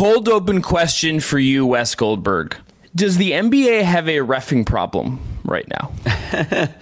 Cold 0.00 0.30
open 0.30 0.62
question 0.62 1.20
for 1.20 1.38
you, 1.38 1.66
Wes 1.66 1.94
Goldberg. 1.94 2.56
Does 2.94 3.18
the 3.18 3.32
NBA 3.32 3.82
have 3.82 4.08
a 4.08 4.20
refing 4.20 4.64
problem 4.64 5.20
right 5.44 5.68
now? 5.68 5.92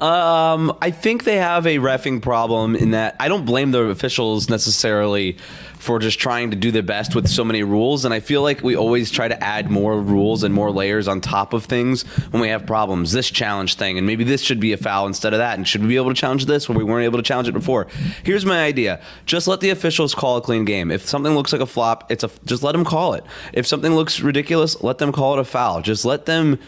Um, 0.00 0.78
I 0.80 0.92
think 0.92 1.24
they 1.24 1.38
have 1.38 1.66
a 1.66 1.78
refing 1.78 2.22
problem 2.22 2.76
in 2.76 2.92
that 2.92 3.16
I 3.18 3.26
don't 3.26 3.44
blame 3.44 3.72
the 3.72 3.82
officials 3.84 4.48
necessarily 4.48 5.38
for 5.80 5.98
just 5.98 6.20
trying 6.20 6.52
to 6.52 6.56
do 6.56 6.70
their 6.70 6.84
best 6.84 7.16
with 7.16 7.26
so 7.26 7.44
many 7.44 7.64
rules. 7.64 8.04
And 8.04 8.14
I 8.14 8.20
feel 8.20 8.42
like 8.42 8.62
we 8.62 8.76
always 8.76 9.10
try 9.10 9.26
to 9.26 9.42
add 9.42 9.70
more 9.70 10.00
rules 10.00 10.44
and 10.44 10.54
more 10.54 10.70
layers 10.70 11.08
on 11.08 11.20
top 11.20 11.52
of 11.52 11.64
things 11.64 12.02
when 12.30 12.40
we 12.40 12.48
have 12.48 12.64
problems. 12.64 13.10
This 13.10 13.28
challenge 13.28 13.74
thing, 13.74 13.98
and 13.98 14.06
maybe 14.06 14.22
this 14.22 14.40
should 14.40 14.60
be 14.60 14.72
a 14.72 14.76
foul 14.76 15.08
instead 15.08 15.32
of 15.32 15.38
that. 15.38 15.58
And 15.58 15.66
should 15.66 15.82
we 15.82 15.88
be 15.88 15.96
able 15.96 16.14
to 16.14 16.20
challenge 16.20 16.46
this 16.46 16.68
when 16.68 16.78
we 16.78 16.84
weren't 16.84 17.04
able 17.04 17.18
to 17.18 17.24
challenge 17.24 17.48
it 17.48 17.52
before? 17.52 17.88
Here's 18.22 18.46
my 18.46 18.62
idea: 18.62 19.00
just 19.26 19.48
let 19.48 19.60
the 19.60 19.70
officials 19.70 20.14
call 20.14 20.36
a 20.36 20.40
clean 20.40 20.64
game. 20.64 20.92
If 20.92 21.08
something 21.08 21.34
looks 21.34 21.52
like 21.52 21.62
a 21.62 21.66
flop, 21.66 22.10
it's 22.10 22.22
a 22.22 22.30
just 22.44 22.62
let 22.62 22.72
them 22.72 22.84
call 22.84 23.14
it. 23.14 23.24
If 23.52 23.66
something 23.66 23.94
looks 23.94 24.20
ridiculous, 24.20 24.80
let 24.80 24.98
them 24.98 25.10
call 25.10 25.34
it 25.34 25.40
a 25.40 25.44
foul. 25.44 25.82
Just 25.82 26.04
let 26.04 26.26
them 26.26 26.60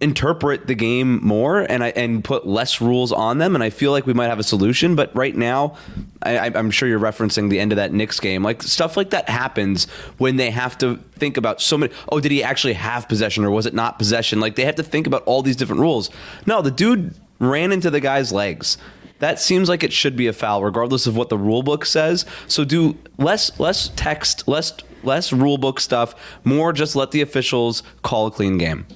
interpret 0.00 0.66
the 0.66 0.74
game 0.74 1.24
more 1.24 1.60
and 1.60 1.82
I, 1.84 1.88
and 1.90 2.22
put 2.22 2.46
less 2.46 2.80
rules 2.80 3.12
on 3.12 3.38
them. 3.38 3.54
And 3.54 3.62
I 3.62 3.70
feel 3.70 3.92
like 3.92 4.06
we 4.06 4.12
might 4.12 4.28
have 4.28 4.38
a 4.38 4.44
solution. 4.44 4.96
But 4.96 5.14
right 5.14 5.34
now, 5.34 5.76
I, 6.22 6.50
I'm 6.54 6.70
sure 6.70 6.88
you're 6.88 7.00
referencing 7.00 7.48
the 7.48 7.60
end 7.60 7.72
of 7.72 7.76
that 7.76 7.92
Knicks 7.92 8.20
game. 8.20 8.42
Like 8.42 8.62
stuff 8.62 8.96
like 8.96 9.10
that 9.10 9.28
happens 9.28 9.86
when 10.18 10.36
they 10.36 10.50
have 10.50 10.76
to 10.78 10.96
think 11.12 11.36
about 11.36 11.60
so 11.60 11.78
many. 11.78 11.92
Oh, 12.10 12.20
did 12.20 12.32
he 12.32 12.42
actually 12.42 12.74
have 12.74 13.08
possession 13.08 13.44
or 13.44 13.50
was 13.50 13.66
it 13.66 13.74
not 13.74 13.98
possession? 13.98 14.40
Like 14.40 14.56
they 14.56 14.64
have 14.64 14.76
to 14.76 14.82
think 14.82 15.06
about 15.06 15.22
all 15.24 15.42
these 15.42 15.56
different 15.56 15.80
rules. 15.80 16.10
No, 16.46 16.60
the 16.60 16.70
dude 16.70 17.14
ran 17.38 17.72
into 17.72 17.90
the 17.90 18.00
guy's 18.00 18.32
legs. 18.32 18.78
That 19.20 19.40
seems 19.40 19.68
like 19.68 19.82
it 19.82 19.92
should 19.92 20.16
be 20.16 20.26
a 20.26 20.32
foul, 20.32 20.62
regardless 20.64 21.06
of 21.06 21.16
what 21.16 21.28
the 21.28 21.38
rule 21.38 21.62
book 21.62 21.86
says. 21.86 22.26
So 22.48 22.64
do 22.64 22.98
less 23.16 23.58
less 23.60 23.90
text, 23.96 24.48
less 24.48 24.72
less 25.04 25.32
rule 25.32 25.56
book 25.56 25.80
stuff, 25.80 26.14
more 26.44 26.72
just 26.72 26.96
let 26.96 27.10
the 27.12 27.20
officials 27.20 27.82
call 28.02 28.26
a 28.26 28.30
clean 28.30 28.58
game. 28.58 28.86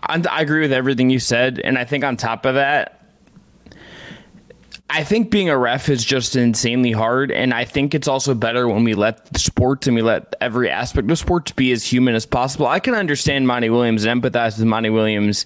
I 0.00 0.40
agree 0.40 0.60
with 0.60 0.72
everything 0.72 1.10
you 1.10 1.18
said, 1.18 1.60
and 1.62 1.76
I 1.76 1.84
think 1.84 2.04
on 2.04 2.16
top 2.16 2.46
of 2.46 2.54
that, 2.54 2.94
I 4.90 5.04
think 5.04 5.30
being 5.30 5.50
a 5.50 5.58
ref 5.58 5.90
is 5.90 6.02
just 6.02 6.34
insanely 6.34 6.92
hard, 6.92 7.30
and 7.30 7.52
I 7.52 7.64
think 7.66 7.94
it's 7.94 8.08
also 8.08 8.34
better 8.34 8.66
when 8.66 8.84
we 8.84 8.94
let 8.94 9.36
sports 9.36 9.86
and 9.86 9.94
we 9.94 10.00
let 10.00 10.34
every 10.40 10.70
aspect 10.70 11.10
of 11.10 11.18
sports 11.18 11.52
be 11.52 11.72
as 11.72 11.84
human 11.84 12.14
as 12.14 12.24
possible. 12.24 12.66
I 12.66 12.80
can 12.80 12.94
understand 12.94 13.46
Monty 13.46 13.68
Williams 13.68 14.04
and 14.04 14.22
empathize 14.22 14.58
with 14.58 14.66
Monty 14.66 14.88
Williams 14.88 15.44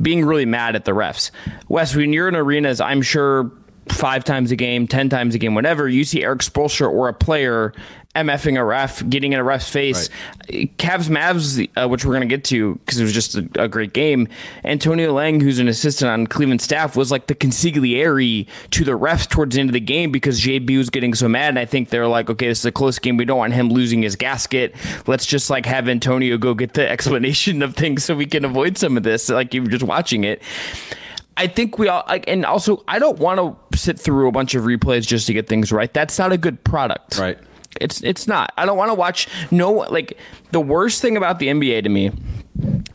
being 0.00 0.24
really 0.24 0.46
mad 0.46 0.74
at 0.74 0.84
the 0.84 0.92
refs. 0.92 1.30
Wes, 1.68 1.94
when 1.94 2.12
you're 2.12 2.28
in 2.28 2.34
arenas, 2.34 2.80
I'm 2.80 3.02
sure 3.02 3.52
five 3.88 4.24
times 4.24 4.50
a 4.50 4.56
game, 4.56 4.88
ten 4.88 5.08
times 5.08 5.34
a 5.36 5.38
game, 5.38 5.54
whatever, 5.54 5.88
you 5.88 6.04
see 6.04 6.24
Erik 6.24 6.40
Spoelstra 6.40 6.90
or 6.90 7.08
a 7.08 7.14
player 7.14 7.72
MFing 8.26 8.58
a 8.58 8.64
ref, 8.64 9.08
getting 9.08 9.32
in 9.32 9.38
a 9.38 9.44
ref's 9.44 9.68
face. 9.68 10.10
Right. 10.50 10.76
Cavs 10.78 11.08
Mavs, 11.08 11.68
uh, 11.76 11.88
which 11.88 12.04
we're 12.04 12.14
going 12.14 12.28
to 12.28 12.34
get 12.34 12.44
to 12.44 12.76
because 12.76 12.98
it 12.98 13.02
was 13.02 13.12
just 13.12 13.36
a, 13.36 13.48
a, 13.58 13.68
great 13.68 13.92
game. 13.92 14.28
Antonio 14.64 15.12
Lang, 15.12 15.40
who's 15.40 15.58
an 15.58 15.68
assistant 15.68 16.10
on 16.10 16.26
Cleveland 16.26 16.62
staff, 16.62 16.96
was 16.96 17.10
like 17.10 17.26
the 17.26 17.34
consigliere 17.34 18.46
to 18.70 18.84
the 18.84 18.92
refs 18.92 19.28
towards 19.28 19.54
the 19.54 19.60
end 19.60 19.68
of 19.68 19.74
the 19.74 19.80
game 19.80 20.10
because 20.10 20.40
JB 20.40 20.78
was 20.78 20.90
getting 20.90 21.14
so 21.14 21.28
mad. 21.28 21.50
And 21.50 21.58
I 21.58 21.64
think 21.64 21.90
they're 21.90 22.08
like, 22.08 22.30
okay, 22.30 22.48
this 22.48 22.60
is 22.60 22.64
a 22.64 22.72
close 22.72 22.98
game. 22.98 23.16
We 23.16 23.24
don't 23.24 23.38
want 23.38 23.52
him 23.52 23.68
losing 23.68 24.02
his 24.02 24.16
gasket. 24.16 24.74
Let's 25.06 25.26
just 25.26 25.50
like 25.50 25.66
have 25.66 25.88
Antonio 25.88 26.38
go 26.38 26.54
get 26.54 26.74
the 26.74 26.88
explanation 26.90 27.62
of 27.62 27.74
things 27.74 28.04
so 28.04 28.14
we 28.16 28.26
can 28.26 28.44
avoid 28.44 28.78
some 28.78 28.96
of 28.96 29.02
this. 29.02 29.28
Like 29.28 29.54
you 29.54 29.62
were 29.62 29.68
just 29.68 29.84
watching 29.84 30.24
it. 30.24 30.42
I 31.38 31.46
think 31.46 31.78
we 31.78 31.86
all 31.86 32.02
like, 32.08 32.24
and 32.26 32.44
also 32.44 32.82
I 32.88 32.98
don't 32.98 33.18
want 33.20 33.38
to 33.38 33.78
sit 33.78 33.98
through 33.98 34.28
a 34.28 34.32
bunch 34.32 34.56
of 34.56 34.64
replays 34.64 35.06
just 35.06 35.28
to 35.28 35.32
get 35.32 35.46
things 35.46 35.70
right. 35.70 35.92
That's 35.94 36.18
not 36.18 36.32
a 36.32 36.36
good 36.36 36.62
product. 36.64 37.16
Right. 37.16 37.38
It's 37.80 38.02
it's 38.02 38.26
not. 38.26 38.52
I 38.56 38.66
don't 38.66 38.76
want 38.76 38.90
to 38.90 38.94
watch 38.94 39.28
no 39.50 39.72
like 39.72 40.18
the 40.50 40.60
worst 40.60 41.02
thing 41.02 41.16
about 41.16 41.38
the 41.38 41.48
NBA 41.48 41.82
to 41.84 41.88
me 41.88 42.12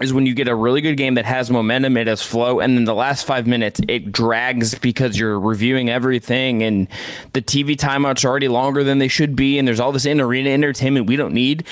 is 0.02 0.14
when 0.14 0.26
you 0.26 0.34
get 0.34 0.48
a 0.48 0.56
really 0.56 0.82
good 0.82 0.98
game 0.98 1.16
that 1.16 1.26
has 1.26 1.50
momentum, 1.50 1.96
it 1.96 2.08
has 2.08 2.22
flow, 2.22 2.60
and 2.60 2.76
then 2.78 2.84
the 2.84 2.94
last 2.94 3.26
five 3.26 3.48
minutes 3.48 3.80
it 3.88 4.12
drags 4.12 4.76
because 4.76 5.18
you're 5.18 5.40
reviewing 5.40 5.90
everything, 5.90 6.62
and 6.64 6.88
the 7.32 7.42
TV 7.42 7.76
timeouts 7.76 8.26
are 8.26 8.28
already 8.28 8.48
longer 8.48 8.84
than 8.84 9.00
they 9.00 9.08
should 9.08 9.36
be, 9.36 9.58
and 9.58 9.68
there's 9.68 9.80
all 9.80 9.92
this 9.92 10.06
in 10.06 10.20
arena 10.20 10.50
entertainment 10.50 11.08
we 11.08 11.16
don't 11.16 11.34
need. 11.34 11.66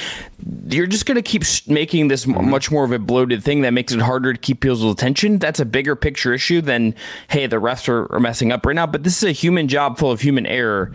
You're 0.68 0.88
just 0.88 1.06
going 1.06 1.16
to 1.16 1.22
keep 1.22 1.44
making 1.68 2.08
this 2.08 2.26
much 2.26 2.72
more 2.72 2.86
of 2.86 2.92
a 2.92 3.00
bloated 3.00 3.44
thing 3.44 3.62
that 3.62 3.72
makes 3.72 3.92
it 3.92 4.00
harder 4.00 4.34
to 4.34 4.40
keep 4.40 4.62
people's 4.62 4.84
attention. 4.84 5.38
That's 5.38 5.60
a 5.60 5.66
bigger 5.66 5.96
picture 5.96 6.34
issue 6.34 6.62
than 6.62 6.96
hey, 7.30 7.48
the 7.48 7.58
refs 7.58 7.90
are, 7.90 8.12
are 8.14 8.20
messing 8.20 8.52
up 8.52 8.66
right 8.66 8.76
now, 8.76 8.88
but 8.88 9.04
this 9.04 9.18
is 9.18 9.24
a 9.24 9.34
human 9.34 9.68
job 9.68 9.98
full 9.98 10.12
of 10.12 10.22
human 10.22 10.46
error 10.46 10.92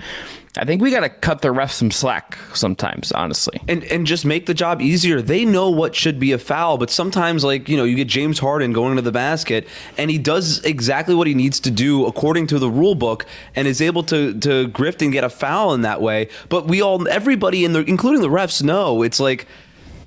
I 0.59 0.65
think 0.65 0.83
we 0.83 0.91
got 0.91 1.01
to 1.01 1.09
cut 1.09 1.43
the 1.43 1.49
refs 1.49 1.73
some 1.73 1.91
slack 1.91 2.39
sometimes, 2.55 3.13
honestly. 3.13 3.61
And 3.69 3.85
and 3.85 4.07
just 4.07 4.25
make 4.25 4.47
the 4.47 4.55
job 4.55 4.81
easier. 4.81 5.21
They 5.21 5.45
know 5.45 5.71
what 5.71 5.95
should 5.95 6.19
be 6.19 6.33
a 6.33 6.39
foul, 6.39 6.79
but 6.79 6.91
sometimes 6.91 7.45
like, 7.45 7.69
you 7.69 7.77
know, 7.77 7.85
you 7.85 7.97
get 7.97 8.09
James 8.09 8.39
Harden 8.39 8.73
going 8.73 8.97
to 8.97 9.03
the 9.03 9.13
basket 9.13 9.67
and 9.99 10.11
he 10.11 10.19
does 10.19 10.65
exactly 10.65 11.15
what 11.15 11.27
he 11.27 11.35
needs 11.35 11.61
to 11.61 11.71
do 11.71 12.07
according 12.07 12.47
to 12.49 12.59
the 12.59 12.71
rule 12.71 12.95
book 12.95 13.27
and 13.55 13.69
is 13.69 13.81
able 13.81 14.03
to 14.05 14.33
to 14.41 14.69
grift 14.69 15.03
and 15.03 15.13
get 15.13 15.25
a 15.25 15.31
foul 15.31 15.75
in 15.75 15.83
that 15.83 16.01
way. 16.01 16.29
But 16.49 16.67
we 16.67 16.81
all 16.81 17.07
everybody 17.09 17.65
in 17.65 17.73
the 17.73 17.81
including 17.81 18.21
the 18.21 18.29
refs 18.29 18.63
know 18.63 19.03
it's 19.03 19.21
like 19.21 19.47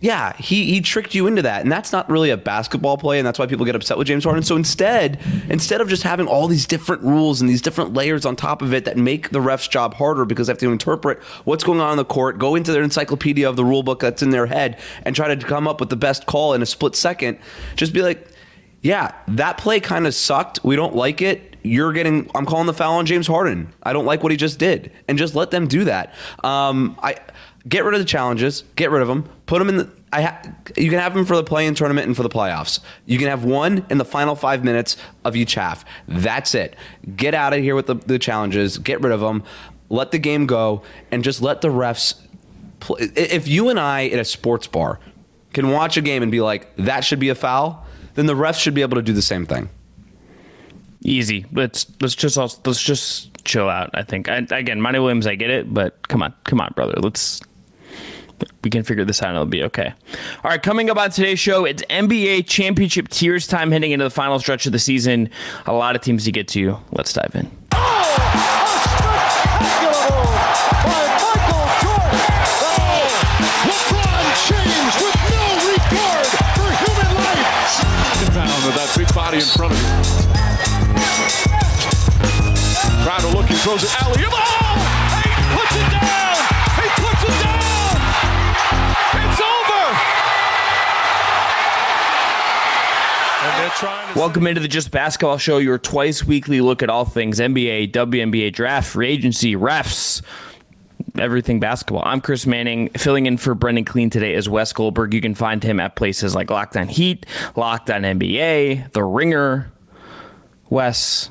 yeah, 0.01 0.33
he 0.37 0.65
he 0.65 0.79
tricked 0.79 1.13
you 1.13 1.27
into 1.27 1.41
that, 1.41 1.61
and 1.61 1.69
that's 1.69 1.91
not 1.91 2.09
really 2.09 2.29
a 2.29 2.37
basketball 2.37 2.97
play, 2.97 3.19
and 3.19 3.27
that's 3.27 3.37
why 3.37 3.45
people 3.45 3.65
get 3.65 3.75
upset 3.75 3.97
with 3.97 4.07
James 4.07 4.23
Harden. 4.23 4.43
So 4.43 4.55
instead, 4.55 5.19
instead 5.49 5.81
of 5.81 5.89
just 5.89 6.03
having 6.03 6.25
all 6.25 6.47
these 6.47 6.65
different 6.65 7.01
rules 7.01 7.41
and 7.41 7.49
these 7.49 7.61
different 7.61 7.93
layers 7.93 8.25
on 8.25 8.37
top 8.37 8.61
of 8.61 8.73
it 8.73 8.85
that 8.85 8.95
make 8.95 9.31
the 9.31 9.41
ref's 9.41 9.67
job 9.67 9.95
harder 9.95 10.23
because 10.23 10.47
they 10.47 10.51
have 10.51 10.57
to 10.59 10.71
interpret 10.71 11.21
what's 11.43 11.65
going 11.65 11.81
on 11.81 11.91
in 11.91 11.97
the 11.97 12.05
court, 12.05 12.37
go 12.37 12.55
into 12.55 12.71
their 12.71 12.83
encyclopedia 12.83 13.47
of 13.47 13.57
the 13.57 13.65
rule 13.65 13.83
book 13.83 13.99
that's 13.99 14.21
in 14.21 14.29
their 14.29 14.45
head, 14.45 14.79
and 15.03 15.17
try 15.17 15.33
to 15.33 15.45
come 15.45 15.67
up 15.67 15.81
with 15.81 15.89
the 15.89 15.97
best 15.97 16.25
call 16.25 16.53
in 16.53 16.61
a 16.61 16.65
split 16.65 16.95
second, 16.95 17.37
just 17.75 17.91
be 17.91 18.01
like, 18.01 18.25
yeah, 18.81 19.13
that 19.27 19.57
play 19.57 19.81
kind 19.81 20.07
of 20.07 20.13
sucked. 20.13 20.63
We 20.63 20.77
don't 20.77 20.95
like 20.95 21.21
it. 21.21 21.57
You're 21.61 21.91
getting. 21.91 22.31
I'm 22.33 22.45
calling 22.45 22.67
the 22.67 22.73
foul 22.73 22.93
on 22.93 23.05
James 23.05 23.27
Harden. 23.27 23.73
I 23.83 23.91
don't 23.91 24.05
like 24.05 24.23
what 24.23 24.31
he 24.31 24.37
just 24.37 24.59
did, 24.59 24.93
and 25.09 25.17
just 25.17 25.35
let 25.35 25.51
them 25.51 25.67
do 25.67 25.83
that. 25.83 26.13
Um, 26.41 26.97
I 27.03 27.17
Get 27.67 27.83
rid 27.83 27.93
of 27.93 27.99
the 27.99 28.05
challenges. 28.05 28.63
Get 28.75 28.89
rid 28.89 29.01
of 29.01 29.07
them. 29.07 29.29
Put 29.45 29.59
them 29.59 29.69
in 29.69 29.77
the. 29.77 29.91
I 30.11 30.21
ha, 30.23 30.41
you 30.77 30.89
can 30.89 30.99
have 30.99 31.13
them 31.13 31.25
for 31.25 31.35
the 31.35 31.43
play-in 31.43 31.75
tournament 31.75 32.07
and 32.07 32.15
for 32.15 32.23
the 32.23 32.29
playoffs. 32.29 32.79
You 33.05 33.19
can 33.19 33.27
have 33.27 33.43
one 33.43 33.85
in 33.89 33.97
the 33.97 34.05
final 34.05 34.35
five 34.35 34.63
minutes 34.63 34.97
of 35.25 35.35
each 35.35 35.55
half. 35.55 35.85
That's 36.07 36.55
it. 36.55 36.75
Get 37.15 37.35
out 37.35 37.53
of 37.53 37.59
here 37.59 37.75
with 37.75 37.87
the, 37.87 37.95
the 37.95 38.17
challenges. 38.17 38.77
Get 38.77 39.01
rid 39.01 39.11
of 39.11 39.19
them. 39.19 39.43
Let 39.89 40.11
the 40.11 40.19
game 40.19 40.45
go, 40.45 40.83
and 41.11 41.23
just 41.23 41.41
let 41.41 41.61
the 41.61 41.67
refs. 41.67 42.15
Play. 42.79 43.09
If 43.15 43.47
you 43.47 43.69
and 43.69 43.79
I 43.79 44.07
at 44.07 44.19
a 44.19 44.25
sports 44.25 44.67
bar 44.67 44.99
can 45.51 45.69
watch 45.71 45.97
a 45.97 46.01
game 46.01 46.23
and 46.23 46.31
be 46.31 46.41
like, 46.41 46.73
"That 46.77 47.03
should 47.03 47.19
be 47.19 47.29
a 47.29 47.35
foul," 47.35 47.85
then 48.15 48.25
the 48.25 48.35
refs 48.35 48.59
should 48.59 48.73
be 48.73 48.81
able 48.81 48.95
to 48.95 49.01
do 49.01 49.13
the 49.13 49.21
same 49.21 49.45
thing. 49.45 49.69
Easy. 51.01 51.45
Let's 51.51 51.87
let's 52.01 52.15
just 52.15 52.37
let's 52.37 52.81
just 52.81 53.43
chill 53.43 53.69
out. 53.69 53.89
I 53.93 54.03
think. 54.03 54.29
I, 54.29 54.37
again, 54.51 54.79
Monty 54.79 54.99
Williams, 54.99 55.27
I 55.27 55.35
get 55.35 55.49
it, 55.49 55.73
but 55.73 56.07
come 56.07 56.23
on, 56.23 56.33
come 56.45 56.61
on, 56.61 56.71
brother. 56.75 56.95
Let's 56.97 57.41
we 58.63 58.69
can 58.69 58.83
figure 58.83 59.05
this 59.05 59.21
out 59.21 59.29
and 59.29 59.35
it'll 59.35 59.45
be 59.45 59.63
okay. 59.63 59.93
All 60.43 60.51
right, 60.51 60.61
coming 60.61 60.89
up 60.89 60.97
on 60.97 61.09
today's 61.11 61.39
show, 61.39 61.65
it's 61.65 61.83
NBA 61.89 62.47
championship 62.47 63.07
tiers 63.09 63.47
time 63.47 63.71
heading 63.71 63.91
into 63.91 64.03
the 64.03 64.09
final 64.09 64.39
stretch 64.39 64.65
of 64.65 64.71
the 64.71 64.79
season. 64.79 65.29
A 65.65 65.73
lot 65.73 65.95
of 65.95 66.01
teams 66.01 66.25
to 66.25 66.31
get 66.31 66.47
to. 66.49 66.77
Let's 66.91 67.13
dive 67.13 67.35
in. 67.35 67.49
that 78.79 78.97
big 78.97 79.13
body 79.13 79.37
in 79.37 79.43
front 79.43 79.73
of 79.73 79.79
you. 79.79 79.87
Crowder 83.03 83.27
looking, 83.35 83.57
throws 83.57 83.83
it 83.83 84.01
alley. 84.01 84.23
Oh! 84.25 84.88
Welcome 94.15 94.47
into 94.47 94.61
the 94.61 94.67
Just 94.67 94.89
Basketball 94.89 95.37
Show, 95.37 95.59
your 95.59 95.77
twice 95.77 96.23
weekly 96.25 96.59
look 96.59 96.81
at 96.81 96.89
all 96.89 97.05
things 97.05 97.39
NBA, 97.39 97.91
WNBA 97.91 98.51
draft, 98.51 98.89
free 98.89 99.09
agency, 99.09 99.55
refs, 99.55 100.23
everything 101.17 101.59
basketball. 101.59 102.01
I'm 102.03 102.19
Chris 102.19 102.47
Manning, 102.47 102.89
filling 102.89 103.27
in 103.27 103.37
for 103.37 103.53
Brendan 103.53 103.85
Clean 103.85 104.09
today 104.09 104.33
as 104.33 104.49
Wes 104.49 104.73
Goldberg. 104.73 105.13
You 105.13 105.21
can 105.21 105.35
find 105.35 105.63
him 105.63 105.79
at 105.79 105.95
places 105.95 106.33
like 106.33 106.49
Locked 106.49 106.77
On 106.77 106.87
Heat, 106.87 107.25
Locked 107.55 107.91
On 107.91 108.01
NBA, 108.01 108.91
The 108.93 109.03
Ringer. 109.03 109.71
Wes, 110.69 111.29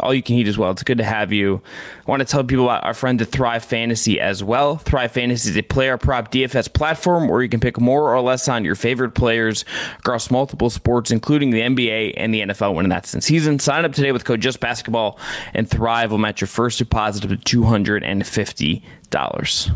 all 0.00 0.14
you 0.14 0.22
can 0.22 0.36
eat 0.36 0.48
as 0.48 0.56
well. 0.56 0.70
It's 0.70 0.82
good 0.82 0.98
to 0.98 1.04
have 1.04 1.32
you. 1.32 1.60
I 2.06 2.10
want 2.10 2.20
to 2.20 2.26
tell 2.26 2.44
people 2.44 2.64
about 2.64 2.84
our 2.84 2.94
friend 2.94 3.20
at 3.20 3.28
Thrive 3.28 3.64
Fantasy 3.64 4.20
as 4.20 4.42
well. 4.44 4.76
Thrive 4.76 5.12
Fantasy 5.12 5.50
is 5.50 5.56
a 5.56 5.62
player 5.62 5.98
prop 5.98 6.30
DFS 6.30 6.72
platform 6.72 7.28
where 7.28 7.42
you 7.42 7.48
can 7.48 7.60
pick 7.60 7.80
more 7.80 8.14
or 8.14 8.20
less 8.20 8.48
on 8.48 8.64
your 8.64 8.74
favorite 8.74 9.14
players 9.14 9.64
across 9.98 10.30
multiple 10.30 10.70
sports, 10.70 11.10
including 11.10 11.50
the 11.50 11.60
NBA 11.60 12.14
and 12.16 12.32
the 12.32 12.42
NFL 12.42 12.74
when 12.74 12.88
that's 12.88 13.14
in 13.14 13.20
season. 13.20 13.58
Sign 13.58 13.84
up 13.84 13.92
today 13.92 14.12
with 14.12 14.24
code 14.24 14.40
Just 14.40 14.60
Basketball, 14.60 15.18
and 15.54 15.68
Thrive 15.68 16.10
will 16.10 16.18
match 16.18 16.40
your 16.40 16.48
first 16.48 16.78
deposit 16.78 17.28
to 17.28 17.36
two 17.36 17.64
hundred 17.64 18.04
and 18.04 18.26
fifty 18.26 18.82
dollars. 19.10 19.70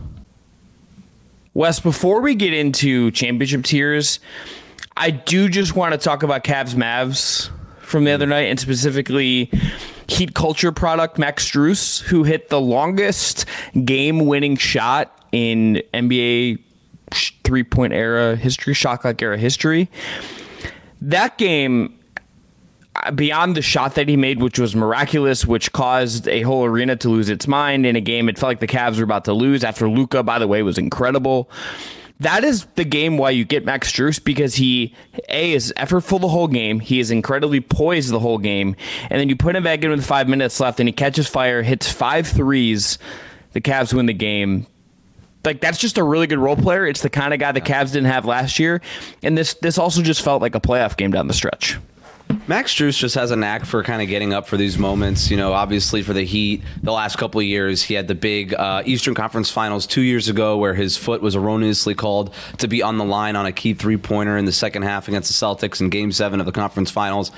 Wes, 1.55 1.81
before 1.81 2.23
we 2.23 2.35
get 2.35 2.55
into 2.55 3.11
championship 3.11 3.65
tiers, 3.65 4.21
I 4.97 5.11
do 5.11 5.49
just 5.49 5.77
want 5.77 5.93
to 5.93 5.99
talk 5.99 6.23
about 6.23 6.45
Cavs 6.45 6.75
Mavs 6.75 7.51
from 7.93 8.05
the 8.05 8.11
other 8.11 8.27
night, 8.27 8.49
and 8.49 8.59
specifically 8.59 9.49
Heat 10.09 10.35
Culture 10.35 10.73
product 10.73 11.19
Max 11.19 11.49
Strus, 11.49 12.01
who 12.01 12.25
hit 12.25 12.49
the 12.49 12.61
longest 12.61 13.47
game-winning 13.85 14.57
shot 14.57 15.27
in 15.31 15.83
NBA 15.95 16.59
three-point 17.45 17.93
era 17.93 18.35
history, 18.35 18.75
shot 18.75 19.03
clock 19.03 19.23
era 19.23 19.39
history. 19.39 19.89
That 21.01 21.39
game 21.39 21.99
uh, 22.97 23.11
beyond 23.11 23.55
the 23.57 23.63
shot 23.63 23.95
that 23.95 24.09
he 24.09 24.17
made, 24.17 24.43
which 24.43 24.59
was 24.59 24.75
miraculous, 24.75 25.47
which 25.47 25.73
caused 25.73 26.29
a 26.29 26.43
whole 26.43 26.65
arena 26.65 26.97
to 26.97 27.09
lose 27.09 27.29
its 27.29 27.47
mind 27.47 27.87
in 27.87 27.97
a 27.97 28.01
game 28.01 28.29
it 28.29 28.39
felt 28.39 28.51
like 28.51 28.61
the 28.61 28.67
Cavs 28.67 28.99
were 28.99 29.05
about 29.05 29.25
to 29.27 29.33
lose 29.33 29.65
after 29.65 29.89
Luka, 29.89 30.23
by 30.23 30.39
the 30.39 30.49
way, 30.49 30.63
was 30.63 30.79
incredible. 30.79 31.51
That 32.23 32.45
is 32.45 32.67
the 32.75 32.85
game 32.85 33.19
why 33.19 33.31
you 33.31 33.45
get 33.45 33.65
Max 33.65 33.93
Strus 33.93 34.23
because 34.23 34.55
he 34.55 34.95
a 35.29 35.53
is 35.53 35.73
effortful 35.77 36.21
the 36.21 36.29
whole 36.29 36.49
game. 36.49 36.81
He 36.81 37.01
is 37.01 37.11
incredibly 37.11 37.61
poised 37.61 38.11
the 38.11 38.21
whole 38.21 38.39
game, 38.39 38.77
and 39.11 39.21
then 39.21 39.29
you 39.29 39.37
put 39.37 39.57
him 39.57 39.65
back 39.65 39.83
in 39.83 39.91
with 39.91 40.05
five 40.05 40.29
minutes 40.29 40.59
left, 40.61 40.81
and 40.81 40.89
he 40.89 40.93
catches 40.93 41.29
fire, 41.29 41.63
hits 41.63 41.91
five 41.91 42.27
threes. 42.27 42.99
The 43.53 43.61
Cavs 43.61 43.93
win 43.93 44.07
the 44.07 44.15
game 44.15 44.67
like 45.45 45.61
that's 45.61 45.79
just 45.79 45.99
a 45.99 46.03
really 46.03 46.27
good 46.27 46.39
role 46.39 46.57
player. 46.57 46.87
It's 46.87 47.03
the 47.03 47.11
kind 47.11 47.35
of 47.35 47.41
guy 47.41 47.53
the 47.53 47.61
Cavs 47.61 47.93
didn't 47.93 48.07
have 48.07 48.25
last 48.25 48.59
year, 48.59 48.81
and 49.23 49.37
this 49.37 49.55
this 49.55 49.79
also 49.79 50.03
just 50.03 50.23
felt 50.23 50.43
like 50.43 50.55
a 50.55 50.61
playoff 50.61 50.97
game 50.97 51.11
down 51.11 51.27
the 51.27 51.35
stretch. 51.35 51.79
Max 52.47 52.75
Strus 52.75 52.99
just 52.99 53.15
has 53.15 53.31
a 53.31 53.37
knack 53.37 53.65
for 53.65 53.83
kind 53.83 54.03
of 54.03 54.09
getting 54.09 54.33
up 54.33 54.47
for 54.47 54.57
these 54.57 54.79
moments. 54.79 55.31
You 55.31 55.37
know, 55.37 55.53
obviously 55.53 56.03
for 56.03 56.13
the 56.13 56.25
Heat, 56.25 56.63
the 56.83 56.93
last 56.93 57.17
couple 57.17 57.41
of 57.41 57.47
years, 57.47 57.83
he 57.83 57.95
had 57.95 58.09
the 58.09 58.15
big 58.15 58.55
uh, 58.55 58.83
Eastern 58.85 59.15
Conference 59.15 59.51
Finals 59.51 59.87
two 59.87 60.03
years 60.03 60.29
ago 60.29 60.59
where 60.59 60.75
his 60.75 60.97
foot 60.97 61.23
was 61.23 61.37
erroneously 61.37 61.95
called 61.95 62.35
to 62.59 62.69
be 62.69 62.83
on 62.83 62.99
the 62.99 63.05
line 63.05 63.37
on 63.37 63.47
a 63.47 63.53
key 63.53 63.75
three 63.75 63.97
pointer 63.97 64.37
in 64.37 64.45
the 64.45 64.53
second 64.53 64.83
half 64.83 65.09
against 65.09 65.29
the 65.29 65.47
Celtics 65.47 65.81
in 65.81 65.89
Game 65.89 66.13
Seven 66.13 66.41
of 66.41 66.47
the 66.47 66.53
conference 66.53 66.91
finals. 66.91 67.31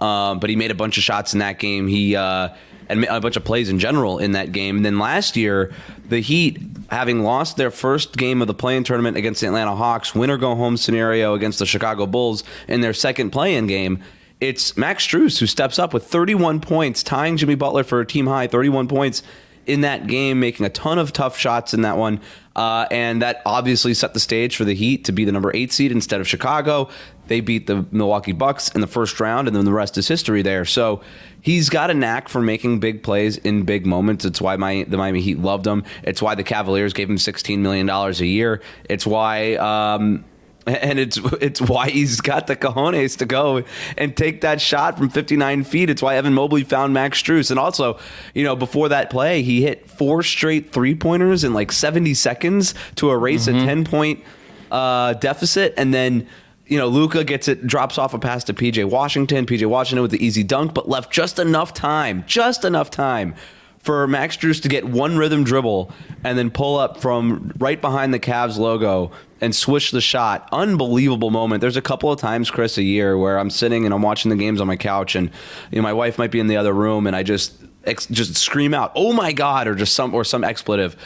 Um, 0.00 0.38
but 0.38 0.50
he 0.50 0.56
made 0.56 0.70
a 0.70 0.74
bunch 0.74 0.98
of 0.98 1.04
shots 1.04 1.32
in 1.32 1.40
that 1.40 1.58
game. 1.58 1.88
He 1.88 2.16
uh, 2.16 2.50
and 2.88 3.04
a 3.04 3.20
bunch 3.20 3.36
of 3.36 3.44
plays 3.44 3.68
in 3.68 3.78
general 3.78 4.18
in 4.18 4.32
that 4.32 4.52
game. 4.52 4.76
And 4.76 4.84
then 4.84 4.98
last 4.98 5.36
year, 5.36 5.72
the 6.08 6.20
Heat, 6.20 6.60
having 6.90 7.22
lost 7.22 7.56
their 7.56 7.70
first 7.70 8.16
game 8.16 8.42
of 8.42 8.48
the 8.48 8.54
play-in 8.54 8.84
tournament 8.84 9.16
against 9.16 9.40
the 9.40 9.46
Atlanta 9.46 9.74
Hawks, 9.74 10.14
winner 10.14 10.36
go 10.36 10.54
home 10.54 10.76
scenario 10.76 11.34
against 11.34 11.58
the 11.58 11.66
Chicago 11.66 12.06
Bulls 12.06 12.44
in 12.68 12.82
their 12.82 12.92
second 12.92 13.30
play-in 13.30 13.66
game 13.66 14.02
it's 14.42 14.76
Max 14.76 15.06
Strus 15.06 15.38
who 15.38 15.46
steps 15.46 15.78
up 15.78 15.94
with 15.94 16.04
31 16.04 16.60
points, 16.60 17.04
tying 17.04 17.36
Jimmy 17.36 17.54
Butler 17.54 17.84
for 17.84 18.00
a 18.00 18.06
team 18.06 18.26
high 18.26 18.48
31 18.48 18.88
points 18.88 19.22
in 19.66 19.82
that 19.82 20.08
game, 20.08 20.40
making 20.40 20.66
a 20.66 20.68
ton 20.68 20.98
of 20.98 21.12
tough 21.12 21.38
shots 21.38 21.72
in 21.72 21.82
that 21.82 21.96
one. 21.96 22.20
Uh, 22.56 22.86
and 22.90 23.22
that 23.22 23.40
obviously 23.46 23.94
set 23.94 24.14
the 24.14 24.20
stage 24.20 24.56
for 24.56 24.64
the 24.64 24.74
Heat 24.74 25.04
to 25.04 25.12
be 25.12 25.24
the 25.24 25.30
number 25.30 25.52
eight 25.54 25.72
seed 25.72 25.92
instead 25.92 26.20
of 26.20 26.26
Chicago. 26.26 26.88
They 27.28 27.40
beat 27.40 27.68
the 27.68 27.86
Milwaukee 27.92 28.32
Bucks 28.32 28.68
in 28.70 28.80
the 28.80 28.88
first 28.88 29.20
round, 29.20 29.46
and 29.46 29.56
then 29.56 29.64
the 29.64 29.72
rest 29.72 29.96
is 29.96 30.08
history 30.08 30.42
there. 30.42 30.64
So 30.64 31.02
he's 31.40 31.70
got 31.70 31.90
a 31.90 31.94
knack 31.94 32.28
for 32.28 32.42
making 32.42 32.80
big 32.80 33.04
plays 33.04 33.36
in 33.36 33.62
big 33.62 33.86
moments. 33.86 34.24
It's 34.24 34.40
why 34.40 34.56
my 34.56 34.84
the 34.88 34.96
Miami 34.96 35.20
Heat 35.20 35.38
loved 35.38 35.68
him. 35.68 35.84
It's 36.02 36.20
why 36.20 36.34
the 36.34 36.42
Cavaliers 36.42 36.92
gave 36.92 37.08
him 37.08 37.16
$16 37.16 37.60
million 37.60 37.88
a 37.88 38.10
year. 38.24 38.60
It's 38.90 39.06
why. 39.06 39.54
Um, 39.54 40.24
and 40.66 40.98
it's 40.98 41.18
it's 41.40 41.60
why 41.60 41.90
he's 41.90 42.20
got 42.20 42.46
the 42.46 42.54
cojones 42.54 43.16
to 43.18 43.26
go 43.26 43.64
and 43.96 44.16
take 44.16 44.42
that 44.42 44.60
shot 44.60 44.96
from 44.96 45.08
59 45.08 45.64
feet. 45.64 45.90
It's 45.90 46.02
why 46.02 46.16
Evan 46.16 46.34
Mobley 46.34 46.62
found 46.62 46.94
Max 46.94 47.20
Strus, 47.20 47.50
and 47.50 47.58
also, 47.58 47.98
you 48.34 48.44
know, 48.44 48.54
before 48.54 48.88
that 48.90 49.10
play, 49.10 49.42
he 49.42 49.62
hit 49.62 49.90
four 49.90 50.22
straight 50.22 50.72
three 50.72 50.94
pointers 50.94 51.42
in 51.42 51.52
like 51.52 51.72
70 51.72 52.14
seconds 52.14 52.74
to 52.96 53.10
erase 53.10 53.46
mm-hmm. 53.46 53.58
a 53.58 53.66
10 53.66 53.84
point 53.84 54.24
uh, 54.70 55.14
deficit, 55.14 55.74
and 55.76 55.92
then. 55.92 56.28
You 56.64 56.78
know, 56.78 56.88
Luka 56.88 57.22
gets 57.22 57.48
it, 57.48 57.66
drops 57.66 57.98
off 57.98 58.14
a 58.14 58.18
pass 58.18 58.44
to 58.44 58.54
PJ 58.54 58.88
Washington. 58.88 59.44
PJ 59.44 59.66
Washington 59.66 60.00
with 60.00 60.12
the 60.12 60.24
easy 60.24 60.42
dunk, 60.42 60.72
but 60.72 60.88
left 60.88 61.12
just 61.12 61.38
enough 61.38 61.74
time, 61.74 62.24
just 62.26 62.64
enough 62.64 62.88
time 62.88 63.34
for 63.82 64.06
Max 64.06 64.36
Strus 64.36 64.62
to 64.62 64.68
get 64.68 64.84
one 64.84 65.18
rhythm 65.18 65.42
dribble 65.42 65.92
and 66.22 66.38
then 66.38 66.50
pull 66.50 66.78
up 66.78 66.98
from 66.98 67.52
right 67.58 67.80
behind 67.80 68.14
the 68.14 68.20
Cavs 68.20 68.56
logo 68.56 69.10
and 69.40 69.54
swish 69.54 69.90
the 69.90 70.00
shot. 70.00 70.48
Unbelievable 70.52 71.30
moment. 71.30 71.60
There's 71.60 71.76
a 71.76 71.82
couple 71.82 72.10
of 72.12 72.20
times, 72.20 72.48
Chris, 72.48 72.78
a 72.78 72.82
year 72.82 73.18
where 73.18 73.38
I'm 73.38 73.50
sitting 73.50 73.84
and 73.84 73.92
I'm 73.92 74.00
watching 74.00 74.30
the 74.30 74.36
games 74.36 74.60
on 74.60 74.68
my 74.68 74.76
couch, 74.76 75.16
and 75.16 75.30
you 75.70 75.76
know 75.76 75.82
my 75.82 75.92
wife 75.92 76.16
might 76.16 76.30
be 76.30 76.38
in 76.38 76.46
the 76.46 76.56
other 76.56 76.72
room, 76.72 77.08
and 77.08 77.16
I 77.16 77.24
just 77.24 77.54
ex- 77.84 78.06
just 78.06 78.36
scream 78.36 78.72
out, 78.72 78.92
"Oh 78.94 79.12
my 79.12 79.32
god!" 79.32 79.66
or 79.66 79.74
just 79.74 79.94
some 79.94 80.14
or 80.14 80.24
some 80.24 80.44
expletive, 80.44 80.96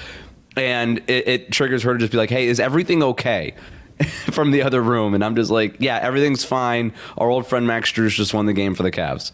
and 0.55 0.99
it, 1.07 1.27
it 1.27 1.53
triggers 1.53 1.83
her 1.83 1.95
to 1.95 1.99
just 1.99 2.13
be 2.13 2.19
like, 2.19 2.31
"Hey, 2.31 2.47
is 2.47 2.61
everything 2.61 3.03
okay?" 3.03 3.55
from 4.31 4.51
the 4.51 4.63
other 4.63 4.83
room, 4.83 5.15
and 5.15 5.25
I'm 5.25 5.35
just 5.35 5.51
like, 5.51 5.77
"Yeah, 5.79 5.99
everything's 6.03 6.45
fine." 6.45 6.93
Our 7.17 7.31
old 7.31 7.47
friend 7.47 7.67
Max 7.67 7.91
Strus 7.91 8.11
just 8.11 8.35
won 8.35 8.45
the 8.45 8.53
game 8.53 8.75
for 8.75 8.83
the 8.83 8.91
Cavs. 8.93 9.33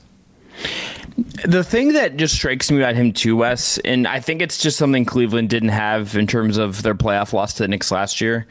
The 1.45 1.63
thing 1.63 1.93
that 1.93 2.17
just 2.17 2.35
strikes 2.35 2.71
me 2.71 2.79
about 2.79 2.95
him 2.95 3.13
too, 3.13 3.37
Wes, 3.37 3.79
and 3.79 4.07
I 4.07 4.21
think 4.21 4.41
it's 4.41 4.59
just 4.59 4.79
something 4.79 5.05
Cleveland 5.05 5.51
didn't 5.51 5.71
have 5.71 6.17
in 6.17 6.27
terms 6.27 6.57
of 6.57 6.83
their 6.83 6.95
playoff 6.95 7.33
loss 7.33 7.55
to 7.55 7.65
the 7.65 7.69
Knicks 7.69 7.91
last 7.91 8.21
year, 8.21 8.47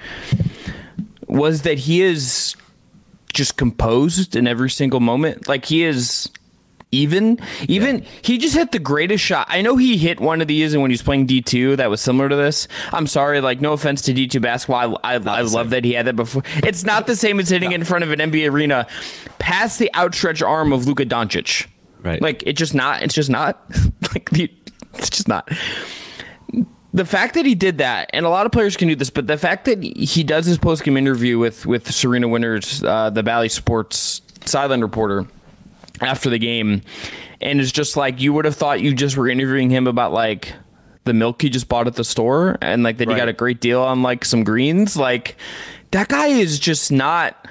was 1.28 1.64
that 1.64 1.80
he 1.80 2.02
is 2.02 2.56
just 3.34 3.58
composed 3.58 4.36
in 4.36 4.48
every 4.48 4.70
single 4.70 5.00
moment. 5.00 5.48
Like 5.48 5.66
he 5.66 5.84
is 5.84 6.30
even 6.92 7.40
even 7.68 8.00
yeah. 8.00 8.10
he 8.22 8.38
just 8.38 8.56
hit 8.56 8.72
the 8.72 8.80
greatest 8.80 9.24
shot. 9.24 9.48
I 9.50 9.62
know 9.62 9.78
he 9.78 9.98
hit 9.98 10.20
one 10.20 10.42
of 10.42 10.48
these 10.48 10.74
and 10.74 10.82
when 10.82 10.92
he 10.92 10.94
was 10.94 11.02
playing 11.02 11.28
D2 11.28 11.78
that 11.78 11.90
was 11.90 12.02
similar 12.02 12.30
to 12.30 12.36
this. 12.36 12.68
I'm 12.92 13.08
sorry, 13.08 13.42
like 13.42 13.62
no 13.62 13.74
offense 13.74 14.02
to 14.04 14.14
D2 14.14 14.42
basketball. 14.42 15.00
I, 15.04 15.16
I, 15.16 15.40
I 15.40 15.42
love 15.42 15.70
that 15.72 15.86
he 15.86 15.94
had 15.94 16.06
that 16.08 16.16
before. 16.16 16.44
It's 16.58 16.84
not 16.84 17.08
the 17.08 17.16
same 17.16 17.40
as 17.40 17.50
hitting 17.50 17.70
no. 17.70 17.76
in 17.76 17.84
front 17.86 18.04
of 18.04 18.12
an 18.12 18.20
NBA 18.20 18.52
arena 18.52 18.88
past 19.40 19.80
the 19.80 19.94
outstretched 19.96 20.44
arm 20.44 20.74
of 20.74 20.86
Luka 20.86 21.06
Doncic. 21.06 21.68
Right. 22.04 22.22
Like 22.22 22.44
it's 22.46 22.58
just 22.58 22.74
not. 22.74 23.04
It's 23.04 23.14
just 23.14 23.30
not. 23.30 23.62
like 24.14 24.30
the, 24.32 24.52
it's 24.96 25.10
just 25.10 25.28
not. 25.28 25.50
The 26.94 27.06
fact 27.06 27.36
that 27.36 27.46
he 27.46 27.56
did 27.56 27.78
that, 27.78 28.10
and 28.14 28.26
a 28.26 28.30
lot 28.30 28.46
of 28.46 28.52
players 28.52 28.76
can 28.76 28.90
do 28.90 28.96
this, 28.96 29.10
but 29.10 29.26
the 29.26 29.38
fact 29.38 29.64
that 29.66 29.82
he 29.82 30.24
does 30.24 30.46
his 30.46 30.58
post 30.58 30.84
game 30.84 30.98
interview 30.98 31.40
with 31.40 31.66
with 31.66 31.90
Serena 31.92 32.28
Winters, 32.28 32.84
uh, 32.84 33.10
the 33.10 33.24
Bally 33.24 33.48
Sports 33.48 34.22
sideline 34.46 34.82
reporter, 34.82 35.26
after 36.02 36.30
the 36.30 36.40
game, 36.40 36.82
and 37.40 37.62
it's 37.62 37.72
just 37.72 37.96
like 37.96 38.20
you 38.20 38.34
would 38.34 38.46
have 38.46 38.56
thought 38.56 38.82
you 38.82 38.94
just 38.94 39.16
were 39.16 39.30
interviewing 39.30 39.70
him 39.70 39.88
about 39.88 40.12
like 40.12 40.54
the 41.06 41.14
milk 41.14 41.42
he 41.42 41.50
just 41.50 41.70
bought 41.70 41.88
at 41.88 41.96
the 41.96 42.04
store, 42.04 42.58
and 42.62 42.84
like 42.84 42.98
that 42.98 43.08
right. 43.08 43.14
he 43.14 43.20
got 43.20 43.30
a 43.30 43.34
great 43.34 43.62
deal 43.62 43.82
on 43.82 44.02
like 44.02 44.26
some 44.26 44.44
greens. 44.44 44.98
Like 44.98 45.38
that 45.92 46.10
guy 46.10 46.28
is 46.28 46.60
just 46.60 46.92
not 46.92 47.48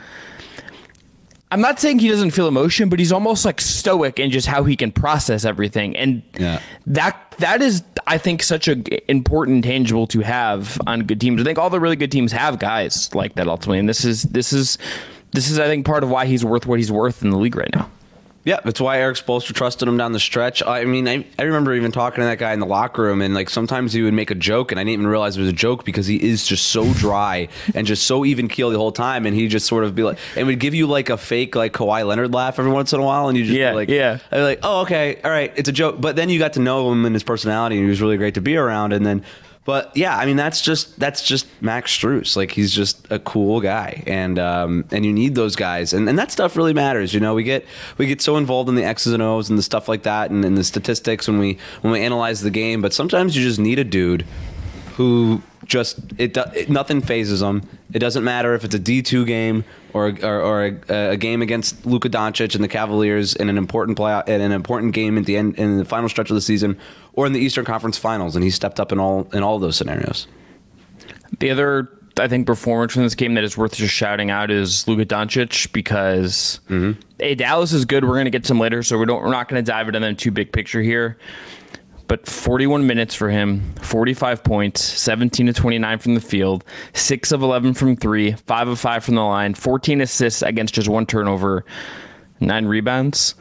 I'm 1.52 1.60
not 1.60 1.80
saying 1.80 1.98
he 1.98 2.08
doesn't 2.08 2.30
feel 2.30 2.46
emotion, 2.46 2.88
but 2.88 2.98
he's 2.98 3.10
almost 3.10 3.44
like 3.44 3.60
stoic 3.60 4.20
in 4.20 4.30
just 4.30 4.46
how 4.46 4.62
he 4.62 4.76
can 4.76 4.92
process 4.92 5.44
everything, 5.44 5.96
and 5.96 6.22
yeah. 6.38 6.60
that 6.86 7.34
that 7.38 7.60
is, 7.60 7.82
I 8.06 8.18
think, 8.18 8.42
such 8.42 8.68
a 8.68 9.10
important 9.10 9.64
tangible 9.64 10.06
to 10.08 10.20
have 10.20 10.80
on 10.86 11.06
good 11.06 11.20
teams. 11.20 11.40
I 11.40 11.44
think 11.44 11.58
all 11.58 11.70
the 11.70 11.80
really 11.80 11.96
good 11.96 12.12
teams 12.12 12.30
have 12.32 12.58
guys 12.60 13.12
like 13.14 13.34
that 13.34 13.48
ultimately, 13.48 13.80
and 13.80 13.88
this 13.88 14.04
is 14.04 14.22
this 14.24 14.52
is 14.52 14.78
this 15.32 15.50
is 15.50 15.58
I 15.58 15.66
think 15.66 15.84
part 15.84 16.04
of 16.04 16.10
why 16.10 16.26
he's 16.26 16.44
worth 16.44 16.66
what 16.66 16.78
he's 16.78 16.92
worth 16.92 17.22
in 17.22 17.30
the 17.30 17.38
league 17.38 17.56
right 17.56 17.74
now. 17.74 17.90
Yeah, 18.42 18.60
that's 18.64 18.80
why 18.80 18.98
Erik 18.98 19.18
Spoelstra 19.18 19.54
trusted 19.54 19.86
him 19.86 19.98
down 19.98 20.12
the 20.12 20.20
stretch. 20.20 20.62
I 20.62 20.84
mean, 20.84 21.06
I, 21.06 21.26
I 21.38 21.42
remember 21.42 21.74
even 21.74 21.92
talking 21.92 22.22
to 22.22 22.24
that 22.24 22.38
guy 22.38 22.54
in 22.54 22.60
the 22.60 22.66
locker 22.66 23.02
room, 23.02 23.20
and 23.20 23.34
like 23.34 23.50
sometimes 23.50 23.92
he 23.92 24.00
would 24.00 24.14
make 24.14 24.30
a 24.30 24.34
joke, 24.34 24.72
and 24.72 24.80
I 24.80 24.82
didn't 24.82 24.94
even 24.94 25.06
realize 25.06 25.36
it 25.36 25.40
was 25.40 25.50
a 25.50 25.52
joke 25.52 25.84
because 25.84 26.06
he 26.06 26.16
is 26.16 26.46
just 26.46 26.68
so 26.68 26.90
dry 26.94 27.48
and 27.74 27.86
just 27.86 28.06
so 28.06 28.24
even 28.24 28.48
keel 28.48 28.70
the 28.70 28.78
whole 28.78 28.92
time, 28.92 29.26
and 29.26 29.36
he 29.36 29.46
just 29.46 29.66
sort 29.66 29.84
of 29.84 29.94
be 29.94 30.04
like, 30.04 30.18
and 30.36 30.46
would 30.46 30.58
give 30.58 30.74
you 30.74 30.86
like 30.86 31.10
a 31.10 31.18
fake 31.18 31.54
like 31.54 31.74
Kawhi 31.74 32.06
Leonard 32.06 32.32
laugh 32.32 32.58
every 32.58 32.72
once 32.72 32.94
in 32.94 33.00
a 33.00 33.04
while, 33.04 33.28
and 33.28 33.36
you 33.36 33.44
just 33.44 33.58
yeah, 33.58 33.72
like, 33.72 33.90
yeah, 33.90 34.18
I'd 34.30 34.36
be 34.36 34.42
like, 34.42 34.60
oh 34.62 34.80
okay, 34.82 35.20
all 35.22 35.30
right, 35.30 35.52
it's 35.56 35.68
a 35.68 35.72
joke, 35.72 36.00
but 36.00 36.16
then 36.16 36.30
you 36.30 36.38
got 36.38 36.54
to 36.54 36.60
know 36.60 36.90
him 36.90 37.04
and 37.04 37.14
his 37.14 37.22
personality, 37.22 37.76
and 37.76 37.84
he 37.84 37.90
was 37.90 38.00
really 38.00 38.16
great 38.16 38.34
to 38.34 38.40
be 38.40 38.56
around, 38.56 38.94
and 38.94 39.04
then 39.04 39.22
but 39.64 39.94
yeah, 39.94 40.16
I 40.16 40.24
mean 40.24 40.36
that's 40.36 40.62
just 40.62 40.98
that's 40.98 41.22
just 41.22 41.46
Max 41.60 41.96
Strus. 41.96 42.34
Like 42.34 42.50
he's 42.50 42.72
just 42.72 43.06
a 43.10 43.18
cool 43.18 43.60
guy, 43.60 44.02
and 44.06 44.38
um, 44.38 44.86
and 44.90 45.04
you 45.04 45.12
need 45.12 45.34
those 45.34 45.54
guys, 45.54 45.92
and, 45.92 46.08
and 46.08 46.18
that 46.18 46.32
stuff 46.32 46.56
really 46.56 46.72
matters. 46.72 47.12
You 47.12 47.20
know, 47.20 47.34
we 47.34 47.42
get 47.42 47.66
we 47.98 48.06
get 48.06 48.22
so 48.22 48.36
involved 48.38 48.68
in 48.70 48.74
the 48.74 48.84
X's 48.84 49.12
and 49.12 49.22
O's 49.22 49.50
and 49.50 49.58
the 49.58 49.62
stuff 49.62 49.86
like 49.86 50.04
that, 50.04 50.30
and, 50.30 50.44
and 50.44 50.56
the 50.56 50.64
statistics 50.64 51.28
when 51.28 51.38
we 51.38 51.58
when 51.82 51.92
we 51.92 52.00
analyze 52.00 52.40
the 52.40 52.50
game. 52.50 52.80
But 52.80 52.94
sometimes 52.94 53.36
you 53.36 53.42
just 53.42 53.60
need 53.60 53.78
a 53.78 53.84
dude 53.84 54.24
who 54.94 55.42
just 55.66 55.98
it, 56.18 56.36
it 56.36 56.68
nothing 56.68 57.00
phases 57.00 57.40
them. 57.40 57.62
It 57.92 57.98
doesn't 57.98 58.24
matter 58.24 58.54
if 58.54 58.64
it's 58.64 58.74
a 58.74 58.78
D 58.78 59.02
two 59.02 59.24
game 59.24 59.64
or 59.92 60.14
or, 60.22 60.40
or 60.40 60.66
a, 60.66 61.10
a, 61.10 61.16
game 61.16 61.42
against 61.42 61.86
Luka 61.86 62.08
Doncic 62.08 62.54
and 62.54 62.64
the 62.64 62.68
Cavaliers 62.68 63.34
in 63.34 63.48
an 63.48 63.58
important 63.58 63.96
play 63.96 64.22
in 64.26 64.40
an 64.40 64.52
important 64.52 64.94
game 64.94 65.18
at 65.18 65.26
the 65.26 65.36
end 65.36 65.56
in 65.58 65.78
the 65.78 65.84
final 65.84 66.08
stretch 66.08 66.30
of 66.30 66.34
the 66.34 66.40
season, 66.40 66.78
or 67.20 67.26
in 67.26 67.34
the 67.34 67.38
Eastern 67.38 67.66
Conference 67.66 67.98
Finals, 67.98 68.34
and 68.34 68.42
he 68.42 68.48
stepped 68.48 68.80
up 68.80 68.92
in 68.92 68.98
all 68.98 69.28
in 69.34 69.42
all 69.42 69.58
those 69.58 69.76
scenarios. 69.76 70.26
The 71.38 71.50
other 71.50 71.90
I 72.18 72.28
think 72.28 72.46
performance 72.46 72.94
from 72.94 73.02
this 73.02 73.14
game 73.14 73.34
that 73.34 73.44
is 73.44 73.58
worth 73.58 73.74
just 73.74 73.92
shouting 73.92 74.30
out 74.30 74.50
is 74.50 74.88
Luka 74.88 75.04
Doncic 75.04 75.70
because 75.74 76.60
mm-hmm. 76.70 76.98
hey 77.18 77.34
Dallas 77.34 77.74
is 77.74 77.84
good. 77.84 78.06
We're 78.06 78.16
gonna 78.16 78.30
get 78.30 78.46
some 78.46 78.58
later, 78.58 78.82
so 78.82 78.96
we 78.96 79.04
don't 79.04 79.22
we're 79.22 79.30
not 79.30 79.48
gonna 79.48 79.60
dive 79.60 79.86
into 79.86 80.00
them 80.00 80.16
too 80.16 80.30
big 80.30 80.50
picture 80.50 80.80
here. 80.80 81.18
but 82.08 82.26
41 82.26 82.86
minutes 82.86 83.14
for 83.14 83.28
him, 83.28 83.74
45 83.82 84.42
points, 84.42 84.82
17 84.82 85.46
to 85.46 85.52
29 85.52 85.98
from 85.98 86.14
the 86.14 86.22
field, 86.22 86.64
6 86.94 87.32
of 87.32 87.42
11 87.42 87.74
from 87.74 87.96
3, 87.96 88.32
5 88.32 88.68
of 88.68 88.80
5 88.80 89.04
from 89.04 89.14
the 89.14 89.20
line, 89.20 89.52
14 89.52 90.00
assists 90.00 90.40
against 90.40 90.74
just 90.74 90.88
one 90.88 91.04
turnover, 91.04 91.66
9 92.40 92.64
rebounds. 92.64 93.34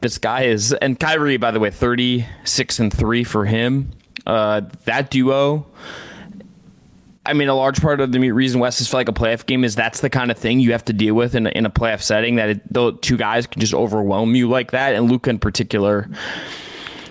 This 0.00 0.18
guy 0.18 0.42
is 0.42 0.72
and 0.74 0.98
Kyrie 0.98 1.36
by 1.36 1.50
the 1.50 1.60
way 1.60 1.70
36 1.70 2.78
and 2.78 2.92
3 2.92 3.24
for 3.24 3.44
him. 3.44 3.90
Uh, 4.26 4.62
that 4.84 5.10
duo 5.10 5.66
I 7.26 7.32
mean, 7.32 7.48
a 7.48 7.54
large 7.54 7.80
part 7.80 8.00
of 8.00 8.12
the 8.12 8.30
reason 8.30 8.60
Wes 8.60 8.80
is 8.80 8.88
for 8.88 8.98
like 8.98 9.08
a 9.08 9.12
playoff 9.12 9.46
game 9.46 9.64
is 9.64 9.74
that's 9.74 10.00
the 10.00 10.08
kind 10.08 10.30
of 10.30 10.38
thing 10.38 10.60
you 10.60 10.72
have 10.72 10.84
to 10.86 10.92
deal 10.92 11.14
with 11.14 11.34
in 11.34 11.46
a, 11.46 11.50
in 11.50 11.66
a 11.66 11.70
playoff 11.70 12.02
setting. 12.02 12.36
That 12.36 12.50
it, 12.50 12.72
the 12.72 12.92
two 12.92 13.16
guys 13.16 13.46
can 13.46 13.60
just 13.60 13.74
overwhelm 13.74 14.34
you 14.34 14.48
like 14.48 14.70
that, 14.70 14.94
and 14.94 15.10
Luka 15.10 15.30
in 15.30 15.38
particular. 15.38 16.08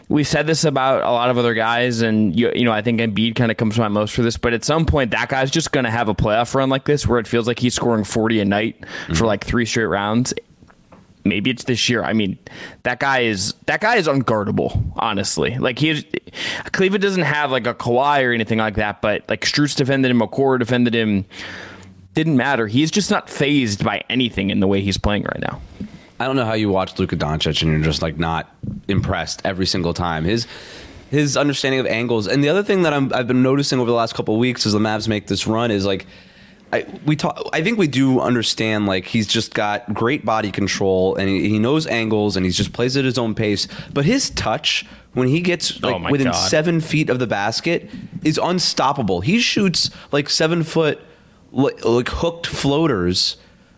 We've 0.08 0.28
said 0.28 0.46
this 0.46 0.64
about 0.64 1.02
a 1.02 1.12
lot 1.12 1.32
of 1.32 1.38
other 1.40 1.56
guys, 1.56 2.02
and 2.02 2.38
you, 2.38 2.52
you 2.56 2.64
know 2.64 2.72
I 2.72 2.82
think 2.82 3.00
Embiid 3.00 3.36
kind 3.36 3.52
of 3.52 3.58
comes 3.58 3.76
to 3.76 3.82
mind 3.82 3.94
most 3.94 4.14
for 4.14 4.22
this. 4.22 4.38
But 4.38 4.54
at 4.54 4.64
some 4.64 4.86
point, 4.86 5.12
that 5.12 5.30
guy's 5.30 5.52
just 5.52 5.72
going 5.72 5.84
to 5.84 5.92
have 5.92 6.08
a 6.08 6.16
playoff 6.16 6.54
run 6.54 6.70
like 6.70 6.86
this, 6.86 7.06
where 7.06 7.20
it 7.20 7.28
feels 7.28 7.48
like 7.48 7.60
he's 7.60 7.74
scoring 7.74 8.04
forty 8.04 8.40
a 8.40 8.46
night 8.46 8.80
mm-hmm. 8.80 9.14
for 9.14 9.26
like 9.26 9.44
three 9.44 9.66
straight 9.66 9.86
rounds, 9.86 10.34
maybe 11.26 11.50
it's 11.50 11.66
this 11.66 11.90
year. 11.90 12.04
I 12.04 12.14
mean, 12.14 12.38
that 12.84 13.00
guy 13.00 13.22
is 13.22 13.54
that 13.66 13.82
guy 13.82 13.96
is 13.96 14.08
unguardable. 14.08 14.94
Honestly, 14.96 15.58
like 15.58 15.80
he, 15.80 16.04
Cleveland 16.72 17.02
doesn't 17.02 17.24
have 17.24 17.52
like 17.52 17.68
a 17.68 17.74
Kawhi 17.74 18.24
or 18.24 18.32
anything 18.32 18.60
like 18.60 18.76
that, 18.76 19.02
but 19.02 19.28
like 19.28 19.42
Strus 19.42 19.76
defended 19.76 20.12
him, 20.12 20.20
Okoro 20.20 20.60
defended 20.60 20.96
him. 20.96 21.26
Didn't 22.14 22.38
matter. 22.38 22.68
He's 22.68 22.92
just 22.92 23.12
not 23.12 23.30
phased 23.30 23.84
by 23.84 24.02
anything 24.10 24.50
in 24.50 24.62
the 24.62 24.68
way 24.68 24.80
he's 24.80 24.98
playing 24.98 25.24
right 25.24 25.42
now. 25.42 25.62
I 26.18 26.28
don't 26.28 26.38
know 26.38 26.46
how 26.46 26.54
you 26.54 26.70
watch 26.70 26.98
Luka 26.98 27.18
Doncic 27.18 27.62
and 27.62 27.72
you're 27.72 27.82
just 27.82 28.02
like 28.02 28.18
not 28.18 28.50
impressed 28.88 29.42
every 29.44 29.66
single 29.66 29.94
time. 29.94 30.24
His 30.24 30.48
his 31.10 31.38
understanding 31.38 31.80
of 31.80 31.86
angles, 31.86 32.28
and 32.28 32.44
the 32.44 32.50
other 32.50 32.64
thing 32.64 32.82
that 32.84 32.94
i 32.94 33.18
have 33.18 33.28
been 33.28 33.44
noticing 33.44 33.80
over 33.80 33.90
the 33.90 33.96
last 33.96 34.16
couple 34.16 34.38
weeks 34.38 34.66
as 34.66 34.74
the 34.74 34.80
Mavs 34.80 35.08
make 35.08 35.28
this 35.28 35.46
run 35.46 35.72
is 35.72 35.86
like 35.86 36.08
I, 36.74 36.86
we 37.06 37.16
talk. 37.16 37.50
I 37.54 37.62
think 37.62 37.78
we 37.78 37.88
do 37.88 38.20
understand. 38.20 38.86
Like 38.86 39.06
he's 39.06 39.28
just 39.28 39.54
got 39.54 39.94
great 39.94 40.26
body 40.26 40.52
control, 40.52 41.16
and 41.16 41.30
he, 41.30 41.50
he 41.50 41.60
knows 41.60 41.88
angles, 41.88 42.36
and 42.36 42.46
he 42.46 42.52
just 42.52 42.74
plays 42.74 42.98
at 42.98 43.06
his 43.06 43.18
own 43.18 43.36
pace. 43.36 43.68
But 43.94 44.06
his 44.06 44.30
touch, 44.32 44.86
when 45.14 45.28
he 45.28 45.42
gets 45.42 45.80
oh 45.84 45.88
like 45.88 46.02
oh 46.02 46.12
within 46.12 46.28
God. 46.28 46.34
seven 46.34 46.82
feet 46.82 47.10
of 47.10 47.20
the 47.20 47.28
basket, 47.28 47.90
is 48.24 48.40
unstoppable. 48.42 49.22
He 49.22 49.40
shoots 49.40 49.90
like 50.12 50.30
seven 50.30 50.64
foot, 50.64 51.00
like, 51.52 51.84
like 51.86 52.10
hooked 52.10 52.48
floaters 52.48 53.38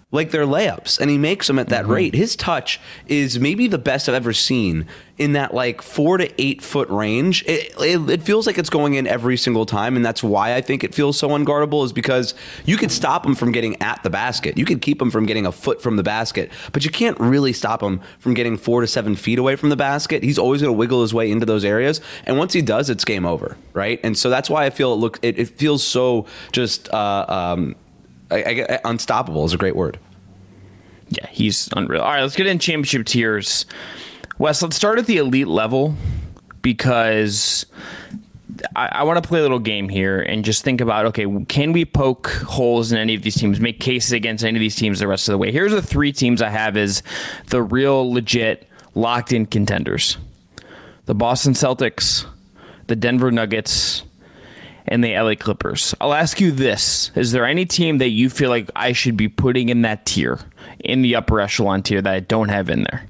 like 0.10 0.32
they're 0.32 0.46
layups 0.46 1.00
and 1.02 1.10
he 1.10 1.18
makes 1.18 1.48
them 1.48 1.60
at 1.60 1.68
that 1.68 1.84
mm-hmm. 1.84 1.92
rate. 1.92 2.16
His 2.16 2.36
touch 2.38 2.80
is 3.08 3.40
maybe 3.40 3.68
the 3.68 3.78
best 3.78 4.08
I've 4.08 4.16
ever 4.16 4.32
seen 4.32 4.88
in 5.18 5.34
that 5.34 5.54
like 5.54 5.82
four 5.82 6.18
to 6.18 6.42
eight 6.42 6.62
foot 6.62 6.88
range. 6.90 7.44
It, 7.46 7.74
it, 7.80 8.10
it, 8.10 8.24
feels 8.24 8.48
like 8.48 8.58
it's 8.58 8.70
going 8.70 8.94
in 8.94 9.06
every 9.06 9.36
single 9.36 9.66
time. 9.66 9.98
And 9.98 10.06
that's 10.06 10.24
why 10.24 10.56
I 10.56 10.62
think 10.62 10.86
it 10.86 10.96
feels 10.96 11.18
so 11.18 11.30
unguardable 11.30 11.84
is 11.84 11.92
because 11.92 12.36
you 12.66 12.78
could 12.78 12.92
stop 12.92 13.26
him 13.26 13.36
from 13.36 13.52
getting 13.52 13.82
at 13.82 14.02
the 14.04 14.10
basket. 14.10 14.58
You 14.58 14.64
could 14.64 14.82
keep 14.82 15.02
him 15.02 15.12
from 15.12 15.26
getting 15.26 15.46
a 15.46 15.52
foot 15.52 15.82
from 15.82 15.98
the 15.98 16.04
basket, 16.04 16.52
but 16.72 16.86
you 16.86 16.92
can't 16.92 17.20
really 17.20 17.52
stop 17.52 17.84
him 17.84 18.00
from 18.20 18.34
getting 18.34 18.56
four 18.56 18.80
to 18.80 18.88
seven 18.88 19.16
feet 19.16 19.40
away 19.40 19.58
from 19.58 19.70
the 19.70 19.76
basket. 19.76 20.24
He's 20.24 20.40
always 20.40 20.62
going 20.62 20.74
to 20.74 20.78
wiggle 20.78 21.02
his 21.02 21.14
way 21.14 21.30
into 21.30 21.46
those 21.46 21.66
areas. 21.66 22.00
And 22.26 22.38
once 22.38 22.54
he 22.54 22.62
does, 22.62 22.90
it's 22.90 23.04
game 23.04 23.26
over. 23.26 23.58
Right. 23.74 24.00
And 24.04 24.18
so 24.18 24.30
that's 24.30 24.50
why 24.50 24.66
I 24.66 24.70
feel 24.70 24.94
it 24.94 24.98
look, 24.98 25.20
it, 25.22 25.38
it 25.38 25.50
feels 25.50 25.84
so 25.84 26.28
just, 26.54 26.94
uh, 26.94 27.26
um, 27.28 27.76
I, 28.29 28.67
I, 28.69 28.79
unstoppable 28.86 29.46
is 29.46 29.53
a 29.53 29.57
great 29.57 29.75
word. 29.75 30.00
Yeah, 31.10 31.27
he's 31.29 31.69
unreal. 31.75 32.01
All 32.01 32.12
right, 32.12 32.22
let's 32.22 32.36
get 32.36 32.48
in 32.48 32.60
championship 32.60 33.05
tiers. 33.05 33.65
Wes, 34.38 34.62
let's 34.62 34.75
start 34.75 35.00
at 35.00 35.05
the 35.05 35.17
elite 35.17 35.48
level 35.48 35.96
because 36.62 37.65
I, 38.75 38.88
I 38.88 39.03
want 39.03 39.22
to 39.24 39.27
play 39.27 39.39
a 39.39 39.41
little 39.41 39.60
game 39.60 39.89
here 39.89 40.22
and 40.22 40.43
just 40.43 40.63
think 40.63 40.81
about 40.81 41.05
okay, 41.07 41.25
can 41.46 41.72
we 41.72 41.86
poke 41.86 42.27
holes 42.27 42.91
in 42.91 42.98
any 42.98 43.15
of 43.15 43.22
these 43.22 43.36
teams, 43.36 43.60
make 43.60 43.79
cases 43.79 44.12
against 44.12 44.43
any 44.43 44.57
of 44.57 44.60
these 44.60 44.75
teams 44.75 45.00
the 45.00 45.07
rest 45.07 45.27
of 45.27 45.34
the 45.34 45.38
way? 45.38 45.51
Here's 45.51 45.72
the 45.72 45.81
three 45.81 46.12
teams 46.12 46.41
I 46.41 46.50
have 46.50 46.77
is 46.77 47.03
the 47.48 47.62
real 47.62 48.12
legit 48.12 48.67
locked 48.96 49.31
in 49.31 49.46
contenders: 49.46 50.17
the 51.05 51.15
Boston 51.15 51.53
Celtics, 51.53 52.25
the 52.88 52.96
Denver 52.96 53.31
Nuggets, 53.31 54.03
and 54.88 55.03
the 55.03 55.17
LA 55.17 55.36
Clippers. 55.36 55.94
I'll 56.00 56.13
ask 56.13 56.39
you 56.39 56.51
this 56.51 57.12
Is 57.15 57.32
there 57.32 57.46
any 57.46 57.65
team 57.65 57.98
that 58.00 58.10
you 58.10 58.29
feel 58.29 58.50
like 58.50 58.70
I 58.75 58.94
should 58.94 59.17
be 59.17 59.27
putting 59.27 59.70
in 59.70 59.82
that 59.82 60.06
tier, 60.06 60.39
in 60.79 61.01
the 61.01 61.15
upper 61.15 61.39
echelon 61.39 61.84
tier, 61.84 62.01
that 62.01 62.13
I 62.13 62.20
don't 62.20 62.50
have 62.50 62.70
in 62.70 62.84
there? 62.84 63.08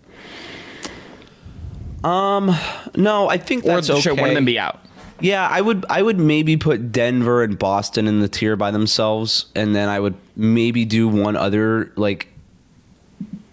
Um, 2.03 2.55
no, 2.96 3.27
I 3.29 3.38
think 3.38 3.63
that's 3.63 3.89
or 3.89 4.01
should 4.01 4.13
okay. 4.13 4.22
one 4.22 4.29
of 4.29 4.36
them 4.36 4.46
be 4.46 4.60
out? 4.60 4.79
Yeah, 5.19 5.48
I 5.48 5.62
would 5.62 5.86
I 5.89 6.01
would 6.01 6.19
maybe 6.19 6.57
put 6.57 6.91
Denver 6.91 7.43
and 7.43 7.57
Boston 7.57 8.07
in 8.07 8.19
the 8.19 8.27
tier 8.27 8.55
by 8.55 8.72
themselves, 8.72 9.48
and 9.55 9.75
then 9.75 9.89
I 9.89 10.00
would 10.00 10.15
maybe 10.36 10.86
do 10.86 11.07
one 11.07 11.36
other 11.36 11.91
like 11.96 12.27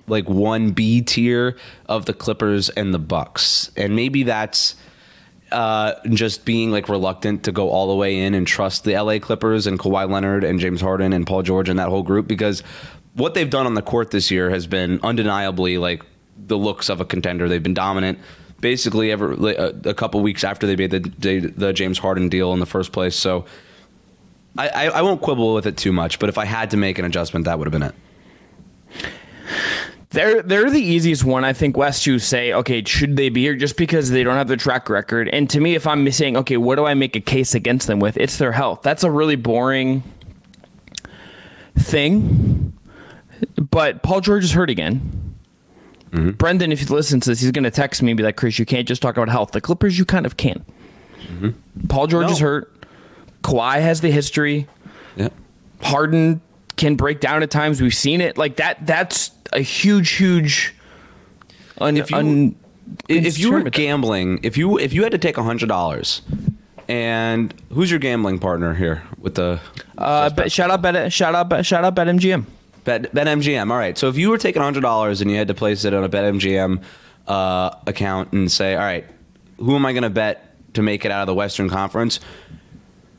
like 0.06 0.28
one 0.28 0.72
B 0.72 1.00
tier 1.00 1.56
of 1.86 2.04
the 2.04 2.12
Clippers 2.12 2.68
and 2.70 2.92
the 2.92 2.98
Bucks, 2.98 3.70
and 3.76 3.96
maybe 3.96 4.22
that's 4.22 4.76
uh, 5.54 6.00
just 6.10 6.44
being 6.44 6.70
like 6.70 6.88
reluctant 6.88 7.44
to 7.44 7.52
go 7.52 7.70
all 7.70 7.88
the 7.88 7.94
way 7.94 8.18
in 8.18 8.34
and 8.34 8.46
trust 8.46 8.84
the 8.84 9.00
LA 9.00 9.18
Clippers 9.18 9.66
and 9.66 9.78
Kawhi 9.78 10.10
Leonard 10.10 10.44
and 10.44 10.58
James 10.58 10.80
Harden 10.80 11.12
and 11.12 11.26
Paul 11.26 11.42
George 11.42 11.68
and 11.68 11.78
that 11.78 11.88
whole 11.88 12.02
group 12.02 12.26
because 12.26 12.62
what 13.14 13.34
they've 13.34 13.48
done 13.48 13.66
on 13.66 13.74
the 13.74 13.82
court 13.82 14.10
this 14.10 14.30
year 14.30 14.50
has 14.50 14.66
been 14.66 14.98
undeniably 15.02 15.78
like 15.78 16.02
the 16.36 16.58
looks 16.58 16.88
of 16.88 17.00
a 17.00 17.04
contender. 17.04 17.48
They've 17.48 17.62
been 17.62 17.74
dominant. 17.74 18.18
Basically, 18.60 19.10
ever 19.10 19.32
a 19.84 19.94
couple 19.94 20.20
weeks 20.22 20.42
after 20.42 20.66
they 20.66 20.74
made 20.74 20.90
the, 20.90 21.52
the 21.54 21.72
James 21.72 21.98
Harden 21.98 22.28
deal 22.28 22.52
in 22.54 22.60
the 22.60 22.66
first 22.66 22.92
place, 22.92 23.14
so 23.14 23.44
I, 24.56 24.68
I, 24.68 24.84
I 24.86 25.02
won't 25.02 25.20
quibble 25.20 25.52
with 25.52 25.66
it 25.66 25.76
too 25.76 25.92
much. 25.92 26.18
But 26.18 26.30
if 26.30 26.38
I 26.38 26.46
had 26.46 26.70
to 26.70 26.78
make 26.78 26.98
an 26.98 27.04
adjustment, 27.04 27.44
that 27.44 27.58
would 27.58 27.66
have 27.66 27.72
been 27.72 27.82
it. 27.82 27.94
They're 30.14 30.42
they're 30.42 30.70
the 30.70 30.80
easiest 30.80 31.24
one 31.24 31.44
I 31.44 31.52
think 31.52 31.76
Wes 31.76 32.00
to 32.04 32.20
say 32.20 32.52
okay 32.52 32.84
should 32.84 33.16
they 33.16 33.30
be 33.30 33.42
here 33.42 33.56
just 33.56 33.76
because 33.76 34.10
they 34.10 34.22
don't 34.22 34.36
have 34.36 34.46
the 34.46 34.56
track 34.56 34.88
record? 34.88 35.28
And 35.28 35.50
to 35.50 35.60
me 35.60 35.74
if 35.74 35.88
I'm 35.88 36.08
saying 36.12 36.36
okay 36.36 36.56
what 36.56 36.76
do 36.76 36.86
I 36.86 36.94
make 36.94 37.16
a 37.16 37.20
case 37.20 37.54
against 37.54 37.88
them 37.88 37.98
with? 37.98 38.16
It's 38.16 38.38
their 38.38 38.52
health. 38.52 38.82
That's 38.82 39.02
a 39.02 39.10
really 39.10 39.34
boring 39.34 40.04
thing. 41.76 42.72
But 43.56 44.04
Paul 44.04 44.20
George 44.20 44.44
is 44.44 44.52
hurt 44.52 44.70
again. 44.70 45.34
Mm-hmm. 46.12 46.30
Brendan 46.30 46.70
if 46.70 46.80
you 46.80 46.86
listen 46.94 47.18
to 47.18 47.30
this 47.30 47.40
he's 47.40 47.50
going 47.50 47.64
to 47.64 47.72
text 47.72 48.00
me 48.00 48.12
and 48.12 48.16
be 48.16 48.22
like 48.22 48.36
Chris 48.36 48.56
you 48.56 48.64
can't 48.64 48.86
just 48.86 49.02
talk 49.02 49.16
about 49.16 49.28
health. 49.28 49.50
The 49.50 49.60
Clippers 49.60 49.98
you 49.98 50.04
kind 50.04 50.26
of 50.26 50.36
can. 50.36 50.64
Mm-hmm. 51.26 51.88
Paul 51.88 52.06
George 52.06 52.26
no. 52.26 52.32
is 52.32 52.38
hurt. 52.38 52.86
Kawhi 53.42 53.80
has 53.80 54.00
the 54.00 54.12
history. 54.12 54.68
Yeah. 55.16 55.30
Harden 55.82 56.40
can 56.76 56.96
break 56.96 57.20
down 57.20 57.42
at 57.42 57.50
times 57.50 57.80
we've 57.80 57.94
seen 57.94 58.20
it 58.20 58.36
like 58.36 58.56
that 58.56 58.86
that's 58.86 59.30
a 59.52 59.60
huge, 59.60 60.10
huge. 60.10 60.74
Un, 61.80 61.96
if 61.96 62.10
you 62.10 62.16
un, 62.16 62.56
if 63.08 63.38
you 63.38 63.52
were 63.52 63.62
gambling, 63.62 64.40
if 64.42 64.56
you 64.56 64.78
if 64.78 64.92
you 64.92 65.02
had 65.02 65.12
to 65.12 65.18
take 65.18 65.36
hundred 65.36 65.68
dollars, 65.68 66.22
and 66.88 67.54
who's 67.72 67.90
your 67.90 68.00
gambling 68.00 68.38
partner 68.38 68.74
here 68.74 69.02
with 69.18 69.34
the? 69.36 69.60
Uh, 69.96 70.30
bet, 70.30 70.52
shout 70.52 70.70
out 70.70 70.82
bet 70.82 71.12
shout 71.12 71.34
out 71.34 71.64
shout 71.64 71.84
out 71.84 71.94
BetMGM. 71.94 72.44
Bet 72.84 73.14
BetMGM. 73.14 73.70
All 73.70 73.78
right. 73.78 73.96
So 73.96 74.08
if 74.08 74.16
you 74.16 74.30
were 74.30 74.38
taking 74.38 74.62
hundred 74.62 74.82
dollars 74.82 75.20
and 75.20 75.30
you 75.30 75.36
had 75.36 75.48
to 75.48 75.54
place 75.54 75.84
it 75.84 75.94
on 75.94 76.04
a 76.04 76.08
BetMGM 76.08 76.82
uh, 77.26 77.70
account 77.86 78.32
and 78.32 78.50
say, 78.50 78.74
all 78.74 78.82
right, 78.82 79.06
who 79.58 79.74
am 79.74 79.86
I 79.86 79.92
going 79.92 80.02
to 80.02 80.10
bet 80.10 80.74
to 80.74 80.82
make 80.82 81.04
it 81.04 81.10
out 81.10 81.22
of 81.22 81.26
the 81.26 81.34
Western 81.34 81.68
Conference? 81.70 82.20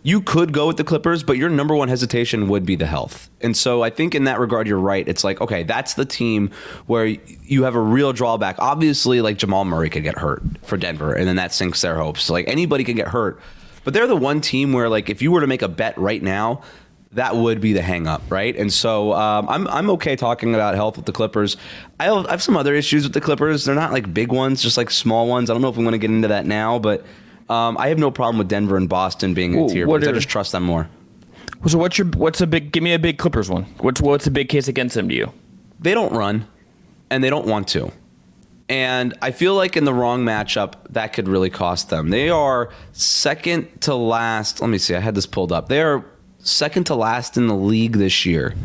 You 0.06 0.22
could 0.22 0.54
go 0.54 0.68
with 0.68 0.78
the 0.78 0.84
Clippers, 0.84 1.24
but 1.24 1.36
your 1.36 1.50
number 1.50 1.76
one 1.76 1.90
hesitation 1.90 2.48
would 2.48 2.64
be 2.64 2.76
the 2.76 2.86
health. 2.86 3.28
And 3.42 3.58
so 3.58 3.82
I 3.82 3.90
think 3.90 4.14
in 4.14 4.26
that 4.26 4.40
regard, 4.40 4.68
you're 4.68 4.78
right. 4.78 5.06
It's 5.08 5.24
like, 5.24 5.42
okay, 5.42 5.64
that's 5.64 5.96
the 5.96 6.06
team 6.06 6.52
where 6.86 7.08
you 7.08 7.64
have 7.64 7.74
a 7.74 7.80
real 7.80 8.14
drawback. 8.14 8.58
Obviously, 8.60 9.20
like 9.22 9.38
Jamal 9.38 9.66
Murray 9.66 9.90
could 9.90 10.04
get 10.04 10.20
hurt 10.20 10.44
for 10.62 10.78
Denver, 10.78 11.12
and 11.12 11.28
then 11.28 11.38
that 11.38 11.54
sinks 11.54 11.82
their 11.82 11.96
hopes. 11.96 12.30
Like 12.30 12.48
anybody 12.48 12.84
can 12.84 12.96
get 12.96 13.08
hurt. 13.08 13.42
But 13.84 13.96
they're 13.96 14.06
the 14.06 14.16
one 14.16 14.42
team 14.42 14.74
where, 14.74 14.90
like, 14.90 15.10
if 15.10 15.24
you 15.24 15.32
were 15.32 15.42
to 15.42 15.48
make 15.48 15.64
a 15.64 15.68
bet 15.68 15.98
right 15.98 16.22
now, 16.22 16.62
that 17.14 17.36
would 17.36 17.60
be 17.60 17.74
the 17.74 17.82
hang 17.82 18.06
up, 18.06 18.22
right? 18.30 18.56
And 18.56 18.72
so 18.72 19.14
um, 19.14 19.50
I'm, 19.50 19.68
I'm 19.70 19.90
okay 19.92 20.16
talking 20.16 20.54
about 20.54 20.76
health 20.76 20.98
with 20.98 21.08
the 21.08 21.14
Clippers. 21.14 21.58
I 22.00 22.06
have, 22.06 22.28
I 22.28 22.32
have 22.32 22.44
some 22.44 22.58
other 22.58 22.76
issues 22.76 23.04
with 23.04 23.14
the 23.14 23.22
Clippers. 23.22 23.66
They're 23.66 23.74
not 23.74 23.92
like 23.92 24.14
big 24.14 24.32
ones, 24.32 24.62
just 24.62 24.78
like 24.78 24.92
small 24.92 25.28
ones. 25.28 25.50
I 25.50 25.54
don't 25.54 25.64
know 25.64 25.70
if 25.70 25.78
we 25.78 25.84
want 25.84 25.96
to 25.96 26.00
get 26.00 26.12
into 26.12 26.28
that 26.28 26.46
now, 26.46 26.78
but 26.78 27.06
um, 27.50 27.78
I 27.78 27.90
have 27.90 28.00
no 28.00 28.12
problem 28.12 28.38
with 28.38 28.48
Denver 28.48 28.78
and 28.78 28.90
Boston 28.90 29.34
being 29.34 29.54
in 29.54 29.68
tier 29.68 29.86
because 29.86 30.08
I 30.08 30.12
just 30.12 30.30
trust 30.30 30.52
them 30.52 30.64
more. 30.64 30.90
So 31.68 31.78
what's 31.78 31.98
your 31.98 32.08
what's 32.08 32.42
a 32.42 32.48
big? 32.48 32.72
Give 32.72 32.84
me 32.84 32.94
a 32.94 33.00
big 33.00 33.18
Clippers 33.18 33.50
one. 33.50 33.64
What's 33.80 34.02
what's 34.02 34.28
a 34.28 34.32
big 34.32 34.50
case 34.50 34.68
against 34.68 34.96
them 34.96 35.10
to 35.10 35.16
you? 35.16 35.34
They 35.80 35.94
don't 35.94 36.14
run, 36.14 36.48
and 37.10 37.24
they 37.24 37.30
don't 37.30 37.48
want 37.48 37.68
to. 37.70 37.92
And 38.68 39.16
I 39.22 39.32
feel 39.32 39.54
like 39.54 39.78
in 39.78 39.86
the 39.86 39.94
wrong 39.94 40.24
matchup, 40.26 40.74
that 40.90 41.14
could 41.14 41.28
really 41.28 41.52
cost 41.52 41.90
them. 41.90 42.10
They 42.10 42.30
are 42.30 42.72
second 42.94 43.82
to 43.82 43.94
last. 43.94 44.62
Let 44.62 44.70
me 44.70 44.78
see. 44.80 44.96
I 44.96 45.00
had 45.00 45.14
this 45.16 45.28
pulled 45.28 45.52
up. 45.52 45.70
They 45.70 45.82
are 45.82 46.04
second 46.40 46.86
to 46.86 46.96
last 46.96 47.38
in 47.38 47.48
the 47.48 47.56
league 47.56 47.94
this 47.94 48.26
year 48.26 48.56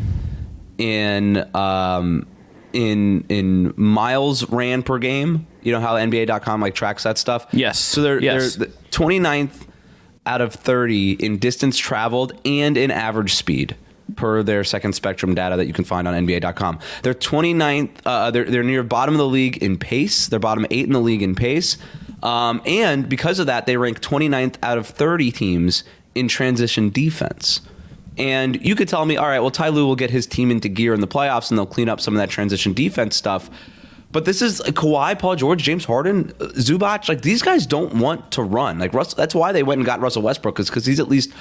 in 0.77 1.55
um, 1.55 2.27
in 2.73 3.25
in 3.29 3.73
miles 3.77 4.49
ran 4.49 4.83
per 4.83 4.97
game 4.97 5.45
You 5.61 5.71
know 5.71 5.79
how 5.79 5.95
NBA.com 5.95 6.61
like 6.61 6.75
tracks 6.75 7.03
that 7.03 7.17
stuff. 7.17 7.47
Yes. 7.51 7.79
So 7.79 8.01
they're 8.01 8.21
Yes. 8.21 8.55
they're 8.55 8.67
the 8.67 8.73
29th 8.91 9.67
out 10.25 10.41
of 10.41 10.53
30 10.53 11.13
in 11.13 11.37
distance 11.39 11.77
traveled 11.77 12.33
and 12.45 12.77
in 12.77 12.91
average 12.91 13.33
speed 13.33 13.75
per 14.15 14.43
their 14.43 14.63
second 14.63 14.93
spectrum 14.93 15.33
data 15.33 15.55
that 15.55 15.65
you 15.67 15.73
can 15.73 15.85
find 15.85 16.07
on 16.07 16.13
NBA.com. 16.13 16.79
They're 17.01 17.13
29th. 17.13 17.89
Uh, 18.05 18.29
they're 18.31 18.45
they're 18.45 18.63
near 18.63 18.83
bottom 18.83 19.15
of 19.15 19.19
the 19.19 19.27
league 19.27 19.57
in 19.57 19.77
pace. 19.77 20.27
They're 20.27 20.39
bottom 20.39 20.65
eight 20.69 20.85
in 20.85 20.93
the 20.93 20.99
league 20.99 21.21
in 21.21 21.33
pace. 21.35 21.77
Um, 22.21 22.61
and 22.65 23.09
because 23.09 23.39
of 23.39 23.47
that, 23.47 23.65
they 23.65 23.77
rank 23.77 23.99
29th 24.01 24.55
out 24.61 24.77
of 24.77 24.85
30 24.85 25.31
teams 25.31 25.83
in 26.13 26.27
transition 26.27 26.89
defense. 26.89 27.61
And 28.17 28.63
you 28.63 28.75
could 28.75 28.87
tell 28.89 29.05
me, 29.05 29.15
all 29.17 29.25
right, 29.25 29.39
well, 29.39 29.49
Ty 29.49 29.69
Lue 29.69 29.87
will 29.87 29.95
get 29.95 30.11
his 30.11 30.27
team 30.27 30.51
into 30.51 30.67
gear 30.69 30.93
in 30.93 30.99
the 31.01 31.07
playoffs 31.07 31.49
and 31.49 31.57
they'll 31.57 31.65
clean 31.65 31.89
up 31.89 31.99
some 32.01 32.13
of 32.13 32.19
that 32.19 32.29
transition 32.29 32.73
defense 32.73 33.15
stuff. 33.15 33.49
But 34.11 34.25
this 34.25 34.41
is 34.41 34.61
Kawhi, 34.61 35.17
Paul 35.17 35.35
George, 35.35 35.63
James 35.63 35.85
Harden, 35.85 36.33
uh, 36.39 36.45
Zubac. 36.55 37.07
Like 37.07 37.21
these 37.21 37.41
guys 37.41 37.65
don't 37.65 37.95
want 37.95 38.31
to 38.31 38.43
run. 38.43 38.79
Like 38.79 38.93
Russ, 38.93 39.13
that's 39.13 39.33
why 39.33 39.51
they 39.51 39.63
went 39.63 39.79
and 39.79 39.85
got 39.85 40.01
Russell 40.01 40.21
Westbrook 40.21 40.59
is 40.59 40.69
because 40.69 40.85
he's 40.85 40.99
at 40.99 41.07
least 41.07 41.31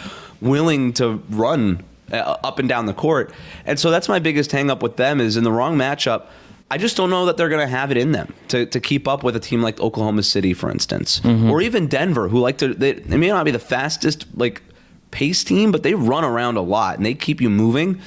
willing 0.41 0.93
to 0.95 1.23
run 1.31 1.83
uh, 2.13 2.37
up 2.45 2.59
and 2.59 2.69
down 2.69 2.87
the 2.87 2.95
court. 2.95 3.33
And 3.67 3.79
so 3.79 3.91
that's 3.91 4.09
my 4.09 4.19
biggest 4.19 4.53
hang 4.53 4.71
up 4.71 4.83
with 4.83 4.97
them 4.97 5.21
is 5.21 5.37
in 5.37 5.45
the 5.45 5.53
wrong 5.53 5.77
matchup. 5.77 6.27
I 6.73 6.79
just 6.79 6.97
don't 6.97 7.11
know 7.11 7.27
that 7.27 7.37
they're 7.37 7.49
going 7.49 7.67
to 7.67 7.67
have 7.67 7.91
it 7.91 7.97
in 7.97 8.13
them 8.13 8.33
to, 8.49 8.65
to 8.67 8.79
keep 8.79 9.09
up 9.09 9.25
with 9.25 9.35
a 9.35 9.41
team 9.41 9.61
like 9.61 9.81
Oklahoma 9.81 10.23
City, 10.23 10.55
for 10.55 10.71
instance, 10.71 11.21
or 11.25 11.61
even 11.61 11.89
Denver, 11.89 12.29
who 12.29 12.39
like 12.39 12.59
to. 12.59 12.73
They, 12.73 12.93
they 12.93 13.17
may 13.17 13.29
not 13.29 13.45
be 13.45 13.51
the 13.51 13.59
fastest 13.59 14.27
like 14.37 14.63
pace 15.11 15.43
team, 15.43 15.73
but 15.73 15.83
they 15.83 15.95
run 15.95 16.23
around 16.25 16.57
a 16.57 16.61
lot 16.61 16.97
and 16.97 17.05
they 17.05 17.15
keep 17.15 17.41
you 17.41 17.51
moving. 17.51 18.01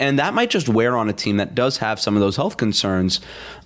And 0.00 0.18
that 0.18 0.34
might 0.34 0.50
just 0.50 0.68
wear 0.68 0.96
on 0.96 1.08
a 1.08 1.12
team 1.12 1.36
that 1.36 1.54
does 1.54 1.76
have 1.76 2.00
some 2.00 2.16
of 2.16 2.20
those 2.20 2.34
health 2.34 2.56
concerns. 2.56 3.20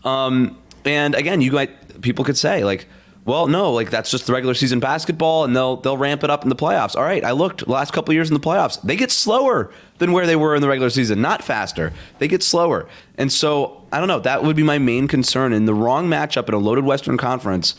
Um, 0.05 0.59
and 0.85 1.15
again, 1.15 1.41
you 1.41 1.53
might 1.53 2.03
people 2.03 2.25
could 2.25 2.37
say 2.37 2.65
like, 2.65 2.87
well, 3.25 3.47
no, 3.47 3.73
like 3.73 3.89
that's 3.89 4.11
just 4.11 4.27
the 4.27 4.35
regular 4.35 4.53
season 4.53 4.81
basketball, 4.81 5.45
and 5.45 5.57
they'll 5.57 5.77
they'll 5.77 5.97
ramp 5.97 6.25
it 6.25 6.31
up 6.31 6.43
in 6.43 6.51
the 6.51 6.57
playoffs. 6.57 6.95
All 6.95 7.05
right, 7.05 7.25
I 7.25 7.31
looked 7.31 7.67
last 7.67 7.93
couple 7.93 8.13
years 8.13 8.29
in 8.29 8.35
the 8.35 8.41
playoffs, 8.41 8.83
they 8.83 8.97
get 8.97 9.11
slower 9.11 9.73
than 9.97 10.13
where 10.13 10.27
they 10.27 10.37
were 10.37 10.55
in 10.55 10.61
the 10.61 10.69
regular 10.69 10.91
season, 10.91 11.23
not 11.23 11.43
faster. 11.43 11.93
They 12.19 12.29
get 12.29 12.43
slower, 12.43 12.87
and 13.17 13.33
so 13.33 13.87
I 13.91 13.99
don't 13.99 14.09
know. 14.09 14.21
That 14.21 14.45
would 14.45 14.57
be 14.57 14.63
my 14.63 14.79
main 14.79 15.09
concern. 15.09 15.55
In 15.55 15.65
the 15.65 15.73
wrong 15.73 16.07
matchup 16.07 16.49
in 16.49 16.55
a 16.55 16.59
loaded 16.59 16.85
Western 16.85 17.17
Conference, 17.17 17.77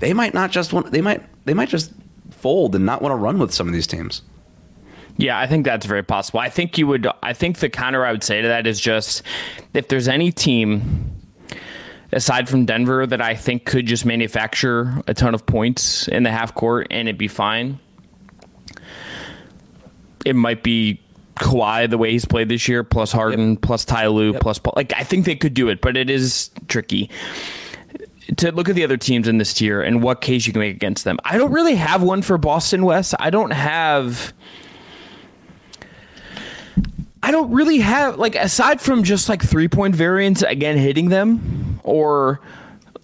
they 0.00 0.12
might 0.12 0.34
not 0.34 0.50
just 0.50 0.72
want 0.72 0.90
they 0.90 1.02
might 1.02 1.22
they 1.44 1.54
might 1.54 1.68
just 1.68 1.92
fold 2.30 2.74
and 2.74 2.84
not 2.84 3.00
want 3.00 3.12
to 3.12 3.16
run 3.16 3.38
with 3.38 3.54
some 3.54 3.68
of 3.68 3.72
these 3.72 3.86
teams. 3.86 4.22
Yeah, 5.18 5.38
I 5.38 5.48
think 5.48 5.64
that's 5.64 5.84
very 5.84 6.04
possible. 6.04 6.38
I 6.40 6.48
think 6.48 6.78
you 6.78 6.86
would. 6.86 7.06
I 7.22 7.32
think 7.32 7.58
the 7.58 7.68
counter 7.68 8.06
I 8.06 8.12
would 8.12 8.22
say 8.22 8.40
to 8.40 8.48
that 8.48 8.66
is 8.66 8.80
just 8.80 9.22
if 9.74 9.88
there's 9.88 10.08
any 10.08 10.30
team 10.32 11.12
aside 12.12 12.48
from 12.48 12.64
Denver 12.64 13.04
that 13.06 13.20
I 13.20 13.34
think 13.34 13.64
could 13.66 13.84
just 13.84 14.06
manufacture 14.06 15.02
a 15.06 15.14
ton 15.14 15.34
of 15.34 15.44
points 15.44 16.08
in 16.08 16.22
the 16.22 16.30
half 16.30 16.54
court 16.54 16.86
and 16.90 17.08
it'd 17.08 17.18
be 17.18 17.28
fine. 17.28 17.80
It 20.24 20.34
might 20.36 20.62
be 20.62 21.00
Kawhi 21.36 21.90
the 21.90 21.98
way 21.98 22.12
he's 22.12 22.24
played 22.24 22.48
this 22.48 22.68
year, 22.68 22.82
plus 22.84 23.12
Harden, 23.12 23.56
plus 23.56 23.84
Ty 23.84 24.06
Lue, 24.08 24.34
plus 24.34 24.58
Paul. 24.58 24.74
Like 24.76 24.92
I 24.96 25.02
think 25.02 25.26
they 25.26 25.36
could 25.36 25.54
do 25.54 25.68
it, 25.68 25.80
but 25.80 25.96
it 25.96 26.10
is 26.10 26.50
tricky 26.68 27.10
to 28.36 28.52
look 28.52 28.68
at 28.68 28.74
the 28.74 28.84
other 28.84 28.96
teams 28.96 29.26
in 29.26 29.38
this 29.38 29.54
tier 29.54 29.80
and 29.80 30.02
what 30.02 30.20
case 30.20 30.46
you 30.46 30.52
can 30.52 30.60
make 30.60 30.74
against 30.76 31.04
them. 31.04 31.18
I 31.24 31.38
don't 31.38 31.50
really 31.50 31.74
have 31.76 32.02
one 32.02 32.22
for 32.22 32.38
Boston 32.38 32.84
Wes. 32.84 33.14
I 33.18 33.30
don't 33.30 33.52
have. 33.52 34.32
I 37.28 37.30
don't 37.30 37.50
really 37.50 37.80
have 37.80 38.16
like 38.16 38.36
aside 38.36 38.80
from 38.80 39.02
just 39.02 39.28
like 39.28 39.42
three 39.42 39.68
point 39.68 39.94
variance 39.94 40.40
again 40.40 40.78
hitting 40.78 41.10
them 41.10 41.78
or 41.84 42.40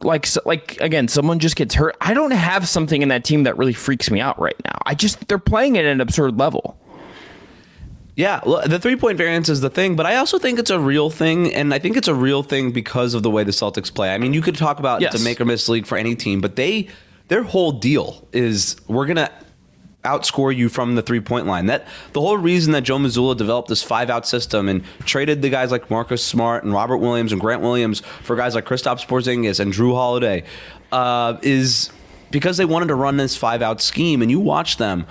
like 0.00 0.26
like 0.46 0.80
again 0.80 1.08
someone 1.08 1.40
just 1.40 1.56
gets 1.56 1.74
hurt. 1.74 1.94
I 2.00 2.14
don't 2.14 2.30
have 2.30 2.66
something 2.66 3.02
in 3.02 3.10
that 3.10 3.22
team 3.22 3.42
that 3.42 3.58
really 3.58 3.74
freaks 3.74 4.10
me 4.10 4.22
out 4.22 4.40
right 4.40 4.56
now. 4.64 4.78
I 4.86 4.94
just 4.94 5.28
they're 5.28 5.38
playing 5.38 5.76
at 5.76 5.84
an 5.84 6.00
absurd 6.00 6.38
level. 6.38 6.78
Yeah, 8.16 8.40
the 8.66 8.78
three 8.78 8.96
point 8.96 9.18
variance 9.18 9.50
is 9.50 9.60
the 9.60 9.68
thing, 9.68 9.94
but 9.94 10.06
I 10.06 10.16
also 10.16 10.38
think 10.38 10.58
it's 10.58 10.70
a 10.70 10.80
real 10.80 11.10
thing, 11.10 11.52
and 11.52 11.74
I 11.74 11.78
think 11.78 11.94
it's 11.98 12.08
a 12.08 12.14
real 12.14 12.42
thing 12.42 12.72
because 12.72 13.12
of 13.12 13.22
the 13.22 13.30
way 13.30 13.44
the 13.44 13.50
Celtics 13.52 13.94
play. 13.94 14.14
I 14.14 14.16
mean, 14.16 14.32
you 14.32 14.40
could 14.40 14.56
talk 14.56 14.78
about 14.78 15.02
Yes. 15.02 15.12
it's 15.12 15.22
a 15.22 15.24
make 15.24 15.38
or 15.38 15.44
miss 15.44 15.68
league 15.68 15.84
for 15.84 15.98
any 15.98 16.14
team, 16.14 16.40
but 16.40 16.56
they 16.56 16.88
their 17.28 17.42
whole 17.42 17.72
deal 17.72 18.26
is 18.32 18.76
we're 18.88 19.04
gonna 19.04 19.30
outscore 20.04 20.54
you 20.54 20.68
from 20.68 20.94
the 20.94 21.02
three 21.02 21.20
point 21.20 21.46
line. 21.46 21.66
That 21.66 21.86
the 22.12 22.20
whole 22.20 22.38
reason 22.38 22.72
that 22.72 22.82
Joe 22.82 22.98
Mazzulla 22.98 23.36
developed 23.36 23.68
this 23.68 23.82
five 23.82 24.10
out 24.10 24.26
system 24.26 24.68
and 24.68 24.84
traded 25.04 25.42
the 25.42 25.50
guys 25.50 25.70
like 25.70 25.90
Marcus 25.90 26.24
Smart 26.24 26.64
and 26.64 26.72
Robert 26.72 26.98
Williams 26.98 27.32
and 27.32 27.40
Grant 27.40 27.62
Williams 27.62 28.00
for 28.22 28.36
guys 28.36 28.54
like 28.54 28.64
Kristaps 28.64 29.06
Porzingis 29.06 29.60
and 29.60 29.72
Jrue 29.72 29.94
Holiday 29.94 30.44
uh, 30.92 31.38
is 31.42 31.90
because 32.30 32.56
they 32.56 32.64
wanted 32.64 32.86
to 32.88 32.94
run 32.94 33.16
this 33.16 33.36
five 33.36 33.62
out 33.62 33.80
scheme. 33.80 34.22
And 34.22 34.30
you 34.30 34.40
watch 34.40 34.76
them, 34.76 35.06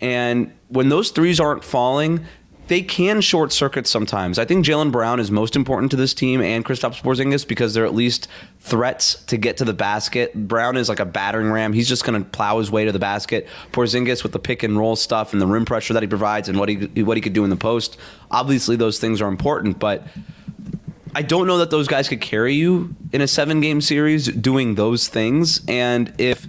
and 0.00 0.52
when 0.68 0.88
those 0.88 1.10
threes 1.10 1.40
aren't 1.40 1.64
falling. 1.64 2.24
They 2.68 2.82
can 2.82 3.20
short 3.20 3.52
circuit 3.52 3.86
sometimes. 3.86 4.38
I 4.38 4.44
think 4.44 4.66
Jaylen 4.66 4.90
Brown 4.90 5.20
is 5.20 5.30
most 5.30 5.54
important 5.54 5.90
to 5.92 5.96
this 5.96 6.12
team 6.12 6.40
and 6.42 6.64
Kristaps 6.64 7.00
Porzingis 7.00 7.46
because 7.46 7.74
they're 7.74 7.86
at 7.86 7.94
least 7.94 8.26
threats 8.58 9.22
to 9.24 9.36
get 9.36 9.56
to 9.58 9.64
the 9.64 9.72
basket. 9.72 10.34
Brown 10.34 10.76
is 10.76 10.88
like 10.88 10.98
a 10.98 11.04
battering 11.04 11.52
ram. 11.52 11.72
He's 11.72 11.88
just 11.88 12.04
going 12.04 12.22
to 12.22 12.28
plow 12.28 12.58
his 12.58 12.70
way 12.70 12.84
to 12.84 12.90
the 12.90 12.98
basket. 12.98 13.46
Porzingis 13.72 14.24
with 14.24 14.32
the 14.32 14.40
pick 14.40 14.64
and 14.64 14.76
roll 14.76 14.96
stuff 14.96 15.32
and 15.32 15.40
the 15.40 15.46
rim 15.46 15.64
pressure 15.64 15.94
that 15.94 16.02
he 16.02 16.08
provides 16.08 16.48
and 16.48 16.58
what 16.58 16.68
he 16.68 17.02
what 17.02 17.16
he 17.16 17.20
could 17.20 17.34
do 17.34 17.44
in 17.44 17.50
the 17.50 17.56
post. 17.56 17.96
Obviously, 18.30 18.74
those 18.74 18.98
things 18.98 19.20
are 19.20 19.28
important, 19.28 19.78
but 19.78 20.04
I 21.14 21.22
don't 21.22 21.46
know 21.46 21.58
that 21.58 21.70
those 21.70 21.88
guys 21.88 22.08
could 22.08 22.20
carry 22.20 22.54
you 22.54 22.94
in 23.12 23.20
a 23.20 23.28
seven 23.28 23.60
game 23.60 23.80
series 23.80 24.26
doing 24.26 24.74
those 24.74 25.08
things. 25.08 25.62
And 25.68 26.12
if 26.18 26.46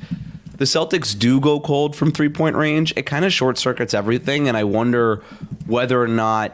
the 0.58 0.66
Celtics 0.66 1.18
do 1.18 1.40
go 1.40 1.60
cold 1.60 1.96
from 1.96 2.12
three 2.12 2.30
point 2.30 2.56
range, 2.56 2.94
it 2.96 3.04
kind 3.04 3.26
of 3.26 3.32
short 3.32 3.58
circuits 3.58 3.94
everything. 3.94 4.48
And 4.48 4.58
I 4.58 4.64
wonder 4.64 5.24
whether 5.66 6.02
or 6.02 6.08
not 6.08 6.54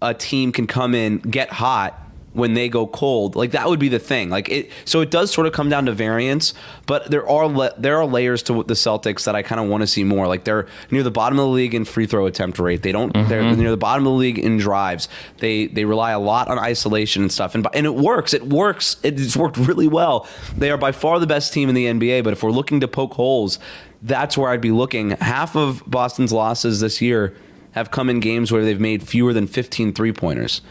a 0.00 0.14
team 0.14 0.52
can 0.52 0.66
come 0.66 0.94
in, 0.94 1.18
get 1.18 1.50
hot 1.50 2.05
when 2.36 2.54
they 2.54 2.68
go 2.68 2.86
cold. 2.86 3.34
Like 3.34 3.52
that 3.52 3.68
would 3.68 3.80
be 3.80 3.88
the 3.88 3.98
thing. 3.98 4.30
Like 4.30 4.48
it 4.48 4.70
so 4.84 5.00
it 5.00 5.10
does 5.10 5.32
sort 5.32 5.46
of 5.46 5.52
come 5.52 5.68
down 5.68 5.86
to 5.86 5.92
variance, 5.92 6.54
but 6.86 7.10
there 7.10 7.28
are 7.28 7.46
le- 7.46 7.74
there 7.78 7.96
are 7.98 8.06
layers 8.06 8.42
to 8.44 8.62
the 8.62 8.74
Celtics 8.74 9.24
that 9.24 9.34
I 9.34 9.42
kind 9.42 9.60
of 9.60 9.68
want 9.68 9.80
to 9.82 9.86
see 9.86 10.04
more. 10.04 10.28
Like 10.28 10.44
they're 10.44 10.66
near 10.90 11.02
the 11.02 11.10
bottom 11.10 11.38
of 11.38 11.46
the 11.46 11.50
league 11.50 11.74
in 11.74 11.84
free 11.84 12.06
throw 12.06 12.26
attempt 12.26 12.58
rate. 12.58 12.82
They 12.82 12.92
don't 12.92 13.12
they're 13.28 13.56
near 13.56 13.70
the 13.70 13.76
bottom 13.76 14.06
of 14.06 14.12
the 14.12 14.18
league 14.18 14.38
in 14.38 14.58
drives. 14.58 15.08
They 15.38 15.66
they 15.66 15.84
rely 15.84 16.12
a 16.12 16.20
lot 16.20 16.48
on 16.48 16.58
isolation 16.58 17.22
and 17.22 17.32
stuff. 17.32 17.54
And 17.54 17.66
and 17.72 17.86
it 17.86 17.94
works. 17.94 18.34
It 18.34 18.46
works. 18.46 18.96
It's 19.02 19.36
worked 19.36 19.56
really 19.56 19.88
well. 19.88 20.28
They 20.56 20.70
are 20.70 20.78
by 20.78 20.92
far 20.92 21.18
the 21.18 21.26
best 21.26 21.52
team 21.52 21.68
in 21.68 21.74
the 21.74 21.86
NBA, 21.86 22.22
but 22.22 22.32
if 22.32 22.42
we're 22.42 22.50
looking 22.50 22.80
to 22.80 22.88
poke 22.88 23.14
holes, 23.14 23.58
that's 24.02 24.36
where 24.36 24.50
I'd 24.50 24.60
be 24.60 24.70
looking. 24.70 25.10
Half 25.10 25.56
of 25.56 25.82
Boston's 25.86 26.32
losses 26.32 26.80
this 26.80 27.00
year 27.00 27.34
have 27.72 27.90
come 27.90 28.08
in 28.08 28.20
games 28.20 28.50
where 28.50 28.64
they've 28.64 28.80
made 28.80 29.06
fewer 29.06 29.32
than 29.32 29.46
15 29.46 29.92
three 29.92 30.12
pointers. 30.12 30.62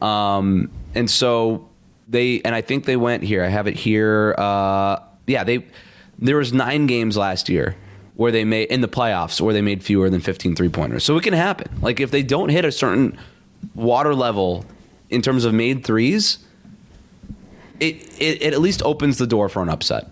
Um, 0.00 0.70
and 0.98 1.08
so 1.08 1.68
they, 2.08 2.40
and 2.42 2.56
I 2.56 2.60
think 2.60 2.84
they 2.84 2.96
went 2.96 3.22
here. 3.22 3.44
I 3.44 3.48
have 3.48 3.68
it 3.68 3.76
here. 3.76 4.34
Uh, 4.36 4.98
yeah, 5.28 5.44
they, 5.44 5.64
there 6.18 6.36
was 6.36 6.52
nine 6.52 6.88
games 6.88 7.16
last 7.16 7.48
year 7.48 7.76
where 8.16 8.32
they 8.32 8.44
made 8.44 8.68
in 8.68 8.80
the 8.80 8.88
playoffs 8.88 9.40
where 9.40 9.54
they 9.54 9.62
made 9.62 9.84
fewer 9.84 10.10
than 10.10 10.20
15 10.20 10.56
three 10.56 10.68
pointers. 10.68 11.04
So 11.04 11.16
it 11.16 11.22
can 11.22 11.34
happen. 11.34 11.80
Like 11.80 12.00
if 12.00 12.10
they 12.10 12.24
don't 12.24 12.48
hit 12.48 12.64
a 12.64 12.72
certain 12.72 13.16
water 13.76 14.12
level 14.12 14.66
in 15.08 15.22
terms 15.22 15.44
of 15.44 15.54
made 15.54 15.84
threes, 15.84 16.38
it, 17.78 17.94
it, 18.20 18.42
it 18.42 18.52
at 18.52 18.60
least 18.60 18.82
opens 18.82 19.18
the 19.18 19.26
door 19.28 19.48
for 19.48 19.62
an 19.62 19.68
upset. 19.68 20.10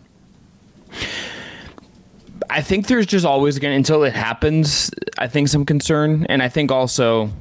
I 2.48 2.62
think 2.62 2.86
there's 2.86 3.06
just 3.06 3.26
always 3.26 3.58
going 3.58 3.74
until 3.74 4.04
it 4.04 4.12
happens, 4.12 4.92
I 5.18 5.26
think 5.26 5.48
some 5.48 5.66
concern. 5.66 6.26
And 6.28 6.44
I 6.44 6.48
think 6.48 6.70
also 6.70 7.32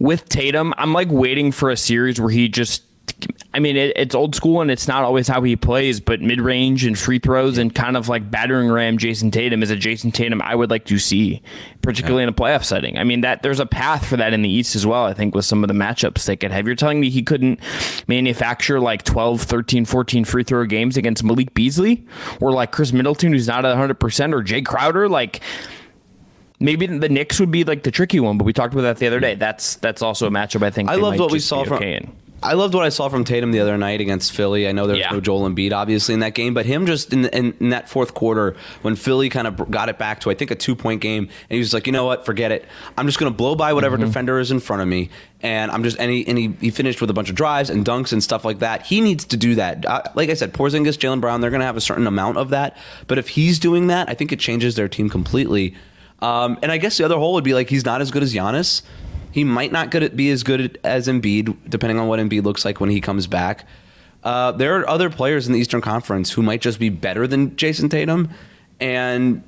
with 0.00 0.28
Tatum, 0.28 0.74
I'm 0.78 0.92
like 0.92 1.08
waiting 1.10 1.52
for 1.52 1.70
a 1.70 1.76
series 1.76 2.20
where 2.20 2.30
he 2.30 2.48
just, 2.48 2.82
I 3.52 3.58
mean, 3.58 3.76
it, 3.76 3.92
it's 3.96 4.14
old 4.14 4.34
school 4.34 4.62
and 4.62 4.70
it's 4.70 4.88
not 4.88 5.04
always 5.04 5.28
how 5.28 5.42
he 5.42 5.56
plays, 5.56 6.00
but 6.00 6.22
mid 6.22 6.40
range 6.40 6.86
and 6.86 6.98
free 6.98 7.18
throws 7.18 7.58
and 7.58 7.72
kind 7.74 7.98
of 7.98 8.08
like 8.08 8.30
battering 8.30 8.70
ram 8.70 8.96
Jayson 8.96 9.30
Tatum 9.30 9.62
is 9.62 9.70
a 9.70 9.76
Jayson 9.76 10.10
Tatum 10.10 10.40
I 10.40 10.54
would 10.54 10.70
like 10.70 10.86
to 10.86 10.98
see, 10.98 11.42
particularly 11.82 12.22
in 12.22 12.30
a 12.30 12.32
playoff 12.32 12.64
setting. 12.64 12.96
I 12.96 13.04
mean, 13.04 13.20
that 13.20 13.42
there's 13.42 13.60
a 13.60 13.66
path 13.66 14.06
for 14.06 14.16
that 14.16 14.32
in 14.32 14.40
the 14.40 14.48
East 14.48 14.74
as 14.74 14.86
well, 14.86 15.04
I 15.04 15.12
think, 15.12 15.34
with 15.34 15.44
some 15.44 15.62
of 15.62 15.68
the 15.68 15.74
matchups 15.74 16.24
they 16.24 16.36
could 16.36 16.50
have. 16.50 16.66
You're 16.66 16.76
telling 16.76 16.98
me 16.98 17.10
he 17.10 17.22
couldn't 17.22 17.60
manufacture 18.08 18.80
like 18.80 19.02
12, 19.02 19.42
13, 19.42 19.84
14 19.84 20.24
free 20.24 20.44
throw 20.44 20.64
games 20.64 20.96
against 20.96 21.22
Malik 21.22 21.52
Beasley 21.52 22.06
or 22.40 22.52
like 22.52 22.72
Khris 22.72 22.94
Middleton, 22.94 23.32
who's 23.32 23.48
not 23.48 23.66
at 23.66 23.76
100%, 23.76 24.32
or 24.32 24.42
Jae 24.42 24.64
Crowder? 24.64 25.10
Like, 25.10 25.42
Maybe 26.60 26.86
the 26.86 27.08
Knicks 27.08 27.40
would 27.40 27.50
be 27.50 27.64
like 27.64 27.82
the 27.82 27.90
tricky 27.90 28.20
one, 28.20 28.36
but 28.38 28.44
we 28.44 28.52
talked 28.52 28.74
about 28.74 28.82
that 28.82 28.98
the 28.98 29.06
other 29.06 29.18
day. 29.20 29.34
That's 29.34 29.76
that's 29.76 30.02
also 30.02 30.26
a 30.26 30.30
matchup 30.30 30.62
I 30.62 30.70
think 30.70 30.90
I 30.90 30.96
loved 30.96 31.18
what 31.18 31.32
we 31.32 31.38
saw 31.40 31.64
from. 31.64 31.74
okay. 31.78 32.06
I 32.42 32.54
loved 32.54 32.72
what 32.72 32.84
I 32.84 32.88
saw 32.88 33.10
from 33.10 33.24
Tatum 33.24 33.52
the 33.52 33.60
other 33.60 33.76
night 33.76 34.00
against 34.00 34.32
Philly. 34.32 34.66
I 34.66 34.72
know 34.72 34.86
there's 34.86 34.98
Yeah. 34.98 35.10
no 35.10 35.20
Joel 35.20 35.46
Embiid 35.50 35.72
obviously 35.74 36.14
in 36.14 36.20
that 36.20 36.32
game, 36.32 36.54
but 36.54 36.64
him 36.64 36.86
just 36.86 37.12
in, 37.12 37.20
the, 37.22 37.36
in, 37.36 37.54
in 37.60 37.68
that 37.68 37.90
fourth 37.90 38.14
quarter 38.14 38.56
when 38.80 38.96
Philly 38.96 39.28
kind 39.28 39.46
of 39.46 39.70
got 39.70 39.90
it 39.90 39.98
back 39.98 40.20
to 40.20 40.30
I 40.30 40.34
think 40.34 40.50
a 40.50 40.54
two 40.54 40.74
point 40.74 41.02
game, 41.02 41.24
and 41.24 41.30
he 41.54 41.58
was 41.58 41.74
like, 41.74 41.86
you 41.86 41.92
know 41.92 42.06
what, 42.06 42.24
forget 42.24 42.50
it. 42.50 42.64
I'm 42.96 43.04
just 43.04 43.18
going 43.18 43.30
to 43.30 43.36
blow 43.36 43.54
by 43.56 43.74
whatever 43.74 43.98
defender 43.98 44.38
is 44.38 44.50
in 44.50 44.58
front 44.60 44.80
of 44.80 44.88
me, 44.88 45.10
and 45.42 45.70
I'm 45.70 45.82
just 45.82 45.98
and 45.98 46.10
he 46.10 46.26
and 46.26 46.38
he, 46.38 46.54
he 46.60 46.70
finished 46.70 47.02
with 47.02 47.10
a 47.10 47.14
bunch 47.14 47.28
of 47.28 47.36
drives 47.36 47.68
and 47.68 47.84
dunks 47.84 48.10
and 48.12 48.22
stuff 48.22 48.42
like 48.44 48.60
that. 48.60 48.86
He 48.86 49.02
needs 49.02 49.26
to 49.26 49.36
do 49.36 49.54
that. 49.56 49.84
Uh, 49.84 50.02
like 50.14 50.30
I 50.30 50.34
said, 50.34 50.54
Porzingis, 50.54 50.96
Jaylen 50.96 51.20
Brown, 51.20 51.42
they're 51.42 51.50
going 51.50 51.60
to 51.60 51.66
have 51.66 51.76
a 51.76 51.80
certain 51.82 52.06
amount 52.06 52.38
of 52.38 52.48
that, 52.50 52.74
but 53.06 53.18
if 53.18 53.28
he's 53.28 53.58
doing 53.58 53.88
that, 53.88 54.08
I 54.08 54.14
think 54.14 54.32
it 54.32 54.38
changes 54.40 54.76
their 54.76 54.88
team 54.88 55.10
completely. 55.10 55.74
Um, 56.22 56.58
and 56.62 56.70
I 56.70 56.78
guess 56.78 56.98
the 56.98 57.04
other 57.04 57.16
hole 57.16 57.34
would 57.34 57.44
be 57.44 57.54
like 57.54 57.70
he's 57.70 57.84
not 57.84 58.00
as 58.00 58.10
good 58.10 58.22
as 58.22 58.34
Giannis. 58.34 58.82
He 59.32 59.44
might 59.44 59.72
not 59.72 59.90
be 60.16 60.30
as 60.30 60.42
good 60.42 60.78
as 60.82 61.06
Embiid, 61.06 61.56
depending 61.68 61.98
on 61.98 62.08
what 62.08 62.18
Embiid 62.18 62.42
looks 62.44 62.64
like 62.64 62.80
when 62.80 62.90
he 62.90 63.00
comes 63.00 63.26
back. 63.26 63.66
Uh, 64.22 64.52
there 64.52 64.78
are 64.78 64.88
other 64.88 65.08
players 65.08 65.46
in 65.46 65.52
the 65.52 65.58
Eastern 65.58 65.80
Conference 65.80 66.32
who 66.32 66.42
might 66.42 66.60
just 66.60 66.78
be 66.78 66.88
better 66.88 67.26
than 67.26 67.56
Jayson 67.56 67.88
Tatum, 67.88 68.28
and 68.80 69.42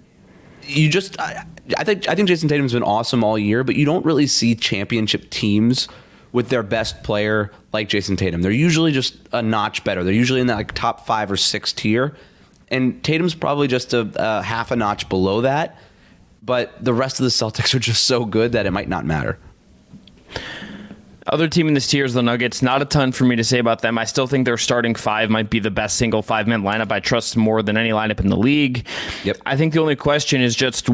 you 0.62 0.88
just 0.88 1.20
I, 1.20 1.44
I 1.76 1.84
think 1.84 2.08
I 2.08 2.14
think 2.14 2.28
Jayson 2.28 2.48
Tatum's 2.48 2.72
been 2.72 2.82
awesome 2.82 3.22
all 3.22 3.38
year, 3.38 3.64
but 3.64 3.76
you 3.76 3.84
don't 3.84 4.04
really 4.04 4.26
see 4.26 4.54
championship 4.54 5.28
teams 5.30 5.88
with 6.32 6.48
their 6.48 6.62
best 6.62 7.02
player 7.02 7.50
like 7.72 7.88
Jayson 7.90 8.16
Tatum. 8.16 8.40
They're 8.40 8.50
usually 8.50 8.92
just 8.92 9.16
a 9.32 9.42
notch 9.42 9.84
better. 9.84 10.02
They're 10.02 10.14
usually 10.14 10.40
in 10.40 10.46
that 10.46 10.56
like 10.56 10.72
top 10.72 11.06
five 11.06 11.30
or 11.30 11.36
six 11.36 11.72
tier, 11.72 12.16
and 12.68 13.02
Tatum's 13.04 13.34
probably 13.34 13.68
just 13.68 13.92
a, 13.92 14.10
a 14.14 14.42
half 14.42 14.70
a 14.70 14.76
notch 14.76 15.08
below 15.08 15.42
that. 15.42 15.76
But 16.42 16.84
the 16.84 16.92
rest 16.92 17.20
of 17.20 17.24
the 17.24 17.30
Celtics 17.30 17.74
are 17.74 17.78
just 17.78 18.04
so 18.04 18.24
good 18.24 18.52
that 18.52 18.66
it 18.66 18.72
might 18.72 18.88
not 18.88 19.04
matter. 19.04 19.38
Other 21.26 21.46
team 21.46 21.68
in 21.68 21.74
this 21.74 21.86
tier 21.86 22.04
is 22.04 22.14
the 22.14 22.22
Nuggets. 22.22 22.62
Not 22.62 22.82
a 22.82 22.84
ton 22.84 23.12
for 23.12 23.24
me 23.24 23.36
to 23.36 23.44
say 23.44 23.60
about 23.60 23.80
them. 23.80 23.96
I 23.96 24.04
still 24.04 24.26
think 24.26 24.44
their 24.44 24.56
starting 24.56 24.96
five 24.96 25.30
might 25.30 25.50
be 25.50 25.60
the 25.60 25.70
best 25.70 25.96
single 25.96 26.20
five 26.20 26.48
man 26.48 26.62
lineup. 26.62 26.90
I 26.90 26.98
trust 26.98 27.36
more 27.36 27.62
than 27.62 27.76
any 27.76 27.90
lineup 27.90 28.18
in 28.18 28.26
the 28.26 28.36
league. 28.36 28.86
Yep. 29.22 29.38
I 29.46 29.56
think 29.56 29.72
the 29.72 29.80
only 29.80 29.94
question 29.94 30.40
is 30.40 30.56
just 30.56 30.88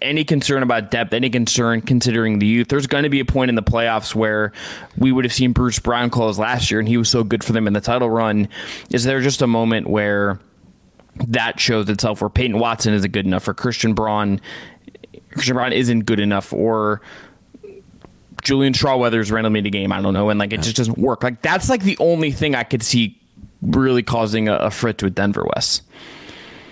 any 0.00 0.22
concern 0.22 0.62
about 0.62 0.92
depth, 0.92 1.12
any 1.12 1.30
concern 1.30 1.80
considering 1.80 2.38
the 2.38 2.46
youth. 2.46 2.68
There's 2.68 2.86
going 2.86 3.02
to 3.02 3.10
be 3.10 3.18
a 3.18 3.24
point 3.24 3.48
in 3.48 3.56
the 3.56 3.62
playoffs 3.62 4.14
where 4.14 4.52
we 4.96 5.10
would 5.10 5.24
have 5.24 5.32
seen 5.32 5.52
Bruce 5.52 5.80
Brown 5.80 6.10
close 6.10 6.38
last 6.38 6.70
year, 6.70 6.78
and 6.78 6.88
he 6.88 6.96
was 6.96 7.08
so 7.08 7.24
good 7.24 7.42
for 7.42 7.52
them 7.52 7.66
in 7.66 7.72
the 7.72 7.80
title 7.80 8.08
run. 8.08 8.48
Is 8.90 9.02
there 9.02 9.20
just 9.20 9.42
a 9.42 9.48
moment 9.48 9.88
where 9.88 10.38
that 11.28 11.58
shows 11.58 11.88
itself 11.88 12.20
where 12.20 12.30
Peyton 12.30 12.58
Watson 12.58 12.94
isn't 12.94 13.10
good 13.10 13.26
enough, 13.26 13.48
or 13.48 13.54
Christian 13.54 13.94
Braun, 13.94 14.40
Christian 15.30 15.54
Braun 15.54 15.72
isn't 15.72 16.00
good 16.00 16.20
enough, 16.20 16.52
or 16.52 17.00
Julian 18.42 18.72
Strawther's 18.72 19.30
randomly 19.30 19.60
in 19.60 19.66
a 19.66 19.70
game. 19.70 19.92
I 19.92 20.00
don't 20.00 20.14
know, 20.14 20.30
and 20.30 20.38
like 20.38 20.52
it 20.52 20.62
just 20.62 20.76
doesn't 20.76 20.98
work. 20.98 21.22
Like 21.22 21.42
that's 21.42 21.68
like 21.68 21.82
the 21.82 21.98
only 21.98 22.30
thing 22.30 22.54
I 22.54 22.64
could 22.64 22.82
see 22.82 23.20
really 23.62 24.02
causing 24.02 24.48
a, 24.48 24.54
a 24.54 24.70
frit 24.70 25.02
with 25.02 25.14
Denver 25.14 25.46
Wes. 25.54 25.82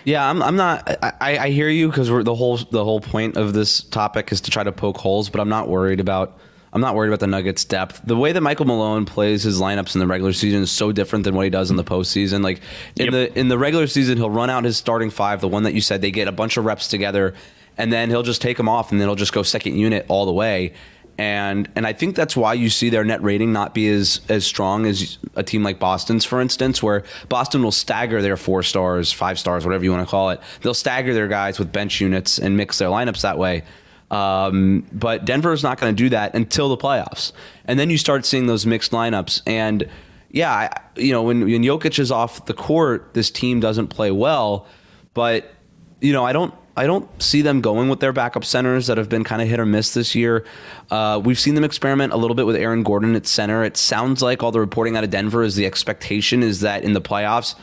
Yeah, 0.05 0.29
I'm, 0.31 0.41
I'm 0.41 0.55
not. 0.55 0.89
I, 1.03 1.39
I 1.39 1.51
hear 1.51 1.69
you 1.69 1.89
because 1.89 2.09
the 2.09 2.35
whole 2.35 2.59
the 2.59 2.85
whole 2.85 3.01
point 3.01 3.37
of 3.37 3.55
this 3.55 3.81
topic 3.81 4.31
is 4.31 4.41
to 4.43 4.51
try 4.51 4.63
to 4.63 4.71
poke 4.71 4.99
holes, 4.99 5.29
but 5.29 5.41
I'm 5.41 5.49
not 5.49 5.69
worried 5.69 5.99
about. 5.99 6.39
I'm 6.77 6.83
not 6.83 6.95
worried 6.95 7.09
about 7.09 7.21
the 7.21 7.27
Nuggets' 7.27 7.65
depth. 7.65 8.03
The 8.05 8.19
way 8.19 8.33
that 8.33 8.41
Michael 8.43 8.67
Malone 8.67 9.07
plays 9.07 9.43
his 9.43 9.59
lineups 9.59 9.95
in 9.95 9.99
the 9.99 10.07
regular 10.07 10.35
season 10.35 10.61
is 10.61 10.71
so 10.71 10.93
different 10.93 11.25
than 11.25 11.35
what 11.35 11.45
he 11.45 11.49
does 11.51 11.71
in 11.71 11.77
the 11.77 11.85
postseason. 11.85 12.45
Like 12.45 12.61
in 12.97 13.07
Yep. 13.07 13.13
the 13.13 13.39
in 13.39 13.49
the 13.49 13.57
regular 13.57 13.87
season, 13.87 14.19
he'll 14.19 14.29
run 14.29 14.51
out 14.51 14.65
his 14.65 14.77
starting 14.77 15.09
five, 15.09 15.41
the 15.41 15.49
one 15.49 15.63
that 15.63 15.73
you 15.73 15.81
said 15.81 16.03
they 16.03 16.11
get 16.11 16.29
a 16.29 16.33
bunch 16.33 16.59
of 16.59 16.67
reps 16.67 16.87
together, 16.89 17.33
and 17.79 17.91
then 17.91 18.11
he'll 18.11 18.23
just 18.23 18.43
take 18.43 18.59
them 18.59 18.69
off, 18.69 18.93
and 18.93 19.01
then 19.01 19.09
he'll 19.09 19.17
just 19.17 19.33
go 19.33 19.43
second 19.43 19.79
unit 19.79 20.05
all 20.09 20.27
the 20.27 20.35
way. 20.35 20.75
And 21.17 21.67
and 21.75 21.87
I 21.87 21.95
think 21.95 22.15
that's 22.15 22.37
why 22.37 22.53
you 22.53 22.69
see 22.69 22.91
their 22.91 23.05
net 23.05 23.23
rating 23.23 23.55
not 23.55 23.73
be 23.73 23.89
as 23.89 24.21
as 24.29 24.45
strong 24.45 24.85
as 24.85 25.17
a 25.35 25.43
team 25.43 25.63
like 25.63 25.79
Boston's, 25.79 26.27
for 26.27 26.43
instance, 26.43 26.83
where 26.83 27.05
Boston 27.31 27.63
will 27.63 27.73
stagger 27.73 28.21
their 28.21 28.37
four 28.37 28.63
stars, 28.63 29.13
five 29.13 29.39
stars, 29.39 29.65
whatever 29.65 29.83
you 29.83 29.93
want 29.93 30.07
to 30.07 30.11
call 30.11 30.29
it. 30.29 30.41
They'll 30.61 30.75
stagger 30.75 31.15
their 31.15 31.27
guys 31.29 31.59
with 31.59 31.73
bench 31.73 32.03
units 32.03 32.39
and 32.39 32.55
mix 32.55 32.77
their 32.77 32.91
lineups 32.91 33.23
that 33.23 33.39
way. 33.39 33.63
Um, 34.11 34.87
but 34.93 35.25
Denver 35.25 35.53
is 35.53 35.63
not 35.63 35.81
going 35.81 35.95
to 35.95 35.97
do 35.97 36.09
that 36.11 36.35
until 36.35 36.69
the 36.69 36.77
playoffs, 36.77 37.33
and 37.65 37.79
then 37.79 37.91
you 37.91 37.99
start 37.99 38.25
seeing 38.25 38.47
those 38.47 38.65
mixed 38.65 38.93
lineups. 38.93 39.43
And 39.47 39.89
yeah, 40.31 40.53
I, 40.53 40.81
you 40.97 41.13
know 41.13 41.23
when 41.23 41.41
when 41.41 41.63
Jokic 41.63 41.99
is 41.99 42.13
off 42.13 42.47
the 42.47 42.55
court, 42.55 43.15
this 43.15 43.31
team 43.31 43.59
doesn't 43.61 43.89
play 43.89 44.11
well. 44.11 44.67
But 45.15 45.53
you 46.01 46.13
know, 46.13 46.25
I 46.25 46.33
don't 46.33 46.55
I 46.77 46.87
don't 46.87 47.09
see 47.21 47.43
them 47.43 47.61
going 47.63 47.89
with 47.89 48.01
their 48.01 48.13
backup 48.13 48.45
centers 48.45 48.87
that 48.87 48.99
have 48.99 49.09
been 49.09 49.25
kind 49.25 49.41
of 49.43 49.49
hit 49.49 49.59
or 49.59 49.67
miss 49.67 49.95
this 49.95 50.15
year. 50.15 50.45
Uh, 50.91 51.21
we've 51.25 51.39
seen 51.39 51.55
them 51.55 51.65
experiment 51.65 52.13
a 52.13 52.17
little 52.17 52.35
bit 52.37 52.47
with 52.47 52.55
Aaron 52.55 52.83
Gordon 52.83 53.17
at 53.17 53.27
center. 53.27 53.65
It 53.65 53.77
sounds 53.77 54.23
like 54.23 54.43
all 54.43 54.53
the 54.53 54.61
reporting 54.61 54.97
out 54.97 55.03
of 55.03 55.11
Denver 55.11 55.43
is 55.43 55.57
the 55.57 55.67
expectation 55.67 56.43
is 56.43 56.61
that 56.61 56.85
in 56.85 56.93
the 56.93 57.01
playoffs, 57.01 57.55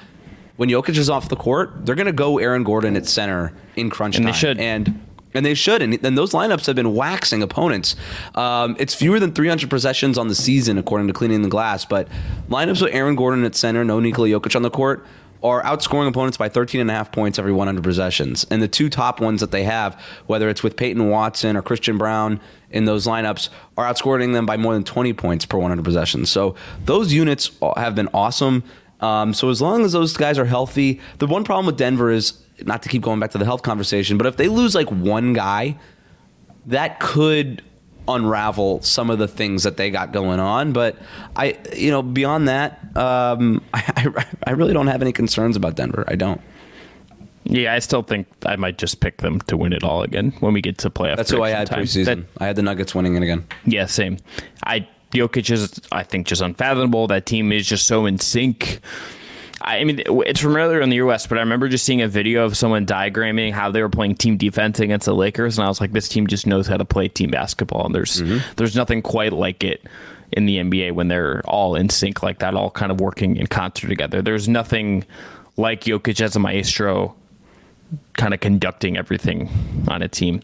when 0.56 0.68
Jokic 0.68 0.98
is 0.98 1.10
off 1.12 1.30
the 1.30 1.36
court, 1.36 1.86
they're 1.86 1.96
going 1.96 2.08
to 2.08 2.12
go 2.12 2.40
Aaron 2.40 2.64
Gordon 2.64 2.96
at 2.98 3.06
center 3.06 3.54
in 3.76 3.90
crunch 3.92 4.16
And 4.18 4.26
time. 4.26 4.32
they 4.34 4.38
should. 4.38 4.60
And 4.60 5.00
and 5.34 5.46
they 5.46 5.54
should. 5.54 5.82
And, 5.82 6.04
and 6.06 6.18
those 6.18 6.32
lineups 6.32 6.66
have 6.66 6.76
been 6.76 6.94
waxing 6.94 7.42
opponents. 7.42 7.96
Um, 8.36 8.76
it's 8.80 8.94
fewer 8.94 9.20
than 9.20 9.32
300 9.34 9.70
possessions 9.70 10.18
on 10.18 10.28
the 10.28 10.36
season, 10.36 10.78
according 10.78 11.08
to 11.08 11.14
Cleaning 11.14 11.42
the 11.42 11.50
Glass. 11.50 11.86
But 11.86 12.08
lineups 12.50 12.82
with 12.82 12.94
Aaron 12.94 13.16
Gordon 13.16 13.44
at 13.46 13.56
center, 13.56 13.84
no 13.84 14.00
Nikola 14.00 14.28
Jokic 14.30 14.56
on 14.56 14.62
the 14.62 14.70
court, 14.70 15.06
are 15.44 15.62
outscoring 15.64 16.08
opponents 16.08 16.38
by 16.38 16.48
13 16.48 16.80
and 16.80 16.90
a 16.90 16.94
half 16.94 17.12
points 17.12 17.38
every 17.38 17.52
100 17.52 17.84
possessions. 17.84 18.46
And 18.50 18.62
the 18.62 18.68
two 18.68 18.90
top 18.90 19.20
ones 19.20 19.42
that 19.42 19.52
they 19.52 19.64
have, 19.64 20.00
whether 20.26 20.48
it's 20.48 20.64
with 20.64 20.78
Peyton 20.78 21.10
Watson 21.10 21.58
or 21.58 21.62
Christian 21.62 21.98
Braun 21.98 22.40
in 22.72 22.86
those 22.86 23.06
lineups, 23.06 23.50
are 23.78 23.86
outscoring 23.86 24.34
them 24.34 24.46
by 24.46 24.56
more 24.56 24.74
than 24.74 24.86
20 24.86 25.12
points 25.14 25.46
per 25.46 25.58
100 25.58 25.84
possessions. 25.84 26.30
So 26.30 26.56
those 26.86 27.12
units 27.12 27.52
have 27.76 27.94
been 27.94 28.08
awesome. 28.14 28.64
Um, 29.02 29.34
so 29.34 29.50
as 29.50 29.62
long 29.62 29.84
as 29.84 29.92
those 29.92 30.16
guys 30.16 30.40
are 30.40 30.46
healthy, 30.46 31.02
the 31.18 31.28
one 31.28 31.44
problem 31.44 31.66
with 31.66 31.76
Denver 31.76 32.10
is 32.10 32.43
not 32.66 32.84
to 32.84 32.90
keep 32.90 33.02
going 33.02 33.20
back 33.20 33.32
to 33.32 33.38
the 33.38 33.46
health 33.46 33.62
conversation, 33.64 34.18
but 34.18 34.28
if 34.28 34.38
they 34.38 34.48
lose 34.48 34.76
like 34.76 34.90
one 34.90 35.34
guy, 35.34 35.78
that 36.68 37.00
could 37.00 37.62
unravel 38.08 38.82
some 38.82 39.10
of 39.10 39.18
the 39.20 39.28
things 39.28 39.64
that 39.64 39.78
they 39.78 39.90
got 39.90 40.12
going 40.12 40.40
on. 40.40 40.74
But 40.74 40.98
I, 41.36 41.58
you 41.76 41.92
know, 41.92 42.02
beyond 42.02 42.48
that, 42.48 42.80
um, 42.96 43.62
I, 43.74 43.84
I, 44.18 44.26
I 44.48 44.52
really 44.52 44.74
don't 44.74 44.88
have 44.88 45.02
any 45.02 45.12
concerns 45.12 45.56
about 45.56 45.76
Denver. 45.76 46.04
I 46.08 46.16
don't. 46.16 46.42
Yeah, 47.46 47.74
I 47.74 47.80
still 47.80 48.04
think 48.04 48.28
I 48.46 48.56
might 48.56 48.78
just 48.78 49.02
pick 49.02 49.18
them 49.18 49.42
to 49.42 49.58
win 49.58 49.74
it 49.74 49.84
all 49.84 50.02
again 50.02 50.32
when 50.40 50.54
we 50.54 50.62
get 50.62 50.78
to 50.80 50.90
playoff. 50.90 51.18
That's 51.18 51.30
who 51.30 51.44
I 51.44 51.50
had 51.50 51.68
time. 51.68 51.84
preseason. 51.84 52.06
That- 52.06 52.20
I 52.40 52.48
had 52.48 52.56
the 52.56 52.62
Nuggets 52.62 52.96
winning 52.96 53.16
it 53.16 53.24
again. 53.24 53.46
Yeah, 53.66 53.86
same. 53.86 54.18
I 54.66 54.88
Jokic 55.14 55.52
is, 55.52 55.80
I 55.92 56.04
think, 56.04 56.26
just 56.26 56.42
unfathomable. 56.42 57.08
That 57.08 57.26
team 57.26 57.52
is 57.52 57.68
just 57.68 57.86
so 57.86 58.06
in 58.06 58.18
sync. 58.18 58.80
I 59.64 59.84
mean, 59.86 60.04
it's 60.06 60.42
from 60.42 60.58
earlier 60.58 60.82
in 60.82 60.90
the 60.90 60.98
U.S., 60.98 61.26
but 61.26 61.38
I 61.38 61.42
remember 61.42 61.70
just 61.70 61.86
seeing 61.86 62.02
a 62.02 62.08
video 62.08 62.44
of 62.44 62.58
someone 62.58 62.86
diagramming 62.86 63.54
how 63.54 63.72
they 63.72 63.82
were 63.82 63.90
playing 63.90 64.16
team 64.16 64.36
defense 64.36 64.80
against 64.80 65.06
the 65.06 65.16
Lakers, 65.16 65.58
and 65.58 65.66
I 65.66 65.70
was 65.70 65.80
like, 65.80 65.94
this 65.94 66.10
team 66.10 66.28
just 66.28 66.46
knows 66.46 66.68
how 66.68 66.76
to 66.76 66.86
play 66.86 67.08
team 67.08 67.32
basketball, 67.32 67.86
and 67.86 67.96
there's 67.96 68.22
mm-hmm. 68.22 68.40
there's 68.58 68.76
nothing 68.76 69.02
quite 69.02 69.32
like 69.32 69.64
it 69.64 69.86
in 70.34 70.46
the 70.46 70.58
NBA 70.58 70.94
when 70.94 71.08
they're 71.08 71.42
all 71.46 71.76
in 71.76 71.90
sync 71.90 72.22
like 72.22 72.40
that, 72.40 72.56
all 72.56 72.72
kind 72.72 72.92
of 72.92 73.00
working 73.00 73.38
in 73.38 73.48
concert 73.48 73.88
together. 73.88 74.22
There's 74.22 74.50
nothing 74.50 75.06
like 75.56 75.82
Jokic 75.82 76.20
as 76.20 76.36
a 76.36 76.40
maestro 76.40 77.16
kind 78.14 78.34
of 78.34 78.40
conducting 78.40 78.98
everything 78.98 79.50
on 79.88 80.02
a 80.02 80.08
team. 80.08 80.42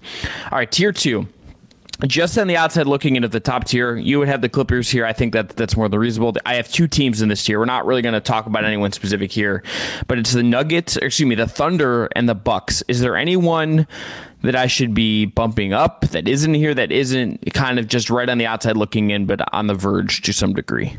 All 0.51 0.57
right, 0.57 0.71
tier 0.71 0.91
two. 0.91 1.27
Just 2.07 2.37
on 2.37 2.47
the 2.47 2.55
outside 2.55 2.87
looking 2.87 3.17
into 3.17 3.27
the 3.27 3.41
top 3.41 3.65
tier, 3.65 3.97
you 3.97 4.19
would 4.19 4.29
have 4.29 4.41
the 4.41 4.47
Clippers 4.47 4.89
here. 4.89 5.05
I 5.05 5.11
think 5.11 5.33
that 5.33 5.49
that's 5.49 5.75
more 5.75 5.89
than 5.89 5.99
reasonable. 5.99 6.33
I 6.45 6.55
have 6.55 6.69
two 6.69 6.87
teams 6.87 7.21
in 7.21 7.27
this 7.27 7.43
tier. 7.43 7.59
We're 7.59 7.65
not 7.65 7.85
really 7.85 8.01
going 8.01 8.13
to 8.13 8.21
talk 8.21 8.45
about 8.45 8.63
anyone 8.63 8.93
specific 8.93 9.31
here, 9.31 9.63
but 10.07 10.17
it's 10.17 10.31
the 10.31 10.43
Nuggets, 10.43 10.95
or 10.95 11.05
excuse 11.05 11.27
me, 11.27 11.35
the 11.35 11.47
Thunder 11.47 12.07
and 12.15 12.29
the 12.29 12.35
Bucks. 12.35 12.83
Is 12.87 13.01
there 13.01 13.17
anyone 13.17 13.85
that 14.43 14.55
I 14.55 14.67
should 14.67 14.93
be 14.93 15.25
bumping 15.25 15.73
up 15.73 16.01
that 16.11 16.25
isn't 16.25 16.53
here 16.53 16.73
that 16.73 16.91
isn't 16.91 17.53
kind 17.53 17.77
of 17.79 17.87
just 17.87 18.09
right 18.09 18.29
on 18.29 18.37
the 18.37 18.45
outside 18.45 18.77
looking 18.77 19.11
in, 19.11 19.25
but 19.25 19.41
on 19.53 19.67
the 19.67 19.75
verge 19.75 20.21
to 20.21 20.31
some 20.31 20.53
degree? 20.53 20.97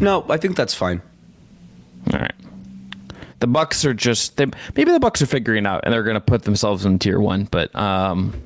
No, 0.00 0.24
I 0.28 0.36
think 0.36 0.56
that's 0.56 0.74
fine. 0.74 1.02
All 2.12 2.20
right. 2.20 2.34
The 3.40 3.46
Bucks 3.46 3.84
are 3.84 3.94
just 3.94 4.36
they, 4.36 4.46
maybe 4.76 4.92
the 4.92 5.00
Bucks 5.00 5.22
are 5.22 5.26
figuring 5.26 5.66
out 5.66 5.80
and 5.84 5.92
they're 5.92 6.02
going 6.02 6.14
to 6.14 6.20
put 6.20 6.42
themselves 6.42 6.84
in 6.84 6.98
tier 6.98 7.18
one. 7.18 7.44
But 7.50 7.74
um, 7.74 8.40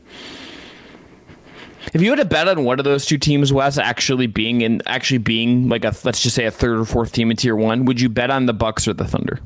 if 1.93 2.01
you 2.03 2.11
had 2.11 2.19
to 2.19 2.25
bet 2.25 2.49
on 2.49 2.65
one 2.65 2.79
of 2.79 2.85
those 2.85 3.05
two 3.07 3.19
teams, 3.19 3.53
Wes, 3.53 3.79
actually 3.79 4.27
being 4.27 4.63
in 4.63 4.81
actually 4.87 5.19
being 5.19 5.69
like 5.69 5.85
a 5.85 5.95
let's 6.05 6.23
just 6.23 6.35
say 6.35 6.45
a 6.47 6.51
third 6.51 6.79
or 6.79 6.85
fourth 6.85 7.13
team 7.13 7.31
in 7.31 7.37
tier 7.37 7.57
one, 7.57 7.85
would 7.85 8.01
you 8.01 8.09
bet 8.09 8.31
on 8.31 8.47
the 8.47 8.55
Bucks 8.55 8.89
or 8.89 8.93
the 8.95 9.05
Thunder? 9.05 9.41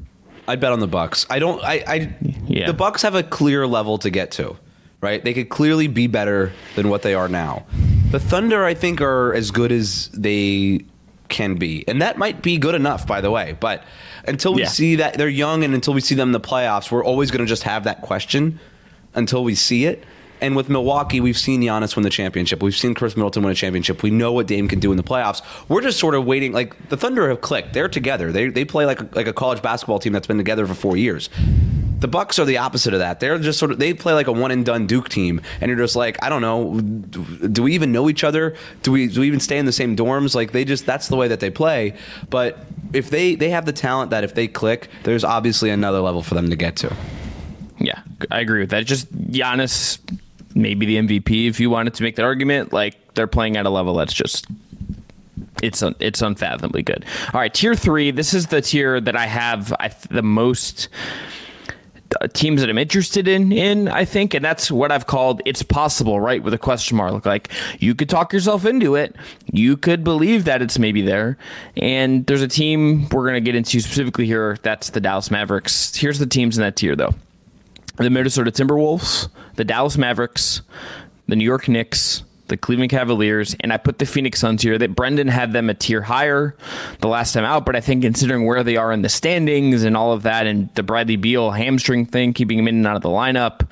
I'd 0.47 0.61
bet 0.61 0.73
on 0.73 0.81
the 0.81 0.87
Bucks. 0.89 1.27
I 1.29 1.39
don't. 1.41 1.63
I. 1.63 1.85
I 1.87 2.17
Yeah. 2.47 2.67
The 2.69 2.73
Bucks 2.75 3.03
have 3.03 3.15
a 3.15 3.23
clear 3.23 3.67
level 3.67 3.99
to 3.99 4.09
get 4.11 4.31
to, 4.33 4.57
right? 5.01 5.23
They 5.23 5.35
could 5.35 5.49
clearly 5.51 5.89
be 5.89 6.07
better 6.07 6.53
than 6.75 6.89
what 6.89 7.03
they 7.03 7.15
are 7.15 7.29
now. 7.29 7.67
The 8.11 8.21
Thunder, 8.21 8.65
I 8.65 8.73
think, 8.75 9.01
are 9.03 9.35
as 9.35 9.51
good 9.51 9.71
as 9.73 10.09
they 10.15 10.87
can 11.29 11.57
be, 11.57 11.85
and 11.87 12.01
that 12.01 12.17
might 12.17 12.41
be 12.41 12.57
good 12.57 12.75
enough, 12.75 13.07
by 13.07 13.21
the 13.21 13.31
way. 13.31 13.55
But 13.61 13.85
until 14.27 14.55
we 14.55 14.63
Yeah. 14.63 14.69
see 14.69 14.97
that 14.97 15.19
they're 15.19 15.29
young, 15.29 15.63
and 15.65 15.75
until 15.75 15.93
we 15.93 16.01
see 16.01 16.15
them 16.15 16.31
in 16.31 16.33
the 16.33 16.41
playoffs, 16.41 16.91
we're 16.91 17.05
always 17.05 17.31
going 17.31 17.45
to 17.45 17.47
just 17.47 17.65
have 17.65 17.85
that 17.85 18.01
question 18.01 18.59
until 19.15 19.45
we 19.45 19.55
see 19.55 19.85
it. 19.85 20.05
And 20.41 20.57
with 20.57 20.69
Milwaukee, 20.69 21.21
we've 21.21 21.39
seen 21.39 21.63
Giannis 21.63 21.97
win 21.97 22.03
the 22.03 22.11
championship. 22.11 22.63
We've 22.63 22.77
seen 22.77 22.95
Khris 22.95 23.17
Middleton 23.17 23.43
win 23.43 23.53
a 23.53 23.55
championship. 23.55 24.03
We 24.03 24.11
know 24.11 24.33
what 24.33 24.47
Dame 24.47 24.69
can 24.69 24.81
do 24.81 24.91
in 24.91 24.97
the 24.97 25.03
playoffs. 25.03 25.43
We're 25.69 25.83
just 25.83 25.99
sort 25.99 26.15
of 26.15 26.25
waiting. 26.25 26.53
Like 26.53 26.89
the 26.89 26.97
Thunder 26.97 27.29
have 27.29 27.41
clicked. 27.41 27.73
They're 27.73 27.89
together. 27.89 28.33
They 28.33 28.49
they 28.49 28.65
play 28.65 28.87
like 28.87 29.01
a, 29.01 29.09
like 29.13 29.27
a 29.27 29.33
college 29.33 29.63
basketball 29.63 29.99
team 29.99 30.13
that's 30.13 30.27
been 30.27 30.39
together 30.39 30.67
for 30.67 30.75
four 30.75 30.97
years. 30.97 31.29
The 32.01 32.07
Bucks 32.07 32.39
are 32.39 32.45
the 32.45 32.59
opposite 32.59 32.95
of 32.95 33.01
that. 33.01 33.19
They're 33.19 33.39
just 33.39 33.59
sort 33.59 33.73
of 33.73 33.79
they 33.81 33.93
play 33.93 34.15
like 34.15 34.29
a 34.29 34.33
one 34.33 34.53
and 34.53 34.65
done 34.65 34.87
Duke 34.87 35.09
team, 35.09 35.41
and 35.61 35.69
you're 35.69 35.79
just 35.79 35.97
like, 35.97 36.23
I 36.23 36.29
don't 36.29 36.43
know, 36.43 36.81
do 36.81 37.63
we 37.65 37.75
even 37.75 37.91
know 37.91 38.09
each 38.09 38.23
other? 38.23 38.55
Do 38.83 38.93
we 38.93 39.09
do 39.09 39.21
we 39.23 39.27
even 39.27 39.41
stay 39.41 39.59
in 39.59 39.67
the 39.67 39.73
same 39.73 39.97
dorms? 39.97 40.35
Like 40.35 40.53
they 40.53 40.65
just 40.65 40.87
that's 40.87 41.09
the 41.09 41.17
way 41.17 41.27
that 41.29 41.41
they 41.41 41.51
play. 41.51 41.95
But 42.31 42.59
if 42.93 43.11
they 43.11 43.35
they 43.35 43.51
have 43.51 43.67
the 43.67 43.73
talent 43.73 44.11
that 44.11 44.23
if 44.23 44.35
they 44.35 44.47
click, 44.47 44.89
there's 45.03 45.25
obviously 45.25 45.71
another 45.71 46.01
level 46.01 46.23
for 46.23 46.35
them 46.35 46.51
to 46.51 46.57
get 46.57 46.77
to. 46.77 46.95
Yeah, 47.81 48.01
I 48.31 48.41
agree 48.41 48.61
with 48.61 48.71
that. 48.71 48.87
Just 48.87 49.13
Giannis, 49.13 49.99
maybe 50.59 50.85
the 50.85 50.97
MVP 50.97 51.49
if 51.49 51.61
you 51.61 51.71
wanted 51.71 51.95
to 51.95 52.03
make 52.03 52.17
that 52.17 52.25
argument. 52.25 52.73
Like 52.73 53.15
they're 53.15 53.27
playing 53.27 53.57
at 53.57 53.65
a 53.65 53.71
level 53.71 53.95
that's 53.95 54.13
just 54.13 54.47
it's 55.63 55.83
un, 55.83 55.95
it's 56.01 56.21
unfathomably 56.21 56.83
good. 56.83 57.05
All 57.33 57.41
right, 57.41 57.53
tier 57.53 57.75
three. 57.75 58.11
This 58.11 58.35
is 58.35 58.49
the 58.49 58.61
tier 58.61 59.01
that 59.01 59.17
I 59.17 59.27
have 59.27 59.73
I, 59.81 59.91
the 60.11 60.23
most 60.23 60.89
uh, 62.21 62.27
teams 62.29 62.61
that 62.61 62.71
I'm 62.71 62.79
interested 62.79 63.29
in 63.29 63.53
in 63.53 63.89
I 63.89 64.05
think 64.05 64.33
and 64.35 64.43
that's 64.45 64.71
what 64.71 64.91
I've 64.91 65.07
called 65.07 65.43
it's 65.45 65.63
possible 65.63 66.21
right 66.21 66.43
with 66.43 66.55
a 66.55 66.59
question 66.59 66.97
mark 66.97 67.27
like 67.27 67.51
you 67.81 67.95
could 67.95 68.09
talk 68.09 68.33
yourself 68.33 68.65
into 68.65 68.95
it 68.95 69.15
you 69.53 69.77
could 69.77 70.05
believe 70.05 70.45
that 70.47 70.63
it's 70.63 70.79
maybe 70.79 71.03
there 71.03 71.37
and 71.77 72.27
there's 72.27 72.41
a 72.41 72.49
team 72.49 73.11
we're 73.11 73.25
going 73.25 73.35
to 73.35 73.43
get 73.43 73.55
into 73.55 73.79
specifically 73.81 74.25
here 74.25 74.57
that's 74.63 74.89
the 74.89 75.03
Dallas 75.03 75.31
Mavericks 75.31 75.95
here's 75.95 76.19
the 76.19 76.27
teams 76.27 76.57
in 76.57 76.63
that 76.63 76.77
tier 76.77 76.97
though 76.97 77.15
the 78.05 78.11
Minnesota 78.11 78.51
Timberwolves 78.51 79.29
the 79.57 79.65
Dallas 79.65 79.99
Mavericks 79.99 80.63
the 81.27 81.37
New 81.37 81.45
York 81.45 81.69
Knicks 81.69 82.23
the 82.49 82.57
Cleveland 82.57 82.91
Cavaliers, 82.91 83.55
and 83.61 83.73
I 83.73 83.77
put 83.77 83.99
the 83.99 84.07
Phoenix 84.07 84.41
Suns 84.41 84.63
here. 84.63 84.79
That 84.79 84.97
Brendan 84.97 85.29
had 85.29 85.53
them 85.53 85.71
a 85.71 85.75
tier 85.75 86.03
higher 86.03 86.57
the 87.01 87.09
last 87.09 87.35
time 87.35 87.45
out, 87.45 87.65
but 87.65 87.77
I 87.77 87.81
think 87.81 88.03
considering 88.03 88.47
where 88.47 88.65
they 88.65 88.77
are 88.77 88.91
in 88.91 89.03
the 89.03 89.09
standings 89.09 89.85
and 89.85 89.97
all 89.97 90.13
of 90.13 90.23
that, 90.23 90.47
and 90.47 90.75
the 90.75 90.83
Bradley 90.83 91.17
Beal 91.17 91.51
hamstring 91.51 92.07
thing, 92.07 92.33
keeping 92.33 92.59
him 92.59 92.69
in 92.69 92.77
and 92.77 92.87
out 92.87 92.97
of 92.97 93.03
the 93.03 93.09
lineup, 93.09 93.71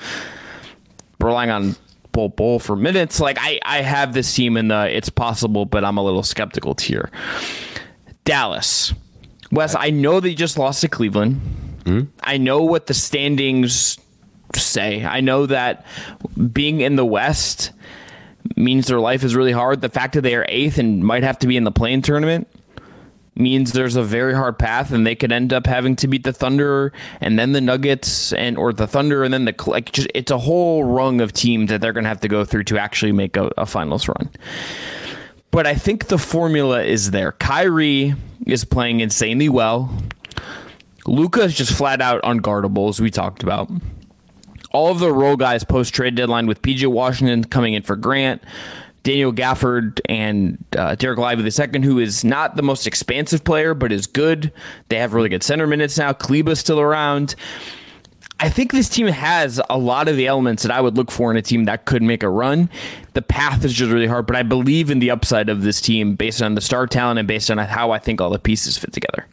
relying 1.20 1.50
on 1.50 1.76
Bol 2.12 2.28
Bol 2.28 2.58
for 2.58 2.76
minutes, 2.76 3.18
like 3.18 3.38
I, 3.40 3.58
I 3.64 3.82
have 3.82 4.12
this 4.12 4.32
team 4.34 4.56
in 4.56 4.68
the 4.68 4.94
it's 4.94 5.08
possible, 5.08 5.64
but 5.64 5.84
I'm 5.84 5.96
a 5.96 6.04
little 6.04 6.22
skeptical 6.22 6.74
tier. 6.74 7.10
Dallas. 8.24 8.92
Wes, 9.52 9.74
I 9.74 9.90
know 9.90 10.20
they 10.20 10.34
just 10.34 10.58
lost 10.58 10.80
to 10.80 10.88
Cleveland. 10.88 11.40
Mm-hmm. 11.84 12.10
I 12.20 12.36
know 12.36 12.62
what 12.62 12.86
the 12.86 12.94
standings 12.94 13.96
say. 14.58 15.04
I 15.04 15.20
know 15.20 15.46
that 15.46 15.84
being 16.52 16.80
in 16.80 16.96
the 16.96 17.04
West 17.04 17.72
means 18.56 18.86
their 18.86 19.00
life 19.00 19.24
is 19.24 19.34
really 19.34 19.52
hard. 19.52 19.80
The 19.80 19.88
fact 19.88 20.14
that 20.14 20.22
they 20.22 20.34
are 20.34 20.46
eighth 20.48 20.78
and 20.78 21.04
might 21.04 21.22
have 21.22 21.38
to 21.40 21.46
be 21.46 21.56
in 21.56 21.64
the 21.64 21.72
play-in 21.72 22.02
tournament 22.02 22.48
means 23.34 23.72
there's 23.72 23.96
a 23.96 24.02
very 24.02 24.34
hard 24.34 24.58
path, 24.58 24.92
and 24.92 25.06
they 25.06 25.14
could 25.14 25.30
end 25.30 25.52
up 25.52 25.66
having 25.66 25.94
to 25.96 26.08
beat 26.08 26.24
the 26.24 26.32
Thunder 26.32 26.92
and 27.20 27.38
then 27.38 27.52
the 27.52 27.60
Nuggets 27.60 28.32
and 28.32 28.56
or 28.56 28.72
the 28.72 28.86
Thunder 28.86 29.24
and 29.24 29.34
then 29.34 29.44
the 29.44 29.54
like. 29.66 29.92
Just 29.92 30.08
it's 30.14 30.30
a 30.30 30.38
whole 30.38 30.84
rung 30.84 31.20
of 31.20 31.32
teams 31.32 31.70
that 31.70 31.80
they're 31.80 31.92
going 31.92 32.04
to 32.04 32.08
have 32.08 32.20
to 32.20 32.28
go 32.28 32.44
through 32.44 32.64
to 32.64 32.78
actually 32.78 33.12
make 33.12 33.36
a, 33.36 33.50
a 33.58 33.66
finals 33.66 34.08
run. 34.08 34.30
But 35.50 35.66
I 35.66 35.74
think 35.74 36.06
the 36.06 36.18
formula 36.18 36.82
is 36.82 37.10
there. 37.10 37.32
Kyrie 37.32 38.14
is 38.46 38.64
playing 38.64 39.00
insanely 39.00 39.48
well. 39.48 39.94
Luka 41.06 41.42
is 41.42 41.54
just 41.54 41.72
flat 41.72 42.00
out 42.00 42.22
unguardable, 42.22 42.88
as 42.88 43.00
we 43.00 43.10
talked 43.10 43.42
about 43.42 43.70
all 44.76 44.88
of 44.88 44.98
the 44.98 45.10
role 45.10 45.36
guys 45.36 45.64
post 45.64 45.94
trade 45.94 46.14
deadline 46.14 46.46
with 46.46 46.60
PJ 46.60 46.86
Washington 46.86 47.44
coming 47.44 47.72
in 47.72 47.82
for 47.82 47.96
Grant, 47.96 48.42
Daniel 49.04 49.32
Gafford, 49.32 50.00
and 50.04 50.62
uh, 50.76 50.94
Dereck 50.96 51.16
Lively 51.16 51.50
II, 51.50 51.80
who 51.80 51.98
is 51.98 52.24
not 52.24 52.56
the 52.56 52.62
most 52.62 52.86
expansive 52.86 53.42
player, 53.42 53.72
but 53.72 53.90
is 53.90 54.06
good. 54.06 54.52
They 54.90 54.98
have 54.98 55.14
really 55.14 55.30
good 55.30 55.42
center 55.42 55.66
minutes 55.66 55.96
now. 55.96 56.12
Kleber's 56.12 56.58
still 56.58 56.78
around. 56.78 57.36
I 58.38 58.50
think 58.50 58.70
this 58.70 58.90
team 58.90 59.06
has 59.06 59.58
a 59.70 59.78
lot 59.78 60.08
of 60.08 60.16
the 60.16 60.26
elements 60.26 60.62
that 60.62 60.70
I 60.70 60.82
would 60.82 60.94
look 60.94 61.10
for 61.10 61.30
in 61.30 61.38
a 61.38 61.42
team 61.42 61.64
that 61.64 61.86
could 61.86 62.02
make 62.02 62.22
a 62.22 62.28
run. 62.28 62.68
The 63.14 63.22
path 63.22 63.64
is 63.64 63.72
just 63.72 63.90
really 63.90 64.06
hard, 64.06 64.26
but 64.26 64.36
I 64.36 64.42
believe 64.42 64.90
in 64.90 64.98
the 64.98 65.10
upside 65.10 65.48
of 65.48 65.62
this 65.62 65.80
team 65.80 66.16
based 66.16 66.42
on 66.42 66.54
the 66.54 66.60
star 66.60 66.86
talent 66.86 67.18
and 67.18 67.26
based 67.26 67.50
on 67.50 67.56
how 67.56 67.92
I 67.92 67.98
think 67.98 68.20
all 68.20 68.28
the 68.28 68.38
pieces 68.38 68.76
fit 68.76 68.92
together. 68.92 69.26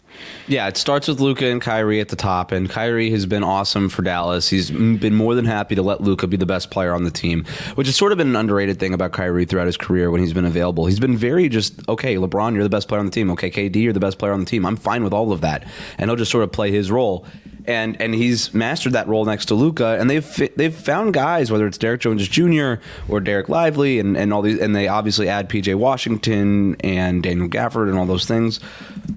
Yeah, 0.45 0.67
it 0.67 0.75
starts 0.75 1.07
with 1.07 1.21
Luka 1.21 1.45
and 1.45 1.61
Kyrie 1.61 2.01
at 2.01 2.09
the 2.09 2.17
top, 2.17 2.51
and 2.51 2.69
Kyrie 2.69 3.11
has 3.11 3.25
been 3.25 3.43
awesome 3.43 3.87
for 3.87 4.01
Dallas. 4.01 4.49
He's 4.49 4.71
been 4.71 5.15
more 5.15 5.35
than 5.35 5.45
happy 5.45 5.75
to 5.75 5.81
let 5.81 6.01
Luka 6.01 6.27
be 6.27 6.35
the 6.35 6.45
best 6.45 6.69
player 6.69 6.93
on 6.93 7.05
the 7.05 7.11
team, 7.11 7.45
which 7.75 7.87
has 7.87 7.95
sort 7.95 8.11
of 8.11 8.17
been 8.17 8.27
an 8.27 8.35
underrated 8.35 8.77
thing 8.77 8.93
about 8.93 9.13
Kyrie 9.13 9.45
throughout 9.45 9.67
his 9.67 9.77
career 9.77 10.11
when 10.11 10.19
he's 10.19 10.33
been 10.33 10.45
available. 10.45 10.85
He's 10.85 10.99
been 10.99 11.15
very 11.15 11.47
just 11.47 11.87
okay, 11.87 12.15
LeBron, 12.15 12.55
you're 12.55 12.63
the 12.63 12.69
best 12.69 12.89
player 12.89 12.99
on 12.99 13.05
the 13.05 13.11
team. 13.11 13.31
Okay, 13.31 13.49
KD, 13.49 13.75
you're 13.77 13.93
the 13.93 14.01
best 14.01 14.17
player 14.17 14.33
on 14.33 14.41
the 14.41 14.45
team. 14.45 14.65
I'm 14.65 14.75
fine 14.75 15.03
with 15.03 15.13
all 15.13 15.31
of 15.31 15.41
that, 15.41 15.65
and 15.97 16.09
he'll 16.09 16.17
just 16.17 16.31
sort 16.31 16.43
of 16.43 16.51
play 16.51 16.71
his 16.71 16.91
role. 16.91 17.25
And 17.65 17.99
and 18.01 18.13
he's 18.13 18.53
mastered 18.53 18.91
that 18.91 19.07
role 19.07 19.23
next 19.23 19.45
to 19.45 19.55
Luka, 19.55 19.97
and 19.97 20.09
they've 20.09 20.51
they've 20.57 20.75
found 20.75 21.13
guys 21.13 21.49
whether 21.49 21.65
it's 21.65 21.77
Derrick 21.77 22.01
Jones 22.01 22.27
Jr. 22.27 22.83
or 23.07 23.21
Dereck 23.21 23.47
Lively, 23.47 23.99
and, 23.99 24.17
and 24.17 24.33
all 24.33 24.41
these, 24.41 24.59
and 24.59 24.75
they 24.75 24.89
obviously 24.89 25.29
add 25.29 25.47
PJ 25.47 25.73
Washington 25.75 26.75
and 26.81 27.23
Daniel 27.23 27.47
Gafford 27.47 27.87
and 27.87 27.97
all 27.97 28.05
those 28.05 28.25
things, 28.25 28.59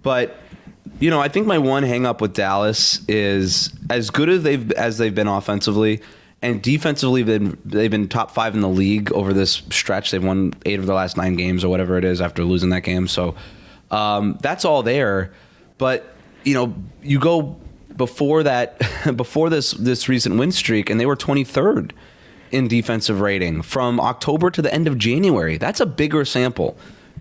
but 0.02 0.38
you 0.98 1.10
know, 1.10 1.20
I 1.20 1.28
think 1.28 1.46
my 1.46 1.58
one 1.58 1.82
hangup 1.82 2.20
with 2.20 2.32
Dallas 2.32 3.00
is 3.08 3.70
as 3.90 4.10
good 4.10 4.28
as 4.28 4.42
they've 4.42 4.70
as 4.72 4.98
they've 4.98 5.14
been 5.14 5.28
offensively 5.28 6.00
and 6.42 6.62
defensively 6.62 7.22
been 7.22 7.58
they've 7.64 7.90
been 7.90 8.08
top 8.08 8.30
five 8.30 8.54
in 8.54 8.60
the 8.60 8.68
league 8.68 9.12
over 9.12 9.32
this 9.32 9.62
stretch. 9.70 10.10
They've 10.10 10.24
won 10.24 10.54
eight 10.64 10.78
of 10.78 10.86
the 10.86 10.94
last 10.94 11.16
nine 11.16 11.36
games 11.36 11.64
or 11.64 11.68
whatever 11.68 11.98
it 11.98 12.04
is 12.04 12.20
after 12.20 12.44
losing 12.44 12.70
that 12.70 12.82
game. 12.82 13.08
So 13.08 13.34
um, 13.90 14.38
that's 14.40 14.64
all 14.64 14.82
there. 14.82 15.32
But 15.78 16.14
you 16.44 16.54
know, 16.54 16.74
you 17.02 17.18
go 17.18 17.56
before 17.96 18.42
that 18.44 18.80
before 19.16 19.50
this 19.50 19.72
this 19.72 20.08
recent 20.08 20.38
win 20.38 20.52
streak, 20.52 20.88
and 20.88 21.00
they 21.00 21.06
were 21.06 21.16
23rd 21.16 21.92
in 22.52 22.68
defensive 22.68 23.20
rating 23.20 23.60
from 23.62 24.00
October 24.00 24.50
to 24.50 24.62
the 24.62 24.72
end 24.72 24.86
of 24.86 24.96
January. 24.98 25.58
That's 25.58 25.80
a 25.80 25.86
bigger 25.86 26.24
sample 26.24 26.76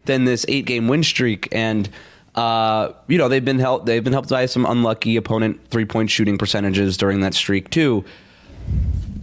than 0.06 0.26
this 0.26 0.46
eight 0.48 0.66
game 0.66 0.88
win 0.88 1.04
streak 1.04 1.48
and 1.52 1.90
uh, 2.36 2.92
you 3.08 3.18
know, 3.18 3.30
they've 3.30 3.44
been 3.44 3.60
helped. 3.60 3.86
They've 3.86 4.04
been 4.04 4.14
helped 4.14 4.30
by 4.30 4.46
some 4.46 4.66
unlucky 4.66 5.16
opponent 5.16 5.62
three 5.70 5.86
point 5.86 6.10
shooting 6.10 6.38
percentages 6.38 6.98
during 6.98 7.22
that 7.22 7.34
streak 7.34 7.70
too. 7.70 8.04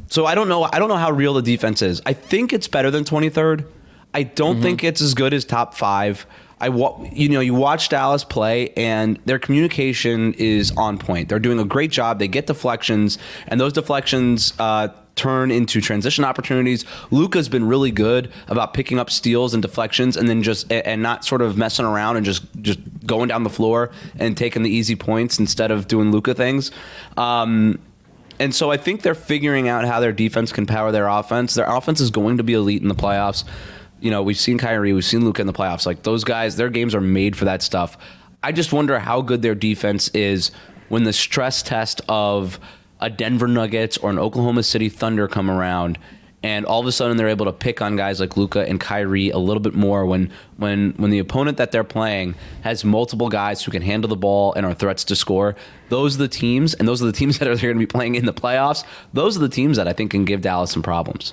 So 0.09 0.27
I 0.27 0.35
don't 0.35 0.48
know. 0.48 0.64
I 0.64 0.79
don't 0.79 0.88
know 0.88 0.96
how 0.96 1.11
real 1.11 1.35
the 1.35 1.42
defense 1.42 1.83
is. 1.83 2.03
I 2.07 2.12
think 2.12 2.53
it's 2.53 2.68
better 2.68 2.90
than 2.90 3.05
23rd. 3.05 3.66
I 4.14 4.25
don't 4.25 4.55
mm-hmm. 4.55 4.62
think 4.62 4.85
it's 4.85 5.01
as 5.01 5.14
good 5.14 5.33
as 5.33 5.44
top 5.44 5.75
five. 5.75 6.27
I 6.61 6.68
you 7.12 7.29
know 7.29 7.40
you 7.40 7.55
watch 7.55 7.88
Dallas 7.88 8.22
play 8.22 8.70
and 8.77 9.18
their 9.25 9.40
communication 9.40 10.33
is 10.35 10.70
on 10.77 10.96
point. 10.96 11.29
They're 11.29 11.40
doing 11.40 11.59
a 11.59 11.64
great 11.64 11.90
job. 11.90 12.20
They 12.20 12.29
get 12.29 12.46
deflections 12.46 13.18
and 13.48 13.61
those 13.61 13.72
deflections 13.72 14.55
uh, 14.61 14.88
turn 15.22 15.52
into 15.52 15.80
transition 15.80 16.24
opportunities. 16.24 16.85
Luka's 17.12 17.48
been 17.48 17.64
really 17.64 17.92
good 17.92 18.32
about 18.48 18.74
picking 18.74 18.98
up 18.98 19.08
steals 19.08 19.54
and 19.54 19.62
deflections 19.62 20.16
and 20.16 20.28
then 20.28 20.42
just 20.42 20.70
and 20.72 21.00
not 21.00 21.24
sort 21.24 21.42
of 21.42 21.56
messing 21.56 21.85
around 21.85 22.16
and 22.16 22.26
just 22.26 22.42
just 22.61 22.80
going 23.06 23.28
down 23.28 23.44
the 23.44 23.50
floor 23.50 23.92
and 24.18 24.37
taking 24.37 24.64
the 24.64 24.70
easy 24.70 24.96
points 24.96 25.38
instead 25.38 25.70
of 25.70 25.87
doing 25.87 26.11
Luka 26.11 26.35
things. 26.35 26.72
Um, 27.16 27.78
and 28.40 28.52
so 28.52 28.72
I 28.72 28.76
think 28.76 29.02
they're 29.02 29.14
figuring 29.14 29.68
out 29.68 29.85
how 29.85 30.00
their 30.00 30.12
defense 30.12 30.50
can 30.50 30.66
power 30.66 30.90
their 30.90 31.06
offense. 31.06 31.54
Their 31.54 31.66
offense 31.66 32.00
is 32.00 32.11
going 32.11 32.38
to 32.38 32.42
be 32.42 32.54
elite 32.54 32.82
in 32.82 32.88
the 32.88 32.94
playoffs. 32.96 33.44
You 34.00 34.11
know, 34.11 34.24
we've 34.24 34.40
seen 34.40 34.58
Kyrie, 34.58 34.92
we've 34.92 35.04
seen 35.04 35.24
Luka 35.24 35.40
in 35.40 35.46
the 35.46 35.52
playoffs. 35.52 35.87
Like 35.87 36.02
those 36.02 36.24
guys, 36.24 36.56
their 36.56 36.68
games 36.68 36.96
are 36.96 37.00
made 37.00 37.37
for 37.37 37.44
that 37.44 37.62
stuff. 37.62 37.96
I 38.42 38.50
just 38.50 38.72
wonder 38.72 38.98
how 38.98 39.22
good 39.22 39.42
their 39.42 39.54
defense 39.54 40.08
is 40.08 40.50
when 40.88 41.04
the 41.04 41.12
stress 41.12 41.62
test 41.62 42.00
of 42.08 42.58
a 43.02 43.10
Denver 43.10 43.48
Nuggets 43.48 43.98
or 43.98 44.08
an 44.08 44.18
Oklahoma 44.18 44.62
City 44.62 44.88
Thunder 44.88 45.28
come 45.28 45.50
around 45.50 45.98
and 46.42 46.66
all 46.66 46.80
of 46.80 46.86
a 46.86 46.92
sudden 46.92 47.16
they're 47.16 47.28
able 47.28 47.46
to 47.46 47.52
pick 47.52 47.80
on 47.80 47.96
guys 47.96 48.18
like 48.18 48.36
Luka 48.36 48.68
and 48.68 48.80
Kyrie 48.80 49.30
a 49.30 49.38
little 49.38 49.60
bit 49.60 49.74
more 49.74 50.04
when 50.06 50.30
when 50.56 50.92
when 50.96 51.10
the 51.10 51.18
opponent 51.18 51.56
that 51.58 51.70
they're 51.72 51.84
playing 51.84 52.34
has 52.62 52.84
multiple 52.84 53.28
guys 53.28 53.62
who 53.62 53.70
can 53.70 53.82
handle 53.82 54.08
the 54.08 54.16
ball 54.16 54.52
and 54.54 54.66
are 54.66 54.74
threats 54.74 55.04
to 55.04 55.16
score. 55.16 55.54
Those 55.88 56.16
are 56.16 56.18
the 56.18 56.28
teams, 56.28 56.74
and 56.74 56.88
those 56.88 57.02
are 57.02 57.06
the 57.06 57.12
teams 57.12 57.38
that 57.40 57.48
are 57.48 57.56
going 57.56 57.74
to 57.74 57.78
be 57.78 57.86
playing 57.86 58.16
in 58.16 58.26
the 58.26 58.32
playoffs. 58.32 58.84
Those 59.12 59.36
are 59.36 59.40
the 59.40 59.48
teams 59.48 59.76
that 59.76 59.86
I 59.86 59.92
think 59.92 60.10
can 60.10 60.24
give 60.24 60.40
Dallas 60.40 60.72
some 60.72 60.82
problems. 60.82 61.32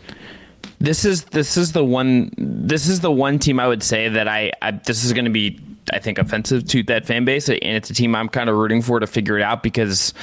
This 0.80 1.06
is 1.06 1.26
this 1.26 1.58
is 1.58 1.72
the 1.72 1.84
one 1.84 2.32
this 2.38 2.88
is 2.88 3.00
the 3.00 3.12
one 3.12 3.40
team 3.40 3.60
I 3.60 3.68
would 3.68 3.84
say 3.84 4.10
that 4.10 4.28
I, 4.28 4.52
I 4.62 4.72
this 4.72 5.04
is 5.04 5.14
going 5.14 5.26
to 5.26 5.32
be 5.32 5.60
I 5.92 6.00
think 6.00 6.18
offensive 6.18 6.68
to 6.70 6.84
that 6.84 7.06
fan 7.06 7.26
base, 7.26 7.50
and 7.50 7.60
it's 7.62 7.90
a 7.90 7.94
team 7.94 8.16
I'm 8.16 8.30
kind 8.30 8.50
of 8.50 8.56
rooting 8.56 8.82
for 8.82 9.00
to 9.00 9.08
figure 9.08 9.38
it 9.38 9.44
out 9.44 9.64
because 9.64 10.14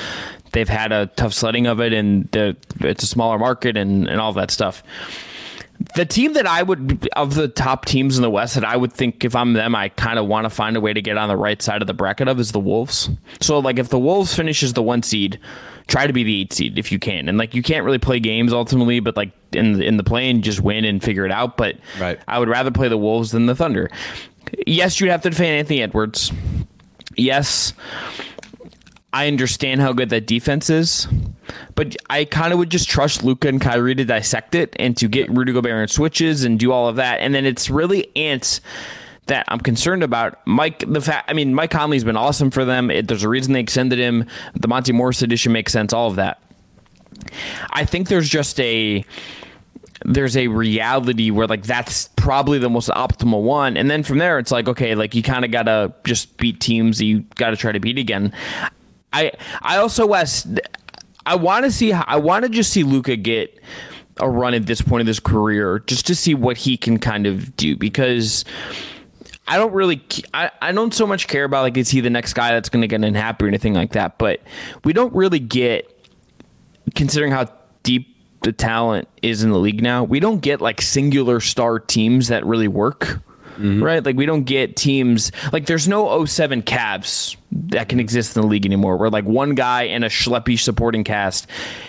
they've 0.52 0.68
had 0.68 0.92
a 0.92 1.06
tough 1.16 1.32
sledding 1.32 1.66
of 1.66 1.80
it, 1.80 1.92
and 1.92 2.28
it's 2.80 3.02
a 3.02 3.06
smaller 3.06 3.38
market 3.38 3.76
and, 3.76 4.08
and 4.08 4.20
all 4.20 4.32
that 4.34 4.50
stuff. 4.50 4.82
The 5.94 6.06
team 6.06 6.32
that 6.32 6.46
I 6.46 6.62
would 6.62 7.06
of 7.16 7.34
the 7.34 7.48
top 7.48 7.84
teams 7.84 8.16
in 8.16 8.22
the 8.22 8.30
West 8.30 8.54
that 8.54 8.64
I 8.64 8.76
would 8.78 8.92
think 8.92 9.24
if 9.26 9.36
I'm 9.36 9.52
them, 9.52 9.74
I 9.74 9.90
kind 9.90 10.18
of 10.18 10.26
want 10.26 10.46
to 10.46 10.50
find 10.50 10.74
a 10.74 10.80
way 10.80 10.94
to 10.94 11.02
get 11.02 11.18
on 11.18 11.28
the 11.28 11.36
right 11.36 11.60
side 11.60 11.82
of 11.82 11.86
the 11.86 11.92
bracket 11.92 12.28
of 12.28 12.40
is 12.40 12.52
the 12.52 12.60
Wolves. 12.60 13.10
So 13.42 13.58
like 13.58 13.78
if 13.78 13.90
the 13.90 13.98
Wolves 13.98 14.34
finishes 14.34 14.72
the 14.72 14.82
one 14.82 15.02
seed, 15.02 15.38
try 15.86 16.06
to 16.06 16.14
be 16.14 16.24
the 16.24 16.40
eight 16.40 16.52
seed 16.54 16.78
if 16.78 16.90
you 16.90 16.98
can. 16.98 17.28
And 17.28 17.36
like 17.36 17.54
you 17.54 17.62
can't 17.62 17.84
really 17.84 17.98
play 17.98 18.20
games 18.20 18.54
ultimately, 18.54 19.00
but 19.00 19.18
like 19.18 19.32
in 19.52 19.82
in 19.82 19.98
the 19.98 20.02
play 20.02 20.32
just 20.34 20.60
win 20.62 20.86
and 20.86 21.02
figure 21.02 21.26
it 21.26 21.30
out. 21.30 21.58
But 21.58 21.76
Right. 22.00 22.18
I 22.26 22.38
would 22.38 22.48
rather 22.48 22.70
play 22.70 22.88
the 22.88 22.96
Wolves 22.96 23.32
than 23.32 23.44
the 23.44 23.54
Thunder. 23.54 23.90
Yes, 24.66 25.00
you'd 25.00 25.10
have 25.10 25.22
to 25.22 25.30
defend 25.30 25.50
Anthony 25.50 25.82
Edwards. 25.82 26.32
Yes, 27.16 27.72
I 29.12 29.26
understand 29.28 29.80
how 29.80 29.92
good 29.92 30.10
that 30.10 30.26
defense 30.26 30.68
is, 30.68 31.08
but 31.74 31.96
I 32.10 32.24
kind 32.24 32.52
of 32.52 32.58
would 32.58 32.70
just 32.70 32.88
trust 32.88 33.24
Luka 33.24 33.48
and 33.48 33.60
Kyrie 33.60 33.94
to 33.94 34.04
dissect 34.04 34.54
it 34.54 34.76
and 34.78 34.96
to 34.98 35.08
get 35.08 35.30
Rudy 35.30 35.52
Gobert 35.52 35.82
in 35.82 35.88
switches 35.88 36.44
and 36.44 36.58
do 36.58 36.72
all 36.72 36.88
of 36.88 36.96
that. 36.96 37.20
And 37.20 37.34
then 37.34 37.46
it's 37.46 37.70
really 37.70 38.14
Ants 38.14 38.60
that 39.26 39.44
I'm 39.48 39.60
concerned 39.60 40.02
about. 40.02 40.46
Mike, 40.46 40.84
the 40.86 41.00
fact, 41.00 41.30
I 41.30 41.32
mean, 41.32 41.54
Mike 41.54 41.70
Conley's 41.70 42.04
been 42.04 42.16
awesome 42.16 42.50
for 42.50 42.64
them. 42.64 42.90
It, 42.90 43.08
there's 43.08 43.24
a 43.24 43.28
reason 43.28 43.54
they 43.54 43.60
extended 43.60 43.98
him. 43.98 44.26
The 44.54 44.68
Monte 44.68 44.92
Morris 44.92 45.22
edition 45.22 45.52
makes 45.52 45.72
sense. 45.72 45.92
All 45.92 46.08
of 46.08 46.16
that. 46.16 46.42
I 47.70 47.84
think 47.84 48.08
there's 48.08 48.28
just 48.28 48.60
a 48.60 49.04
there's 50.04 50.36
a 50.36 50.48
reality 50.48 51.30
where 51.30 51.46
like 51.46 51.64
that's 51.64 52.08
probably 52.16 52.58
the 52.58 52.70
most 52.70 52.88
optimal 52.90 53.42
one 53.42 53.76
and 53.76 53.90
then 53.90 54.02
from 54.02 54.18
there 54.18 54.38
it's 54.38 54.50
like 54.50 54.68
okay 54.68 54.94
like 54.94 55.14
you 55.14 55.22
kind 55.22 55.44
of 55.44 55.50
gotta 55.50 55.92
just 56.04 56.36
beat 56.36 56.60
teams 56.60 57.00
you 57.00 57.20
gotta 57.36 57.56
try 57.56 57.72
to 57.72 57.80
beat 57.80 57.98
again 57.98 58.32
i 59.12 59.32
i 59.62 59.76
also 59.76 60.06
wes 60.06 60.46
i 61.24 61.34
want 61.34 61.64
to 61.64 61.70
see 61.70 61.92
i 61.92 62.16
want 62.16 62.44
to 62.44 62.48
just 62.50 62.72
see 62.72 62.82
Luka 62.82 63.16
get 63.16 63.58
a 64.18 64.28
run 64.28 64.54
at 64.54 64.66
this 64.66 64.80
point 64.80 65.00
of 65.00 65.06
his 65.06 65.20
career 65.20 65.80
just 65.80 66.06
to 66.06 66.14
see 66.14 66.34
what 66.34 66.56
he 66.56 66.76
can 66.76 66.98
kind 66.98 67.26
of 67.26 67.54
do 67.56 67.76
because 67.76 68.44
I 69.48 69.58
don't 69.58 69.72
really, 69.72 70.02
I, 70.34 70.50
I 70.60 70.72
don't 70.72 70.92
so 70.92 71.06
much 71.06 71.28
care 71.28 71.44
about 71.44 71.62
like 71.62 71.76
is 71.76 71.88
he 71.88 72.00
the 72.00 72.10
next 72.10 72.32
guy 72.32 72.50
that's 72.50 72.68
going 72.68 72.80
to 72.80 72.88
get 72.88 73.04
unhappy 73.04 73.44
or 73.44 73.48
anything 73.48 73.74
like 73.74 73.92
that. 73.92 74.18
But 74.18 74.40
we 74.84 74.92
don't 74.92 75.14
really 75.14 75.38
get, 75.38 75.92
considering 76.94 77.30
how 77.30 77.46
the 78.46 78.52
talent 78.52 79.08
is 79.22 79.42
in 79.42 79.50
the 79.50 79.58
league 79.58 79.82
now, 79.82 80.04
we 80.04 80.20
don't 80.20 80.38
get 80.38 80.60
like 80.60 80.80
singular 80.80 81.40
star 81.40 81.80
teams 81.80 82.28
that 82.28 82.46
really 82.46 82.68
work. 82.68 83.20
Mm-hmm. 83.56 83.82
Right? 83.82 84.04
Like 84.04 84.16
we 84.16 84.26
don't 84.26 84.44
get 84.44 84.76
teams 84.76 85.32
like 85.50 85.64
there's 85.64 85.88
no 85.88 86.26
07 86.26 86.62
Cavs 86.62 87.36
that 87.50 87.88
can 87.88 87.98
exist 87.98 88.36
in 88.36 88.42
the 88.42 88.48
league 88.48 88.66
anymore 88.66 88.98
where 88.98 89.08
like 89.08 89.24
one 89.24 89.54
guy 89.54 89.84
and 89.84 90.04
a 90.04 90.10
schleppy 90.10 90.58
supporting 90.58 91.04
cast 91.04 91.48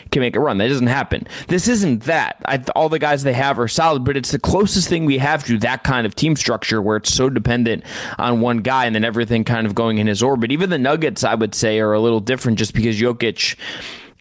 can 0.09 0.21
make 0.21 0.37
a 0.37 0.39
run. 0.39 0.59
That 0.59 0.69
doesn't 0.69 0.87
happen. 0.87 1.27
This 1.49 1.67
isn't 1.67 2.03
that. 2.03 2.41
I, 2.45 2.63
all 2.73 2.87
the 2.87 2.99
guys 2.99 3.23
they 3.23 3.33
have 3.33 3.59
are 3.59 3.67
solid, 3.67 4.05
but 4.05 4.15
it's 4.15 4.31
the 4.31 4.39
closest 4.39 4.87
thing 4.87 5.03
we 5.03 5.17
have 5.17 5.43
to 5.43 5.57
that 5.59 5.83
kind 5.83 6.07
of 6.07 6.15
team 6.15 6.37
structure 6.37 6.81
where 6.81 6.95
it's 6.95 7.13
so 7.13 7.29
dependent 7.29 7.83
on 8.17 8.39
one 8.39 8.59
guy 8.59 8.85
and 8.85 8.95
then 8.95 9.03
everything 9.03 9.43
kind 9.43 9.67
of 9.67 9.75
going 9.75 9.97
in 9.97 10.07
his 10.07 10.23
orbit. 10.23 10.53
Even 10.53 10.69
the 10.69 10.79
Nuggets, 10.79 11.25
I 11.25 11.35
would 11.35 11.53
say, 11.53 11.79
are 11.81 11.91
a 11.91 11.99
little 11.99 12.21
different 12.21 12.57
just 12.57 12.73
because 12.73 12.97
Jokic 12.97 13.57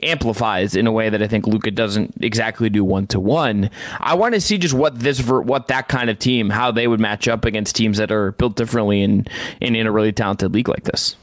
amplifies 0.03 0.77
in 0.77 0.87
a 0.87 0.93
way 0.93 1.09
that 1.09 1.23
I 1.23 1.27
think 1.27 1.47
Luka 1.47 1.71
doesn't 1.71 2.15
exactly 2.21 2.69
do 2.69 2.85
one 2.85 3.07
to 3.09 3.21
one. 3.21 3.71
I 4.01 4.15
want 4.15 4.35
to 4.35 4.41
see 4.41 4.59
just 4.59 4.75
what 4.75 4.99
this 4.99 5.23
what 5.27 5.69
that 5.69 5.89
kind 5.89 6.11
of 6.11 6.19
team 6.19 6.51
how 6.51 6.71
they 6.71 6.87
would 6.87 7.01
match 7.01 7.29
up 7.29 7.45
against 7.45 7.77
teams 7.77 7.99
that 7.99 8.13
are 8.13 8.33
built 8.33 8.57
differently 8.57 9.03
in 9.03 9.27
in, 9.61 9.75
in 9.75 9.87
a 9.87 9.93
really 9.93 10.13
talented 10.13 10.53
league 10.53 10.69
like 10.69 10.85
this. 10.85 11.17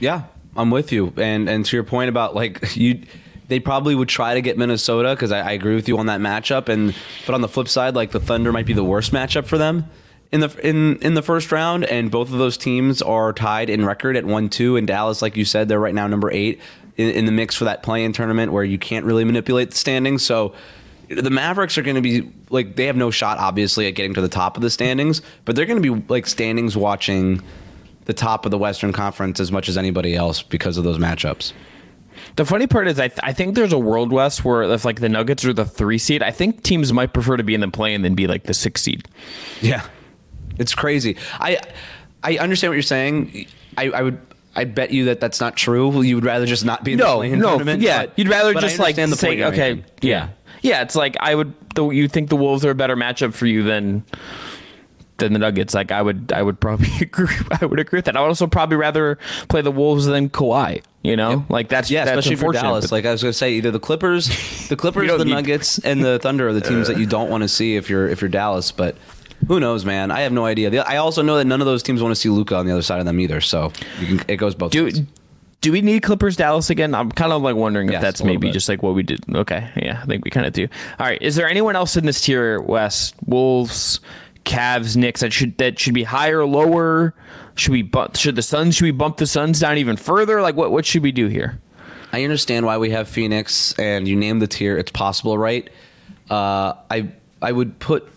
Yeah, 0.00 0.24
I'm 0.56 0.70
with 0.70 0.92
you. 0.92 1.12
And 1.16 1.48
and 1.48 1.64
to 1.66 1.76
your 1.76 1.84
point 1.84 2.08
about 2.08 2.34
like 2.34 2.60
you 2.76 3.02
they 3.48 3.60
probably 3.60 3.94
would 3.94 4.08
try 4.08 4.34
to 4.34 4.42
get 4.42 4.58
Minnesota 4.58 5.10
because 5.10 5.32
I, 5.32 5.40
I 5.40 5.52
agree 5.52 5.74
with 5.74 5.88
you 5.88 5.98
on 5.98 6.06
that 6.06 6.20
matchup. 6.20 6.68
And 6.68 6.94
but 7.26 7.34
on 7.34 7.40
the 7.40 7.48
flip 7.48 7.68
side, 7.68 7.94
like 7.94 8.10
the 8.10 8.20
Thunder 8.20 8.52
might 8.52 8.66
be 8.66 8.74
the 8.74 8.84
worst 8.84 9.12
matchup 9.12 9.46
for 9.46 9.56
them 9.56 9.88
in 10.30 10.40
the 10.40 10.54
in 10.66 10.96
in 10.98 11.14
the 11.14 11.22
first 11.22 11.50
round. 11.50 11.84
And 11.84 12.10
both 12.10 12.30
of 12.32 12.38
those 12.38 12.56
teams 12.56 13.00
are 13.02 13.32
tied 13.32 13.70
in 13.70 13.84
record 13.84 14.16
at 14.16 14.24
one 14.24 14.48
two. 14.48 14.76
And 14.76 14.86
Dallas, 14.86 15.22
like 15.22 15.36
you 15.36 15.44
said, 15.44 15.68
they're 15.68 15.80
right 15.80 15.94
now 15.94 16.06
number 16.06 16.30
eight 16.30 16.60
in, 16.98 17.10
in 17.10 17.24
the 17.24 17.32
mix 17.32 17.54
for 17.54 17.64
that 17.64 17.82
play-in 17.82 18.12
tournament 18.12 18.52
where 18.52 18.64
you 18.64 18.78
can't 18.78 19.06
really 19.06 19.24
manipulate 19.24 19.70
the 19.70 19.76
standings. 19.76 20.22
So 20.22 20.52
the 21.08 21.30
Mavericks 21.30 21.78
are 21.78 21.82
going 21.82 21.96
to 21.96 22.02
be 22.02 22.30
like 22.50 22.76
they 22.76 22.84
have 22.84 22.96
no 22.96 23.10
shot, 23.10 23.38
obviously, 23.38 23.86
at 23.86 23.92
getting 23.92 24.12
to 24.14 24.20
the 24.20 24.28
top 24.28 24.56
of 24.56 24.62
the 24.62 24.68
standings, 24.68 25.22
but 25.46 25.56
they're 25.56 25.64
going 25.64 25.82
to 25.82 25.94
be 25.94 26.04
like 26.08 26.26
standings 26.26 26.76
watching 26.76 27.40
the 28.04 28.12
top 28.12 28.44
of 28.44 28.50
the 28.50 28.58
Western 28.58 28.92
Conference 28.92 29.40
as 29.40 29.50
much 29.50 29.68
as 29.68 29.78
anybody 29.78 30.14
else 30.14 30.42
because 30.42 30.76
of 30.76 30.84
those 30.84 30.98
matchups. 30.98 31.54
The 32.36 32.44
funny 32.44 32.66
part 32.66 32.88
is, 32.88 32.98
I, 32.98 33.08
th- 33.08 33.20
I 33.22 33.32
think 33.32 33.54
there's 33.54 33.72
a 33.72 33.78
world 33.78 34.12
Wes 34.12 34.44
where 34.44 34.62
if 34.64 34.84
like 34.84 35.00
the 35.00 35.08
Nuggets 35.08 35.44
are 35.44 35.52
the 35.52 35.64
three 35.64 35.98
seed, 35.98 36.22
I 36.22 36.30
think 36.30 36.62
teams 36.62 36.92
might 36.92 37.12
prefer 37.12 37.36
to 37.36 37.42
be 37.42 37.54
in 37.54 37.60
the 37.60 37.68
play 37.68 37.94
and 37.94 38.04
than 38.04 38.14
be 38.14 38.26
like 38.26 38.44
the 38.44 38.54
six 38.54 38.82
seed. 38.82 39.06
Yeah, 39.60 39.86
it's 40.58 40.74
crazy. 40.74 41.16
I 41.38 41.60
I 42.22 42.38
understand 42.38 42.70
what 42.70 42.74
you're 42.74 42.82
saying. 42.82 43.46
I, 43.76 43.90
I 43.90 44.02
would. 44.02 44.20
I 44.58 44.64
bet 44.64 44.90
you 44.90 45.06
that 45.06 45.20
that's 45.20 45.40
not 45.40 45.56
true. 45.56 46.02
You 46.02 46.16
would 46.16 46.24
rather 46.24 46.46
just 46.46 46.64
not 46.64 46.84
be 46.84 46.92
in 46.92 46.98
the 46.98 47.04
No, 47.04 47.16
play-in 47.16 47.38
no, 47.38 47.50
tournament. 47.50 47.80
yeah, 47.82 48.06
but- 48.06 48.18
you'd 48.18 48.28
rather 48.28 48.52
just 48.54 48.78
like 48.78 48.96
the 48.96 49.06
say, 49.16 49.42
okay, 49.44 49.74
making. 49.74 49.84
yeah, 50.02 50.28
yeah. 50.62 50.82
It's 50.82 50.94
like 50.96 51.16
I 51.20 51.34
would. 51.34 51.54
The, 51.74 51.88
you 51.90 52.08
think 52.08 52.28
the 52.28 52.36
Wolves 52.36 52.64
are 52.64 52.70
a 52.70 52.74
better 52.74 52.96
matchup 52.96 53.34
for 53.34 53.46
you 53.46 53.62
than 53.62 54.04
than 55.18 55.32
the 55.32 55.38
Nuggets? 55.38 55.74
Like 55.74 55.92
I 55.92 56.02
would, 56.02 56.32
I 56.32 56.42
would 56.42 56.60
probably 56.60 56.88
agree. 57.00 57.34
I 57.60 57.64
would 57.66 57.78
agree 57.80 57.98
with 57.98 58.04
that. 58.06 58.16
I 58.16 58.20
would 58.20 58.28
also 58.28 58.46
probably 58.46 58.76
rather 58.76 59.18
play 59.48 59.60
the 59.62 59.70
Wolves 59.72 60.06
than 60.06 60.28
Kawhi. 60.28 60.82
You 61.04 61.16
know, 61.16 61.46
like 61.48 61.68
that's 61.68 61.90
Yeah, 61.90 62.04
that's 62.04 62.18
especially 62.26 62.36
for 62.36 62.52
Dallas. 62.52 62.90
Like 62.92 63.06
I 63.06 63.12
was 63.12 63.22
going 63.22 63.30
to 63.30 63.38
say, 63.38 63.52
either 63.52 63.70
the 63.70 63.78
Clippers, 63.80 64.28
the 64.68 64.76
Clippers, 64.82 65.08
the 65.16 65.24
Nuggets, 65.24 65.78
and 65.78 66.04
the 66.04 66.18
Thunder 66.18 66.48
are 66.48 66.52
the 66.52 66.60
teams 66.60 66.88
that 66.88 66.98
you 66.98 67.06
don't 67.06 67.30
want 67.30 67.42
to 67.44 67.48
see 67.48 67.76
if 67.76 67.88
you're 67.88 68.08
if 68.08 68.20
you're 68.20 68.28
Dallas. 68.28 68.72
But 68.72 68.96
who 69.46 69.60
knows, 69.60 69.84
man? 69.84 70.10
I 70.10 70.20
have 70.20 70.32
no 70.32 70.44
idea. 70.44 70.82
I 70.82 70.96
also 70.96 71.22
know 71.22 71.36
that 71.36 71.44
none 71.44 71.60
of 71.60 71.66
those 71.66 71.82
teams 71.82 72.02
want 72.02 72.12
to 72.12 72.16
see 72.16 72.28
Luka 72.28 72.56
on 72.56 72.66
the 72.66 72.72
other 72.72 72.82
side 72.82 72.98
of 73.00 73.06
them 73.06 73.20
either. 73.20 73.40
So 73.40 73.72
you 74.00 74.06
can, 74.18 74.24
it 74.28 74.36
goes 74.36 74.54
both 74.54 74.72
do 74.72 74.84
ways. 74.84 75.02
do 75.60 75.72
we 75.72 75.80
need 75.80 76.02
Clippers 76.02 76.36
Dallas 76.36 76.70
again? 76.70 76.94
I'm 76.94 77.10
kind 77.12 77.32
of 77.32 77.42
like 77.42 77.56
wondering 77.56 77.92
if 77.92 78.00
that's 78.00 78.22
maybe 78.22 78.48
bit. 78.48 78.52
just 78.52 78.68
like 78.68 78.82
what 78.82 78.94
we 78.94 79.02
did. 79.02 79.20
Okay, 79.32 79.70
yeah, 79.76 80.00
I 80.02 80.06
think 80.06 80.24
we 80.24 80.30
kind 80.30 80.46
of 80.46 80.52
do. 80.52 80.68
All 80.98 81.06
right, 81.06 81.20
is 81.22 81.36
there 81.36 81.48
anyone 81.48 81.76
else 81.76 81.96
in 81.96 82.04
this 82.04 82.20
tier, 82.20 82.60
Wes? 82.60 83.12
Wolves, 83.26 84.00
Cavs, 84.44 84.96
Knicks 84.96 85.20
that 85.20 85.32
should 85.32 85.56
that 85.58 85.78
should 85.78 85.94
be 85.94 86.04
higher, 86.04 86.44
lower? 86.44 87.14
Should 87.54 87.72
we 87.72 87.82
bump? 87.82 88.16
Should 88.16 88.36
the 88.36 88.42
Suns? 88.42 88.76
Should 88.76 88.84
we 88.84 88.90
bump 88.92 89.16
the 89.18 89.26
Suns 89.26 89.60
down 89.60 89.78
even 89.78 89.96
further? 89.96 90.40
Like 90.42 90.56
what? 90.56 90.70
What 90.70 90.84
should 90.86 91.02
we 91.02 91.12
do 91.12 91.26
here? 91.28 91.60
I 92.12 92.24
understand 92.24 92.64
why 92.64 92.78
we 92.78 92.90
have 92.90 93.08
Phoenix, 93.08 93.74
and 93.78 94.08
you 94.08 94.16
name 94.16 94.38
the 94.38 94.46
tier. 94.46 94.78
It's 94.78 94.90
possible, 94.90 95.36
right? 95.36 95.68
Uh, 96.30 96.74
I 96.90 97.08
I 97.42 97.52
would 97.52 97.78
put. 97.78 98.08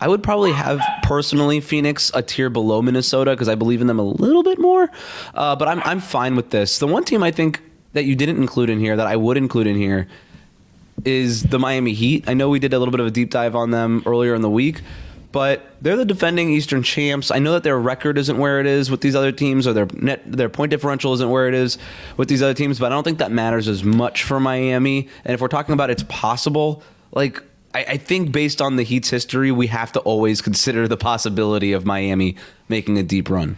I 0.00 0.08
would 0.08 0.22
probably 0.22 0.52
have 0.52 0.80
personally 1.02 1.60
Phoenix 1.60 2.10
a 2.14 2.22
tier 2.22 2.48
below 2.48 2.80
Minnesota 2.80 3.32
because 3.32 3.48
I 3.48 3.54
believe 3.54 3.80
in 3.80 3.86
them 3.86 3.98
a 3.98 4.04
little 4.04 4.42
bit 4.42 4.58
more. 4.58 4.90
Uh, 5.34 5.54
but 5.56 5.68
I'm 5.68 5.80
I'm 5.84 6.00
fine 6.00 6.36
with 6.36 6.50
this. 6.50 6.78
The 6.78 6.86
one 6.86 7.04
team 7.04 7.22
I 7.22 7.30
think 7.30 7.60
that 7.92 8.04
you 8.04 8.16
didn't 8.16 8.36
include 8.36 8.70
in 8.70 8.78
here 8.80 8.96
that 8.96 9.06
I 9.06 9.16
would 9.16 9.36
include 9.36 9.66
in 9.66 9.76
here 9.76 10.08
is 11.04 11.42
the 11.44 11.58
Miami 11.58 11.92
Heat. 11.92 12.24
I 12.28 12.34
know 12.34 12.48
we 12.48 12.58
did 12.58 12.72
a 12.72 12.78
little 12.78 12.92
bit 12.92 13.00
of 13.00 13.06
a 13.06 13.10
deep 13.10 13.30
dive 13.30 13.54
on 13.54 13.70
them 13.70 14.02
earlier 14.06 14.34
in 14.34 14.42
the 14.42 14.50
week, 14.50 14.82
but 15.32 15.66
they're 15.80 15.96
the 15.96 16.04
defending 16.04 16.50
Eastern 16.50 16.82
champs. 16.82 17.30
I 17.30 17.38
know 17.38 17.52
that 17.52 17.62
their 17.62 17.78
record 17.78 18.18
isn't 18.18 18.38
where 18.38 18.60
it 18.60 18.66
is 18.66 18.90
with 18.90 19.00
these 19.00 19.14
other 19.14 19.32
teams, 19.32 19.66
or 19.66 19.72
their 19.72 19.86
net 19.94 20.22
their 20.24 20.48
point 20.48 20.70
differential 20.70 21.12
isn't 21.14 21.30
where 21.30 21.48
it 21.48 21.54
is 21.54 21.78
with 22.16 22.28
these 22.28 22.42
other 22.42 22.54
teams. 22.54 22.78
But 22.78 22.86
I 22.86 22.94
don't 22.94 23.04
think 23.04 23.18
that 23.18 23.32
matters 23.32 23.68
as 23.68 23.84
much 23.84 24.24
for 24.24 24.40
Miami. 24.40 25.08
And 25.24 25.34
if 25.34 25.40
we're 25.40 25.48
talking 25.48 25.72
about 25.72 25.90
it's 25.90 26.04
possible, 26.04 26.82
like 27.12 27.42
I, 27.74 27.84
I 27.84 27.96
think 27.96 28.32
based 28.32 28.60
on 28.60 28.76
the 28.76 28.82
Heat's 28.82 29.10
history, 29.10 29.52
we 29.52 29.68
have 29.68 29.92
to 29.92 30.00
always 30.00 30.40
consider 30.40 30.88
the 30.88 30.96
possibility 30.96 31.72
of 31.72 31.84
Miami 31.84 32.36
making 32.68 32.98
a 32.98 33.02
deep 33.02 33.30
run. 33.30 33.56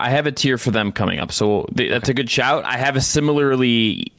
I 0.00 0.10
have 0.10 0.26
a 0.26 0.32
tier 0.32 0.58
for 0.58 0.70
them 0.70 0.92
coming 0.92 1.18
up, 1.18 1.32
so 1.32 1.66
th- 1.76 1.90
that's 1.90 2.08
a 2.08 2.14
good 2.14 2.30
shout. 2.30 2.64
I 2.64 2.76
have 2.76 2.94
a 2.94 3.00
similarly 3.00 4.12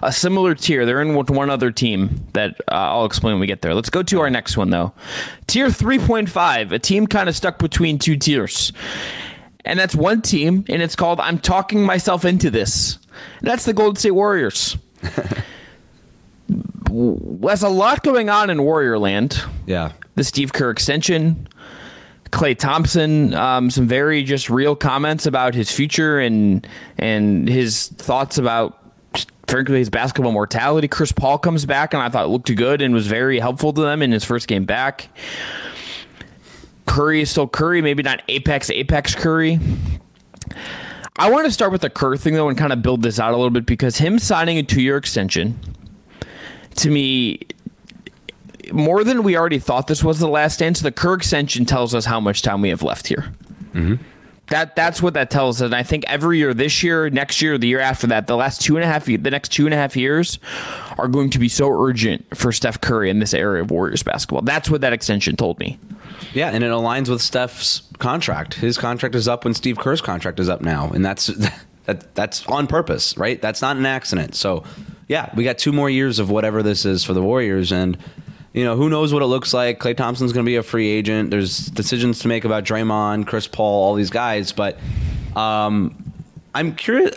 a 0.00 0.12
similar 0.12 0.54
tier. 0.54 0.86
They're 0.86 1.02
in 1.02 1.16
with 1.16 1.28
one 1.28 1.50
other 1.50 1.72
team 1.72 2.24
that 2.34 2.60
uh, 2.70 2.74
I'll 2.74 3.04
explain 3.04 3.34
when 3.34 3.40
we 3.40 3.48
get 3.48 3.60
there. 3.60 3.74
Let's 3.74 3.90
go 3.90 4.04
to 4.04 4.20
our 4.20 4.30
next 4.30 4.56
one 4.56 4.70
though. 4.70 4.92
Tier 5.48 5.70
three 5.70 5.98
point 5.98 6.28
five, 6.28 6.70
a 6.70 6.78
team 6.78 7.08
kind 7.08 7.28
of 7.28 7.34
stuck 7.34 7.58
between 7.58 7.98
two 7.98 8.16
tiers, 8.16 8.72
and 9.64 9.76
that's 9.76 9.96
one 9.96 10.22
team, 10.22 10.64
and 10.68 10.80
it's 10.80 10.94
called 10.94 11.18
"I'm 11.18 11.38
talking 11.38 11.84
myself 11.84 12.24
into 12.24 12.48
this." 12.48 12.98
And 13.40 13.48
that's 13.48 13.64
the 13.64 13.72
Golden 13.72 13.96
State 13.96 14.12
Warriors. 14.12 14.76
There's 16.94 17.62
a 17.62 17.68
lot 17.68 18.04
going 18.04 18.28
on 18.30 18.50
in 18.50 18.62
Warrior 18.62 18.98
Land 18.98 19.42
Yeah. 19.66 19.92
the 20.14 20.22
Steve 20.22 20.52
Kerr 20.52 20.70
extension. 20.70 21.48
Klay 22.30 22.56
Thompson, 22.56 23.32
um, 23.34 23.70
some 23.70 23.86
very 23.86 24.22
just 24.22 24.50
real 24.50 24.74
comments 24.76 25.24
about 25.26 25.54
his 25.54 25.70
future 25.70 26.18
and 26.18 26.66
and 26.98 27.48
his 27.48 27.88
thoughts 27.88 28.38
about 28.38 28.78
frankly 29.46 29.78
his 29.78 29.90
basketball 29.90 30.32
mortality. 30.32 30.88
Chris 30.88 31.12
Paul 31.12 31.38
comes 31.38 31.64
back 31.66 31.94
and 31.94 32.02
I 32.02 32.08
thought 32.08 32.28
looked 32.30 32.54
good 32.56 32.80
and 32.82 32.92
was 32.94 33.06
very 33.06 33.38
helpful 33.38 33.72
to 33.72 33.80
them 33.80 34.02
in 34.02 34.10
his 34.12 34.24
first 34.24 34.48
game 34.48 34.64
back. 34.64 35.08
Curry 36.86 37.22
is 37.22 37.30
still 37.30 37.48
Curry, 37.48 37.82
maybe 37.82 38.02
not 38.02 38.22
apex 38.28 38.70
apex 38.70 39.14
Curry. 39.14 39.58
I 41.16 41.30
want 41.30 41.46
to 41.46 41.52
start 41.52 41.70
with 41.72 41.80
the 41.82 41.90
Kerr 41.90 42.16
thing 42.16 42.34
though 42.34 42.48
and 42.48 42.58
kind 42.58 42.72
of 42.72 42.82
build 42.82 43.02
this 43.02 43.18
out 43.20 43.32
a 43.32 43.36
little 43.36 43.50
bit 43.50 43.66
because 43.66 43.98
him 43.98 44.18
signing 44.18 44.58
a 44.58 44.62
two 44.62 44.80
year 44.82 44.96
extension 44.96 45.58
to 46.76 46.90
me 46.90 47.40
more 48.72 49.04
than 49.04 49.22
we 49.22 49.36
already 49.36 49.58
thought 49.58 49.86
this 49.86 50.02
was 50.02 50.18
the 50.18 50.28
last 50.28 50.58
dance, 50.58 50.80
the 50.80 50.92
Kerr 50.92 51.14
extension 51.14 51.64
tells 51.64 51.94
us 51.94 52.04
how 52.04 52.20
much 52.20 52.42
time 52.42 52.60
we 52.60 52.70
have 52.70 52.82
left 52.82 53.06
here. 53.06 53.32
Mm-hmm. 53.72 53.96
That 54.48 54.76
that's 54.76 55.00
what 55.00 55.14
that 55.14 55.30
tells 55.30 55.62
us. 55.62 55.66
And 55.66 55.74
I 55.74 55.82
think 55.82 56.04
every 56.06 56.38
year, 56.38 56.52
this 56.52 56.82
year, 56.82 57.08
next 57.08 57.40
year, 57.40 57.56
the 57.56 57.66
year 57.66 57.80
after 57.80 58.06
that, 58.08 58.26
the 58.26 58.36
last 58.36 58.60
two 58.60 58.76
and 58.76 58.84
a 58.84 58.86
half, 58.86 59.06
the 59.06 59.16
next 59.16 59.50
two 59.50 59.64
and 59.64 59.72
a 59.72 59.76
half 59.76 59.96
years, 59.96 60.38
are 60.98 61.08
going 61.08 61.30
to 61.30 61.38
be 61.38 61.48
so 61.48 61.70
urgent 61.70 62.36
for 62.36 62.52
Steph 62.52 62.80
Curry 62.80 63.08
in 63.08 63.20
this 63.20 63.32
area 63.32 63.62
of 63.62 63.70
Warriors 63.70 64.02
basketball. 64.02 64.42
That's 64.42 64.68
what 64.68 64.82
that 64.82 64.92
extension 64.92 65.36
told 65.36 65.58
me. 65.60 65.78
Yeah, 66.34 66.50
and 66.50 66.62
it 66.62 66.70
aligns 66.70 67.08
with 67.08 67.22
Steph's 67.22 67.82
contract. 67.98 68.54
His 68.54 68.76
contract 68.76 69.14
is 69.14 69.28
up 69.28 69.44
when 69.44 69.54
Steve 69.54 69.78
Kerr's 69.78 70.02
contract 70.02 70.38
is 70.38 70.48
up 70.50 70.60
now, 70.60 70.90
and 70.90 71.02
that's 71.02 71.26
that 71.86 72.14
that's 72.14 72.46
on 72.46 72.66
purpose, 72.66 73.16
right? 73.16 73.40
That's 73.40 73.62
not 73.62 73.78
an 73.78 73.86
accident. 73.86 74.34
So, 74.34 74.64
yeah, 75.08 75.30
we 75.34 75.44
got 75.44 75.58
two 75.58 75.72
more 75.72 75.90
years 75.90 76.18
of 76.18 76.30
whatever 76.30 76.62
this 76.62 76.84
is 76.84 77.04
for 77.04 77.12
the 77.12 77.22
Warriors, 77.22 77.72
and 77.72 77.98
you 78.52 78.64
know, 78.64 78.76
who 78.76 78.88
knows 78.88 79.12
what 79.12 79.22
it 79.22 79.26
looks 79.26 79.52
like. 79.52 79.80
Klay 79.80 79.96
Thompson's 79.96 80.32
going 80.32 80.44
to 80.44 80.48
be 80.48 80.56
a 80.56 80.62
free 80.62 80.88
agent. 80.88 81.30
There's 81.30 81.66
decisions 81.66 82.20
to 82.20 82.28
make 82.28 82.44
about 82.44 82.64
Draymond, 82.64 83.26
Chris 83.26 83.48
Paul, 83.48 83.84
all 83.84 83.94
these 83.94 84.10
guys. 84.10 84.52
But 84.52 84.78
um, 85.34 86.12
I'm 86.54 86.74
curious. 86.74 87.16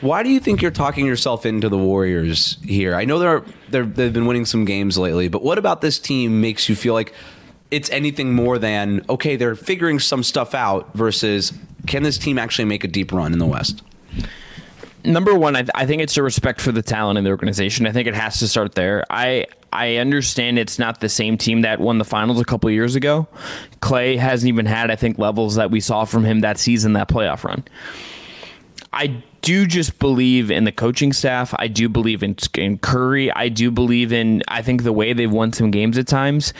Why 0.00 0.22
do 0.22 0.30
you 0.30 0.40
think 0.40 0.62
you're 0.62 0.70
talking 0.70 1.04
yourself 1.04 1.44
into 1.44 1.68
the 1.68 1.76
Warriors 1.76 2.56
here? 2.64 2.94
I 2.94 3.04
know 3.04 3.18
they're, 3.18 3.44
they're 3.68 3.84
they've 3.84 4.12
been 4.12 4.24
winning 4.24 4.46
some 4.46 4.64
games 4.64 4.96
lately, 4.96 5.28
but 5.28 5.42
what 5.42 5.58
about 5.58 5.82
this 5.82 5.98
team 5.98 6.40
makes 6.40 6.70
you 6.70 6.74
feel 6.74 6.94
like 6.94 7.12
it's 7.70 7.90
anything 7.90 8.32
more 8.32 8.58
than 8.58 9.04
okay? 9.10 9.36
They're 9.36 9.54
figuring 9.54 9.98
some 9.98 10.22
stuff 10.22 10.54
out 10.54 10.94
versus 10.94 11.52
can 11.86 12.02
this 12.02 12.16
team 12.16 12.38
actually 12.38 12.64
make 12.64 12.84
a 12.84 12.88
deep 12.88 13.12
run 13.12 13.34
in 13.34 13.38
the 13.38 13.46
West? 13.46 13.82
Number 15.04 15.34
one, 15.34 15.56
I, 15.56 15.62
th- 15.62 15.70
I 15.74 15.86
think 15.86 16.02
it's 16.02 16.16
a 16.16 16.22
respect 16.22 16.60
for 16.60 16.72
the 16.72 16.82
talent 16.82 17.18
in 17.18 17.24
the 17.24 17.30
organization. 17.30 17.86
I 17.86 17.92
think 17.92 18.06
it 18.06 18.14
has 18.14 18.38
to 18.40 18.48
start 18.48 18.74
there. 18.74 19.04
I 19.10 19.46
I 19.72 19.96
understand 19.96 20.58
it's 20.58 20.78
not 20.78 21.00
the 21.00 21.08
same 21.08 21.38
team 21.38 21.62
that 21.62 21.80
won 21.80 21.98
the 21.98 22.04
finals 22.04 22.40
a 22.40 22.44
couple 22.44 22.70
years 22.70 22.96
ago. 22.96 23.28
Klay 23.80 24.18
hasn't 24.18 24.48
even 24.48 24.66
had, 24.66 24.90
I 24.90 24.96
think, 24.96 25.18
levels 25.18 25.54
that 25.54 25.70
we 25.70 25.80
saw 25.80 26.04
from 26.04 26.24
him 26.24 26.40
that 26.40 26.58
season, 26.58 26.94
that 26.94 27.08
playoff 27.08 27.44
run. 27.44 27.64
I 28.92 29.22
do 29.42 29.66
just 29.66 29.98
believe 29.98 30.50
in 30.50 30.64
the 30.64 30.72
coaching 30.72 31.12
staff. 31.12 31.54
I 31.58 31.68
do 31.68 31.88
believe 31.88 32.22
in, 32.22 32.36
in 32.56 32.78
Curry. 32.78 33.32
I 33.32 33.48
do 33.48 33.70
believe 33.70 34.12
in, 34.12 34.42
I 34.48 34.62
think, 34.62 34.82
the 34.82 34.92
way 34.92 35.12
they've 35.12 35.30
won 35.30 35.52
some 35.52 35.70
games 35.70 35.96
at 35.96 36.08
times. 36.08 36.52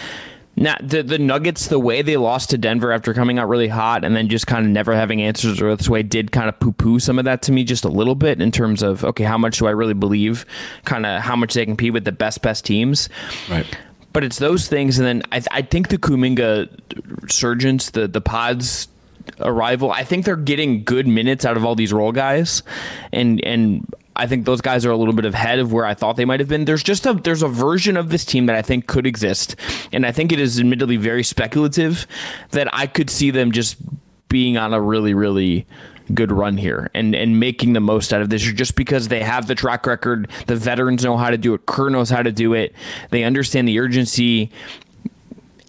Now, 0.60 0.76
the, 0.82 1.02
the 1.02 1.18
Nuggets, 1.18 1.68
the 1.68 1.78
way 1.78 2.02
they 2.02 2.18
lost 2.18 2.50
to 2.50 2.58
Denver 2.58 2.92
after 2.92 3.14
coming 3.14 3.38
out 3.38 3.48
really 3.48 3.66
hot 3.66 4.04
and 4.04 4.14
then 4.14 4.28
just 4.28 4.46
kind 4.46 4.66
of 4.66 4.70
never 4.70 4.94
having 4.94 5.22
answers 5.22 5.60
or 5.62 5.74
this 5.74 5.88
way 5.88 6.02
did 6.02 6.32
kind 6.32 6.50
of 6.50 6.60
poo 6.60 6.72
poo 6.72 7.00
some 7.00 7.18
of 7.18 7.24
that 7.24 7.40
to 7.42 7.52
me 7.52 7.64
just 7.64 7.82
a 7.86 7.88
little 7.88 8.14
bit 8.14 8.42
in 8.42 8.52
terms 8.52 8.82
of, 8.82 9.02
okay, 9.02 9.24
how 9.24 9.38
much 9.38 9.58
do 9.58 9.66
I 9.66 9.70
really 9.70 9.94
believe 9.94 10.44
kind 10.84 11.06
of 11.06 11.22
how 11.22 11.34
much 11.34 11.54
they 11.54 11.64
compete 11.64 11.94
with 11.94 12.04
the 12.04 12.12
best, 12.12 12.42
best 12.42 12.66
teams? 12.66 13.08
Right. 13.48 13.66
But 14.12 14.22
it's 14.22 14.38
those 14.38 14.68
things. 14.68 14.98
And 14.98 15.06
then 15.06 15.22
I, 15.32 15.42
I 15.50 15.62
think 15.62 15.88
the 15.88 15.96
Kuminga 15.96 17.30
surgence, 17.32 17.90
the, 17.90 18.06
the 18.06 18.20
Podz 18.20 18.88
arrival, 19.40 19.90
I 19.90 20.04
think 20.04 20.26
they're 20.26 20.36
getting 20.36 20.84
good 20.84 21.06
minutes 21.06 21.46
out 21.46 21.56
of 21.56 21.64
all 21.64 21.74
these 21.74 21.92
role 21.92 22.12
guys. 22.12 22.62
And, 23.14 23.42
and 23.44 23.86
I 24.20 24.26
think 24.26 24.44
those 24.44 24.60
guys 24.60 24.84
are 24.84 24.90
a 24.90 24.96
little 24.98 25.14
bit 25.14 25.24
ahead 25.24 25.60
of 25.60 25.72
where 25.72 25.86
I 25.86 25.94
thought 25.94 26.16
they 26.16 26.26
might 26.26 26.40
have 26.40 26.48
been. 26.48 26.66
There's 26.66 26.82
just 26.82 27.06
a 27.06 27.14
there's 27.14 27.42
a 27.42 27.48
version 27.48 27.96
of 27.96 28.10
this 28.10 28.22
team 28.22 28.44
that 28.46 28.54
I 28.56 28.60
think 28.60 28.86
could 28.86 29.06
exist, 29.06 29.56
and 29.92 30.04
I 30.04 30.12
think 30.12 30.30
it 30.30 30.38
is 30.38 30.60
admittedly 30.60 30.98
very 30.98 31.24
speculative 31.24 32.06
that 32.50 32.68
I 32.70 32.86
could 32.86 33.08
see 33.08 33.30
them 33.30 33.50
just 33.50 33.78
being 34.28 34.58
on 34.58 34.74
a 34.74 34.80
really 34.80 35.14
really 35.14 35.66
good 36.12 36.30
run 36.30 36.58
here 36.58 36.90
and 36.92 37.14
and 37.14 37.40
making 37.40 37.72
the 37.72 37.80
most 37.80 38.12
out 38.12 38.20
of 38.20 38.28
this 38.28 38.42
just 38.42 38.74
because 38.74 39.08
they 39.08 39.22
have 39.22 39.46
the 39.46 39.54
track 39.54 39.86
record. 39.86 40.28
The 40.46 40.56
veterans 40.56 41.02
know 41.02 41.16
how 41.16 41.30
to 41.30 41.38
do 41.38 41.54
it. 41.54 41.64
Kerr 41.64 41.88
knows 41.88 42.10
how 42.10 42.22
to 42.22 42.30
do 42.30 42.52
it. 42.52 42.74
They 43.08 43.24
understand 43.24 43.68
the 43.68 43.78
urgency 43.78 44.50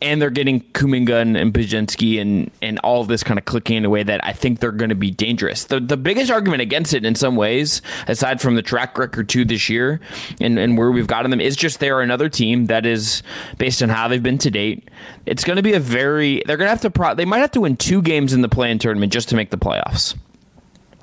and 0.01 0.21
they're 0.21 0.29
getting 0.29 0.61
Kuminga 0.61 1.21
and, 1.21 1.53
Podziemski 1.53 2.19
and 2.19 2.49
and 2.61 2.79
all 2.79 3.01
of 3.01 3.07
this 3.07 3.23
kind 3.23 3.37
of 3.37 3.45
clicking 3.45 3.77
in 3.77 3.85
a 3.85 3.89
way 3.89 4.03
that 4.03 4.25
I 4.25 4.33
think 4.33 4.59
they're 4.59 4.71
going 4.71 4.89
to 4.89 4.95
be 4.95 5.11
dangerous. 5.11 5.65
The 5.65 5.79
the 5.79 5.97
biggest 5.97 6.31
argument 6.31 6.61
against 6.61 6.93
it 6.93 7.05
in 7.05 7.15
some 7.15 7.35
ways, 7.35 7.81
aside 8.07 8.41
from 8.41 8.55
the 8.55 8.61
track 8.61 8.97
record 8.97 9.29
to 9.29 9.45
this 9.45 9.69
year 9.69 9.99
and, 10.39 10.57
and 10.57 10.77
where 10.77 10.91
we've 10.91 11.07
gotten 11.07 11.31
them, 11.31 11.41
is 11.41 11.55
just 11.55 11.79
they're 11.79 12.01
another 12.01 12.29
team 12.29 12.65
that 12.65 12.85
is 12.85 13.23
based 13.57 13.83
on 13.83 13.89
how 13.89 14.07
they've 14.07 14.23
been 14.23 14.39
to 14.39 14.51
date. 14.51 14.89
It's 15.25 15.43
going 15.43 15.57
to 15.57 15.63
be 15.63 15.73
a 15.73 15.79
very 15.79 16.41
they're 16.45 16.57
going 16.57 16.67
to 16.67 16.71
have 16.71 16.81
to 16.81 16.91
pro, 16.91 17.13
they 17.13 17.25
might 17.25 17.39
have 17.39 17.51
to 17.51 17.61
win 17.61 17.77
two 17.77 18.01
games 18.01 18.33
in 18.33 18.41
the 18.41 18.49
play-in 18.49 18.79
tournament 18.79 19.13
just 19.13 19.29
to 19.29 19.35
make 19.35 19.51
the 19.51 19.57
playoffs. 19.57 20.15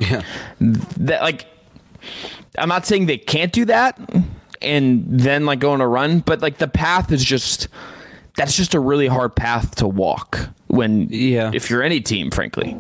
Yeah, 0.01 0.23
that 0.61 1.23
like 1.23 1.47
I'm 2.57 2.69
not 2.69 2.87
saying 2.87 3.07
they 3.07 3.19
can't 3.19 3.53
do 3.53 3.65
that 3.67 3.99
and 4.61 5.05
then 5.07 5.47
like 5.47 5.61
go 5.61 5.73
on 5.73 5.81
a 5.81 5.89
run, 5.89 6.21
but 6.21 6.41
like 6.41 6.59
the 6.59 6.69
path 6.69 7.13
is 7.13 7.25
just 7.25 7.69
that's 8.39 8.57
just 8.57 8.73
a 8.73 8.81
really 8.81 9.07
hard 9.07 9.35
path 9.35 9.75
to 9.75 9.87
walk 9.87 10.49
when 10.69 11.09
yeah 11.11 11.51
if 11.53 11.69
you're 11.69 11.83
any 11.83 12.01
team 12.01 12.31
frankly 12.31 12.79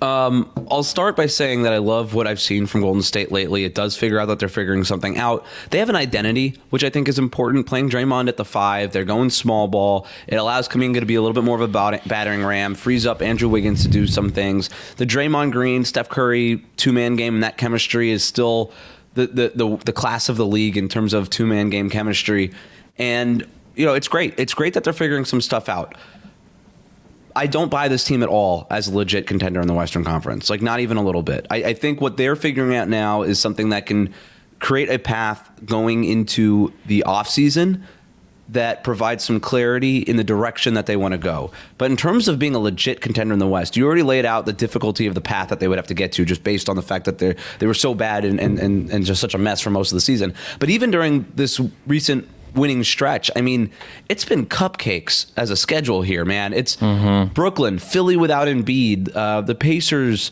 um, 0.00 0.48
I'll 0.70 0.84
start 0.84 1.16
by 1.16 1.26
saying 1.26 1.62
that 1.64 1.72
I 1.72 1.78
love 1.78 2.14
what 2.14 2.28
I've 2.28 2.40
seen 2.40 2.66
from 2.66 2.82
Golden 2.82 3.02
State 3.02 3.32
lately. 3.32 3.64
It 3.64 3.74
does 3.74 3.96
figure 3.96 4.20
out 4.20 4.26
that 4.26 4.38
they're 4.38 4.48
figuring 4.48 4.84
something 4.84 5.18
out. 5.18 5.44
They 5.70 5.78
have 5.78 5.88
an 5.88 5.96
identity, 5.96 6.56
which 6.70 6.84
I 6.84 6.90
think 6.90 7.08
is 7.08 7.18
important. 7.18 7.66
Playing 7.66 7.90
Draymond 7.90 8.28
at 8.28 8.36
the 8.36 8.44
five, 8.44 8.92
they're 8.92 9.04
going 9.04 9.30
small 9.30 9.66
ball. 9.66 10.06
It 10.28 10.36
allows 10.36 10.68
Kuminga 10.68 11.00
to 11.00 11.06
be 11.06 11.16
a 11.16 11.20
little 11.20 11.34
bit 11.34 11.42
more 11.42 11.60
of 11.60 11.62
a 11.62 12.00
battering 12.06 12.44
ram, 12.44 12.76
frees 12.76 13.06
up 13.06 13.22
Andrew 13.22 13.48
Wiggins 13.48 13.82
to 13.82 13.88
do 13.88 14.06
some 14.06 14.30
things. 14.30 14.70
The 14.98 15.06
Draymond 15.06 15.50
Green, 15.50 15.84
Steph 15.84 16.08
Curry 16.08 16.64
two 16.76 16.92
man 16.92 17.16
game 17.16 17.34
and 17.34 17.42
that 17.42 17.56
chemistry 17.56 18.10
is 18.10 18.22
still 18.22 18.72
the, 19.14 19.26
the, 19.26 19.52
the, 19.54 19.76
the 19.84 19.92
class 19.92 20.28
of 20.28 20.36
the 20.36 20.46
league 20.46 20.76
in 20.76 20.88
terms 20.88 21.12
of 21.12 21.28
two 21.28 21.46
man 21.46 21.70
game 21.70 21.90
chemistry. 21.90 22.52
And 22.98 23.46
you 23.78 23.86
know, 23.86 23.94
it's 23.94 24.08
great. 24.08 24.34
It's 24.36 24.54
great 24.54 24.74
that 24.74 24.84
they're 24.84 24.92
figuring 24.92 25.24
some 25.24 25.40
stuff 25.40 25.68
out. 25.68 25.94
I 27.36 27.46
don't 27.46 27.70
buy 27.70 27.86
this 27.86 28.02
team 28.02 28.24
at 28.24 28.28
all 28.28 28.66
as 28.68 28.88
a 28.88 28.94
legit 28.94 29.28
contender 29.28 29.60
in 29.60 29.68
the 29.68 29.74
Western 29.74 30.02
Conference. 30.02 30.50
Like, 30.50 30.60
not 30.60 30.80
even 30.80 30.96
a 30.96 31.02
little 31.02 31.22
bit. 31.22 31.46
I, 31.50 31.56
I 31.56 31.74
think 31.74 32.00
what 32.00 32.16
they're 32.16 32.34
figuring 32.34 32.74
out 32.74 32.88
now 32.88 33.22
is 33.22 33.38
something 33.38 33.68
that 33.68 33.86
can 33.86 34.12
create 34.58 34.90
a 34.90 34.98
path 34.98 35.48
going 35.64 36.02
into 36.02 36.72
the 36.86 37.04
offseason 37.06 37.82
that 38.48 38.82
provides 38.82 39.22
some 39.22 39.38
clarity 39.38 39.98
in 39.98 40.16
the 40.16 40.24
direction 40.24 40.74
that 40.74 40.86
they 40.86 40.96
want 40.96 41.12
to 41.12 41.18
go. 41.18 41.52
But 41.76 41.90
in 41.90 41.96
terms 41.96 42.26
of 42.26 42.38
being 42.38 42.56
a 42.56 42.58
legit 42.58 43.00
contender 43.00 43.34
in 43.34 43.38
the 43.38 43.46
West, 43.46 43.76
you 43.76 43.86
already 43.86 44.02
laid 44.02 44.24
out 44.24 44.46
the 44.46 44.52
difficulty 44.52 45.06
of 45.06 45.14
the 45.14 45.20
path 45.20 45.50
that 45.50 45.60
they 45.60 45.68
would 45.68 45.78
have 45.78 45.86
to 45.88 45.94
get 45.94 46.12
to 46.12 46.24
just 46.24 46.42
based 46.42 46.68
on 46.68 46.74
the 46.74 46.82
fact 46.82 47.04
that 47.04 47.18
they 47.18 47.36
they 47.58 47.66
were 47.66 47.74
so 47.74 47.94
bad 47.94 48.24
and, 48.24 48.40
and, 48.40 48.58
and, 48.58 48.90
and 48.90 49.04
just 49.04 49.20
such 49.20 49.34
a 49.34 49.38
mess 49.38 49.60
for 49.60 49.70
most 49.70 49.92
of 49.92 49.96
the 49.96 50.00
season. 50.00 50.34
But 50.58 50.70
even 50.70 50.90
during 50.90 51.30
this 51.34 51.60
recent 51.86 52.26
winning 52.54 52.84
stretch. 52.84 53.30
I 53.36 53.40
mean, 53.40 53.70
it's 54.08 54.24
been 54.24 54.46
cupcakes 54.46 55.26
as 55.36 55.50
a 55.50 55.56
schedule 55.56 56.02
here, 56.02 56.24
man. 56.24 56.52
It's 56.52 56.76
mm-hmm. 56.76 57.32
Brooklyn, 57.32 57.78
Philly 57.78 58.16
without 58.16 58.48
Embiid, 58.48 59.14
uh, 59.14 59.40
the 59.42 59.54
Pacers 59.54 60.30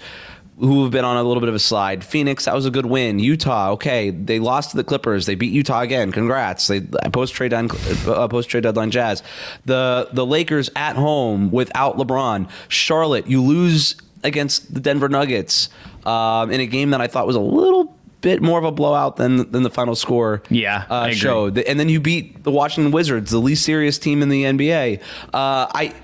who 0.58 0.82
have 0.82 0.90
been 0.90 1.04
on 1.04 1.18
a 1.18 1.22
little 1.22 1.40
bit 1.40 1.48
of 1.48 1.54
a 1.54 1.58
slide. 1.58 2.02
Phoenix, 2.02 2.46
that 2.46 2.54
was 2.54 2.64
a 2.64 2.70
good 2.70 2.86
win. 2.86 3.18
Utah, 3.18 3.72
okay, 3.72 4.10
they 4.10 4.38
lost 4.38 4.70
to 4.70 4.76
the 4.76 4.84
Clippers. 4.84 5.26
They 5.26 5.34
beat 5.34 5.52
Utah 5.52 5.82
again. 5.82 6.12
Congrats. 6.12 6.66
They 6.66 6.80
post 6.80 7.34
trade 7.34 7.52
uh, 7.52 8.28
post 8.28 8.48
trade 8.48 8.62
deadline 8.62 8.90
Jazz. 8.90 9.22
The 9.66 10.08
the 10.12 10.24
Lakers 10.24 10.70
at 10.74 10.96
home 10.96 11.50
without 11.50 11.98
LeBron. 11.98 12.48
Charlotte, 12.68 13.26
you 13.26 13.42
lose 13.42 13.96
against 14.24 14.72
the 14.72 14.80
Denver 14.80 15.08
Nuggets 15.08 15.68
um, 16.06 16.50
in 16.50 16.60
a 16.60 16.66
game 16.66 16.90
that 16.90 17.00
I 17.00 17.06
thought 17.06 17.26
was 17.26 17.36
a 17.36 17.40
little 17.40 17.95
bit 18.26 18.42
more 18.42 18.58
of 18.58 18.64
a 18.64 18.72
blowout 18.72 19.14
than 19.14 19.48
than 19.52 19.62
the 19.62 19.70
final 19.70 19.94
score 19.94 20.42
yeah, 20.50 20.84
uh, 20.90 21.10
showed. 21.10 21.58
And 21.58 21.78
then 21.78 21.88
you 21.88 22.00
beat 22.00 22.42
the 22.42 22.50
Washington 22.50 22.90
Wizards, 22.90 23.30
the 23.30 23.38
least 23.38 23.64
serious 23.64 24.00
team 24.00 24.20
in 24.20 24.28
the 24.28 24.42
NBA. 24.42 25.00
Uh, 25.32 25.70
I. 25.72 25.94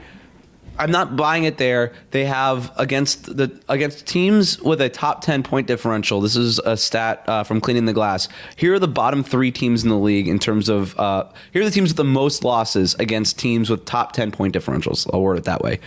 I'm 0.79 0.91
not 0.91 1.17
buying 1.17 1.45
it 1.45 1.59
there. 1.59 1.93
They 2.13 2.25
have 2.25 2.73
against 2.79 3.37
the 3.37 3.61
against 3.69 4.07
teams 4.07 4.59
with 4.63 4.81
a 4.81 4.89
top 4.89 5.21
10 5.21 5.43
point 5.43 5.67
differential. 5.67 6.23
This 6.23 6.35
is 6.35 6.59
a 6.61 6.79
stat 6.79 7.25
uh, 7.29 7.45
from 7.45 7.61
Cleaning 7.61 7.85
the 7.85 7.93
Glass. 7.93 8.27
Here 8.57 8.73
are 8.73 8.79
the 8.79 8.89
bottom 8.89 9.23
three 9.23 9.53
teams 9.53 9.83
in 9.83 9.91
the 9.91 9.99
league 9.99 10.29
in 10.29 10.39
terms 10.39 10.71
of 10.71 10.99
uh, 10.99 11.25
here 11.53 11.61
are 11.61 11.67
the 11.67 11.71
teams 11.71 11.91
with 11.91 11.99
the 11.99 12.05
most 12.05 12.43
losses 12.43 12.95
against 12.95 13.39
teams 13.39 13.69
with 13.69 13.85
top 13.85 14.13
10 14.13 14.33
point 14.33 14.55
differentials. 14.55 15.07
I'll 15.13 15.21
word 15.21 15.37
it 15.37 15.45
that 15.45 15.61
way. 15.61 15.79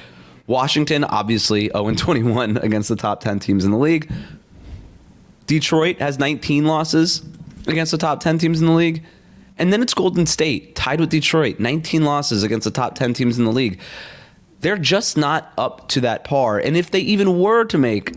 Washington, 0.46 1.04
obviously 1.04 1.70
0 1.70 1.96
21 1.96 2.58
against 2.68 2.88
the 2.90 2.96
top 2.96 3.22
10 3.22 3.40
teams 3.40 3.66
in 3.66 3.72
the 3.72 3.78
league. 3.78 4.12
Detroit 5.48 6.00
has 6.00 6.20
19 6.20 6.66
losses 6.66 7.22
against 7.68 7.92
the 7.92 7.98
top 7.98 8.20
10 8.20 8.38
teams 8.38 8.60
in 8.60 8.68
the 8.68 8.74
league. 8.74 9.04
And 9.58 9.72
then 9.72 9.82
it's 9.82 9.94
Golden 9.94 10.26
State, 10.26 10.76
tied 10.76 11.00
with 11.00 11.10
Detroit, 11.10 11.60
19 11.60 12.04
losses 12.04 12.44
against 12.44 12.66
the 12.66 12.72
top 12.72 12.96
10 12.96 13.14
teams 13.14 13.38
in 13.38 13.46
the 13.46 13.52
league. 13.52 13.80
They're 14.60 14.78
just 14.78 15.16
not 15.16 15.54
up 15.58 15.88
to 15.90 16.02
that 16.02 16.24
par. 16.24 16.60
And 16.60 16.76
if 16.76 16.92
they 16.92 17.00
even 17.00 17.40
were 17.40 17.66
to 17.66 17.78
make 17.78 18.14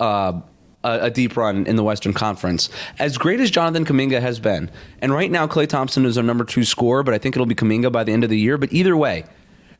uh, 0.00 0.40
a, 0.84 1.00
a, 1.02 1.10
deep 1.10 1.36
run 1.36 1.66
in 1.66 1.76
the 1.76 1.82
Western 1.82 2.12
Conference, 2.12 2.70
as 2.98 3.18
great 3.18 3.40
as 3.40 3.50
Jonathan 3.50 3.84
Kuminga 3.84 4.20
has 4.20 4.38
been, 4.38 4.70
and 5.02 5.12
right 5.12 5.30
now 5.30 5.46
Klay 5.46 5.68
Thompson 5.68 6.06
is 6.06 6.16
our 6.16 6.22
number 6.22 6.44
two 6.44 6.64
scorer, 6.64 7.02
but 7.02 7.14
I 7.14 7.18
think 7.18 7.34
it'll 7.34 7.46
be 7.46 7.54
Kuminga 7.54 7.90
by 7.90 8.04
the 8.04 8.12
end 8.12 8.22
of 8.24 8.30
the 8.30 8.38
year. 8.38 8.56
But 8.56 8.72
either 8.72 8.96
way, 8.96 9.24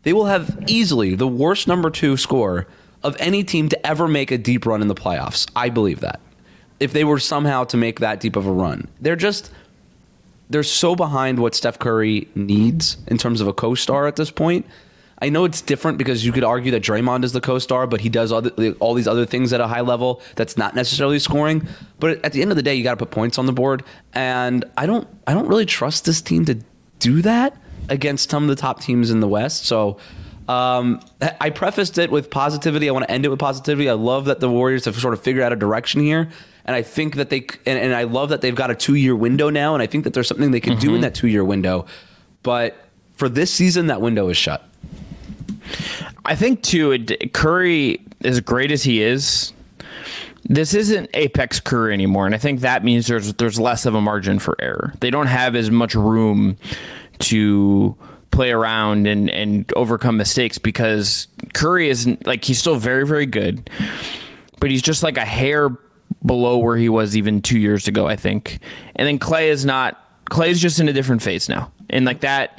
they 0.02 0.12
will 0.12 0.26
have 0.26 0.64
easily 0.66 1.14
the 1.14 1.28
worst 1.28 1.68
number 1.68 1.88
two 1.88 2.16
score 2.16 2.66
of 3.02 3.16
any 3.20 3.44
team 3.44 3.68
to 3.68 3.86
ever 3.86 4.08
make 4.08 4.30
a 4.32 4.38
deep 4.38 4.66
run 4.66 4.82
in 4.82 4.88
the 4.88 4.94
playoffs. 4.94 5.48
I 5.54 5.68
believe 5.68 6.00
that 6.00 6.20
if 6.80 6.92
they 6.92 7.04
were 7.04 7.18
somehow 7.18 7.64
to 7.64 7.76
make 7.76 8.00
that 8.00 8.20
deep 8.20 8.36
of 8.36 8.46
a 8.46 8.52
run. 8.52 8.88
They're 9.00 9.16
just 9.16 9.50
they're 10.50 10.62
so 10.62 10.96
behind 10.96 11.38
what 11.38 11.54
Steph 11.54 11.78
Curry 11.78 12.28
needs 12.34 12.96
in 13.06 13.18
terms 13.18 13.40
of 13.40 13.48
a 13.48 13.52
co-star 13.52 14.06
at 14.06 14.16
this 14.16 14.30
point. 14.30 14.66
I 15.20 15.28
know 15.30 15.44
it's 15.44 15.60
different 15.60 15.98
because 15.98 16.24
you 16.24 16.32
could 16.32 16.44
argue 16.44 16.70
that 16.72 16.82
Draymond 16.82 17.24
is 17.24 17.32
the 17.32 17.40
co-star, 17.40 17.86
but 17.86 18.00
he 18.00 18.08
does 18.08 18.30
all, 18.30 18.46
all 18.78 18.94
these 18.94 19.08
other 19.08 19.26
things 19.26 19.52
at 19.52 19.60
a 19.60 19.66
high 19.66 19.80
level 19.80 20.22
that's 20.36 20.56
not 20.56 20.76
necessarily 20.76 21.18
scoring. 21.18 21.66
But 21.98 22.24
at 22.24 22.32
the 22.32 22.40
end 22.40 22.52
of 22.52 22.56
the 22.56 22.62
day, 22.62 22.74
you 22.74 22.84
got 22.84 22.92
to 22.92 23.04
put 23.04 23.10
points 23.10 23.36
on 23.36 23.46
the 23.46 23.52
board, 23.52 23.82
and 24.14 24.64
I 24.76 24.86
don't 24.86 25.08
I 25.26 25.34
don't 25.34 25.48
really 25.48 25.66
trust 25.66 26.04
this 26.04 26.22
team 26.22 26.44
to 26.44 26.60
do 27.00 27.20
that 27.22 27.56
against 27.88 28.30
some 28.30 28.44
of 28.44 28.48
the 28.48 28.56
top 28.56 28.80
teams 28.80 29.10
in 29.10 29.20
the 29.20 29.28
West. 29.28 29.66
So. 29.66 29.98
Um, 30.48 31.02
I 31.20 31.50
prefaced 31.50 31.98
it 31.98 32.10
with 32.10 32.30
positivity. 32.30 32.88
I 32.88 32.92
want 32.92 33.04
to 33.04 33.10
end 33.10 33.26
it 33.26 33.28
with 33.28 33.38
positivity. 33.38 33.90
I 33.90 33.92
love 33.92 34.24
that 34.24 34.40
the 34.40 34.48
Warriors 34.48 34.86
have 34.86 34.96
sort 34.96 35.12
of 35.12 35.20
figured 35.20 35.44
out 35.44 35.52
a 35.52 35.56
direction 35.56 36.00
here, 36.00 36.30
and 36.68 36.76
I 36.76 36.82
think 36.82 37.16
that 37.16 37.30
they 37.30 37.46
and, 37.64 37.78
and 37.78 37.94
I 37.94 38.02
love 38.02 38.28
that 38.28 38.42
they've 38.42 38.54
got 38.54 38.70
a 38.70 38.74
two 38.74 38.94
year 38.94 39.16
window 39.16 39.48
now, 39.48 39.72
and 39.72 39.82
I 39.82 39.86
think 39.86 40.04
that 40.04 40.12
there's 40.12 40.28
something 40.28 40.50
they 40.50 40.60
can 40.60 40.74
mm-hmm. 40.74 40.80
do 40.80 40.88
in 40.88 40.94
mm-hmm. 40.96 41.02
that 41.02 41.14
two 41.14 41.26
year 41.26 41.42
window. 41.42 41.86
But 42.42 42.76
for 43.14 43.30
this 43.30 43.50
season, 43.50 43.86
that 43.86 44.02
window 44.02 44.28
is 44.28 44.36
shut. 44.36 44.62
I 46.26 46.36
think 46.36 46.62
too, 46.62 47.06
Curry, 47.32 48.02
as 48.22 48.40
great 48.40 48.70
as 48.70 48.82
he 48.82 49.00
is, 49.00 49.54
this 50.44 50.74
isn't 50.74 51.08
apex 51.14 51.58
Curry 51.58 51.94
anymore, 51.94 52.26
and 52.26 52.34
I 52.34 52.38
think 52.38 52.60
that 52.60 52.84
means 52.84 53.06
there's 53.06 53.32
there's 53.34 53.58
less 53.58 53.86
of 53.86 53.94
a 53.94 54.00
margin 54.02 54.38
for 54.38 54.54
error. 54.60 54.92
They 55.00 55.08
don't 55.08 55.26
have 55.26 55.56
as 55.56 55.70
much 55.70 55.94
room 55.94 56.58
to 57.20 57.96
play 58.30 58.52
around 58.52 59.06
and 59.06 59.30
and 59.30 59.72
overcome 59.74 60.18
mistakes 60.18 60.58
because 60.58 61.28
Curry 61.54 61.88
isn't 61.88 62.26
like 62.26 62.44
he's 62.44 62.58
still 62.58 62.76
very 62.76 63.06
very 63.06 63.24
good, 63.24 63.70
but 64.60 64.70
he's 64.70 64.82
just 64.82 65.02
like 65.02 65.16
a 65.16 65.24
hair 65.24 65.70
below 66.24 66.58
where 66.58 66.76
he 66.76 66.88
was 66.88 67.16
even 67.16 67.42
two 67.42 67.58
years 67.58 67.88
ago, 67.88 68.06
I 68.06 68.16
think. 68.16 68.58
And 68.96 69.06
then 69.06 69.18
Klay 69.18 69.48
is 69.48 69.64
not. 69.64 70.04
Klay 70.30 70.48
is 70.48 70.60
just 70.60 70.78
in 70.78 70.88
a 70.88 70.92
different 70.92 71.22
phase 71.22 71.48
now, 71.48 71.72
and 71.88 72.04
like 72.04 72.20
that 72.20 72.58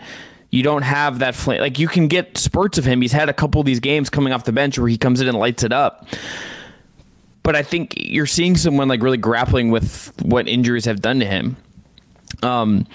you 0.52 0.64
don't 0.64 0.82
have 0.82 1.20
that 1.20 1.36
flame. 1.36 1.62
Like 1.62 1.80
you 1.80 1.88
can 1.88 2.08
get 2.08 2.38
spurts 2.38 2.78
of 2.78 2.86
him. 2.86 3.02
He's 3.02 3.12
had 3.12 3.30
a 3.30 3.34
couple 3.34 3.62
of 3.62 3.66
these 3.66 3.80
games 3.80 4.10
coming 4.10 4.34
off 4.34 4.46
the 4.46 4.52
bench 4.52 4.80
where 4.80 4.88
he 4.88 4.98
comes 4.98 5.22
in 5.22 5.28
and 5.28 5.38
lights 5.38 5.64
it 5.64 5.72
up. 5.72 6.08
But 7.44 7.56
I 7.56 7.64
think 7.64 7.94
you're 7.98 8.26
seeing 8.26 8.58
someone 8.58 8.88
like 8.88 9.02
really 9.02 9.18
grappling 9.18 9.70
with 9.70 10.12
what 10.24 10.48
injuries 10.48 10.86
have 10.86 11.02
done 11.02 11.20
to 11.20 11.26
him. 11.26 11.58
Um, 12.44 12.88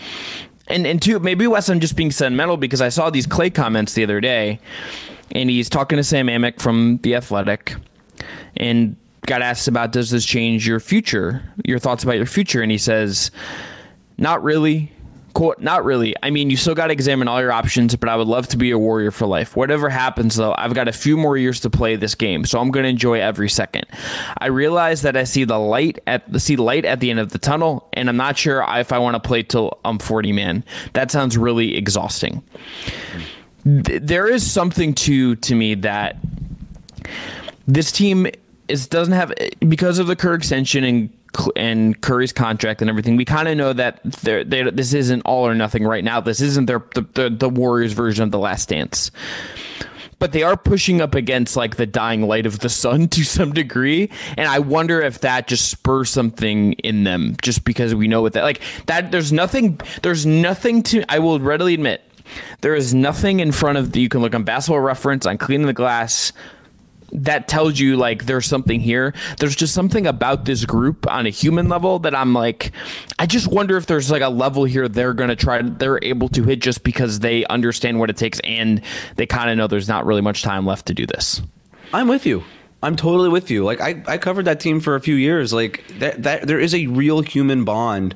and 0.68 0.86
and 0.86 1.00
two, 1.00 1.18
maybe 1.18 1.46
Wes, 1.46 1.68
I'm 1.68 1.80
just 1.80 1.96
being 1.96 2.10
sentimental 2.10 2.56
because 2.56 2.80
I 2.80 2.88
saw 2.88 3.10
these 3.10 3.26
Klay 3.26 3.54
comments 3.54 3.94
the 3.94 4.02
other 4.02 4.20
day, 4.20 4.60
and 5.32 5.50
he's 5.50 5.68
talking 5.68 5.96
to 5.96 6.04
Sam 6.04 6.26
Amick 6.26 6.60
from 6.60 6.98
the 7.02 7.14
Athletic, 7.14 7.76
and 8.56 8.96
got 9.26 9.42
asked 9.42 9.68
about 9.68 9.92
does 9.92 10.10
this 10.10 10.24
change 10.24 10.66
your 10.66 10.80
future, 10.80 11.42
your 11.64 11.78
thoughts 11.78 12.04
about 12.04 12.16
your 12.16 12.26
future, 12.26 12.62
and 12.62 12.70
he 12.70 12.78
says, 12.78 13.30
not 14.18 14.42
really. 14.42 14.90
Quote, 15.34 15.58
not 15.58 15.84
really. 15.84 16.14
I 16.22 16.30
mean, 16.30 16.48
you 16.48 16.56
still 16.56 16.76
got 16.76 16.86
to 16.86 16.92
examine 16.92 17.26
all 17.26 17.40
your 17.40 17.50
options, 17.50 17.96
but 17.96 18.08
I 18.08 18.14
would 18.14 18.28
love 18.28 18.46
to 18.48 18.56
be 18.56 18.70
a 18.70 18.78
warrior 18.78 19.10
for 19.10 19.26
life. 19.26 19.56
Whatever 19.56 19.88
happens, 19.88 20.36
though, 20.36 20.54
I've 20.56 20.74
got 20.74 20.86
a 20.86 20.92
few 20.92 21.16
more 21.16 21.36
years 21.36 21.58
to 21.60 21.70
play 21.70 21.96
this 21.96 22.14
game, 22.14 22.44
so 22.44 22.60
I'm 22.60 22.70
going 22.70 22.84
to 22.84 22.88
enjoy 22.88 23.20
every 23.20 23.48
second. 23.48 23.86
I 24.38 24.46
realize 24.46 25.02
that 25.02 25.16
I 25.16 25.24
see 25.24 25.42
the 25.42 25.58
light 25.58 25.98
at 26.06 26.30
the 26.32 26.38
see 26.38 26.54
light 26.54 26.84
at 26.84 27.00
the 27.00 27.10
end 27.10 27.18
of 27.18 27.30
the 27.30 27.40
tunnel, 27.40 27.88
and 27.94 28.08
I'm 28.08 28.16
not 28.16 28.38
sure 28.38 28.64
if 28.68 28.92
I 28.92 28.98
want 28.98 29.16
to 29.16 29.26
play 29.26 29.42
till 29.42 29.76
I'm 29.84 29.98
40. 29.98 30.30
Man, 30.30 30.64
that 30.92 31.10
sounds 31.10 31.36
really 31.36 31.76
exhausting. 31.76 32.44
There 33.64 34.28
is 34.28 34.48
something 34.48 34.94
to 34.94 35.34
to 35.34 35.54
me 35.56 35.74
that 35.74 36.16
this 37.66 37.90
team 37.90 38.28
is 38.68 38.86
doesn't 38.86 39.14
have 39.14 39.32
because 39.60 39.98
of 39.98 40.06
the 40.06 40.16
Kerr 40.16 40.34
extension 40.34 40.84
and 40.84 41.10
and 41.56 42.00
Curry's 42.00 42.32
contract 42.32 42.80
and 42.80 42.88
everything, 42.88 43.16
we 43.16 43.24
kind 43.24 43.48
of 43.48 43.56
know 43.56 43.72
that 43.72 44.00
they're, 44.04 44.44
this 44.44 44.94
isn't 44.94 45.22
all 45.22 45.44
or 45.46 45.54
nothing 45.54 45.84
right 45.84 46.04
now. 46.04 46.20
This 46.20 46.40
isn't 46.40 46.66
their 46.66 46.84
the, 46.94 47.02
the, 47.14 47.30
the 47.30 47.48
Warriors 47.48 47.92
version 47.92 48.22
of 48.22 48.30
the 48.30 48.38
Last 48.38 48.68
Dance 48.68 49.10
but 50.20 50.32
they 50.32 50.42
are 50.42 50.56
pushing 50.56 51.02
up 51.02 51.14
against 51.14 51.56
like 51.56 51.76
the 51.76 51.84
dying 51.84 52.22
light 52.22 52.46
of 52.46 52.60
the 52.60 52.68
sun 52.68 53.08
to 53.08 53.24
some 53.24 53.52
degree 53.52 54.08
and 54.38 54.48
i 54.48 54.58
wonder 54.58 55.02
if 55.02 55.20
that 55.20 55.46
just 55.46 55.68
spurs 55.68 56.08
something 56.08 56.72
in 56.74 57.04
them 57.04 57.36
just 57.42 57.64
because 57.64 57.94
we 57.94 58.08
know 58.08 58.22
what 58.22 58.32
that 58.32 58.42
like 58.42 58.62
that 58.86 59.10
there's 59.10 59.32
nothing 59.32 59.78
there's 60.02 60.24
nothing 60.24 60.82
to 60.82 61.04
i 61.10 61.18
will 61.18 61.38
readily 61.40 61.74
admit 61.74 62.00
there 62.62 62.74
is 62.74 62.94
nothing 62.94 63.40
in 63.40 63.52
front 63.52 63.76
of 63.76 63.92
the, 63.92 64.00
you 64.00 64.08
can 64.08 64.22
look 64.22 64.34
on 64.34 64.44
basketball 64.44 64.80
reference 64.80 65.26
on 65.26 65.36
cleaning 65.36 65.66
the 65.66 65.74
glass 65.74 66.32
that 67.14 67.46
tells 67.48 67.78
you 67.78 67.96
like 67.96 68.26
there's 68.26 68.46
something 68.46 68.80
here. 68.80 69.14
There's 69.38 69.56
just 69.56 69.72
something 69.72 70.06
about 70.06 70.44
this 70.44 70.64
group 70.64 71.10
on 71.10 71.26
a 71.26 71.30
human 71.30 71.68
level 71.68 72.00
that 72.00 72.14
I'm 72.14 72.34
like, 72.34 72.72
I 73.18 73.26
just 73.26 73.46
wonder 73.46 73.76
if 73.76 73.86
there's 73.86 74.10
like 74.10 74.22
a 74.22 74.28
level 74.28 74.64
here 74.64 74.88
they're 74.88 75.14
gonna 75.14 75.36
try, 75.36 75.62
they're 75.62 76.00
able 76.02 76.28
to 76.30 76.42
hit 76.42 76.60
just 76.60 76.82
because 76.82 77.20
they 77.20 77.46
understand 77.46 78.00
what 78.00 78.10
it 78.10 78.16
takes 78.16 78.40
and 78.40 78.82
they 79.16 79.26
kind 79.26 79.50
of 79.50 79.56
know 79.56 79.66
there's 79.66 79.88
not 79.88 80.06
really 80.06 80.20
much 80.20 80.42
time 80.42 80.66
left 80.66 80.86
to 80.86 80.94
do 80.94 81.06
this. 81.06 81.40
I'm 81.92 82.08
with 82.08 82.26
you. 82.26 82.42
I'm 82.82 82.96
totally 82.96 83.30
with 83.30 83.50
you. 83.50 83.64
Like 83.64 83.80
I, 83.80 84.02
I 84.06 84.18
covered 84.18 84.44
that 84.44 84.60
team 84.60 84.80
for 84.80 84.94
a 84.94 85.00
few 85.00 85.14
years. 85.14 85.52
Like 85.52 85.84
that, 86.00 86.22
that 86.24 86.46
there 86.46 86.60
is 86.60 86.74
a 86.74 86.88
real 86.88 87.22
human 87.22 87.64
bond 87.64 88.14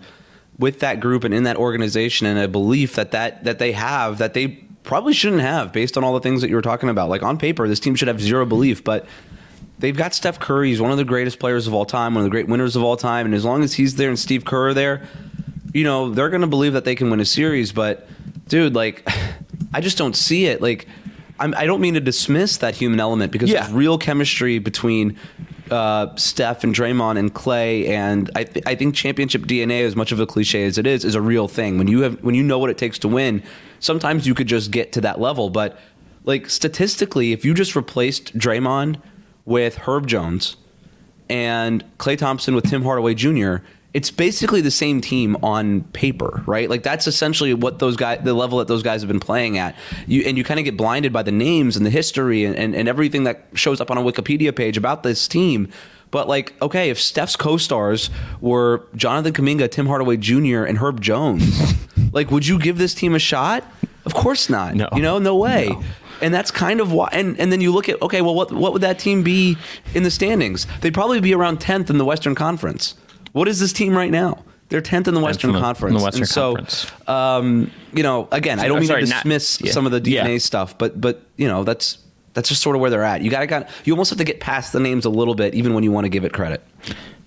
with 0.58 0.80
that 0.80 0.98
group 1.00 1.24
and 1.24 1.32
in 1.32 1.44
that 1.44 1.56
organization 1.56 2.26
and 2.26 2.38
a 2.38 2.48
belief 2.48 2.96
that 2.96 3.12
that 3.12 3.44
that 3.44 3.60
they 3.60 3.72
have 3.72 4.18
that 4.18 4.34
they 4.34 4.64
probably 4.88 5.12
shouldn't 5.12 5.42
have 5.42 5.70
based 5.70 5.98
on 5.98 6.02
all 6.02 6.14
the 6.14 6.20
things 6.20 6.40
that 6.40 6.48
you 6.48 6.56
were 6.56 6.62
talking 6.62 6.88
about. 6.88 7.10
Like 7.10 7.22
on 7.22 7.36
paper, 7.36 7.68
this 7.68 7.78
team 7.78 7.94
should 7.94 8.08
have 8.08 8.20
zero 8.20 8.46
belief, 8.46 8.82
but 8.82 9.06
they've 9.78 9.96
got 9.96 10.14
Steph 10.14 10.40
Curry. 10.40 10.70
He's 10.70 10.80
one 10.80 10.90
of 10.90 10.96
the 10.96 11.04
greatest 11.04 11.38
players 11.38 11.66
of 11.66 11.74
all 11.74 11.84
time, 11.84 12.14
one 12.14 12.22
of 12.22 12.24
the 12.24 12.30
great 12.30 12.48
winners 12.48 12.74
of 12.74 12.82
all 12.82 12.96
time. 12.96 13.26
And 13.26 13.34
as 13.34 13.44
long 13.44 13.62
as 13.62 13.74
he's 13.74 13.96
there 13.96 14.08
and 14.08 14.18
Steve 14.18 14.46
Kerr 14.46 14.72
there, 14.72 15.06
you 15.74 15.84
know, 15.84 16.10
they're 16.10 16.30
going 16.30 16.40
to 16.40 16.48
believe 16.48 16.72
that 16.72 16.86
they 16.86 16.94
can 16.94 17.10
win 17.10 17.20
a 17.20 17.26
series. 17.26 17.70
But, 17.70 18.08
dude, 18.48 18.74
like, 18.74 19.06
I 19.74 19.82
just 19.82 19.98
don't 19.98 20.16
see 20.16 20.46
it. 20.46 20.62
Like, 20.62 20.88
I'm, 21.38 21.54
I 21.54 21.64
do 21.64 21.68
not 21.68 21.80
mean 21.80 21.92
to 21.92 22.00
dismiss 22.00 22.56
that 22.56 22.74
human 22.74 22.98
element 22.98 23.30
because 23.30 23.50
yeah. 23.50 23.60
there's 23.60 23.74
real 23.74 23.98
chemistry 23.98 24.58
between 24.58 25.18
uh, 25.70 26.14
Steph 26.16 26.64
and 26.64 26.74
Draymond 26.74 27.18
and 27.18 27.34
Klay, 27.34 27.88
and 27.88 28.30
I, 28.34 28.44
th- 28.44 28.66
I 28.66 28.74
think 28.74 28.94
championship 28.94 29.42
DNA, 29.42 29.84
as 29.84 29.96
much 29.96 30.12
of 30.12 30.20
a 30.20 30.26
cliche 30.26 30.64
as 30.64 30.78
it 30.78 30.86
is, 30.86 31.04
is 31.04 31.14
a 31.14 31.20
real 31.20 31.48
thing. 31.48 31.78
When 31.78 31.88
you 31.88 32.02
have 32.02 32.22
when 32.22 32.34
you 32.34 32.42
know 32.42 32.58
what 32.58 32.70
it 32.70 32.78
takes 32.78 32.98
to 33.00 33.08
win, 33.08 33.42
sometimes 33.80 34.26
you 34.26 34.34
could 34.34 34.46
just 34.46 34.70
get 34.70 34.92
to 34.92 35.00
that 35.02 35.20
level. 35.20 35.50
But 35.50 35.78
like 36.24 36.50
statistically, 36.50 37.32
if 37.32 37.44
you 37.44 37.54
just 37.54 37.74
replaced 37.74 38.36
Draymond 38.36 39.00
with 39.44 39.76
Herb 39.78 40.06
Jones 40.06 40.56
and 41.28 41.84
Klay 41.98 42.18
Thompson 42.18 42.54
with 42.54 42.68
Tim 42.68 42.82
Hardaway 42.82 43.14
Jr., 43.14 43.56
it's 43.94 44.10
basically 44.10 44.60
the 44.60 44.70
same 44.70 45.00
team 45.00 45.36
on 45.42 45.82
paper, 45.92 46.42
right? 46.46 46.68
Like 46.68 46.82
that's 46.82 47.06
essentially 47.06 47.54
what 47.54 47.78
those 47.78 47.96
guys, 47.96 48.20
the 48.22 48.34
level 48.34 48.58
that 48.58 48.68
those 48.68 48.82
guys 48.82 49.00
have 49.00 49.08
been 49.08 49.20
playing 49.20 49.56
at. 49.56 49.74
You 50.06 50.22
and 50.22 50.36
you 50.36 50.44
kind 50.44 50.60
of 50.60 50.64
get 50.64 50.76
blinded 50.76 51.12
by 51.12 51.22
the 51.22 51.32
names 51.32 51.76
and 51.76 51.86
the 51.86 51.90
history 51.90 52.44
and, 52.44 52.54
and, 52.54 52.74
and 52.74 52.88
everything 52.88 53.24
that 53.24 53.46
shows 53.54 53.80
up 53.80 53.90
on 53.90 53.96
a 53.96 54.02
Wikipedia 54.02 54.54
page 54.54 54.76
about 54.76 55.02
this 55.02 55.26
team. 55.26 55.68
But 56.10 56.28
like, 56.28 56.54
okay, 56.62 56.90
if 56.90 57.00
Steph's 57.00 57.36
co-stars 57.36 58.10
were 58.40 58.84
Jonathan 58.94 59.32
Kuminga, 59.32 59.70
Tim 59.70 59.86
Hardaway 59.86 60.16
Jr., 60.16 60.64
and 60.64 60.78
Herb 60.78 61.00
Jones, 61.00 61.60
like, 62.12 62.30
would 62.30 62.46
you 62.46 62.58
give 62.58 62.78
this 62.78 62.94
team 62.94 63.14
a 63.14 63.18
shot? 63.18 63.64
Of 64.04 64.14
course 64.14 64.48
not. 64.48 64.74
No. 64.74 64.88
You 64.94 65.02
know, 65.02 65.18
no 65.18 65.36
way. 65.36 65.68
No. 65.68 65.82
And 66.20 66.34
that's 66.34 66.50
kind 66.50 66.80
of 66.80 66.92
why. 66.92 67.08
And, 67.12 67.38
and 67.38 67.52
then 67.52 67.60
you 67.60 67.72
look 67.72 67.88
at 67.88 68.00
okay, 68.02 68.22
well, 68.22 68.34
what 68.34 68.52
what 68.52 68.72
would 68.72 68.82
that 68.82 68.98
team 68.98 69.22
be 69.22 69.56
in 69.94 70.02
the 70.02 70.10
standings? 70.10 70.66
They'd 70.80 70.94
probably 70.94 71.20
be 71.20 71.34
around 71.34 71.60
tenth 71.60 71.90
in 71.90 71.98
the 71.98 72.04
Western 72.04 72.34
Conference. 72.34 72.94
What 73.38 73.46
is 73.46 73.60
this 73.60 73.72
team 73.72 73.94
right 73.94 74.10
now? 74.10 74.44
They're 74.68 74.80
tenth 74.80 75.06
in 75.06 75.14
the 75.14 75.20
Western 75.20 75.52
the, 75.52 75.60
Conference. 75.60 75.92
In 75.92 75.98
the 75.98 76.04
Western 76.04 76.22
and 76.22 76.28
so, 76.28 76.56
Conference. 76.56 77.08
Um, 77.08 77.70
you 77.92 78.02
know, 78.02 78.26
again, 78.32 78.58
I 78.58 78.66
don't 78.66 78.80
mean 78.80 78.88
sorry, 78.88 79.04
to 79.04 79.06
dismiss 79.06 79.60
not, 79.60 79.66
yeah. 79.68 79.72
some 79.72 79.86
of 79.86 79.92
the 79.92 80.00
DNA 80.00 80.32
yeah. 80.32 80.38
stuff, 80.38 80.76
but 80.76 81.00
but 81.00 81.22
you 81.36 81.46
know, 81.46 81.62
that's 81.62 81.98
that's 82.34 82.48
just 82.48 82.62
sort 82.62 82.74
of 82.74 82.80
where 82.82 82.90
they're 82.90 83.04
at. 83.04 83.22
You 83.22 83.30
got 83.30 83.40
to 83.40 83.46
got 83.46 83.70
you 83.84 83.92
almost 83.92 84.10
have 84.10 84.18
to 84.18 84.24
get 84.24 84.40
past 84.40 84.72
the 84.72 84.80
names 84.80 85.04
a 85.04 85.10
little 85.10 85.36
bit, 85.36 85.54
even 85.54 85.72
when 85.72 85.84
you 85.84 85.92
want 85.92 86.06
to 86.06 86.08
give 86.08 86.24
it 86.24 86.32
credit. 86.32 86.64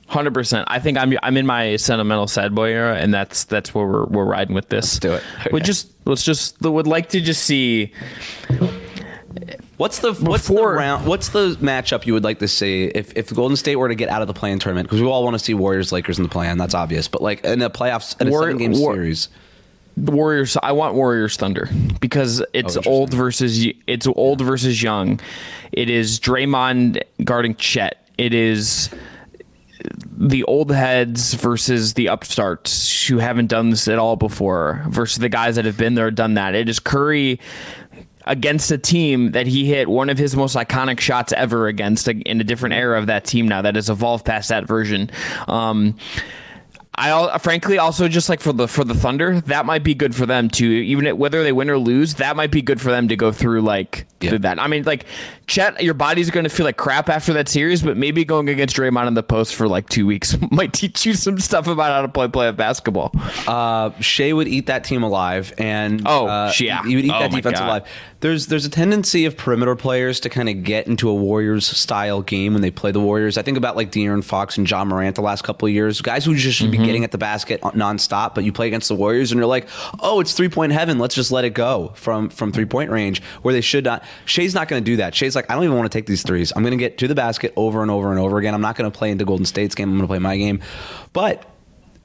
Hundred 0.08 0.34
percent. 0.34 0.68
I 0.70 0.80
think 0.80 0.98
I'm 0.98 1.18
I'm 1.24 1.38
in 1.38 1.46
my 1.46 1.78
sentimental 1.78 2.28
sad 2.28 2.54
boy 2.54 2.72
era, 2.72 2.98
and 2.98 3.14
that's 3.14 3.46
that's 3.46 3.74
where 3.74 3.88
we're 3.88 4.06
we're 4.08 4.26
riding 4.26 4.54
with 4.54 4.68
this. 4.68 4.84
Let's 4.84 5.00
do 5.00 5.14
it. 5.14 5.24
Okay. 5.40 5.50
We 5.54 5.62
just 5.62 5.88
let's 6.04 6.24
just 6.24 6.62
would 6.62 6.88
like 6.88 7.08
to 7.12 7.22
just 7.22 7.46
see. 7.46 7.94
What's 9.82 9.98
the 9.98 10.14
what's 10.14 10.48
Before, 10.48 10.74
the 10.74 10.78
round? 10.78 11.08
What's 11.08 11.30
the 11.30 11.58
matchup 11.60 12.06
you 12.06 12.14
would 12.14 12.24
like 12.24 12.38
to 12.38 12.48
see 12.48 12.84
if 12.84 13.18
if 13.18 13.34
Golden 13.34 13.58
State 13.58 13.78
were 13.78 13.90
to 13.90 13.96
get 13.96 14.10
out 14.10 14.22
of 14.22 14.28
the 14.28 14.34
play-in 14.36 14.60
tournament? 14.60 14.88
Because 14.88 15.02
we 15.02 15.08
all 15.08 15.24
want 15.24 15.34
to 15.34 15.40
see 15.40 15.56
Warriors 15.56 15.92
Lakers 15.92 16.20
in 16.20 16.24
the 16.24 16.30
play-in. 16.30 16.60
That's 16.60 16.76
obvious. 16.76 17.08
But 17.08 17.24
like 17.24 17.44
in 17.44 17.64
a 17.64 17.70
playoffs, 17.72 18.22
in 18.22 18.28
a 18.28 18.30
War, 18.30 18.44
seven-game 18.44 18.74
War, 18.74 18.94
series. 18.94 19.30
The 19.98 20.12
Warriors. 20.12 20.56
I 20.62 20.74
want 20.74 20.94
Warriors 20.94 21.36
Thunder 21.36 21.68
because 22.00 22.44
it's 22.54 22.78
oh, 22.78 22.84
old 22.86 23.12
versus 23.12 23.66
it's 23.88 24.06
old 24.06 24.42
versus 24.42 24.84
young. 24.84 25.20
It 25.72 25.90
is 25.90 26.20
Draymond 26.20 27.02
guarding 27.24 27.56
Chet. 27.56 28.08
It 28.20 28.36
is 28.36 28.92
the 30.16 30.44
old 30.44 30.72
heads 30.72 31.34
versus 31.34 31.96
the 31.96 32.06
upstarts 32.06 33.08
who 33.08 33.18
haven't 33.18 33.48
done 33.48 33.72
this 33.72 33.88
at 33.88 33.98
all 33.98 34.16
before 34.16 34.86
versus 34.90 35.18
the 35.18 35.30
guys 35.30 35.56
that 35.56 35.66
have 35.66 35.78
been 35.78 35.96
there 35.96 36.12
done 36.12 36.36
that. 36.36 36.54
It 36.54 36.70
is 36.70 36.80
Curry 36.80 37.40
against 38.26 38.72
a 38.72 38.78
team 38.78 39.32
that 39.32 39.48
he 39.48 39.66
hit 39.66 39.90
one 39.90 40.10
of 40.10 40.18
his 40.18 40.36
most 40.36 40.56
iconic 40.56 41.00
shots 41.00 41.34
ever 41.34 41.68
against 41.68 42.08
in 42.08 42.42
a 42.42 42.44
different 42.44 42.76
era 42.76 43.00
of 43.00 43.08
that 43.08 43.26
team 43.26 43.48
now 43.48 43.62
that 43.62 43.76
has 43.76 43.90
evolved 43.90 44.26
past 44.26 44.50
that 44.50 44.68
version. 44.68 45.10
Um, 45.48 45.98
I 46.94 47.38
frankly 47.38 47.78
also 47.78 48.08
just 48.08 48.28
like 48.28 48.42
for 48.42 48.52
the 48.52 48.68
for 48.68 48.84
the 48.84 48.94
Thunder, 48.94 49.40
that 49.42 49.66
might 49.66 49.84
be 49.84 49.96
good 49.96 50.14
for 50.14 50.26
them 50.26 50.50
too. 50.50 50.66
Even 50.66 51.18
whether 51.18 51.42
they 51.42 51.54
win 51.54 51.70
or 51.70 51.78
lose, 51.78 52.16
that 52.16 52.36
might 52.36 52.52
be 52.52 52.62
good 52.62 52.82
for 52.82 52.92
them 52.92 53.08
to 53.08 53.16
go 53.16 53.32
through 53.32 53.62
like 53.62 54.06
yeah. 54.20 54.30
through 54.30 54.40
that. 54.40 54.60
I 54.60 54.68
mean, 54.68 54.84
like 54.84 55.06
Chet, 55.52 55.84
your 55.84 55.94
body's 55.94 56.30
going 56.30 56.46
to 56.46 56.50
feel 56.50 56.66
like 56.66 56.78
crap 56.78 57.10
after 57.10 57.34
that 57.34 57.50
series, 57.50 57.84
but 57.84 57.98
maybe 57.98 58.24
going 58.24 58.48
against 58.48 58.74
Draymond 58.74 59.08
in 59.08 59.16
the 59.16 59.22
post 59.22 59.54
for 59.54 59.68
like 59.68 59.90
two 59.90 60.06
weeks 60.06 60.38
might 60.52 60.72
teach 60.72 61.06
you 61.06 61.14
some 61.14 61.40
stuff 61.40 61.68
about 61.68 61.92
how 61.92 62.02
to 62.04 62.08
play 62.08 62.30
playoff 62.30 62.56
basketball. 62.56 63.12
Uh, 63.46 63.92
Shai 64.00 64.32
would 64.32 64.48
eat 64.48 64.68
that 64.68 64.86
team 64.86 65.04
alive, 65.04 65.54
and 65.58 66.04
oh, 66.06 66.26
uh, 66.28 66.54
yeah, 66.58 66.82
he 66.84 66.96
would 66.96 67.04
eat 67.04 67.12
oh 67.14 67.20
that 67.20 67.32
defense 67.32 67.60
God. 67.60 67.68
alive. 67.68 67.88
There's 68.22 68.48
there's 68.48 68.66
a 68.66 68.70
tendency 68.70 69.26
of 69.26 69.36
perimeter 69.36 69.76
players 69.76 70.22
to 70.22 70.30
kind 70.30 70.48
of 70.48 70.64
get 70.64 70.88
into 70.88 71.10
a 71.10 71.14
Warriors 71.14 71.66
style 71.66 72.22
game 72.22 72.54
when 72.54 72.62
they 72.62 72.72
play 72.72 72.92
the 72.92 73.02
Warriors. 73.02 73.38
I 73.38 73.42
think 73.42 73.58
about 73.58 73.76
like 73.76 73.92
De'Aaron 73.92 74.24
Fox 74.24 74.58
and 74.58 74.70
Ja 74.70 74.86
Morant 74.86 75.16
the 75.16 75.22
last 75.22 75.44
couple 75.44 75.68
of 75.68 75.74
years, 75.74 76.00
guys 76.02 76.24
who 76.24 76.34
just 76.36 76.58
should 76.58 76.72
mm-hmm. 76.72 76.82
be 76.82 76.86
getting 76.86 77.04
at 77.04 77.12
the 77.12 77.18
basket 77.18 77.60
nonstop, 77.62 78.36
but 78.36 78.46
you 78.46 78.54
play 78.54 78.68
against 78.68 78.88
the 78.88 78.96
Warriors 78.96 79.32
and 79.32 79.40
you're 79.40 79.48
like, 79.48 79.68
oh, 80.00 80.22
it's 80.22 80.34
three 80.34 80.50
point 80.50 80.72
heaven. 80.72 80.98
Let's 80.98 81.16
just 81.16 81.32
let 81.32 81.44
it 81.44 81.50
go 81.56 81.92
from 81.96 82.30
from 82.30 82.54
three 82.54 82.66
point 82.66 82.90
range 82.90 83.22
where 83.42 83.54
they 83.54 83.60
should 83.60 83.84
not. 83.84 84.06
Shai's 84.26 84.54
not 84.56 84.70
going 84.70 84.82
to 84.82 84.86
do 84.90 84.98
that. 84.98 85.14
Shai's 85.14 85.36
like, 85.36 85.41
I 85.50 85.56
don't 85.56 85.64
even 85.64 85.78
want 85.78 85.92
to 85.92 85.98
take 85.98 86.06
these 86.06 86.24
threes. 86.24 86.52
I'm 86.56 86.64
going 86.64 86.72
to 86.72 86.78
get 86.78 86.98
to 87.00 87.08
the 87.08 87.16
basket 87.16 87.54
over 87.56 87.82
and 87.82 87.92
over 87.92 88.12
and 88.12 88.20
over 88.20 88.38
again. 88.38 88.54
I'm 88.54 88.62
not 88.62 88.76
going 88.76 88.90
to 88.90 88.98
play 88.98 89.12
into 89.12 89.26
Golden 89.26 89.46
State's 89.46 89.76
game. 89.76 89.90
I'm 89.90 89.96
going 89.96 90.08
to 90.08 90.08
play 90.08 90.20
my 90.20 90.38
game. 90.38 90.62
But 91.14 91.46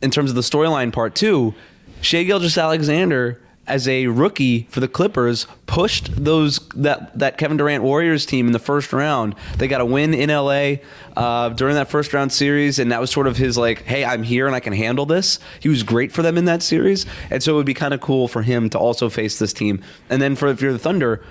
in 0.03 0.11
terms 0.11 0.30
of 0.30 0.37
the 0.37 0.43
storyline 0.43 0.93
part 0.93 1.14
two, 1.14 1.55
Shai 2.01 2.24
Gilgeous-Alexander 2.24 3.41
as 3.66 3.89
a 3.89 4.07
rookie 4.07 4.66
for 4.70 4.80
the 4.80 4.89
Clippers 4.89 5.47
pushed 5.66 6.24
those 6.24 6.61
that 6.70 7.18
that 7.18 7.37
Kevin 7.37 7.57
Durant 7.57 7.82
Warriors 7.82 8.24
team 8.24 8.47
in 8.47 8.53
the 8.53 8.59
first 8.59 8.93
round. 8.93 9.34
They 9.59 9.68
got 9.68 9.80
a 9.80 9.84
win 9.84 10.14
in 10.14 10.30
LA 10.30 10.76
uh, 11.16 11.49
during 11.51 11.74
that 11.74 11.91
first 11.91 12.12
round 12.12 12.32
series, 12.32 12.78
and 12.78 12.93
that 12.93 13.01
was 13.01 13.11
sort 13.11 13.26
of 13.26 13.37
his 13.37 13.59
like, 13.59 13.82
"Hey, 13.82 14.05
I'm 14.05 14.22
here 14.22 14.47
and 14.47 14.55
I 14.55 14.61
can 14.61 14.72
handle 14.72 15.07
this." 15.07 15.39
He 15.61 15.68
was 15.68 15.82
great 15.82 16.12
for 16.12 16.22
them 16.22 16.39
in 16.39 16.45
that 16.45 16.62
series, 16.62 17.07
and 17.30 17.43
so 17.43 17.55
it 17.55 17.57
would 17.57 17.66
be 17.66 17.74
kind 17.74 17.93
of 17.93 18.01
cool 18.01 18.28
for 18.28 18.43
him 18.43 18.70
to 18.70 18.78
also 18.78 19.09
face 19.09 19.39
this 19.39 19.53
team. 19.53 19.82
And 20.09 20.22
then 20.22 20.37
for 20.37 20.49
if 20.49 20.61
you're 20.61 20.72
the 20.72 20.78
Thunder. 20.78 21.22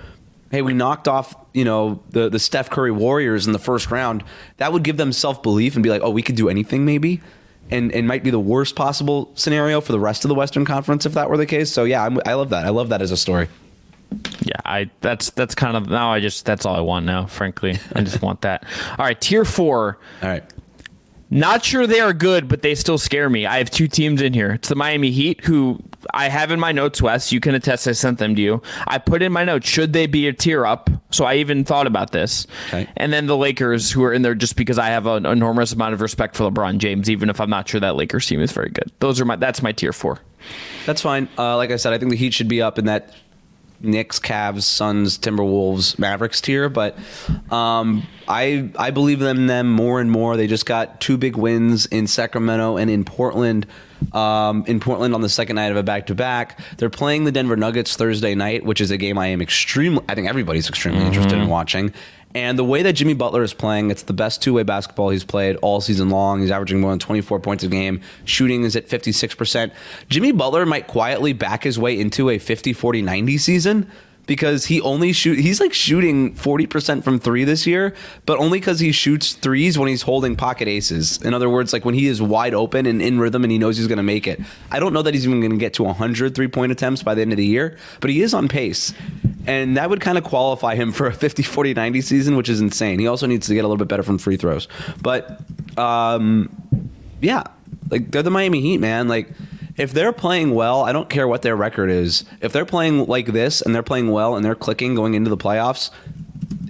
Hey, 0.50 0.62
we 0.62 0.74
knocked 0.74 1.08
off, 1.08 1.34
you 1.52 1.64
know, 1.64 2.02
the 2.10 2.28
the 2.28 2.38
Steph 2.38 2.70
Curry 2.70 2.92
Warriors 2.92 3.46
in 3.46 3.52
the 3.52 3.58
first 3.58 3.90
round. 3.90 4.24
That 4.58 4.72
would 4.72 4.82
give 4.82 4.96
them 4.96 5.12
self 5.12 5.42
belief 5.42 5.74
and 5.74 5.82
be 5.82 5.90
like, 5.90 6.02
oh, 6.02 6.10
we 6.10 6.22
could 6.22 6.36
do 6.36 6.48
anything, 6.48 6.84
maybe 6.84 7.20
and, 7.70 7.92
and 7.92 8.06
might 8.06 8.22
be 8.22 8.30
the 8.30 8.40
worst 8.40 8.76
possible 8.76 9.30
scenario 9.34 9.80
for 9.80 9.92
the 9.92 10.00
rest 10.00 10.24
of 10.24 10.28
the 10.28 10.34
Western 10.34 10.64
Conference 10.64 11.06
if 11.06 11.14
that 11.14 11.28
were 11.28 11.36
the 11.36 11.46
case. 11.46 11.70
So 11.72 11.84
yeah, 11.84 12.04
I'm, 12.04 12.20
I 12.26 12.34
love 12.34 12.50
that. 12.50 12.66
I 12.66 12.70
love 12.70 12.90
that 12.90 13.02
as 13.02 13.10
a 13.10 13.16
story. 13.16 13.48
Yeah, 14.42 14.60
I 14.64 14.90
that's 15.00 15.30
that's 15.30 15.54
kind 15.56 15.76
of 15.76 15.88
now 15.88 16.12
I 16.12 16.20
just 16.20 16.44
that's 16.44 16.64
all 16.64 16.76
I 16.76 16.80
want 16.80 17.06
now. 17.06 17.26
Frankly, 17.26 17.78
I 17.94 18.02
just 18.02 18.22
want 18.22 18.42
that. 18.42 18.64
All 18.90 19.04
right, 19.04 19.20
tier 19.20 19.44
four. 19.44 19.98
All 20.22 20.28
right. 20.28 20.44
Not 21.28 21.64
sure 21.64 21.86
they 21.86 22.00
are 22.00 22.12
good, 22.12 22.48
but 22.48 22.62
they 22.62 22.74
still 22.74 22.98
scare 22.98 23.28
me. 23.28 23.46
I 23.46 23.58
have 23.58 23.70
two 23.70 23.88
teams 23.88 24.22
in 24.22 24.32
here. 24.32 24.52
It's 24.52 24.68
the 24.68 24.76
Miami 24.76 25.10
Heat, 25.10 25.44
who 25.44 25.82
I 26.14 26.28
have 26.28 26.52
in 26.52 26.60
my 26.60 26.70
notes, 26.70 27.02
Wes. 27.02 27.32
You 27.32 27.40
can 27.40 27.54
attest 27.54 27.88
I 27.88 27.92
sent 27.92 28.18
them 28.18 28.36
to 28.36 28.42
you. 28.42 28.62
I 28.86 28.98
put 28.98 29.22
in 29.22 29.32
my 29.32 29.44
notes, 29.44 29.68
should 29.68 29.92
they 29.92 30.06
be 30.06 30.28
a 30.28 30.32
tier 30.32 30.64
up? 30.64 30.88
So 31.10 31.24
I 31.24 31.36
even 31.36 31.64
thought 31.64 31.88
about 31.88 32.12
this. 32.12 32.46
Okay. 32.68 32.88
And 32.96 33.12
then 33.12 33.26
the 33.26 33.36
Lakers, 33.36 33.90
who 33.90 34.04
are 34.04 34.12
in 34.12 34.22
there 34.22 34.36
just 34.36 34.56
because 34.56 34.78
I 34.78 34.86
have 34.88 35.06
an 35.06 35.26
enormous 35.26 35.72
amount 35.72 35.94
of 35.94 36.00
respect 36.00 36.36
for 36.36 36.48
LeBron 36.48 36.78
James, 36.78 37.10
even 37.10 37.28
if 37.28 37.40
I'm 37.40 37.50
not 37.50 37.68
sure 37.68 37.80
that 37.80 37.96
Lakers 37.96 38.26
team 38.26 38.40
is 38.40 38.52
very 38.52 38.70
good. 38.70 38.92
Those 39.00 39.20
are 39.20 39.24
my 39.24 39.36
that's 39.36 39.62
my 39.62 39.72
tier 39.72 39.92
four. 39.92 40.20
That's 40.84 41.02
fine. 41.02 41.28
Uh, 41.36 41.56
like 41.56 41.72
I 41.72 41.76
said, 41.76 41.92
I 41.92 41.98
think 41.98 42.12
the 42.12 42.16
Heat 42.16 42.34
should 42.34 42.48
be 42.48 42.62
up 42.62 42.78
in 42.78 42.84
that 42.84 43.12
Knicks, 43.80 44.18
Cavs, 44.18 44.62
Suns, 44.62 45.18
Timberwolves, 45.18 45.98
Mavericks 45.98 46.40
tier, 46.40 46.68
but 46.68 46.96
um, 47.50 48.06
I 48.28 48.70
I 48.78 48.90
believe 48.90 49.22
in 49.22 49.46
them 49.46 49.70
more 49.72 50.00
and 50.00 50.10
more. 50.10 50.36
They 50.36 50.46
just 50.46 50.66
got 50.66 51.00
two 51.00 51.16
big 51.16 51.36
wins 51.36 51.86
in 51.86 52.06
Sacramento 52.06 52.76
and 52.76 52.90
in 52.90 53.04
Portland. 53.04 53.66
Um, 54.12 54.64
in 54.66 54.78
Portland 54.78 55.14
on 55.14 55.22
the 55.22 55.28
second 55.28 55.56
night 55.56 55.70
of 55.70 55.76
a 55.78 55.82
back 55.82 56.06
to 56.08 56.14
back, 56.14 56.60
they're 56.76 56.90
playing 56.90 57.24
the 57.24 57.32
Denver 57.32 57.56
Nuggets 57.56 57.96
Thursday 57.96 58.34
night, 58.34 58.64
which 58.64 58.80
is 58.80 58.90
a 58.90 58.98
game 58.98 59.16
I 59.18 59.28
am 59.28 59.40
extremely. 59.40 60.04
I 60.08 60.14
think 60.14 60.28
everybody's 60.28 60.68
extremely 60.68 61.00
mm-hmm. 61.00 61.08
interested 61.08 61.38
in 61.38 61.48
watching. 61.48 61.94
And 62.36 62.58
the 62.58 62.64
way 62.64 62.82
that 62.82 62.92
Jimmy 62.92 63.14
Butler 63.14 63.42
is 63.42 63.54
playing, 63.54 63.90
it's 63.90 64.02
the 64.02 64.12
best 64.12 64.42
two 64.42 64.52
way 64.52 64.62
basketball 64.62 65.08
he's 65.08 65.24
played 65.24 65.56
all 65.62 65.80
season 65.80 66.10
long. 66.10 66.42
He's 66.42 66.50
averaging 66.50 66.82
more 66.82 66.90
than 66.90 66.98
24 66.98 67.40
points 67.40 67.64
a 67.64 67.68
game. 67.68 68.02
Shooting 68.26 68.64
is 68.64 68.76
at 68.76 68.86
56%. 68.86 69.72
Jimmy 70.10 70.32
Butler 70.32 70.66
might 70.66 70.86
quietly 70.86 71.32
back 71.32 71.64
his 71.64 71.78
way 71.78 71.98
into 71.98 72.28
a 72.28 72.36
50 72.36 72.74
40 72.74 73.00
90 73.00 73.38
season 73.38 73.90
because 74.26 74.66
he 74.66 74.80
only 74.80 75.12
shoot 75.12 75.38
he's 75.38 75.60
like 75.60 75.72
shooting 75.72 76.34
40% 76.34 77.02
from 77.02 77.18
3 77.18 77.44
this 77.44 77.66
year, 77.66 77.94
but 78.26 78.38
only 78.38 78.60
cuz 78.60 78.80
he 78.80 78.92
shoots 78.92 79.32
threes 79.32 79.78
when 79.78 79.88
he's 79.88 80.02
holding 80.02 80.36
pocket 80.36 80.68
aces. 80.68 81.20
In 81.22 81.32
other 81.32 81.48
words, 81.48 81.72
like 81.72 81.84
when 81.84 81.94
he 81.94 82.06
is 82.06 82.20
wide 82.20 82.54
open 82.54 82.86
and 82.86 83.00
in 83.00 83.18
rhythm 83.18 83.44
and 83.44 83.50
he 83.50 83.58
knows 83.58 83.76
he's 83.76 83.86
going 83.86 83.96
to 83.96 84.02
make 84.02 84.26
it. 84.26 84.40
I 84.70 84.80
don't 84.80 84.92
know 84.92 85.02
that 85.02 85.14
he's 85.14 85.26
even 85.26 85.40
going 85.40 85.52
to 85.52 85.56
get 85.56 85.74
to 85.74 85.84
100 85.84 86.34
three-point 86.34 86.72
attempts 86.72 87.02
by 87.02 87.14
the 87.14 87.22
end 87.22 87.32
of 87.32 87.36
the 87.36 87.46
year, 87.46 87.76
but 88.00 88.10
he 88.10 88.22
is 88.22 88.34
on 88.34 88.48
pace. 88.48 88.92
And 89.46 89.76
that 89.76 89.88
would 89.90 90.00
kind 90.00 90.18
of 90.18 90.24
qualify 90.24 90.74
him 90.74 90.90
for 90.92 91.06
a 91.06 91.12
50 91.12 91.42
40 91.42 91.74
90 91.74 92.00
season, 92.00 92.36
which 92.36 92.48
is 92.48 92.60
insane. 92.60 92.98
He 92.98 93.06
also 93.06 93.26
needs 93.26 93.46
to 93.46 93.54
get 93.54 93.60
a 93.60 93.68
little 93.68 93.78
bit 93.78 93.88
better 93.88 94.02
from 94.02 94.18
free 94.18 94.36
throws. 94.36 94.68
But 95.02 95.40
um 95.78 96.50
yeah, 97.20 97.44
like 97.90 98.10
they're 98.10 98.22
the 98.22 98.30
Miami 98.30 98.60
Heat, 98.60 98.78
man. 98.78 99.08
Like 99.08 99.30
if 99.76 99.92
they're 99.92 100.12
playing 100.12 100.54
well, 100.54 100.82
I 100.82 100.92
don't 100.92 101.08
care 101.08 101.28
what 101.28 101.42
their 101.42 101.56
record 101.56 101.90
is. 101.90 102.24
If 102.40 102.52
they're 102.52 102.64
playing 102.64 103.06
like 103.06 103.26
this 103.26 103.60
and 103.60 103.74
they're 103.74 103.82
playing 103.82 104.10
well 104.10 104.36
and 104.36 104.44
they're 104.44 104.54
clicking 104.54 104.94
going 104.94 105.14
into 105.14 105.30
the 105.30 105.36
playoffs, 105.36 105.90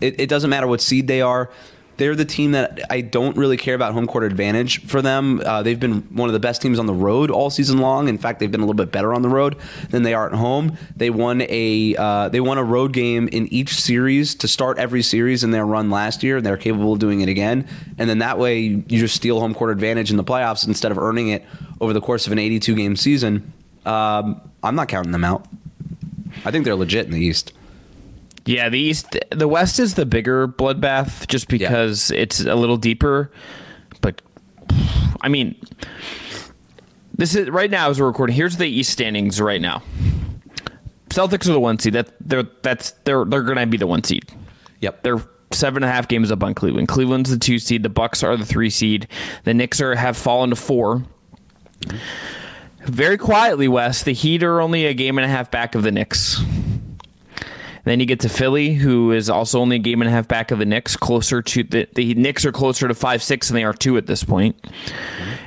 it, 0.01 0.21
it 0.21 0.29
doesn't 0.29 0.51
matter 0.51 0.67
what 0.67 0.81
seed 0.81 1.07
they 1.07 1.21
are. 1.21 1.51
They're 1.99 2.15
the 2.15 2.27
team 2.27 2.53
that 2.53 2.81
I 2.91 3.01
don't 3.01 3.37
really 3.39 3.57
care 3.57 3.75
about 3.75 3.95
home 3.95 4.07
court 4.07 4.25
advantage 4.25 4.85
for 4.87 5.01
them. 5.01 5.41
Uh, 5.45 5.63
they've 5.63 5.81
been 5.81 6.03
one 6.15 6.29
of 6.29 6.35
the 6.35 6.39
best 6.41 6.61
teams 6.61 6.79
on 6.79 6.85
the 6.85 6.93
road 6.93 7.31
all 7.31 7.49
season 7.49 7.79
long. 7.79 8.09
In 8.09 8.19
fact, 8.19 8.39
they've 8.39 8.51
been 8.51 8.61
a 8.61 8.65
little 8.65 8.77
bit 8.77 8.93
better 8.93 9.15
on 9.15 9.23
the 9.23 9.31
road 9.31 9.57
than 9.89 10.03
they 10.03 10.13
are 10.13 10.27
at 10.27 10.35
home. 10.35 10.77
They 10.95 11.09
won 11.09 11.43
a 11.49 11.97
uh, 11.97 12.29
they 12.29 12.41
won 12.41 12.59
a 12.59 12.65
road 12.65 12.93
game 12.93 13.29
in 13.29 13.47
each 13.51 13.75
series 13.81 14.35
to 14.35 14.49
start 14.49 14.79
every 14.79 15.03
series 15.03 15.43
in 15.43 15.53
their 15.53 15.65
run 15.65 15.89
last 15.89 16.23
year, 16.23 16.37
and 16.37 16.45
they're 16.45 16.59
capable 16.59 16.93
of 16.93 16.99
doing 16.99 17.23
it 17.23 17.31
again. 17.31 17.67
And 17.97 18.11
then 18.11 18.19
that 18.19 18.39
way, 18.39 18.61
you 18.61 18.83
just 18.87 19.17
steal 19.17 19.41
home 19.41 19.55
court 19.55 19.71
advantage 19.71 20.11
in 20.11 20.19
the 20.19 20.25
playoffs 20.25 20.67
instead 20.67 20.93
of 20.93 20.99
earning 20.99 21.29
it 21.29 21.47
over 21.81 21.93
the 21.93 22.01
course 22.01 22.27
of 22.27 22.33
an 22.33 22.39
82 22.39 22.75
game 22.75 22.97
season. 22.97 23.53
Um, 23.85 24.41
I'm 24.63 24.75
not 24.75 24.89
counting 24.89 25.13
them 25.13 25.25
out. 25.25 25.47
I 26.45 26.51
think 26.51 26.65
they're 26.65 26.77
legit 26.77 27.07
in 27.07 27.13
the 27.13 27.21
East. 27.21 27.53
Yeah, 28.45 28.69
the 28.69 28.79
East, 28.79 29.17
the 29.31 29.49
West 29.49 29.81
is 29.81 29.95
the 29.95 30.07
bigger 30.07 30.47
bloodbath 30.47 31.27
just 31.27 31.49
because 31.49 32.11
yeah. 32.11 32.21
it's 32.21 32.41
a 32.41 32.55
little 32.55 32.77
deeper. 32.77 33.33
But 34.01 34.23
I 35.21 35.29
mean, 35.29 35.57
this 37.15 37.35
is 37.35 37.51
right 37.51 37.71
now 37.71 37.91
as 37.91 38.01
we're 38.01 38.07
recording. 38.07 38.37
Here's 38.37 38.57
the 38.57 38.67
East 38.67 38.91
standings 38.91 39.41
right 39.41 39.61
now. 39.61 39.83
Celtics 41.09 41.49
are 41.49 41.53
the 41.53 41.61
one 41.61 41.79
seed. 41.79 41.95
That 41.95 42.11
they're 42.21 42.45
that's 42.63 42.93
they're 43.05 43.25
they're 43.25 43.43
going 43.43 43.57
to 43.57 43.67
be 43.67 43.79
the 43.79 43.87
one 43.87 44.05
seed. 44.05 44.31
Yep, 44.81 45.03
they're 45.03 45.23
seven 45.53 45.83
and 45.83 45.91
a 45.91 45.93
half 45.93 46.09
games 46.09 46.31
up 46.31 46.43
on 46.43 46.55
Cleveland. 46.55 46.89
Cleveland's 46.89 47.31
the 47.31 47.39
two 47.39 47.59
seed. 47.59 47.83
The 47.83 47.89
Bucks 47.89 48.23
are 48.23 48.37
the 48.37 48.45
three 48.45 48.71
seed. 48.71 49.09
The 49.45 49.55
Knicks 49.55 49.81
are 49.81 49.95
have 49.95 50.17
fallen 50.17 50.51
to 50.51 50.57
four. 50.57 51.05
Very 52.85 53.19
quietly, 53.19 53.69
Wes. 53.69 54.03
The 54.03 54.13
Heat 54.13 54.43
are 54.43 54.61
only 54.61 54.87
a 54.87 54.95
game 54.95 55.19
and 55.19 55.25
a 55.25 55.29
half 55.29 55.51
back 55.51 55.75
of 55.75 55.83
the 55.83 55.91
Knicks. 55.91 56.41
Then 57.85 58.01
you 58.01 58.07
get 58.07 58.21
to 58.21 58.29
Philly, 58.29 58.75
who 58.75 59.13
is 59.13 59.31
also 59.31 59.61
only 59.61 59.77
a 59.77 59.79
game 59.79 60.03
and 60.03 60.09
a 60.09 60.13
half 60.13 60.27
back 60.27 60.51
of 60.51 60.59
the 60.59 60.65
Knicks, 60.65 60.97
closer 60.97 61.41
to 61.41 61.63
the, 61.63 61.89
the 61.95 62.15
Knicks 62.15 62.45
are 62.45 62.51
closer 62.51 62.89
to 62.89 62.95
five 62.95 63.23
six 63.23 63.49
than 63.49 63.55
they 63.55 63.65
are 63.65 63.73
two 63.73 63.97
at 63.97 64.07
this 64.07 64.25
point. 64.25 64.57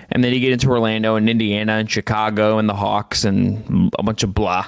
And 0.10 0.24
then 0.24 0.34
you 0.34 0.40
get 0.40 0.54
into 0.54 0.70
Orlando 0.70 1.16
and 1.16 1.30
Indiana 1.30 1.74
and 1.74 1.92
Chicago 1.92 2.58
and 2.58 2.70
the 2.70 2.76
Hawks 2.76 3.26
and 3.26 3.94
a 4.00 4.04
bunch 4.04 4.24
of 4.24 4.34
blah. 4.34 4.66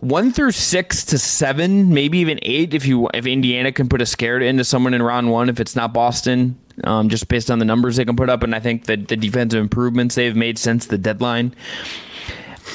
One 0.00 0.30
through 0.30 0.52
six 0.52 1.04
to 1.06 1.18
seven, 1.18 1.92
maybe 1.92 2.18
even 2.18 2.38
eight, 2.42 2.74
if 2.74 2.86
you 2.86 3.08
if 3.14 3.26
Indiana 3.26 3.72
can 3.72 3.88
put 3.88 4.02
a 4.02 4.06
scare 4.06 4.38
into 4.38 4.64
someone 4.64 4.94
in 4.94 5.02
round 5.02 5.30
one, 5.30 5.48
if 5.48 5.58
it's 5.58 5.74
not 5.74 5.92
Boston, 5.92 6.58
um, 6.84 7.08
just 7.08 7.28
based 7.28 7.50
on 7.50 7.58
the 7.58 7.64
numbers 7.64 7.96
they 7.96 8.04
can 8.04 8.16
put 8.16 8.30
up, 8.30 8.42
and 8.42 8.54
I 8.54 8.60
think 8.60 8.86
that 8.86 9.08
the 9.08 9.16
defensive 9.16 9.60
improvements 9.60 10.14
they've 10.14 10.36
made 10.36 10.58
since 10.58 10.86
the 10.86 10.98
deadline. 10.98 11.54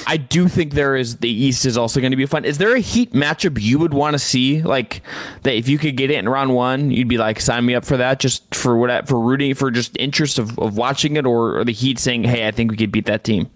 I 0.07 0.17
do 0.17 0.47
think 0.47 0.73
there 0.73 0.95
is 0.95 1.17
the 1.17 1.29
East 1.29 1.65
is 1.65 1.77
also 1.77 2.01
going 2.01 2.11
to 2.11 2.17
be 2.17 2.25
fun. 2.25 2.45
Is 2.45 2.57
there 2.57 2.75
a 2.75 2.79
Heat 2.79 3.13
matchup 3.13 3.61
you 3.61 3.77
would 3.79 3.93
want 3.93 4.15
to 4.15 4.19
see? 4.19 4.61
Like 4.61 5.01
that, 5.43 5.53
if 5.53 5.69
you 5.69 5.77
could 5.77 5.95
get 5.95 6.09
it 6.09 6.15
in 6.15 6.27
round 6.27 6.53
one, 6.53 6.91
you'd 6.91 7.07
be 7.07 7.17
like, 7.17 7.39
sign 7.39 7.65
me 7.65 7.75
up 7.75 7.85
for 7.85 7.97
that, 7.97 8.19
just 8.19 8.53
for 8.55 8.75
what 8.75 9.07
for 9.07 9.19
rooting 9.19 9.53
for 9.53 9.71
just 9.71 9.95
interest 9.97 10.39
of, 10.39 10.57
of 10.59 10.75
watching 10.75 11.15
it, 11.15 11.25
or, 11.25 11.59
or 11.59 11.63
the 11.63 11.71
Heat 11.71 11.99
saying, 11.99 12.23
hey, 12.23 12.47
I 12.47 12.51
think 12.51 12.71
we 12.71 12.77
could 12.77 12.91
beat 12.91 13.05
that 13.05 13.23
team. 13.23 13.49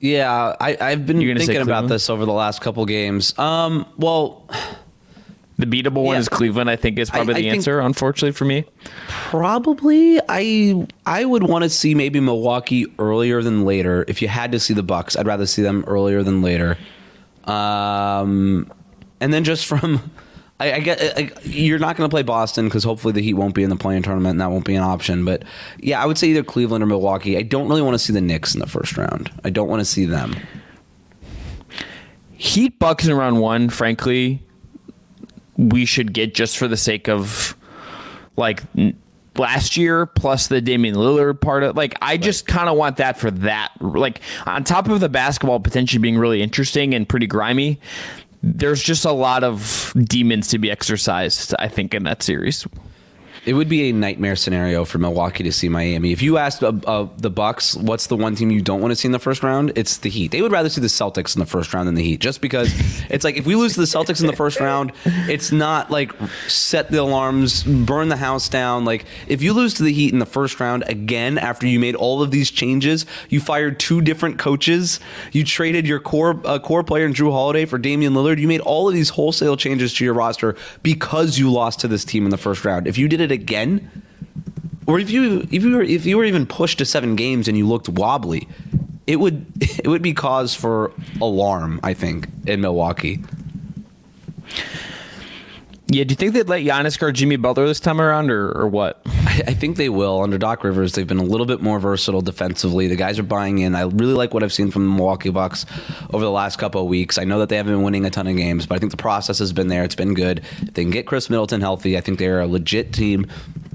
Yeah, 0.00 0.56
I, 0.60 0.76
I've 0.80 1.06
been 1.06 1.18
thinking 1.18 1.58
about 1.58 1.88
this 1.88 2.10
over 2.10 2.24
the 2.24 2.32
last 2.32 2.60
couple 2.60 2.84
games. 2.86 3.38
Um, 3.38 3.86
well. 3.98 4.48
The 5.58 5.66
beatable 5.66 6.02
yeah. 6.02 6.08
one 6.08 6.16
is 6.18 6.28
Cleveland. 6.28 6.68
I 6.68 6.76
think 6.76 6.98
is 6.98 7.10
probably 7.10 7.34
I, 7.34 7.40
the 7.42 7.48
answer. 7.48 7.80
Unfortunately 7.80 8.32
for 8.32 8.44
me, 8.44 8.64
probably 9.08 10.20
I 10.28 10.86
I 11.06 11.24
would 11.24 11.44
want 11.44 11.64
to 11.64 11.70
see 11.70 11.94
maybe 11.94 12.20
Milwaukee 12.20 12.86
earlier 12.98 13.42
than 13.42 13.64
later. 13.64 14.04
If 14.06 14.20
you 14.20 14.28
had 14.28 14.52
to 14.52 14.60
see 14.60 14.74
the 14.74 14.82
Bucks, 14.82 15.16
I'd 15.16 15.26
rather 15.26 15.46
see 15.46 15.62
them 15.62 15.84
earlier 15.86 16.22
than 16.22 16.42
later. 16.42 16.76
Um, 17.44 18.70
and 19.20 19.32
then 19.32 19.44
just 19.44 19.66
from 19.68 20.10
I, 20.58 20.74
I 20.74 20.80
get 20.80 21.18
I, 21.18 21.30
you're 21.42 21.78
not 21.78 21.96
going 21.96 22.08
to 22.08 22.12
play 22.12 22.22
Boston 22.22 22.66
because 22.66 22.84
hopefully 22.84 23.12
the 23.12 23.22
Heat 23.22 23.34
won't 23.34 23.54
be 23.54 23.62
in 23.62 23.70
the 23.70 23.76
play-in 23.76 24.02
tournament 24.02 24.32
and 24.32 24.40
that 24.40 24.50
won't 24.50 24.64
be 24.64 24.74
an 24.74 24.82
option. 24.82 25.24
But 25.24 25.44
yeah, 25.78 26.02
I 26.02 26.06
would 26.06 26.18
say 26.18 26.28
either 26.28 26.42
Cleveland 26.42 26.82
or 26.82 26.86
Milwaukee. 26.86 27.36
I 27.36 27.42
don't 27.42 27.68
really 27.68 27.82
want 27.82 27.94
to 27.94 27.98
see 27.98 28.12
the 28.12 28.20
Knicks 28.20 28.54
in 28.54 28.60
the 28.60 28.66
first 28.66 28.96
round. 28.96 29.30
I 29.44 29.50
don't 29.50 29.68
want 29.68 29.80
to 29.80 29.84
see 29.84 30.06
them. 30.06 30.34
Heat 32.32 32.78
Bucks 32.78 33.06
in 33.06 33.14
round 33.14 33.40
one, 33.40 33.70
frankly, 33.70 34.42
we 35.56 35.84
should 35.84 36.12
get 36.12 36.34
just 36.34 36.58
for 36.58 36.68
the 36.68 36.76
sake 36.76 37.08
of 37.08 37.56
like 38.36 38.62
last 39.36 39.76
year 39.76 40.06
plus 40.06 40.46
the 40.48 40.60
Damian 40.60 40.94
Lillard 40.94 41.40
part 41.40 41.62
of 41.62 41.76
like 41.76 41.96
I 42.00 42.16
just 42.16 42.46
kind 42.46 42.68
of 42.68 42.76
want 42.76 42.96
that 42.98 43.18
for 43.18 43.30
that 43.30 43.72
like 43.80 44.20
on 44.46 44.64
top 44.64 44.88
of 44.88 45.00
the 45.00 45.08
basketball 45.08 45.60
potentially 45.60 46.00
being 46.00 46.18
really 46.18 46.42
interesting 46.42 46.94
and 46.94 47.08
pretty 47.08 47.26
grimy 47.26 47.78
there's 48.42 48.82
just 48.82 49.04
a 49.04 49.12
lot 49.12 49.44
of 49.44 49.92
demons 50.04 50.48
to 50.48 50.58
be 50.58 50.70
exercised 50.70 51.54
I 51.58 51.68
think 51.68 51.94
in 51.94 52.04
that 52.04 52.22
series. 52.22 52.66
It 53.46 53.54
would 53.54 53.68
be 53.68 53.88
a 53.88 53.92
nightmare 53.92 54.34
scenario 54.34 54.84
for 54.84 54.98
Milwaukee 54.98 55.44
to 55.44 55.52
see 55.52 55.68
Miami. 55.68 56.10
If 56.10 56.20
you 56.20 56.36
asked 56.36 56.64
uh, 56.64 56.72
uh, 56.84 57.08
the 57.16 57.30
Bucks, 57.30 57.76
what's 57.76 58.08
the 58.08 58.16
one 58.16 58.34
team 58.34 58.50
you 58.50 58.60
don't 58.60 58.80
want 58.80 58.90
to 58.90 58.96
see 58.96 59.06
in 59.06 59.12
the 59.12 59.20
first 59.20 59.44
round? 59.44 59.70
It's 59.76 59.98
the 59.98 60.10
Heat. 60.10 60.32
They 60.32 60.42
would 60.42 60.50
rather 60.50 60.68
see 60.68 60.80
the 60.80 60.88
Celtics 60.88 61.36
in 61.36 61.38
the 61.38 61.46
first 61.46 61.72
round 61.72 61.86
than 61.86 61.94
the 61.94 62.02
Heat, 62.02 62.18
just 62.18 62.40
because 62.40 62.72
it's 63.08 63.24
like 63.24 63.36
if 63.36 63.46
we 63.46 63.54
lose 63.54 63.74
to 63.74 63.80
the 63.80 63.86
Celtics 63.86 64.20
in 64.20 64.26
the 64.26 64.32
first 64.32 64.58
round, 64.58 64.90
it's 65.04 65.52
not 65.52 65.92
like 65.92 66.12
set 66.48 66.90
the 66.90 67.00
alarms, 67.00 67.62
burn 67.62 68.08
the 68.08 68.16
house 68.16 68.48
down. 68.48 68.84
Like 68.84 69.04
if 69.28 69.42
you 69.42 69.52
lose 69.52 69.74
to 69.74 69.84
the 69.84 69.92
Heat 69.92 70.12
in 70.12 70.18
the 70.18 70.26
first 70.26 70.58
round 70.58 70.82
again 70.88 71.38
after 71.38 71.68
you 71.68 71.78
made 71.78 71.94
all 71.94 72.22
of 72.22 72.32
these 72.32 72.50
changes, 72.50 73.06
you 73.28 73.38
fired 73.38 73.78
two 73.78 74.00
different 74.00 74.40
coaches, 74.40 74.98
you 75.30 75.44
traded 75.44 75.86
your 75.86 76.00
core 76.00 76.40
uh, 76.44 76.58
core 76.58 76.82
player 76.82 77.06
in 77.06 77.14
Jrue 77.14 77.30
Holiday 77.30 77.64
for 77.64 77.78
Damian 77.78 78.12
Lillard, 78.12 78.40
you 78.40 78.48
made 78.48 78.60
all 78.62 78.88
of 78.88 78.94
these 78.94 79.10
wholesale 79.10 79.56
changes 79.56 79.94
to 79.94 80.04
your 80.04 80.14
roster 80.14 80.56
because 80.82 81.38
you 81.38 81.52
lost 81.52 81.78
to 81.80 81.86
this 81.88 82.04
team 82.04 82.24
in 82.24 82.30
the 82.30 82.36
first 82.36 82.64
round. 82.64 82.88
If 82.88 82.98
you 82.98 83.06
did 83.06 83.20
it 83.20 83.35
again, 83.36 83.90
or 84.86 84.98
if 84.98 85.10
you 85.10 85.46
if 85.50 85.62
you 85.62 85.76
were 85.76 85.82
if 85.82 86.04
you 86.06 86.16
were 86.16 86.24
even 86.24 86.46
pushed 86.46 86.78
to 86.78 86.84
seven 86.84 87.16
games 87.16 87.48
and 87.48 87.56
you 87.56 87.66
looked 87.66 87.88
wobbly, 87.88 88.48
it 89.06 89.16
would 89.16 89.46
it 89.60 89.86
would 89.86 90.02
be 90.02 90.12
cause 90.12 90.54
for 90.54 90.92
alarm. 91.20 91.80
I 91.82 91.94
think 91.94 92.28
in 92.46 92.60
Milwaukee. 92.60 93.20
Yeah, 95.88 96.02
do 96.02 96.10
you 96.12 96.16
think 96.16 96.32
they'd 96.32 96.48
let 96.48 96.62
Giannis 96.62 96.98
guard 96.98 97.14
Jimmy 97.14 97.36
Butler 97.36 97.64
this 97.64 97.78
time 97.78 98.00
around, 98.00 98.32
or, 98.32 98.50
or 98.50 98.66
what? 98.66 99.00
I, 99.06 99.42
I 99.46 99.54
think 99.54 99.76
they 99.76 99.88
will. 99.88 100.20
Under 100.20 100.36
Doc 100.36 100.64
Rivers, 100.64 100.94
they've 100.94 101.06
been 101.06 101.18
a 101.18 101.24
little 101.24 101.46
bit 101.46 101.62
more 101.62 101.78
versatile 101.78 102.22
defensively. 102.22 102.88
The 102.88 102.96
guys 102.96 103.20
are 103.20 103.22
buying 103.22 103.58
in. 103.58 103.76
I 103.76 103.82
really 103.82 104.14
like 104.14 104.34
what 104.34 104.42
I've 104.42 104.52
seen 104.52 104.72
from 104.72 104.82
the 104.82 104.96
Milwaukee 104.96 105.30
Bucks 105.30 105.64
over 106.12 106.24
the 106.24 106.30
last 106.30 106.58
couple 106.58 106.80
of 106.80 106.88
weeks. 106.88 107.18
I 107.18 107.24
know 107.24 107.38
that 107.38 107.50
they 107.50 107.56
haven't 107.56 107.74
been 107.74 107.84
winning 107.84 108.04
a 108.04 108.10
ton 108.10 108.26
of 108.26 108.36
games, 108.36 108.66
but 108.66 108.74
I 108.74 108.78
think 108.78 108.90
the 108.90 108.96
process 108.96 109.38
has 109.38 109.52
been 109.52 109.68
there. 109.68 109.84
It's 109.84 109.94
been 109.94 110.14
good. 110.14 110.40
If 110.62 110.74
they 110.74 110.82
can 110.82 110.90
get 110.90 111.06
Khris 111.06 111.30
Middleton 111.30 111.60
healthy, 111.60 111.96
I 111.96 112.00
think 112.00 112.18
they're 112.18 112.40
a 112.40 112.48
legit 112.48 112.92
team 112.92 113.28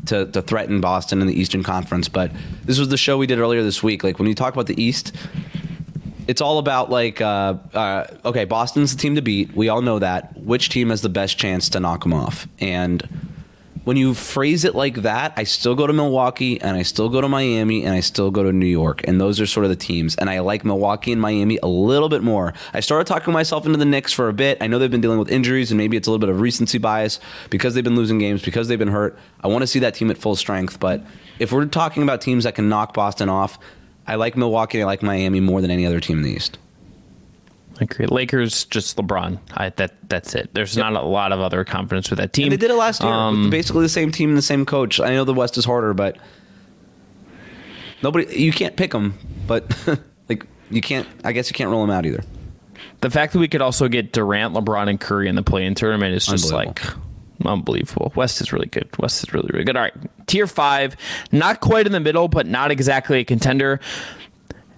to, 0.08 0.26
to 0.26 0.42
threaten 0.42 0.82
Boston 0.82 1.22
in 1.22 1.28
the 1.28 1.40
Eastern 1.40 1.64
Conference. 1.64 2.10
But 2.10 2.34
this 2.66 2.78
was 2.78 2.90
the 2.90 2.98
show 2.98 3.18
we 3.18 3.26
did 3.26 3.40
earlier 3.40 3.64
this 3.64 3.82
week. 3.82 4.04
Like 4.04 4.20
when 4.20 4.28
you 4.28 4.36
talk 4.36 4.52
about 4.52 4.68
the 4.68 4.82
East, 4.82 5.16
it's 6.28 6.42
all 6.42 6.58
about 6.58 6.90
like 6.90 7.22
uh, 7.22 7.56
uh, 7.74 8.08
okay 8.26 8.46
boston's 8.46 8.96
the 8.96 9.02
team 9.02 9.16
to 9.16 9.22
beat. 9.22 9.56
We 9.56 9.70
all 9.70 9.82
know 9.82 10.00
that. 10.00 10.38
Which 10.38 10.70
team 10.70 10.90
has 10.90 11.02
the 11.02 11.10
best 11.10 11.38
chance 11.38 11.70
to 11.70 11.80
knock 11.80 12.04
them 12.04 12.14
off? 12.14 12.48
And 12.60 13.08
when 13.84 13.98
you 13.98 14.14
phrase 14.14 14.64
it 14.64 14.76
like 14.76 14.98
that 14.98 15.34
i 15.38 15.44
still 15.44 15.74
go 15.74 15.88
to 15.88 15.94
milwaukee 15.94 16.62
and 16.62 16.78
i 16.78 16.84
still 16.84 17.10
go 17.10 17.20
to 17.20 17.28
miami 17.28 17.84
and 17.84 17.96
i 17.96 18.00
still 18.00 18.30
go 18.30 18.44
to 18.44 18.54
new 18.54 18.66
york. 18.66 19.02
And 19.08 19.20
those 19.20 19.40
are 19.40 19.46
sort 19.46 19.64
of 19.64 19.70
the 19.70 19.76
teams. 19.76 20.16
And 20.16 20.30
i 20.30 20.40
like 20.40 20.64
milwaukee 20.64 21.12
and 21.12 21.22
miami 21.22 21.58
a 21.64 21.68
little 21.68 22.10
bit 22.10 22.22
more. 22.22 22.54
I 22.74 22.80
started 22.80 23.08
talking 23.08 23.34
myself 23.34 23.66
into 23.66 23.78
the 23.78 23.86
Knicks 23.86 24.14
for 24.14 24.30
a 24.30 24.34
bit. 24.34 24.58
I 24.62 24.68
know 24.68 24.78
they've 24.78 24.92
been 24.92 25.02
dealing 25.02 25.20
with 25.20 25.32
injuries 25.32 25.72
and 25.72 25.78
maybe 25.78 25.98
it's 25.98 26.08
a 26.08 26.12
little 26.12 26.20
bit 26.20 26.30
of 26.30 26.40
recency 26.40 26.78
bias 26.78 27.20
because 27.50 27.74
they've 27.74 27.84
been 27.84 27.96
losing 27.96 28.20
games 28.20 28.42
because 28.42 28.68
they've 28.68 28.80
been 28.80 28.88
hurt. 28.88 29.18
I 29.44 29.48
want 29.48 29.64
to 29.64 29.68
see 29.68 29.80
that 29.80 29.96
team 29.96 30.12
at 30.12 30.18
full 30.18 30.36
strength. 30.36 30.80
But 30.80 31.02
if 31.40 31.52
we're 31.52 31.66
talking 31.66 32.04
about 32.04 32.22
teams 32.22 32.44
that 32.44 32.56
can 32.56 32.70
knock 32.70 32.94
boston 32.94 33.30
off 33.30 33.58
I 34.08 34.16
like 34.16 34.36
Milwaukee. 34.36 34.80
and 34.80 34.84
I 34.84 34.88
like 34.88 35.04
Miami 35.04 35.40
more 35.40 35.62
than 35.62 35.72
any 35.72 35.86
other 35.86 36.00
team 36.00 36.18
in 36.18 36.24
the 36.24 36.32
East. 36.32 36.58
I 37.80 37.86
agree. 37.86 38.06
Lakers, 38.06 38.66
just 38.66 38.98
LeBron. 38.98 39.40
I, 39.54 39.70
that 39.70 39.94
that's 40.08 40.36
it. 40.36 40.54
There's 40.54 40.76
yep. 40.76 40.92
not 40.92 41.04
a 41.04 41.06
lot 41.06 41.32
of 41.32 41.40
other 41.40 41.64
confidence 41.64 42.10
with 42.10 42.20
that 42.20 42.32
team. 42.32 42.44
And 42.44 42.52
they 42.52 42.58
did 42.58 42.70
it 42.70 42.76
last 42.76 43.02
year. 43.02 43.12
Um, 43.12 43.50
basically 43.50 43.82
the 43.82 43.90
same 43.90 44.12
team 44.12 44.30
and 44.30 44.38
the 44.38 44.44
same 44.44 44.66
coach. 44.66 45.00
I 45.00 45.14
know 45.14 45.24
the 45.24 45.34
West 45.34 45.58
is 45.58 45.66
harder, 45.66 45.94
but 45.94 46.18
nobody. 48.04 48.40
You 48.40 48.52
can't 48.52 48.76
pick 48.76 48.92
them, 48.92 49.18
but 49.48 49.76
like 50.30 50.46
you 50.70 50.82
can't. 50.82 51.08
I 51.24 51.32
guess 51.32 51.50
you 51.50 51.56
can't 51.56 51.72
roll 51.72 51.82
them 51.82 51.90
out 51.90 52.06
either. 52.06 52.24
The 53.02 53.10
fact 53.10 53.34
that 53.34 53.40
we 53.40 53.48
could 53.48 53.62
also 53.62 53.88
get 53.88 54.14
Durant, 54.14 54.54
LeBron, 54.54 54.88
and 54.88 55.00
Curry 55.00 55.28
in 55.28 55.36
the 55.36 55.44
play-in 55.44 55.74
tournament 55.74 56.16
is 56.16 56.26
just 56.26 56.52
like 56.52 56.82
unbelievable. 57.46 58.12
West 58.16 58.42
is 58.42 58.54
really 58.54 58.68
good. 58.68 58.90
West 59.00 59.24
is 59.24 59.34
really, 59.34 59.50
really 59.52 59.66
good. 59.66 59.76
All 59.76 59.84
right. 59.84 59.94
Tier 60.28 60.48
five, 60.48 60.96
not 61.32 61.60
quite 61.62 61.86
in 61.86 61.92
the 61.92 62.00
middle, 62.00 62.28
but 62.28 62.46
not 62.46 62.72
exactly 62.72 63.20
a 63.20 63.24
contender. 63.24 63.80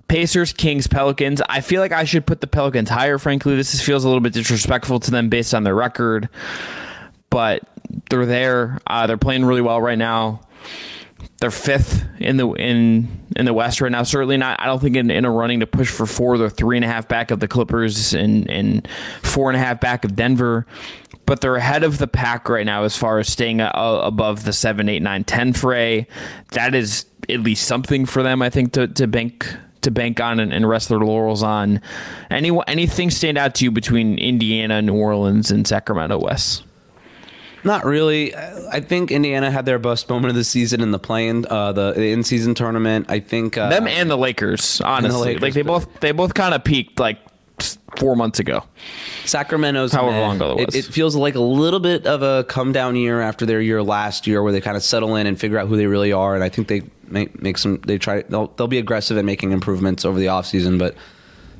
Pacers, 0.07 0.53
Kings, 0.53 0.85
Pelicans. 0.85 1.41
I 1.49 1.61
feel 1.61 1.81
like 1.81 1.91
I 1.91 2.03
should 2.03 2.25
put 2.25 2.41
the 2.41 2.47
Pelicans 2.47 2.89
higher, 2.89 3.17
frankly. 3.17 3.55
This 3.55 3.81
feels 3.81 4.03
a 4.03 4.07
little 4.07 4.21
bit 4.21 4.33
disrespectful 4.33 4.99
to 4.99 5.11
them 5.11 5.29
based 5.29 5.55
on 5.55 5.63
their 5.63 5.75
record, 5.75 6.29
but 7.29 7.63
they're 8.09 8.25
there. 8.25 8.79
Uh, 8.85 9.07
they're 9.07 9.17
playing 9.17 9.45
really 9.45 9.61
well 9.61 9.81
right 9.81 9.97
now. 9.97 10.41
They're 11.39 11.51
fifth 11.51 12.05
in 12.19 12.37
the 12.37 12.47
in 12.53 13.25
in 13.35 13.45
the 13.45 13.53
West 13.53 13.81
right 13.81 13.91
now. 13.91 14.03
Certainly 14.03 14.37
not. 14.37 14.59
I 14.61 14.65
don't 14.65 14.79
think 14.79 14.95
in, 14.95 15.11
in 15.11 15.25
a 15.25 15.31
running 15.31 15.59
to 15.59 15.67
push 15.67 15.89
for 15.89 16.05
four. 16.05 16.37
They're 16.37 16.49
three 16.49 16.77
and 16.77 16.85
a 16.85 16.87
half 16.87 17.07
back 17.07 17.31
of 17.31 17.39
the 17.39 17.47
Clippers 17.47 18.13
and 18.13 18.49
and 18.49 18.87
four 19.21 19.49
and 19.49 19.57
a 19.57 19.59
half 19.59 19.79
back 19.79 20.05
of 20.05 20.15
Denver 20.15 20.65
but 21.25 21.41
they're 21.41 21.55
ahead 21.55 21.83
of 21.83 21.97
the 21.97 22.07
pack 22.07 22.49
right 22.49 22.65
now 22.65 22.83
as 22.83 22.97
far 22.97 23.19
as 23.19 23.29
staying 23.29 23.61
uh, 23.61 23.71
above 23.73 24.43
the 24.43 24.53
7, 24.53 24.87
8, 24.89 25.01
9, 25.01 25.23
10 25.23 25.53
fray. 25.53 26.07
That 26.51 26.75
is 26.75 27.05
at 27.29 27.39
least 27.39 27.65
something 27.65 28.05
for 28.05 28.23
them, 28.23 28.41
I 28.41 28.49
think, 28.49 28.73
to, 28.73 28.87
to 28.87 29.07
bank 29.07 29.55
to 29.81 29.91
bank 29.91 30.21
on 30.21 30.39
and, 30.39 30.53
and 30.53 30.67
rest 30.67 30.87
their 30.87 30.99
laurels 30.99 31.43
on. 31.43 31.81
Any 32.29 32.57
anything 32.67 33.11
stand 33.11 33.37
out 33.37 33.55
to 33.55 33.65
you 33.65 33.71
between 33.71 34.17
Indiana, 34.17 34.81
New 34.81 34.95
Orleans, 34.95 35.51
and 35.51 35.67
Sacramento, 35.67 36.19
Wes? 36.19 36.63
Not 37.63 37.85
really. 37.85 38.35
I 38.35 38.81
think 38.81 39.11
Indiana 39.11 39.49
had 39.49 39.65
their 39.65 39.79
best 39.79 40.09
moment 40.09 40.29
of 40.29 40.35
the 40.35 40.43
season 40.43 40.81
in 40.81 40.91
the 40.91 40.99
playing, 40.99 41.45
uh, 41.49 41.71
the, 41.71 41.93
the 41.93 42.11
in-season 42.11 42.55
tournament. 42.55 43.05
I 43.09 43.19
think 43.19 43.57
uh, 43.57 43.69
them 43.69 43.87
and 43.87 44.09
the 44.09 44.17
Lakers, 44.17 44.81
honestly, 44.81 45.11
the 45.11 45.25
Lakers, 45.25 45.41
like 45.41 45.53
they 45.53 45.61
both 45.61 45.99
they 45.99 46.11
both 46.11 46.33
kind 46.33 46.53
of 46.53 46.63
peaked 46.63 46.99
like 46.99 47.19
four 47.97 48.15
months 48.15 48.39
ago. 48.39 48.63
Sacramento's 49.25 49.93
however 49.93 50.19
long 50.19 50.35
ago 50.37 50.57
it 50.57 50.65
was. 50.67 50.75
It, 50.75 50.87
it, 50.87 50.93
feels 50.93 51.15
like 51.15 51.35
a 51.35 51.41
little 51.41 51.79
bit 51.79 52.05
of 52.05 52.21
a 52.21 52.43
come 52.45 52.71
down 52.71 52.95
year 52.95 53.21
after 53.21 53.45
their 53.45 53.61
year 53.61 53.81
last 53.81 54.27
year, 54.27 54.43
where 54.43 54.51
they 54.51 54.61
kind 54.61 54.75
of 54.75 54.83
settle 54.83 55.15
in 55.15 55.27
and 55.27 55.39
figure 55.39 55.57
out 55.57 55.67
who 55.67 55.77
they 55.77 55.87
really 55.87 56.11
are. 56.11 56.35
And 56.35 56.43
I 56.43 56.49
think 56.49 56.67
they 56.67 56.81
make, 57.07 57.41
make 57.41 57.57
some. 57.57 57.77
They 57.85 57.97
try. 57.97 58.23
They'll 58.23 58.47
they'll 58.47 58.67
be 58.67 58.79
aggressive 58.79 59.17
in 59.17 59.25
making 59.25 59.51
improvements 59.51 60.05
over 60.05 60.19
the 60.19 60.25
offseason, 60.27 60.77
but 60.79 60.95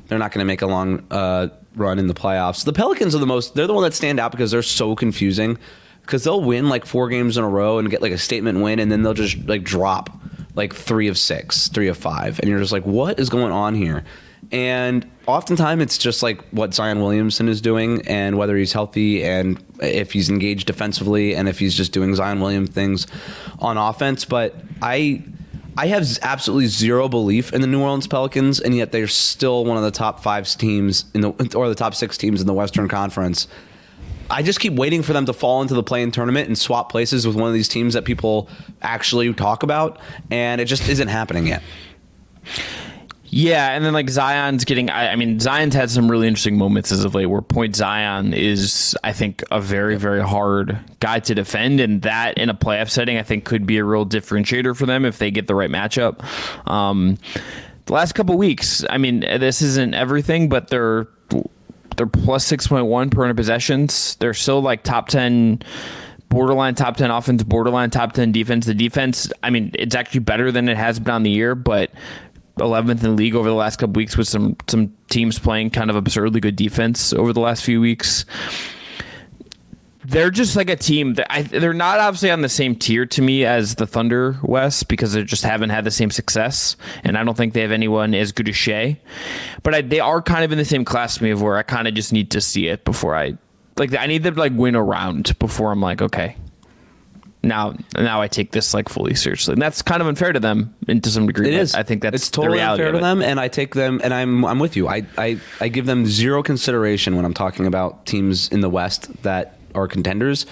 they're 0.08 0.18
not 0.18 0.32
going 0.32 0.40
to 0.40 0.46
make 0.46 0.62
a 0.62 0.66
long 0.66 1.04
uh, 1.10 1.48
run 1.76 1.98
in 1.98 2.08
the 2.08 2.14
playoffs. 2.14 2.64
The 2.64 2.72
Pelicans 2.72 3.14
are 3.14 3.18
the 3.18 3.26
most. 3.26 3.54
They're 3.54 3.66
the 3.66 3.74
one 3.74 3.84
that 3.84 3.94
stand 3.94 4.20
out 4.20 4.32
because 4.32 4.50
they're 4.50 4.62
so 4.62 4.94
confusing. 4.94 5.58
Because 6.04 6.24
they'll 6.24 6.42
win 6.42 6.68
like 6.68 6.84
four 6.84 7.08
games 7.08 7.38
in 7.38 7.44
a 7.44 7.48
row 7.48 7.78
and 7.78 7.90
get 7.90 8.02
like 8.02 8.12
a 8.12 8.18
statement 8.18 8.60
win, 8.60 8.78
and 8.78 8.92
then 8.92 9.02
they'll 9.02 9.14
just 9.14 9.38
like 9.48 9.64
drop 9.64 10.10
like 10.54 10.74
three 10.74 11.08
of 11.08 11.18
six, 11.18 11.68
three 11.68 11.88
of 11.88 11.96
five, 11.96 12.38
and 12.38 12.48
you're 12.48 12.58
just 12.58 12.72
like, 12.72 12.84
what 12.84 13.18
is 13.18 13.28
going 13.28 13.52
on 13.52 13.74
here? 13.74 14.04
And 14.52 15.10
oftentimes 15.26 15.82
it's 15.82 15.98
just 15.98 16.22
like 16.22 16.42
what 16.50 16.74
Zion 16.74 17.00
Williamson 17.00 17.48
is 17.48 17.60
doing 17.60 18.06
and 18.06 18.36
whether 18.36 18.56
he's 18.56 18.72
healthy 18.72 19.24
and 19.24 19.62
if 19.80 20.12
he's 20.12 20.28
engaged 20.28 20.66
defensively 20.66 21.34
and 21.34 21.48
if 21.48 21.58
he's 21.58 21.74
just 21.74 21.92
doing 21.92 22.14
Zion 22.14 22.40
Williams 22.40 22.70
things 22.70 23.06
on 23.58 23.78
offense. 23.78 24.24
But 24.24 24.54
I 24.82 25.24
I 25.76 25.88
have 25.88 26.06
absolutely 26.22 26.66
zero 26.66 27.08
belief 27.08 27.52
in 27.52 27.60
the 27.60 27.66
New 27.66 27.80
Orleans 27.80 28.06
Pelicans, 28.06 28.60
and 28.60 28.76
yet 28.76 28.92
they're 28.92 29.08
still 29.08 29.64
one 29.64 29.76
of 29.76 29.82
the 29.82 29.90
top 29.90 30.20
five 30.20 30.46
teams 30.48 31.06
in 31.14 31.22
the 31.22 31.30
or 31.56 31.68
the 31.68 31.74
top 31.74 31.94
six 31.94 32.16
teams 32.16 32.40
in 32.40 32.46
the 32.46 32.54
Western 32.54 32.88
Conference. 32.88 33.48
I 34.30 34.42
just 34.42 34.60
keep 34.60 34.74
waiting 34.74 35.02
for 35.02 35.12
them 35.12 35.26
to 35.26 35.32
fall 35.32 35.62
into 35.62 35.74
the 35.74 35.82
play-in 35.82 36.10
tournament 36.10 36.48
and 36.48 36.56
swap 36.56 36.90
places 36.90 37.26
with 37.26 37.36
one 37.36 37.48
of 37.48 37.54
these 37.54 37.68
teams 37.68 37.94
that 37.94 38.04
people 38.04 38.48
actually 38.82 39.32
talk 39.34 39.62
about, 39.62 39.98
and 40.30 40.60
it 40.60 40.66
just 40.66 40.88
isn't 40.88 41.08
happening 41.08 41.46
yet. 41.46 41.62
Yeah, 43.36 43.70
and 43.70 43.84
then 43.84 43.92
like 43.92 44.08
Zion's 44.10 44.64
getting. 44.64 44.90
I, 44.90 45.08
I, 45.10 45.16
mean, 45.16 45.40
Zion's 45.40 45.74
had 45.74 45.90
some 45.90 46.08
really 46.08 46.28
interesting 46.28 46.56
moments 46.56 46.92
as 46.92 47.04
of 47.04 47.16
late. 47.16 47.26
Where 47.26 47.42
Point 47.42 47.74
Zion 47.74 48.32
is, 48.32 48.96
I 49.02 49.12
think, 49.12 49.42
a 49.50 49.60
very 49.60 49.96
very 49.96 50.22
hard 50.22 50.78
guy 51.00 51.18
to 51.18 51.34
defend, 51.34 51.80
and 51.80 52.02
that 52.02 52.38
in 52.38 52.48
a 52.48 52.54
playoff 52.54 52.90
setting, 52.90 53.18
I 53.18 53.24
think 53.24 53.44
could 53.44 53.66
be 53.66 53.78
a 53.78 53.84
real 53.84 54.06
differentiator 54.06 54.76
for 54.76 54.86
them 54.86 55.04
if 55.04 55.18
they 55.18 55.32
get 55.32 55.48
the 55.48 55.54
right 55.56 55.68
matchup. 55.70 56.22
Um, 56.70 57.18
the 57.86 57.92
last 57.92 58.12
couple 58.12 58.36
weeks, 58.38 58.84
I 58.88 58.98
mean, 58.98 59.20
this 59.20 59.62
isn't 59.62 59.94
everything, 59.94 60.48
but 60.48 60.68
they're 60.68 61.08
they're 61.96 62.06
plus 62.06 62.44
six 62.44 62.66
point 62.66 62.86
one 62.86 63.10
per 63.10 63.22
hundred 63.22 63.36
possessions. 63.36 64.16
They're 64.16 64.34
still 64.34 64.60
like 64.60 64.82
top 64.82 65.08
ten 65.08 65.62
borderline 66.34 66.74
top 66.74 66.96
10 66.96 67.12
offense, 67.12 67.44
borderline 67.44 67.90
top 67.90 68.12
10 68.12 68.32
defense. 68.32 68.66
The 68.66 68.74
defense, 68.74 69.30
I 69.44 69.50
mean, 69.50 69.70
it's 69.74 69.94
actually 69.94 70.20
better 70.20 70.50
than 70.50 70.68
it 70.68 70.76
has 70.76 70.98
been 70.98 71.14
on 71.14 71.22
the 71.22 71.30
year, 71.30 71.54
but 71.54 71.92
11th 72.58 72.90
in 72.90 72.96
the 72.98 73.10
league 73.10 73.36
over 73.36 73.48
the 73.48 73.54
last 73.54 73.76
couple 73.78 73.94
weeks 73.94 74.16
with 74.16 74.28
some 74.28 74.56
some 74.68 74.92
teams 75.10 75.38
playing 75.38 75.70
kind 75.70 75.90
of 75.90 75.96
absurdly 75.96 76.40
good 76.40 76.56
defense 76.56 77.12
over 77.12 77.32
the 77.32 77.40
last 77.40 77.64
few 77.64 77.80
weeks. 77.80 78.24
They're 80.06 80.30
just 80.30 80.54
like 80.54 80.68
a 80.68 80.76
team 80.76 81.14
that 81.14 81.32
I, 81.32 81.42
they're 81.42 81.72
not 81.72 81.98
obviously 81.98 82.30
on 82.30 82.42
the 82.42 82.48
same 82.48 82.76
tier 82.76 83.06
to 83.06 83.22
me 83.22 83.44
as 83.44 83.76
the 83.76 83.86
Thunder 83.86 84.38
Wes 84.42 84.82
because 84.82 85.14
they 85.14 85.24
just 85.24 85.44
haven't 85.44 85.70
had 85.70 85.84
the 85.84 85.90
same 85.90 86.10
success, 86.10 86.76
and 87.02 87.16
I 87.16 87.24
don't 87.24 87.36
think 87.36 87.54
they 87.54 87.62
have 87.62 87.72
anyone 87.72 88.14
as 88.14 88.32
good 88.32 88.48
as 88.48 88.56
Shai. 88.56 89.00
But 89.62 89.74
I, 89.74 89.80
they 89.80 90.00
are 90.00 90.20
kind 90.20 90.44
of 90.44 90.52
in 90.52 90.58
the 90.58 90.64
same 90.64 90.84
class 90.84 91.18
to 91.18 91.24
me 91.24 91.30
of 91.30 91.40
where 91.40 91.56
I 91.56 91.62
kind 91.62 91.88
of 91.88 91.94
just 91.94 92.12
need 92.12 92.30
to 92.32 92.40
see 92.40 92.68
it 92.68 92.84
before 92.84 93.16
I 93.16 93.38
like. 93.76 93.96
I 93.96 94.06
need 94.06 94.22
them 94.22 94.34
to 94.34 94.40
like 94.40 94.52
win 94.54 94.74
a 94.74 94.82
round 94.82 95.38
before 95.38 95.72
I'm 95.72 95.80
like, 95.80 96.02
okay, 96.02 96.36
now 97.44 97.74
now 97.96 98.20
I 98.20 98.28
take 98.28 98.52
this 98.52 98.74
like 98.74 98.88
fully 98.88 99.14
seriously. 99.14 99.52
And 99.52 99.62
that's 99.62 99.82
kind 99.82 100.00
of 100.00 100.08
unfair 100.08 100.32
to 100.32 100.40
them 100.40 100.74
and 100.88 101.02
to 101.04 101.10
some 101.10 101.26
degree. 101.26 101.48
It 101.48 101.54
is. 101.54 101.74
I 101.74 101.82
think 101.82 102.02
that's 102.02 102.14
it's 102.14 102.30
totally 102.30 102.60
unfair 102.60 102.92
to 102.92 102.98
them, 102.98 103.22
and 103.22 103.38
I 103.38 103.48
take 103.48 103.74
them, 103.74 104.00
and 104.02 104.12
I'm 104.12 104.44
I'm 104.44 104.58
with 104.58 104.76
you. 104.76 104.88
I, 104.88 105.06
I 105.16 105.40
I 105.60 105.68
give 105.68 105.86
them 105.86 106.06
zero 106.06 106.42
consideration 106.42 107.16
when 107.16 107.24
I'm 107.24 107.34
talking 107.34 107.66
about 107.66 108.06
teams 108.06 108.48
in 108.48 108.60
the 108.60 108.70
West 108.70 109.10
that 109.22 109.58
are 109.74 109.88
contenders. 109.88 110.46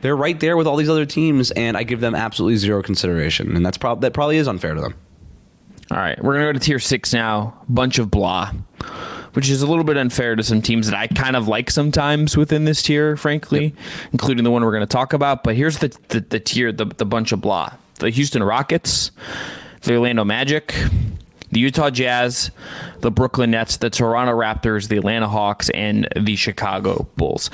They're 0.00 0.16
right 0.16 0.38
there 0.38 0.56
with 0.56 0.66
all 0.66 0.76
these 0.76 0.88
other 0.88 1.06
teams, 1.06 1.50
and 1.50 1.76
I 1.76 1.82
give 1.82 2.00
them 2.00 2.14
absolutely 2.14 2.56
zero 2.56 2.82
consideration, 2.82 3.54
and 3.54 3.64
that's 3.64 3.76
prob- 3.76 4.00
that 4.00 4.14
probably 4.14 4.38
is 4.38 4.48
unfair 4.48 4.74
to 4.74 4.80
them. 4.80 4.94
All 5.90 5.98
right, 5.98 6.22
we're 6.22 6.34
gonna 6.34 6.46
go 6.46 6.52
to 6.52 6.58
tier 6.58 6.78
six 6.78 7.12
now. 7.12 7.58
Bunch 7.68 7.98
of 7.98 8.10
blah 8.10 8.52
which 9.32 9.48
is 9.48 9.62
a 9.62 9.66
little 9.66 9.84
bit 9.84 9.96
unfair 9.96 10.36
to 10.36 10.42
some 10.42 10.62
teams 10.62 10.88
that 10.88 10.96
I 10.96 11.06
kind 11.06 11.36
of 11.36 11.48
like 11.48 11.70
sometimes 11.70 12.36
within 12.36 12.64
this 12.64 12.82
tier, 12.82 13.16
frankly, 13.16 13.66
yep. 13.66 13.74
including 14.12 14.44
the 14.44 14.50
one 14.50 14.64
we're 14.64 14.72
going 14.72 14.80
to 14.80 14.86
talk 14.86 15.12
about. 15.12 15.44
But 15.44 15.54
here's 15.54 15.78
the, 15.78 15.96
the, 16.08 16.20
the 16.20 16.40
tier, 16.40 16.72
the, 16.72 16.86
the 16.86 17.06
bunch 17.06 17.32
of 17.32 17.40
blah. 17.40 17.72
The 17.98 18.10
Houston 18.10 18.42
Rockets, 18.42 19.10
the 19.82 19.94
Orlando 19.94 20.24
Magic, 20.24 20.74
the 21.52 21.60
Utah 21.60 21.90
Jazz, 21.90 22.50
the 23.00 23.10
Brooklyn 23.10 23.50
Nets, 23.50 23.76
the 23.76 23.90
Toronto 23.90 24.32
Raptors, 24.32 24.88
the 24.88 24.96
Atlanta 24.96 25.28
Hawks, 25.28 25.68
and 25.70 26.08
the 26.18 26.36
Chicago 26.36 27.08
Bulls. 27.16 27.50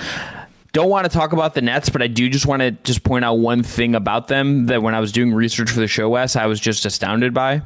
Don't 0.76 0.90
want 0.90 1.10
to 1.10 1.18
talk 1.18 1.32
about 1.32 1.54
the 1.54 1.62
Nets, 1.62 1.88
but 1.88 2.02
I 2.02 2.06
do 2.06 2.28
just 2.28 2.44
want 2.44 2.60
to 2.60 2.70
just 2.70 3.02
point 3.02 3.24
out 3.24 3.38
one 3.38 3.62
thing 3.62 3.94
about 3.94 4.28
them 4.28 4.66
that 4.66 4.82
when 4.82 4.94
I 4.94 5.00
was 5.00 5.10
doing 5.10 5.32
research 5.32 5.70
for 5.70 5.80
the 5.80 5.88
show, 5.88 6.10
Wes, 6.10 6.36
I 6.36 6.44
was 6.44 6.60
just 6.60 6.84
astounded 6.84 7.32
by. 7.32 7.62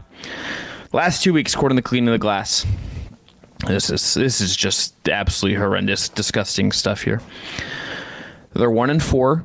Last 0.93 1.21
two 1.21 1.33
weeks, 1.33 1.53
according 1.53 1.75
to 1.75 1.83
Cleaning 1.83 2.13
the 2.13 2.19
Glass, 2.19 2.65
this 3.67 3.91
is 3.91 4.15
this 4.15 4.41
is 4.41 4.57
just 4.57 5.09
absolutely 5.09 5.59
horrendous, 5.59 6.09
disgusting 6.09 6.71
stuff 6.71 7.03
here. 7.03 7.21
They're 8.53 8.71
one 8.71 8.91
and 8.91 9.03
four. 9.03 9.45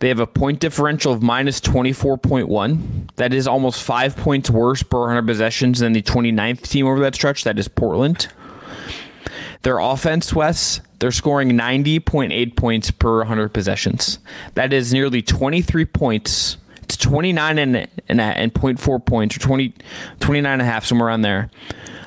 They 0.00 0.08
have 0.08 0.20
a 0.20 0.26
point 0.26 0.60
differential 0.60 1.10
of 1.10 1.22
minus 1.22 1.58
24.1. 1.58 3.16
That 3.16 3.32
is 3.32 3.48
almost 3.48 3.82
five 3.82 4.14
points 4.14 4.50
worse 4.50 4.82
per 4.82 5.00
100 5.00 5.26
possessions 5.26 5.78
than 5.78 5.94
the 5.94 6.02
29th 6.02 6.68
team 6.68 6.86
over 6.86 7.00
that 7.00 7.14
stretch. 7.14 7.44
That 7.44 7.58
is 7.58 7.66
Portland. 7.66 8.28
Their 9.62 9.78
offense, 9.78 10.34
Wes, 10.34 10.80
they're 10.98 11.10
scoring 11.10 11.50
90.8 11.50 12.56
points 12.56 12.90
per 12.90 13.18
100 13.18 13.52
possessions. 13.52 14.18
That 14.54 14.72
is 14.72 14.92
nearly 14.92 15.22
23 15.22 15.84
points. 15.86 16.56
It's 16.82 16.96
29 16.96 17.58
and, 17.58 17.76
and, 18.08 18.20
and 18.20 18.54
0.4 18.54 19.04
points, 19.04 19.36
or 19.36 19.40
20, 19.40 19.74
29 20.20 20.52
and 20.52 20.62
a 20.62 20.64
half, 20.64 20.84
somewhere 20.84 21.08
around 21.08 21.22
there 21.22 21.50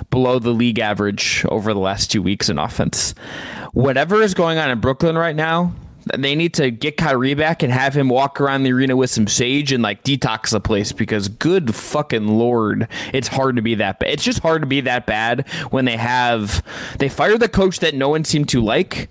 below 0.09 0.37
the 0.37 0.51
league 0.51 0.77
average 0.77 1.43
over 1.49 1.73
the 1.73 1.79
last 1.79 2.11
two 2.11 2.21
weeks 2.21 2.47
in 2.47 2.59
offense. 2.59 3.15
Whatever 3.71 4.21
is 4.21 4.35
going 4.35 4.59
on 4.59 4.69
in 4.69 4.79
Brooklyn 4.79 5.17
right 5.17 5.35
now, 5.35 5.73
they 6.17 6.35
need 6.35 6.53
to 6.55 6.71
get 6.71 6.97
Kyrie 6.97 7.33
back 7.33 7.63
and 7.63 7.71
have 7.71 7.93
him 7.93 8.09
walk 8.09 8.41
around 8.41 8.63
the 8.63 8.73
arena 8.73 8.95
with 8.95 9.09
some 9.09 9.27
sage 9.27 9.71
and 9.71 9.83
like 9.83 10.03
detox 10.03 10.51
the 10.51 10.59
place 10.59 10.91
because 10.91 11.27
good 11.27 11.73
fucking 11.75 12.27
lord, 12.27 12.87
it's 13.13 13.27
hard 13.27 13.55
to 13.55 13.61
be 13.61 13.75
that 13.75 13.99
bad. 13.99 14.09
It's 14.09 14.23
just 14.23 14.39
hard 14.39 14.61
to 14.61 14.67
be 14.67 14.81
that 14.81 15.05
bad 15.05 15.47
when 15.69 15.85
they 15.85 15.97
have 15.97 16.63
they 16.99 17.09
fire 17.09 17.37
the 17.37 17.49
coach 17.49 17.79
that 17.79 17.95
no 17.95 18.09
one 18.09 18.25
seemed 18.25 18.49
to 18.49 18.61
like 18.61 19.09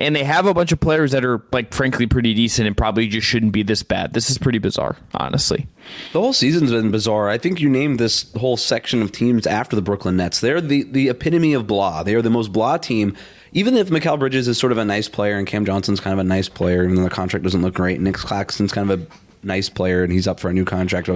and 0.00 0.16
they 0.16 0.24
have 0.24 0.46
a 0.46 0.54
bunch 0.54 0.72
of 0.72 0.80
players 0.80 1.12
that 1.12 1.24
are 1.24 1.42
like 1.52 1.74
frankly 1.74 2.06
pretty 2.06 2.32
decent 2.32 2.66
and 2.66 2.76
probably 2.76 3.06
just 3.06 3.26
shouldn't 3.26 3.52
be 3.52 3.62
this 3.62 3.82
bad. 3.82 4.14
This 4.14 4.30
is 4.30 4.38
pretty 4.38 4.58
bizarre, 4.58 4.96
honestly. 5.14 5.68
The 6.12 6.20
whole 6.20 6.32
season's 6.32 6.70
been 6.70 6.90
bizarre. 6.90 7.28
I 7.28 7.36
think 7.36 7.60
you 7.60 7.68
named 7.68 7.98
this 8.00 8.32
whole 8.34 8.56
section 8.56 9.02
of 9.02 9.12
teams 9.12 9.46
after 9.46 9.76
the 9.76 9.82
Brooklyn 9.82 10.16
Nets. 10.16 10.40
They're 10.40 10.60
the 10.60 10.84
the 10.84 11.08
epitome 11.08 11.52
of 11.52 11.66
blah. 11.66 12.02
They 12.02 12.14
are 12.14 12.22
the 12.22 12.30
most 12.30 12.52
blah 12.52 12.78
team. 12.78 13.14
Even 13.52 13.74
if 13.76 13.88
Mikal 13.88 14.18
Bridges 14.18 14.48
is 14.48 14.58
sort 14.58 14.72
of 14.72 14.78
a 14.78 14.84
nice 14.84 15.08
player 15.08 15.36
and 15.36 15.46
Cam 15.46 15.64
Johnson's 15.64 16.00
kind 16.00 16.12
of 16.12 16.18
a 16.18 16.24
nice 16.24 16.48
player, 16.48 16.84
even 16.84 16.96
though 16.96 17.02
the 17.02 17.10
contract 17.10 17.42
doesn't 17.42 17.62
look 17.62 17.74
great, 17.74 17.96
and 17.96 18.04
Nick 18.04 18.14
Claxton's 18.14 18.72
kind 18.72 18.90
of 18.90 19.00
a 19.00 19.06
nice 19.42 19.70
player 19.70 20.02
and 20.02 20.12
he's 20.12 20.28
up 20.28 20.38
for 20.38 20.50
a 20.50 20.52
new 20.52 20.64
contract. 20.64 21.06
They 21.06 21.14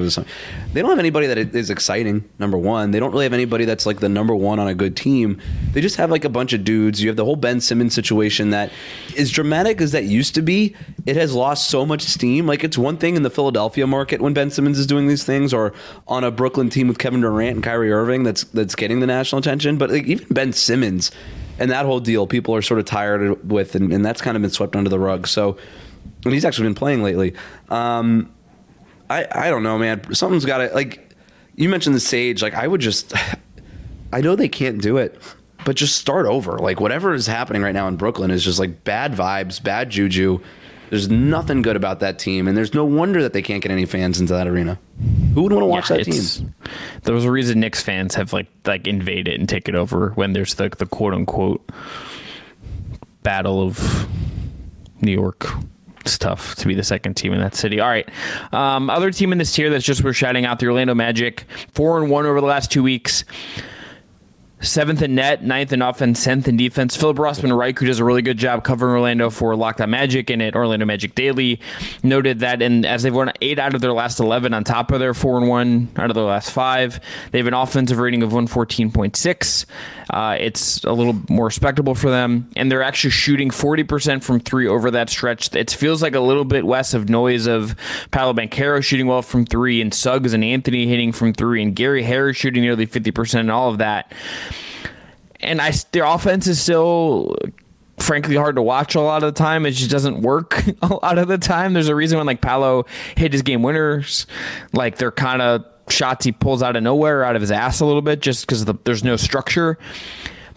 don't 0.81 0.91
have 0.91 0.99
anybody 0.99 1.27
that 1.27 1.39
is 1.39 1.71
exciting. 1.71 2.29
Number 2.39 2.57
one, 2.57 2.91
they 2.91 2.99
don't 2.99 3.13
really 3.13 3.27
have 3.27 3.35
anybody 3.35 3.65
that's 3.65 3.85
like 3.87 4.01
the 4.01 4.09
number 4.09 4.35
one 4.35 4.59
on 4.59 4.67
a 4.67 4.75
good 4.75 4.97
team. 4.97 5.41
They 5.73 5.81
just 5.81 5.97
have 5.97 6.11
like 6.11 6.25
a 6.25 6.31
bunch 6.31 6.53
of 6.53 6.65
dudes. 6.65 7.03
You 7.03 7.09
have 7.09 7.17
the 7.17 7.25
whole 7.25 7.37
Ben 7.37 7.61
Simmons 7.61 7.95
situation 7.95 8.51
that, 8.51 8.73
as 9.19 9.31
dramatic 9.31 9.81
as 9.81 9.93
that 9.93 10.05
used 10.05 10.35
to 10.37 10.43
be, 10.43 10.75
it 11.05 11.17
has 11.17 11.35
lost 11.35 11.69
so 11.69 11.85
much 11.85 12.03
steam. 12.03 12.47
Like 12.47 12.65
it's 12.65 12.79
one 12.79 12.97
thing 12.97 13.17
in 13.17 13.23
the 13.23 13.31
Philadelphia 13.31 13.87
market 13.87 14.23
when 14.23 14.33
Ben 14.33 14.51
Simmons 14.51 14.79
is 14.79 14.87
doing 14.87 15.07
these 15.07 15.25
things, 15.25 15.53
or 15.53 15.75
on 16.09 16.25
a 16.25 16.31
Brooklyn 16.31 16.71
team 16.71 16.89
with 16.89 16.99
Kevin 16.99 17.21
Durant 17.21 17.57
and 17.57 17.63
Kyrie 17.63 17.93
Irving 17.93 18.23
that's 18.23 18.45
that's 18.45 18.75
getting 18.75 19.01
the 19.01 19.07
national 19.07 19.41
attention. 19.41 19.77
But 19.77 19.91
like 19.91 20.07
even 20.07 20.27
Ben 20.31 20.53
Simmons 20.53 21.11
and 21.59 21.71
that 21.71 21.87
whole 21.87 22.01
deal, 22.01 22.27
people 22.27 22.55
are 22.55 22.63
sort 22.63 22.81
of 22.81 22.87
tired 22.87 23.51
with, 23.51 23.75
and, 23.75 23.93
and 23.93 24.05
that's 24.05 24.21
kind 24.21 24.37
of 24.37 24.43
been 24.43 24.51
swept 24.51 24.75
under 24.75 24.91
the 24.91 24.99
rug. 24.99 25.27
So 25.27 25.57
and 26.25 26.33
he's 26.33 26.45
actually 26.45 26.69
been 26.69 26.75
playing 26.75 27.03
lately. 27.03 27.35
Um, 27.69 28.33
I 29.11 29.27
I 29.31 29.51
don't 29.51 29.63
know, 29.63 29.79
man. 29.79 30.15
Something's 30.15 30.45
got 30.45 30.59
to 30.59 30.75
like. 30.75 31.01
You 31.57 31.69
mentioned 31.69 31.95
the 31.95 32.01
Sage. 32.01 32.43
Like 32.43 32.55
I 32.55 32.67
would 32.67 32.81
just. 32.81 33.13
I 34.13 34.21
know 34.21 34.37
they 34.37 34.49
can't 34.49 34.81
do 34.81 34.97
it, 34.97 35.21
but 35.65 35.77
just 35.77 35.97
start 35.97 36.27
over. 36.27 36.59
Like 36.59 36.81
whatever 36.81 37.15
is 37.15 37.27
happening 37.27 37.63
right 37.63 37.75
now 37.75 37.89
in 37.89 37.97
Brooklyn 37.97 38.31
is 38.31 38.45
just 38.45 38.59
like 38.59 38.85
bad 38.85 39.13
vibes, 39.13 39.63
bad 39.63 39.91
juju. 39.91 40.41
There's 40.95 41.11
nothing 41.11 41.63
good 41.63 41.75
about 41.75 41.99
that 41.99 42.21
team, 42.21 42.47
and 42.47 42.57
there's 42.57 42.73
no 42.73 42.85
wonder 42.85 43.21
that 43.21 43.33
they 43.33 43.43
can't 43.43 43.61
get 43.61 43.73
any 43.73 43.85
fans 43.85 44.21
into 44.21 44.33
that 44.33 44.47
arena. 44.47 44.79
Who 45.35 45.43
would 45.43 45.53
want 45.53 45.63
to 45.63 45.67
watch 45.67 45.91
yeah, 45.91 45.97
that 45.97 46.05
team? 46.05 46.55
There's 47.03 47.25
a 47.25 47.33
reason 47.33 47.59
Knicks 47.59 47.83
fans 47.83 48.15
have 48.15 48.33
like 48.33 48.47
like 48.65 48.87
invaded 48.87 49.41
and 49.41 49.49
taken 49.49 49.75
over 49.75 50.11
when 50.11 50.35
there's 50.35 50.55
the 50.55 50.69
the 50.69 50.87
quote 50.87 51.13
unquote 51.13 51.69
battle 53.25 53.61
of 53.61 54.09
New 55.01 55.11
York 55.11 55.51
it's 56.03 56.17
tough 56.17 56.55
to 56.57 56.69
be 56.69 56.75
the 56.75 56.85
second 56.85 57.15
team 57.15 57.33
in 57.33 57.41
that 57.41 57.57
city. 57.57 57.81
All 57.81 57.89
right. 57.89 58.09
Um, 58.53 58.89
other 58.89 59.11
team 59.11 59.33
in 59.33 59.39
this 59.39 59.53
tier 59.53 59.71
that's 59.71 59.85
just 59.85 60.05
worth 60.05 60.15
shouting 60.15 60.45
out 60.45 60.61
the 60.61 60.67
Orlando 60.67 60.95
Magic. 60.95 61.45
Four 61.73 62.01
and 62.01 62.09
one 62.09 62.25
over 62.25 62.41
the 62.41 62.47
last 62.47 62.71
two 62.71 62.85
weeks 62.85 63.25
seventh 64.61 65.03
in 65.03 65.15
net, 65.15 65.45
ninth 65.45 65.73
in 65.73 65.83
offense, 65.83 66.25
tenth 66.25 66.49
in 66.49 66.57
defense. 66.57 66.97
Philip 66.97 67.19
Rossman 67.19 67.57
Reich, 67.57 67.79
who 67.79 67.87
does 67.87 67.99
a 67.99 68.05
really 68.05 68.23
good 68.23 68.39
job 68.39 68.65
covering 68.65 68.93
Orlando 68.93 69.29
for 69.29 69.55
Locked 69.57 69.81
On 69.81 69.91
Magic 69.91 70.31
and 70.31 70.41
at 70.43 70.55
Orlando 70.55 70.87
Magic 70.87 71.15
Daily, 71.15 71.61
noted 72.03 72.41
that 72.41 72.63
and 72.63 72.87
as 72.87 73.03
they've 73.03 73.15
won 73.15 73.33
eight 73.43 73.59
out 73.59 73.75
of 73.75 73.81
their 73.81 73.93
last 73.93 74.21
eleven 74.21 74.55
on 74.55 74.65
top 74.65 74.91
of 74.91 75.01
their 75.01 75.13
four 75.13 75.37
and 75.37 75.49
one 75.49 75.89
out 75.97 76.11
of 76.11 76.15
their 76.15 76.25
last 76.25 76.51
five, 76.51 76.99
they 77.31 77.39
have 77.39 77.47
an 77.47 77.55
offensive 77.55 77.99
rating 77.99 78.23
of 78.23 78.33
one 78.33 78.47
fourteen 78.47 78.91
point 78.91 79.17
six. 79.17 79.67
Uh, 80.11 80.37
it's 80.39 80.85
a 80.85 80.93
little 80.93 81.19
more 81.29 81.47
respectable 81.47 81.95
for 81.95 82.11
them, 82.11 82.49
and 82.57 82.71
they're 82.71 82.83
actually 82.83 83.11
shooting 83.11 83.51
forty 83.51 83.83
percent 83.83 84.23
from 84.23 84.41
three 84.41 84.67
over 84.67 84.91
that 84.91 85.11
stretch. 85.11 85.55
It 85.55 85.71
feels 85.71 86.03
like 86.03 86.15
a 86.15 86.21
little 86.21 86.45
bit 86.45 86.65
less 86.65 86.95
of 86.95 87.09
noise 87.09 87.47
of 87.47 87.75
Paolo 88.11 88.33
Banchero 88.33 88.83
shooting 88.83 89.07
well 89.07 89.23
from 89.23 89.45
three, 89.45 89.81
and 89.81 89.93
Suggs 89.93 90.33
and 90.33 90.45
Anthony 90.45 90.87
hitting 90.87 91.13
from 91.13 91.33
three, 91.35 91.63
and 91.63 91.75
Gary 91.75 92.03
Harris 92.03 92.37
shooting 92.37 92.63
nearly 92.63 92.87
fifty 92.87 93.11
percent, 93.11 93.41
and 93.43 93.51
all 93.51 93.71
of 93.71 93.79
that 93.79 94.13
and 95.45 95.61
I 95.61 95.73
their 95.93 96.05
offense 96.05 96.47
is 96.47 96.61
still 96.61 97.37
frankly 97.99 98.37
hard 98.37 98.57
to 98.57 98.63
watch 98.63 98.95
a 98.95 99.01
lot 99.01 99.23
of 99.23 99.35
the 99.35 99.39
time. 99.39 99.67
It 99.67 99.73
just 99.73 99.91
doesn't 99.91 100.21
work 100.23 100.63
a 100.83 100.95
lot 100.95 101.19
of 101.19 101.29
the 101.29 101.39
time. 101.39 101.73
There's 101.73 101.89
a 101.89 101.95
reason 101.95 102.19
when 102.19 102.27
like 102.27 102.41
Paolo 102.41 102.87
hit 103.17 103.33
his 103.33 103.43
game 103.43 103.63
winners, 103.63 104.27
like 104.73 104.99
they're 104.99 105.13
kind 105.13 105.43
of 105.43 105.65
shots 105.89 106.25
he 106.25 106.33
pulls 106.33 106.63
out 106.63 106.77
of 106.77 106.83
nowhere, 106.83 107.25
out 107.25 107.37
of 107.37 107.43
his 107.43 107.51
ass 107.51 107.81
a 107.81 107.87
little 107.87 108.03
bit, 108.03 108.21
just 108.21 108.47
because 108.47 108.65
the, 108.65 108.75
there's 108.85 109.05
no 109.05 109.17
structure. 109.17 109.79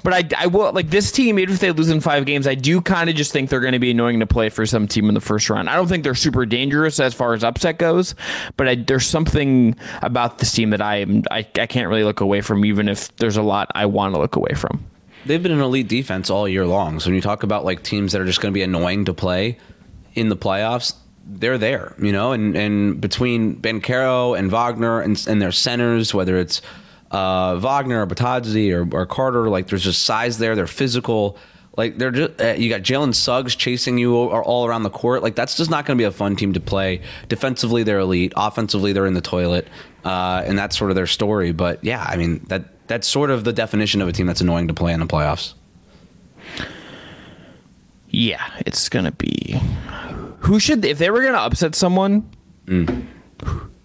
But 0.07 0.33
I, 0.33 0.43
I 0.43 0.47
will 0.47 0.71
like 0.71 0.89
this 0.89 1.11
team. 1.11 1.37
Even 1.37 1.53
if 1.53 1.59
they 1.59 1.69
lose 1.69 1.89
in 1.89 1.99
five 1.99 2.25
games, 2.25 2.47
I 2.47 2.55
do 2.55 2.79
kind 2.79 3.09
of 3.09 3.17
just 3.17 3.33
think 3.33 3.49
they're 3.49 3.59
going 3.59 3.73
to 3.73 3.79
be 3.79 3.91
annoying 3.91 4.21
to 4.21 4.25
play 4.25 4.47
for 4.47 4.65
some 4.65 4.87
team 4.87 5.09
in 5.09 5.15
the 5.15 5.19
first 5.19 5.49
round. 5.49 5.69
I 5.69 5.75
don't 5.75 5.89
think 5.89 6.05
they're 6.05 6.15
super 6.15 6.45
dangerous 6.45 7.01
as 7.01 7.13
far 7.13 7.33
as 7.33 7.43
upset 7.43 7.77
goes, 7.77 8.15
but 8.55 8.69
I, 8.69 8.75
there's 8.75 9.05
something 9.05 9.75
about 10.01 10.37
this 10.37 10.53
team 10.53 10.69
that 10.69 10.79
I 10.79 11.01
I, 11.29 11.39
I 11.39 11.65
can't 11.65 11.89
really 11.89 12.05
look 12.05 12.21
away 12.21 12.39
from, 12.39 12.63
even 12.63 12.87
if 12.87 13.13
there's 13.17 13.35
a 13.35 13.41
lot 13.41 13.69
I 13.75 13.85
want 13.87 14.15
to 14.15 14.21
look 14.21 14.37
away 14.37 14.53
from. 14.53 14.85
They've 15.25 15.43
been 15.43 15.51
an 15.51 15.59
elite 15.59 15.89
defense 15.89 16.29
all 16.29 16.47
year 16.47 16.65
long. 16.65 17.01
So 17.01 17.09
when 17.09 17.15
you 17.15 17.21
talk 17.21 17.43
about 17.43 17.65
like 17.65 17.83
teams 17.83 18.13
that 18.13 18.21
are 18.21 18.25
just 18.25 18.39
going 18.39 18.53
to 18.53 18.57
be 18.57 18.63
annoying 18.63 19.03
to 19.03 19.13
play 19.13 19.57
in 20.15 20.29
the 20.29 20.37
playoffs, 20.37 20.95
they're 21.25 21.57
there, 21.57 21.93
you 22.01 22.13
know, 22.13 22.31
and, 22.31 22.55
and 22.55 23.01
between 23.01 23.57
Banchero 23.57 24.39
and 24.39 24.49
Wagner 24.51 25.01
and, 25.01 25.21
and 25.27 25.41
their 25.41 25.51
centers, 25.51 26.13
whether 26.13 26.37
it's 26.37 26.61
uh, 27.11 27.57
Wagner 27.57 28.01
or 28.01 28.07
Bitadze 28.07 28.71
or, 28.73 28.95
or, 28.95 29.05
Carter. 29.05 29.49
Like 29.49 29.67
there's 29.67 29.83
just 29.83 30.03
size 30.03 30.37
there. 30.37 30.55
They're 30.55 30.67
physical. 30.67 31.37
Like 31.77 31.97
they're 31.97 32.11
just 32.11 32.41
uh, 32.41 32.55
you 32.57 32.69
got 32.69 32.81
Jalen 32.81 33.13
Suggs 33.13 33.55
chasing 33.55 33.97
you 33.97 34.15
all 34.15 34.65
around 34.65 34.83
the 34.83 34.89
court. 34.89 35.21
Like 35.21 35.35
that's 35.35 35.55
just 35.55 35.69
not 35.69 35.85
going 35.85 35.97
to 35.97 36.01
be 36.01 36.05
a 36.05 36.11
fun 36.11 36.35
team 36.35 36.53
to 36.53 36.59
play. 36.59 37.01
Defensively, 37.29 37.83
they're 37.83 37.99
elite. 37.99 38.33
Offensively, 38.35 38.93
they're 38.93 39.05
in 39.05 39.13
the 39.13 39.21
toilet, 39.21 39.67
uh, 40.03 40.43
and 40.45 40.57
that's 40.57 40.77
sort 40.77 40.89
of 40.89 40.95
their 40.95 41.07
story. 41.07 41.51
But 41.51 41.83
yeah, 41.83 42.03
I 42.03 42.17
mean 42.17 42.43
that 42.47 42.87
that's 42.87 43.07
sort 43.07 43.29
of 43.29 43.43
the 43.43 43.53
definition 43.53 44.01
of 44.01 44.07
a 44.07 44.11
team 44.11 44.25
that's 44.25 44.41
annoying 44.41 44.67
to 44.69 44.73
play 44.73 44.91
in 44.91 44.99
the 44.99 45.05
playoffs. 45.05 45.53
Yeah, 48.09 48.43
it's 48.65 48.89
gonna 48.89 49.11
be. 49.11 49.61
Who 50.39 50.59
should 50.59 50.83
if 50.83 50.97
they 50.97 51.11
were 51.11 51.21
gonna 51.21 51.37
upset 51.37 51.75
someone? 51.75 52.27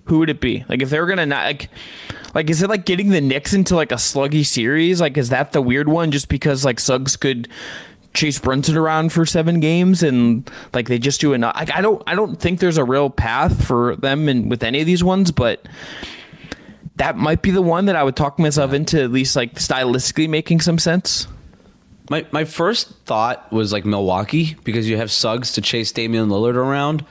Who 0.06 0.18
would 0.18 0.30
it 0.30 0.40
be? 0.40 0.64
Like 0.68 0.82
if 0.82 0.90
they 0.90 1.00
were 1.00 1.06
gonna 1.06 1.26
not 1.26 1.44
like, 1.44 1.68
like 2.34 2.50
is 2.50 2.62
it 2.62 2.68
like 2.68 2.84
getting 2.84 3.10
the 3.10 3.20
Knicks 3.20 3.52
into 3.52 3.76
like 3.76 3.92
a 3.92 3.96
sluggy 3.96 4.44
series? 4.44 5.00
Like 5.00 5.16
is 5.16 5.28
that 5.28 5.52
the 5.52 5.62
weird 5.62 5.88
one? 5.88 6.10
Just 6.10 6.28
because 6.28 6.64
like 6.64 6.80
Suggs 6.80 7.16
could 7.16 7.48
chase 8.14 8.38
Brunson 8.38 8.76
around 8.76 9.12
for 9.12 9.24
seven 9.24 9.60
games 9.60 10.02
and 10.02 10.50
like 10.74 10.88
they 10.88 10.98
just 10.98 11.20
do 11.20 11.32
enough. 11.32 11.54
Like 11.56 11.74
I 11.74 11.80
don't 11.80 12.02
I 12.06 12.14
don't 12.14 12.36
think 12.36 12.60
there's 12.60 12.78
a 12.78 12.84
real 12.84 13.10
path 13.10 13.64
for 13.66 13.96
them 13.96 14.28
and 14.28 14.50
with 14.50 14.62
any 14.62 14.80
of 14.80 14.86
these 14.86 15.04
ones, 15.04 15.30
but 15.30 15.66
that 16.96 17.16
might 17.16 17.42
be 17.42 17.50
the 17.50 17.62
one 17.62 17.86
that 17.86 17.96
I 17.96 18.02
would 18.02 18.16
talk 18.16 18.38
myself 18.38 18.72
into 18.72 19.02
at 19.02 19.10
least 19.10 19.36
like 19.36 19.54
stylistically 19.54 20.28
making 20.28 20.60
some 20.60 20.78
sense. 20.78 21.26
My 22.10 22.26
my 22.32 22.44
first 22.44 22.92
thought 23.06 23.50
was 23.52 23.72
like 23.72 23.84
Milwaukee 23.84 24.56
because 24.64 24.88
you 24.88 24.96
have 24.96 25.10
Suggs 25.10 25.52
to 25.52 25.60
chase 25.60 25.92
Damian 25.92 26.28
Lillard 26.28 26.56
around. 26.56 27.04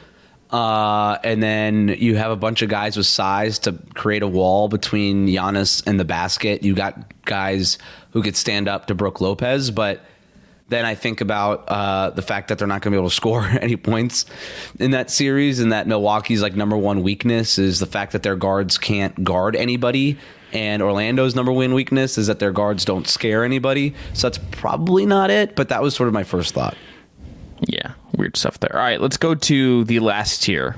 Uh, 0.52 1.18
and 1.24 1.42
then 1.42 1.88
you 1.88 2.16
have 2.16 2.30
a 2.30 2.36
bunch 2.36 2.62
of 2.62 2.70
guys 2.70 2.98
with 2.98 3.06
size 3.06 3.60
to 3.60 3.74
create 3.94 4.22
a 4.22 4.28
wall 4.28 4.68
between 4.68 5.28
Giannis 5.28 5.86
and 5.88 6.00
the 6.00 6.06
basket. 6.06 6.64
You 6.64 6.76
got 6.76 7.14
guys 7.24 7.78
who 8.12 8.22
could 8.22 8.36
stand 8.36 8.68
up 8.68 8.88
to 8.88 8.96
Brook 8.96 9.22
Lopez, 9.22 9.72
but 9.72 10.02
then 10.68 10.86
I 10.86 10.96
think 10.96 11.22
about 11.22 11.70
uh, 11.70 12.10
the 12.10 12.22
fact 12.22 12.48
that 12.48 12.58
they're 12.58 12.68
not 12.68 12.82
going 12.82 12.92
to 12.92 12.98
be 12.98 13.00
able 13.00 13.10
to 13.10 13.16
score 13.22 13.46
any 13.62 13.78
points 13.78 14.26
in 14.80 14.92
that 14.92 15.10
series, 15.10 15.60
and 15.60 15.72
that 15.72 15.88
Milwaukee's 15.88 16.42
like 16.42 16.56
number 16.56 16.76
one 16.76 17.02
weakness 17.02 17.58
is 17.58 17.80
the 17.80 17.86
fact 17.86 18.12
that 18.12 18.24
their 18.24 18.36
guards 18.36 18.78
can't 18.78 19.24
guard 19.24 19.56
anybody, 19.56 20.18
and 20.52 20.82
Orlando's 20.82 21.34
number 21.34 21.54
one 21.54 21.74
weakness 21.74 22.18
is 22.18 22.28
that 22.28 22.40
their 22.40 22.52
guards 22.52 22.84
don't 22.84 23.08
scare 23.08 23.46
anybody. 23.46 23.94
So 24.14 24.28
that's 24.28 24.40
probably 24.52 25.06
not 25.06 25.30
it, 25.30 25.56
but 25.56 25.70
that 25.70 25.82
was 25.82 25.96
sort 25.96 26.08
of 26.08 26.14
my 26.14 26.24
first 26.24 26.54
thought. 26.54 26.76
Yeah, 27.68 27.94
weird 28.22 28.38
stuff 28.38 28.60
there. 28.60 28.74
All 28.74 28.82
right, 28.82 29.02
let's 29.02 29.18
go 29.18 29.36
to 29.36 29.84
the 29.84 30.00
last 30.00 30.44
tier. 30.44 30.78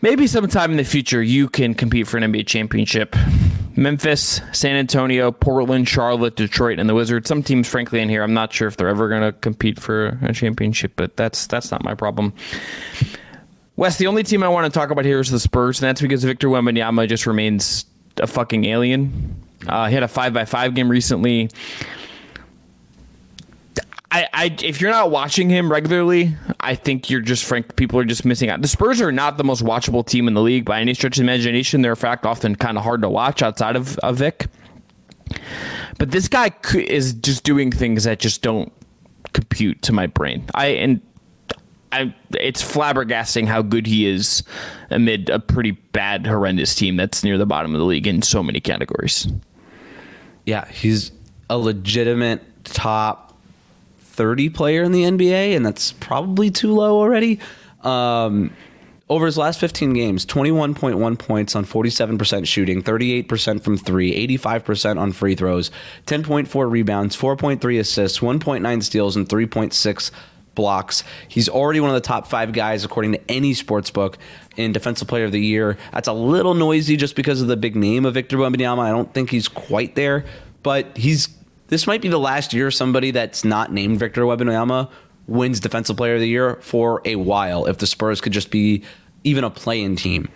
Maybe 0.00 0.26
sometime 0.26 0.70
in 0.70 0.76
the 0.76 0.84
future 0.84 1.22
you 1.22 1.48
can 1.48 1.74
compete 1.74 2.08
for 2.08 2.16
an 2.16 2.32
NBA 2.32 2.46
championship. 2.46 3.14
Memphis, 3.76 4.40
San 4.52 4.74
Antonio, 4.74 5.30
Portland, 5.30 5.88
Charlotte, 5.88 6.34
Detroit, 6.34 6.80
and 6.80 6.88
the 6.88 6.94
Wizards. 6.94 7.28
Some 7.28 7.44
teams, 7.44 7.68
frankly, 7.68 8.00
in 8.00 8.08
here, 8.08 8.24
I'm 8.24 8.34
not 8.34 8.52
sure 8.52 8.66
if 8.66 8.76
they're 8.76 8.88
ever 8.88 9.08
going 9.08 9.22
to 9.22 9.32
compete 9.32 9.78
for 9.78 10.18
a 10.22 10.32
championship, 10.32 10.94
but 10.96 11.16
that's 11.16 11.46
that's 11.46 11.70
not 11.70 11.84
my 11.84 11.94
problem. 11.94 12.32
Wes, 13.76 13.98
the 13.98 14.08
only 14.08 14.24
team 14.24 14.42
I 14.42 14.48
want 14.48 14.72
to 14.72 14.76
talk 14.76 14.90
about 14.90 15.04
here 15.04 15.20
is 15.20 15.30
the 15.30 15.38
Spurs, 15.38 15.80
and 15.80 15.88
that's 15.88 16.00
because 16.00 16.24
Victor 16.24 16.48
Wembanyama 16.48 17.08
just 17.08 17.26
remains 17.26 17.84
a 18.16 18.26
fucking 18.26 18.64
alien. 18.64 19.36
Uh, 19.66 19.86
he 19.86 19.94
had 19.94 20.02
a 20.02 20.08
five 20.08 20.32
by 20.32 20.44
five 20.44 20.74
game 20.74 20.88
recently. 20.88 21.48
I, 24.10 24.26
I, 24.32 24.56
if 24.62 24.80
you're 24.80 24.90
not 24.90 25.10
watching 25.10 25.50
him 25.50 25.70
regularly, 25.70 26.34
I 26.60 26.74
think 26.74 27.10
you're 27.10 27.20
just 27.20 27.44
frank. 27.44 27.76
People 27.76 27.98
are 27.98 28.04
just 28.04 28.24
missing 28.24 28.48
out. 28.48 28.62
The 28.62 28.68
Spurs 28.68 29.02
are 29.02 29.12
not 29.12 29.36
the 29.36 29.44
most 29.44 29.62
watchable 29.62 30.06
team 30.06 30.28
in 30.28 30.34
the 30.34 30.40
league 30.40 30.64
by 30.64 30.80
any 30.80 30.94
stretch 30.94 31.18
of 31.18 31.22
imagination. 31.22 31.82
They're 31.82 31.92
in 31.92 31.96
fact 31.96 32.24
often 32.24 32.56
kind 32.56 32.78
of 32.78 32.84
hard 32.84 33.02
to 33.02 33.08
watch 33.08 33.42
outside 33.42 33.76
of, 33.76 33.98
of 33.98 34.16
Vic. 34.16 34.46
But 35.98 36.10
this 36.10 36.26
guy 36.26 36.52
is 36.74 37.12
just 37.12 37.44
doing 37.44 37.70
things 37.70 38.04
that 38.04 38.18
just 38.18 38.40
don't 38.40 38.72
compute 39.34 39.82
to 39.82 39.92
my 39.92 40.06
brain. 40.06 40.44
I 40.54 40.68
and 40.68 41.02
I, 41.92 42.14
it's 42.32 42.62
flabbergasting 42.62 43.46
how 43.46 43.62
good 43.62 43.86
he 43.86 44.06
is 44.06 44.42
amid 44.90 45.28
a 45.30 45.38
pretty 45.38 45.72
bad, 45.72 46.26
horrendous 46.26 46.74
team 46.74 46.96
that's 46.96 47.24
near 47.24 47.38
the 47.38 47.46
bottom 47.46 47.74
of 47.74 47.78
the 47.78 47.84
league 47.84 48.06
in 48.06 48.22
so 48.22 48.42
many 48.42 48.60
categories. 48.60 49.28
Yeah, 50.46 50.66
he's 50.68 51.12
a 51.50 51.58
legitimate 51.58 52.42
top 52.64 53.27
30 54.18 54.50
player 54.50 54.82
in 54.82 54.90
the 54.90 55.04
NBA, 55.04 55.54
and 55.54 55.64
that's 55.64 55.92
probably 55.92 56.50
too 56.50 56.74
low 56.74 56.98
already. 56.98 57.38
Um, 57.82 58.50
over 59.08 59.26
his 59.26 59.38
last 59.38 59.60
15 59.60 59.92
games, 59.92 60.26
21.1 60.26 61.18
points 61.18 61.54
on 61.54 61.64
47% 61.64 62.44
shooting, 62.44 62.82
38% 62.82 63.62
from 63.62 63.78
three, 63.78 64.26
85% 64.36 64.98
on 64.98 65.12
free 65.12 65.36
throws, 65.36 65.70
10.4 66.06 66.68
rebounds, 66.68 67.16
4.3 67.16 67.78
assists, 67.78 68.18
1.9 68.18 68.82
steals, 68.82 69.14
and 69.14 69.28
3.6 69.28 70.10
blocks. 70.56 71.04
He's 71.28 71.48
already 71.48 71.78
one 71.78 71.90
of 71.90 71.94
the 71.94 72.00
top 72.00 72.26
five 72.26 72.52
guys, 72.52 72.84
according 72.84 73.12
to 73.12 73.20
any 73.30 73.54
sports 73.54 73.92
book, 73.92 74.18
in 74.56 74.72
Defensive 74.72 75.06
Player 75.06 75.26
of 75.26 75.32
the 75.32 75.40
Year. 75.40 75.78
That's 75.92 76.08
a 76.08 76.12
little 76.12 76.54
noisy 76.54 76.96
just 76.96 77.14
because 77.14 77.40
of 77.40 77.46
the 77.46 77.56
big 77.56 77.76
name 77.76 78.04
of 78.04 78.14
Victor 78.14 78.36
Wembanyama. 78.36 78.80
I 78.80 78.90
don't 78.90 79.14
think 79.14 79.30
he's 79.30 79.46
quite 79.46 79.94
there, 79.94 80.24
but 80.64 80.96
he's 80.96 81.37
this 81.68 81.86
might 81.86 82.02
be 82.02 82.08
the 82.08 82.18
last 82.18 82.52
year 82.52 82.70
somebody 82.70 83.10
that's 83.10 83.44
not 83.44 83.72
named 83.72 83.98
Victor 83.98 84.22
Wembanyama 84.22 84.90
wins 85.26 85.60
Defensive 85.60 85.96
Player 85.96 86.14
of 86.14 86.20
the 86.20 86.28
Year 86.28 86.56
for 86.56 87.00
a 87.04 87.16
while. 87.16 87.66
If 87.66 87.78
the 87.78 87.86
Spurs 87.86 88.20
could 88.20 88.32
just 88.32 88.50
be 88.50 88.82
even 89.24 89.44
a 89.44 89.50
play-in 89.50 89.96
team 89.96 90.28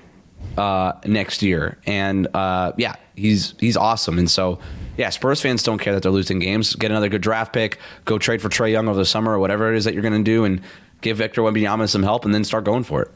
uh, 0.56 0.92
next 1.06 1.42
year, 1.42 1.78
and 1.86 2.28
uh, 2.34 2.72
yeah, 2.76 2.96
he's 3.16 3.54
he's 3.58 3.76
awesome. 3.76 4.18
And 4.18 4.30
so, 4.30 4.58
yeah, 4.96 5.08
Spurs 5.08 5.40
fans 5.40 5.62
don't 5.62 5.78
care 5.78 5.94
that 5.94 6.02
they're 6.02 6.12
losing 6.12 6.38
games. 6.38 6.76
Get 6.76 6.90
another 6.90 7.08
good 7.08 7.22
draft 7.22 7.52
pick, 7.52 7.78
go 8.04 8.18
trade 8.18 8.42
for 8.42 8.48
Trae 8.48 8.72
Young 8.72 8.88
over 8.88 8.98
the 8.98 9.06
summer 9.06 9.32
or 9.32 9.38
whatever 9.38 9.72
it 9.72 9.76
is 9.76 9.84
that 9.84 9.94
you're 9.94 10.02
going 10.02 10.12
to 10.12 10.22
do, 10.22 10.44
and 10.44 10.60
give 11.00 11.16
Victor 11.16 11.40
Wembanyama 11.42 11.88
some 11.88 12.02
help, 12.02 12.24
and 12.24 12.34
then 12.34 12.44
start 12.44 12.64
going 12.64 12.84
for 12.84 13.02
it. 13.02 13.10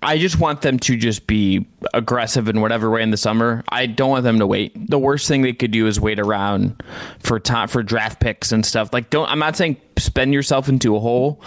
I 0.00 0.18
just 0.18 0.38
want 0.38 0.62
them 0.62 0.78
to 0.80 0.96
just 0.96 1.26
be 1.26 1.66
aggressive 1.92 2.48
in 2.48 2.60
whatever 2.60 2.90
way 2.90 3.02
in 3.02 3.10
the 3.10 3.16
summer. 3.16 3.64
I 3.68 3.86
don't 3.86 4.10
want 4.10 4.24
them 4.24 4.38
to 4.38 4.46
wait. 4.46 4.88
The 4.88 4.98
worst 4.98 5.28
thing 5.28 5.42
they 5.42 5.52
could 5.52 5.70
do 5.70 5.86
is 5.86 6.00
wait 6.00 6.20
around 6.20 6.82
for 7.18 7.40
time 7.40 7.68
for 7.68 7.82
draft 7.82 8.20
picks 8.20 8.52
and 8.52 8.64
stuff. 8.64 8.92
Like 8.92 9.10
don't 9.10 9.28
I'm 9.28 9.38
not 9.38 9.56
saying 9.56 9.76
spend 9.98 10.32
yourself 10.32 10.68
into 10.68 10.96
a 10.96 11.00
hole 11.00 11.42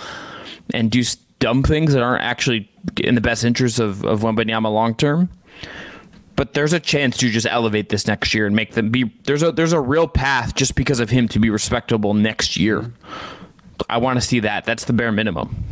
and 0.74 0.92
do 0.92 1.04
dumb 1.40 1.64
things 1.64 1.94
that 1.94 2.02
aren't 2.02 2.24
actually 2.24 2.70
in 2.98 3.16
the 3.16 3.22
best 3.22 3.44
interest 3.44 3.80
of 3.80 4.04
of 4.06 4.22
Wembanyama 4.22 4.72
long 4.72 4.96
term. 4.96 5.30
But 6.36 6.54
there's 6.54 6.74
a 6.74 6.82
chance 6.82 7.16
to 7.18 7.30
just 7.30 7.48
elevate 7.50 7.88
this 7.88 8.08
next 8.08 8.34
year 8.34 8.46
and 8.46 8.56
make 8.56 8.74
them 8.74 8.90
be 8.90 9.14
there's 9.24 9.44
a 9.44 9.52
there's 9.52 9.74
a 9.74 9.80
real 9.80 10.08
path 10.08 10.56
just 10.56 10.76
because 10.76 11.00
of 11.00 11.10
him 11.10 11.30
to 11.30 11.40
be 11.40 11.50
respectable 11.50 12.14
next 12.14 12.58
year. 12.58 12.92
I 13.90 13.98
want 13.98 14.18
to 14.18 14.22
see 14.22 14.42
that. 14.42 14.66
That's 14.66 14.86
the 14.86 14.94
bare 14.94 15.12
minimum 15.12 15.66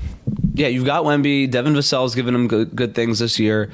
yeah, 0.53 0.67
you've 0.67 0.85
got 0.85 1.03
Wemby. 1.03 1.49
Devin 1.49 1.73
Vassell's 1.73 2.15
given 2.15 2.35
him 2.35 2.47
good, 2.47 2.75
good 2.75 2.95
things 2.95 3.19
this 3.19 3.39
year. 3.39 3.71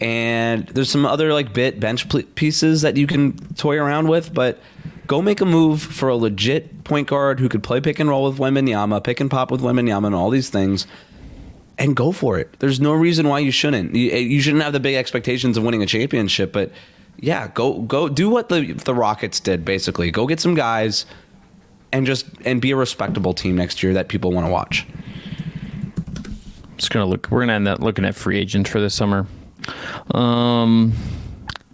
And 0.00 0.66
there's 0.68 0.90
some 0.90 1.04
other 1.04 1.32
like 1.32 1.52
bit 1.52 1.80
bench 1.80 2.06
pieces 2.34 2.82
that 2.82 2.96
you 2.96 3.06
can 3.06 3.36
toy 3.54 3.76
around 3.76 4.08
with, 4.08 4.32
but 4.32 4.60
go 5.06 5.20
make 5.20 5.40
a 5.40 5.44
move 5.44 5.82
for 5.82 6.08
a 6.08 6.16
legit 6.16 6.84
point 6.84 7.08
guard 7.08 7.40
who 7.40 7.48
could 7.48 7.62
play 7.62 7.80
pick 7.80 7.98
and 7.98 8.08
roll 8.08 8.30
with 8.30 8.38
Wembanyama, 8.38 9.02
pick 9.02 9.20
and 9.20 9.30
pop 9.30 9.50
with 9.50 9.60
Wembanyama, 9.60 10.06
and 10.06 10.14
all 10.14 10.30
these 10.30 10.50
things, 10.50 10.86
and 11.78 11.96
go 11.96 12.12
for 12.12 12.38
it. 12.38 12.60
There's 12.60 12.78
no 12.78 12.92
reason 12.92 13.26
why 13.26 13.40
you 13.40 13.50
shouldn't. 13.50 13.94
You, 13.94 14.12
eh, 14.12 14.18
you 14.18 14.40
shouldn't 14.40 14.62
have 14.62 14.72
the 14.72 14.80
big 14.80 14.94
expectations 14.94 15.56
of 15.56 15.64
winning 15.64 15.82
a 15.82 15.86
championship, 15.86 16.52
but 16.52 16.70
yeah, 17.18 17.48
go 17.48 17.80
go 17.80 18.08
do 18.08 18.30
what 18.30 18.50
the 18.50 18.72
the 18.72 18.94
Rockets 18.94 19.40
did. 19.40 19.64
Basically, 19.64 20.12
go 20.12 20.26
get 20.26 20.38
some 20.38 20.54
guys 20.54 21.06
and 21.90 22.06
just 22.06 22.26
and 22.44 22.60
be 22.60 22.70
a 22.70 22.76
respectable 22.76 23.34
team 23.34 23.56
next 23.56 23.82
year 23.82 23.94
that 23.94 24.08
people 24.08 24.30
want 24.30 24.46
to 24.46 24.52
watch 24.52 24.86
just 26.78 26.90
gonna 26.90 27.06
look. 27.06 27.28
We're 27.30 27.40
gonna 27.40 27.54
end 27.54 27.68
up 27.68 27.80
looking 27.80 28.04
at 28.04 28.14
free 28.14 28.38
agents 28.38 28.70
for 28.70 28.80
this 28.80 28.94
summer. 28.94 29.26
Um, 30.12 30.92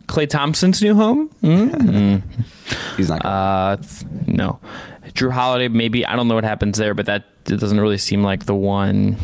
Klay 0.07 0.29
Thompson's 0.29 0.83
new 0.83 0.95
home. 0.95 1.31
Mm-hmm. 1.43 2.97
He's 2.97 3.09
not. 3.09 3.25
Uh, 3.25 3.77
no. 4.27 4.59
Jrue 5.15 5.31
Holiday. 5.31 5.69
Maybe 5.69 6.05
I 6.05 6.17
don't 6.17 6.29
know 6.29 6.35
what 6.35 6.45
happens 6.45 6.79
there, 6.79 6.95
but 6.95 7.07
that 7.07 7.25
it 7.47 7.61
doesn't 7.61 7.81
really 7.81 7.99
seem 7.99 8.23
like 8.23 8.47
the 8.47 8.55
one. 8.55 9.17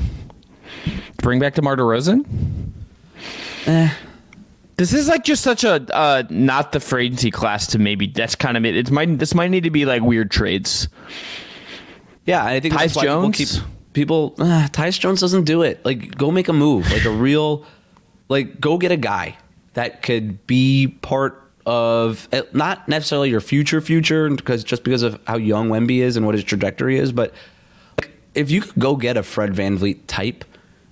Bring 1.19 1.39
back 1.41 1.55
DeMar 1.55 1.77
DeRozan. 1.77 2.25
Eh. 3.67 3.91
This 4.77 4.95
is 4.95 5.09
like 5.09 5.25
just 5.25 5.43
such 5.43 5.63
a 5.65 5.85
uh, 5.95 6.23
not 6.31 6.73
the 6.73 6.81
free 6.81 7.07
agency 7.07 7.31
class 7.31 7.67
to 7.69 7.79
maybe 7.79 8.07
that's 8.07 8.35
kind 8.35 8.57
of 8.57 8.65
it. 8.65 8.77
It's 8.77 8.91
might 8.91 9.19
this 9.19 9.35
might 9.35 9.49
need 9.49 9.65
to 9.65 9.71
be 9.71 9.85
like 9.85 10.01
weird 10.01 10.31
trades. 10.31 10.89
Yeah, 12.25 12.45
I 12.45 12.61
think 12.61 12.73
Tyus 12.73 13.03
Jones. 13.03 13.37
Keep, 13.37 13.63
people 13.93 14.35
uh, 14.39 14.69
Tyus 14.71 14.99
Jones 14.99 15.21
doesn't 15.21 15.45
do 15.45 15.63
it. 15.63 15.85
Like 15.85 16.17
go 16.17 16.31
make 16.31 16.49
a 16.49 16.53
move, 16.53 16.91
like 16.91 17.05
a 17.05 17.11
real 17.27 17.65
like 18.29 18.61
go 18.61 18.79
get 18.79 18.93
a 18.93 18.97
guy 18.97 19.37
that 19.75 20.03
could 20.03 20.47
be 20.47 20.89
part 21.03 21.37
of 21.67 22.29
eh, 22.33 22.43
not 22.53 22.89
necessarily 22.89 23.31
your 23.31 23.41
future 23.41 23.81
future 23.81 24.31
because 24.31 24.65
just 24.65 24.83
because 24.85 25.03
of 25.03 25.21
how 25.27 25.37
young 25.37 25.69
Wemby 25.69 25.99
is 25.99 26.17
and 26.17 26.25
what 26.25 26.35
his 26.35 26.45
trajectory 26.45 26.99
is, 26.99 27.13
but 27.13 27.35
like, 27.99 28.11
if 28.35 28.51
you 28.51 28.63
could 28.63 28.79
go 28.79 28.97
get 28.97 29.17
a 29.17 29.23
Fred 29.23 29.53
VanVleet 29.53 30.01
type, 30.07 30.45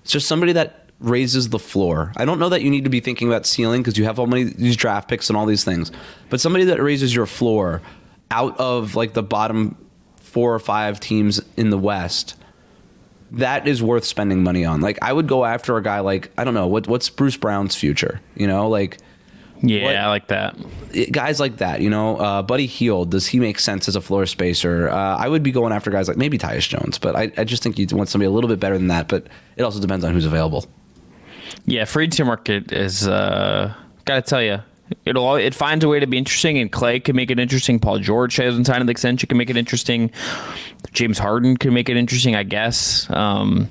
it's 0.03 0.11
just 0.11 0.27
somebody 0.27 0.53
that 0.53 0.89
raises 0.99 1.49
the 1.49 1.59
floor. 1.59 2.11
I 2.17 2.25
don't 2.25 2.39
know 2.39 2.49
that 2.49 2.61
you 2.61 2.69
need 2.69 2.83
to 2.83 2.89
be 2.89 2.99
thinking 2.99 3.27
about 3.29 3.45
ceiling 3.45 3.81
because 3.81 3.97
you 3.97 4.03
have 4.03 4.19
all 4.19 4.27
many 4.27 4.43
these 4.43 4.75
draft 4.75 5.07
picks 5.07 5.29
and 5.29 5.37
all 5.37 5.45
these 5.45 5.63
things, 5.63 5.91
but 6.29 6.39
somebody 6.39 6.65
that 6.65 6.81
raises 6.81 7.15
your 7.15 7.25
floor 7.25 7.81
out 8.31 8.57
of 8.59 8.95
like 8.95 9.13
the 9.13 9.23
bottom 9.23 9.75
four 10.17 10.53
or 10.53 10.59
five 10.59 10.99
teams 10.99 11.41
in 11.57 11.71
the 11.71 11.77
West 11.77 12.35
that 13.31 13.67
is 13.67 13.81
worth 13.83 14.05
spending 14.05 14.43
money 14.43 14.65
on. 14.65 14.81
Like 14.81 14.97
I 15.01 15.13
would 15.13 15.27
go 15.27 15.45
after 15.45 15.77
a 15.77 15.83
guy 15.83 15.99
like 15.99 16.31
I 16.37 16.43
don't 16.43 16.53
know 16.53 16.67
what 16.67 16.87
what's 16.87 17.09
Bruce 17.09 17.37
Brown's 17.37 17.75
future. 17.75 18.19
You 18.35 18.47
know, 18.47 18.67
like 18.69 18.97
Yeah, 19.61 19.83
What- 19.83 19.95
I 19.97 20.07
like 20.07 20.27
that. 20.27 20.55
guys 21.11 21.39
like 21.39 21.57
that, 21.57 21.81
you 21.81 21.89
know, 21.89 22.15
uh, 22.17 22.41
Buddy 22.41 22.65
Hield, 22.65 23.11
does 23.11 23.27
he 23.27 23.39
make 23.39 23.59
sense 23.59 23.87
as 23.89 23.95
a 23.97 24.01
floor 24.01 24.25
spacer? 24.25 24.89
Uh, 24.89 25.17
I 25.17 25.27
would 25.27 25.43
be 25.43 25.51
going 25.51 25.73
after 25.73 25.91
guys 25.91 26.07
like 26.07 26.15
maybe 26.17 26.37
Tyus 26.37 26.67
Jones, 26.69 26.97
but 26.97 27.15
I, 27.15 27.31
I 27.37 27.43
just 27.43 27.61
think 27.61 27.77
you 27.77 27.85
want 27.91 28.07
somebody 28.09 28.27
a 28.27 28.31
little 28.31 28.47
bit 28.47 28.59
better 28.61 28.77
than 28.77 28.87
that. 28.87 29.07
But 29.09 29.27
it 29.57 29.63
also 29.63 29.79
depends 29.81 30.05
on 30.05 30.13
who's 30.13 30.25
available. 30.25 30.65
Yeah, 31.65 31.83
free 31.85 32.05
agent 32.05 32.27
market 32.27 32.71
is 32.71 33.07
uh 33.07 33.73
gotta 34.05 34.21
tell 34.21 34.41
you. 34.41 34.59
It'll 35.05 35.35
it 35.35 35.53
finds 35.53 35.83
a 35.85 35.87
way 35.87 35.99
to 35.99 36.07
be 36.07 36.17
interesting, 36.17 36.57
and 36.57 36.71
Klay 36.71 37.03
can 37.03 37.15
make 37.15 37.29
it 37.29 37.37
interesting. 37.39 37.77
Paul 37.79 37.99
George 37.99 38.35
hasn't 38.37 38.65
signed 38.65 38.81
an 38.81 38.89
extension, 38.89 39.27
can 39.27 39.37
make 39.37 39.49
it 39.51 39.57
interesting. 39.57 40.09
James 40.93 41.17
Harden 41.17 41.57
can 41.57 41.73
make 41.73 41.89
it 41.89 41.97
interesting, 41.97 42.35
I 42.35 42.43
guess. 42.43 43.09
Um, 43.09 43.69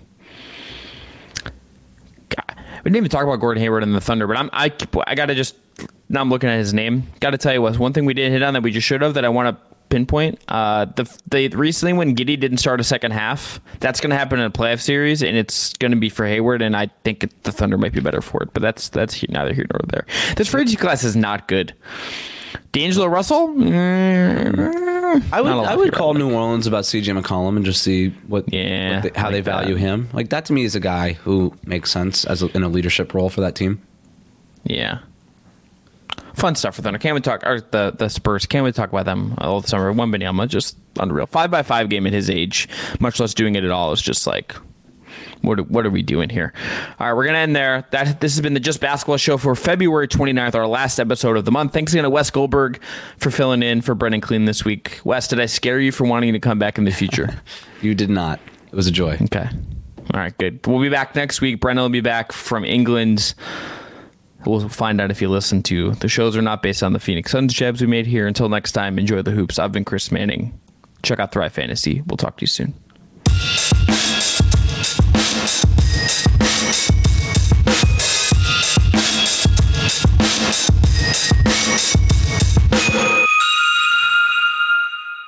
God, 2.28 2.56
we 2.84 2.90
didn't 2.90 2.96
even 2.96 3.10
talk 3.10 3.24
about 3.24 3.40
Gordon 3.40 3.62
Hayward 3.62 3.82
and 3.82 3.94
the 3.94 4.00
Thunder, 4.00 4.26
but 4.26 4.36
I'm 4.36 4.50
I 4.52 4.72
I 5.06 5.14
gotta 5.14 5.34
just 5.34 5.56
now 6.08 6.20
I'm 6.20 6.30
looking 6.30 6.48
at 6.48 6.58
his 6.58 6.72
name. 6.72 7.04
Got 7.20 7.30
to 7.30 7.38
tell 7.38 7.52
you 7.52 7.62
what 7.62 7.78
one 7.78 7.92
thing 7.92 8.04
we 8.04 8.14
didn't 8.14 8.32
hit 8.32 8.42
on 8.42 8.54
that 8.54 8.62
we 8.62 8.70
just 8.70 8.86
should 8.86 9.02
have 9.02 9.14
that 9.14 9.24
I 9.24 9.28
want 9.28 9.56
to 9.56 9.68
pinpoint. 9.88 10.40
Uh, 10.48 10.86
the 10.86 11.18
they 11.30 11.48
recently 11.48 11.92
when 11.92 12.14
Giddey 12.14 12.38
didn't 12.38 12.58
start 12.58 12.80
a 12.80 12.84
second 12.84 13.12
half, 13.12 13.60
that's 13.80 14.00
going 14.00 14.10
to 14.10 14.16
happen 14.16 14.38
in 14.38 14.46
a 14.46 14.50
playoff 14.50 14.80
series, 14.80 15.22
and 15.22 15.36
it's 15.36 15.74
going 15.74 15.92
to 15.92 15.96
be 15.96 16.08
for 16.08 16.26
Hayward, 16.26 16.62
and 16.62 16.76
I 16.76 16.90
think 17.04 17.24
it, 17.24 17.42
the 17.44 17.52
Thunder 17.52 17.78
might 17.78 17.92
be 17.92 18.00
better 18.00 18.20
for 18.20 18.42
it. 18.42 18.52
But 18.52 18.62
that's 18.62 18.88
that's 18.88 19.26
neither 19.28 19.52
here 19.52 19.66
nor 19.72 19.80
there. 19.88 20.06
This 20.36 20.48
free 20.48 20.74
class 20.76 21.04
is 21.04 21.16
not 21.16 21.48
good. 21.48 21.74
D'Angelo 22.72 23.06
Russell, 23.06 23.48
Mm, 23.48 25.32
I 25.32 25.40
would 25.40 25.48
not 25.48 25.56
a 25.56 25.60
lot 25.62 25.66
I 25.68 25.76
would 25.76 25.92
call 25.92 26.14
New 26.14 26.32
Orleans 26.34 26.66
about 26.66 26.84
CJ 26.84 27.18
McCollum 27.20 27.56
and 27.56 27.64
just 27.64 27.82
see 27.82 28.10
what, 28.26 28.52
Yeah, 28.52 28.96
what 29.02 29.14
they, 29.14 29.20
how 29.20 29.28
I 29.28 29.30
they 29.30 29.36
like 29.38 29.44
that. 29.44 29.50
value 29.62 29.76
him. 29.76 30.08
Like 30.12 30.28
that 30.30 30.44
to 30.46 30.52
me 30.52 30.64
is 30.64 30.74
a 30.74 30.80
guy 30.80 31.14
who 31.14 31.54
makes 31.64 31.90
sense 31.90 32.24
as 32.24 32.42
a, 32.42 32.54
in 32.56 32.62
a 32.62 32.68
leadership 32.68 33.14
role 33.14 33.30
for 33.30 33.40
that 33.40 33.54
team. 33.54 33.80
Yeah. 34.64 34.98
Fun 36.34 36.54
stuff 36.54 36.76
for 36.76 36.82
Thunder. 36.82 36.98
Can't 36.98 37.14
we 37.14 37.20
talk 37.20 37.42
or 37.44 37.60
the 37.60 37.92
the 37.96 38.08
Spurs? 38.08 38.46
Can't 38.46 38.64
we 38.64 38.70
talk 38.70 38.90
about 38.90 39.06
them 39.06 39.34
all 39.38 39.60
the 39.60 39.66
summer? 39.68 39.92
Wembanyama, 39.92 40.46
just 40.46 40.76
unreal. 41.00 41.26
Five 41.26 41.50
by 41.50 41.62
five 41.62 41.88
game 41.88 42.06
at 42.06 42.12
his 42.12 42.30
age, 42.30 42.68
much 43.00 43.18
less 43.18 43.34
doing 43.34 43.56
it 43.56 43.64
at 43.64 43.70
all. 43.72 43.90
Is 43.92 44.00
just 44.00 44.24
like, 44.26 44.54
what 45.42 45.70
what 45.70 45.86
are 45.86 45.90
we 45.90 46.02
doing 46.02 46.28
here? 46.28 46.52
All 46.98 47.06
right, 47.06 47.12
we're 47.14 47.26
gonna 47.26 47.38
end 47.38 47.54
there. 47.56 47.84
That 47.90 48.20
this 48.20 48.34
has 48.34 48.40
been 48.40 48.54
the 48.54 48.60
Just 48.60 48.80
Basketball 48.80 49.16
Show 49.16 49.38
for 49.38 49.54
February 49.54 50.08
29th, 50.08 50.54
our 50.54 50.66
last 50.66 50.98
episode 50.98 51.36
of 51.36 51.44
the 51.44 51.52
month. 51.52 51.72
Thanks 51.72 51.92
again 51.92 52.04
to 52.04 52.10
Wes 52.10 52.30
Goldberg 52.30 52.80
for 53.18 53.30
filling 53.30 53.62
in 53.62 53.80
for 53.80 53.94
Brendan 53.94 54.20
Clean 54.20 54.44
this 54.44 54.64
week. 54.64 55.00
Wes, 55.04 55.28
did 55.28 55.40
I 55.40 55.46
scare 55.46 55.80
you 55.80 55.92
for 55.92 56.04
wanting 56.06 56.32
to 56.32 56.40
come 56.40 56.58
back 56.58 56.78
in 56.78 56.84
the 56.84 56.92
future? 56.92 57.40
You 57.80 57.94
did 57.94 58.10
not. 58.10 58.40
It 58.66 58.74
was 58.74 58.88
a 58.88 58.90
joy. 58.90 59.16
Okay. 59.22 59.48
All 60.12 60.20
right, 60.20 60.36
good. 60.36 60.66
We'll 60.66 60.80
be 60.80 60.88
back 60.88 61.14
next 61.14 61.40
week. 61.40 61.60
Brendan 61.60 61.82
will 61.84 61.90
be 61.90 62.00
back 62.00 62.32
from 62.32 62.64
England. 62.64 63.34
We'll 64.44 64.68
find 64.68 65.00
out 65.00 65.10
if 65.10 65.20
you 65.22 65.28
listen 65.28 65.62
to 65.64 65.92
the 65.92 66.08
shows 66.08 66.36
are 66.36 66.42
not 66.42 66.62
based 66.62 66.82
on 66.82 66.92
the 66.92 66.98
Phoenix 66.98 67.30
Suns 67.30 67.52
jabs 67.52 67.80
we 67.80 67.86
made 67.86 68.06
here. 68.06 68.26
Until 68.26 68.48
next 68.48 68.72
time, 68.72 68.98
enjoy 68.98 69.22
the 69.22 69.30
hoops. 69.30 69.58
I've 69.58 69.70
been 69.70 69.84
Chris 69.84 70.10
Manning. 70.10 70.58
Check 71.02 71.20
out 71.20 71.30
Thrive 71.30 71.52
Fantasy. 71.52 72.02
We'll 72.06 72.16
talk 72.16 72.36
to 72.38 72.42
you 72.42 72.46
soon. 72.46 72.74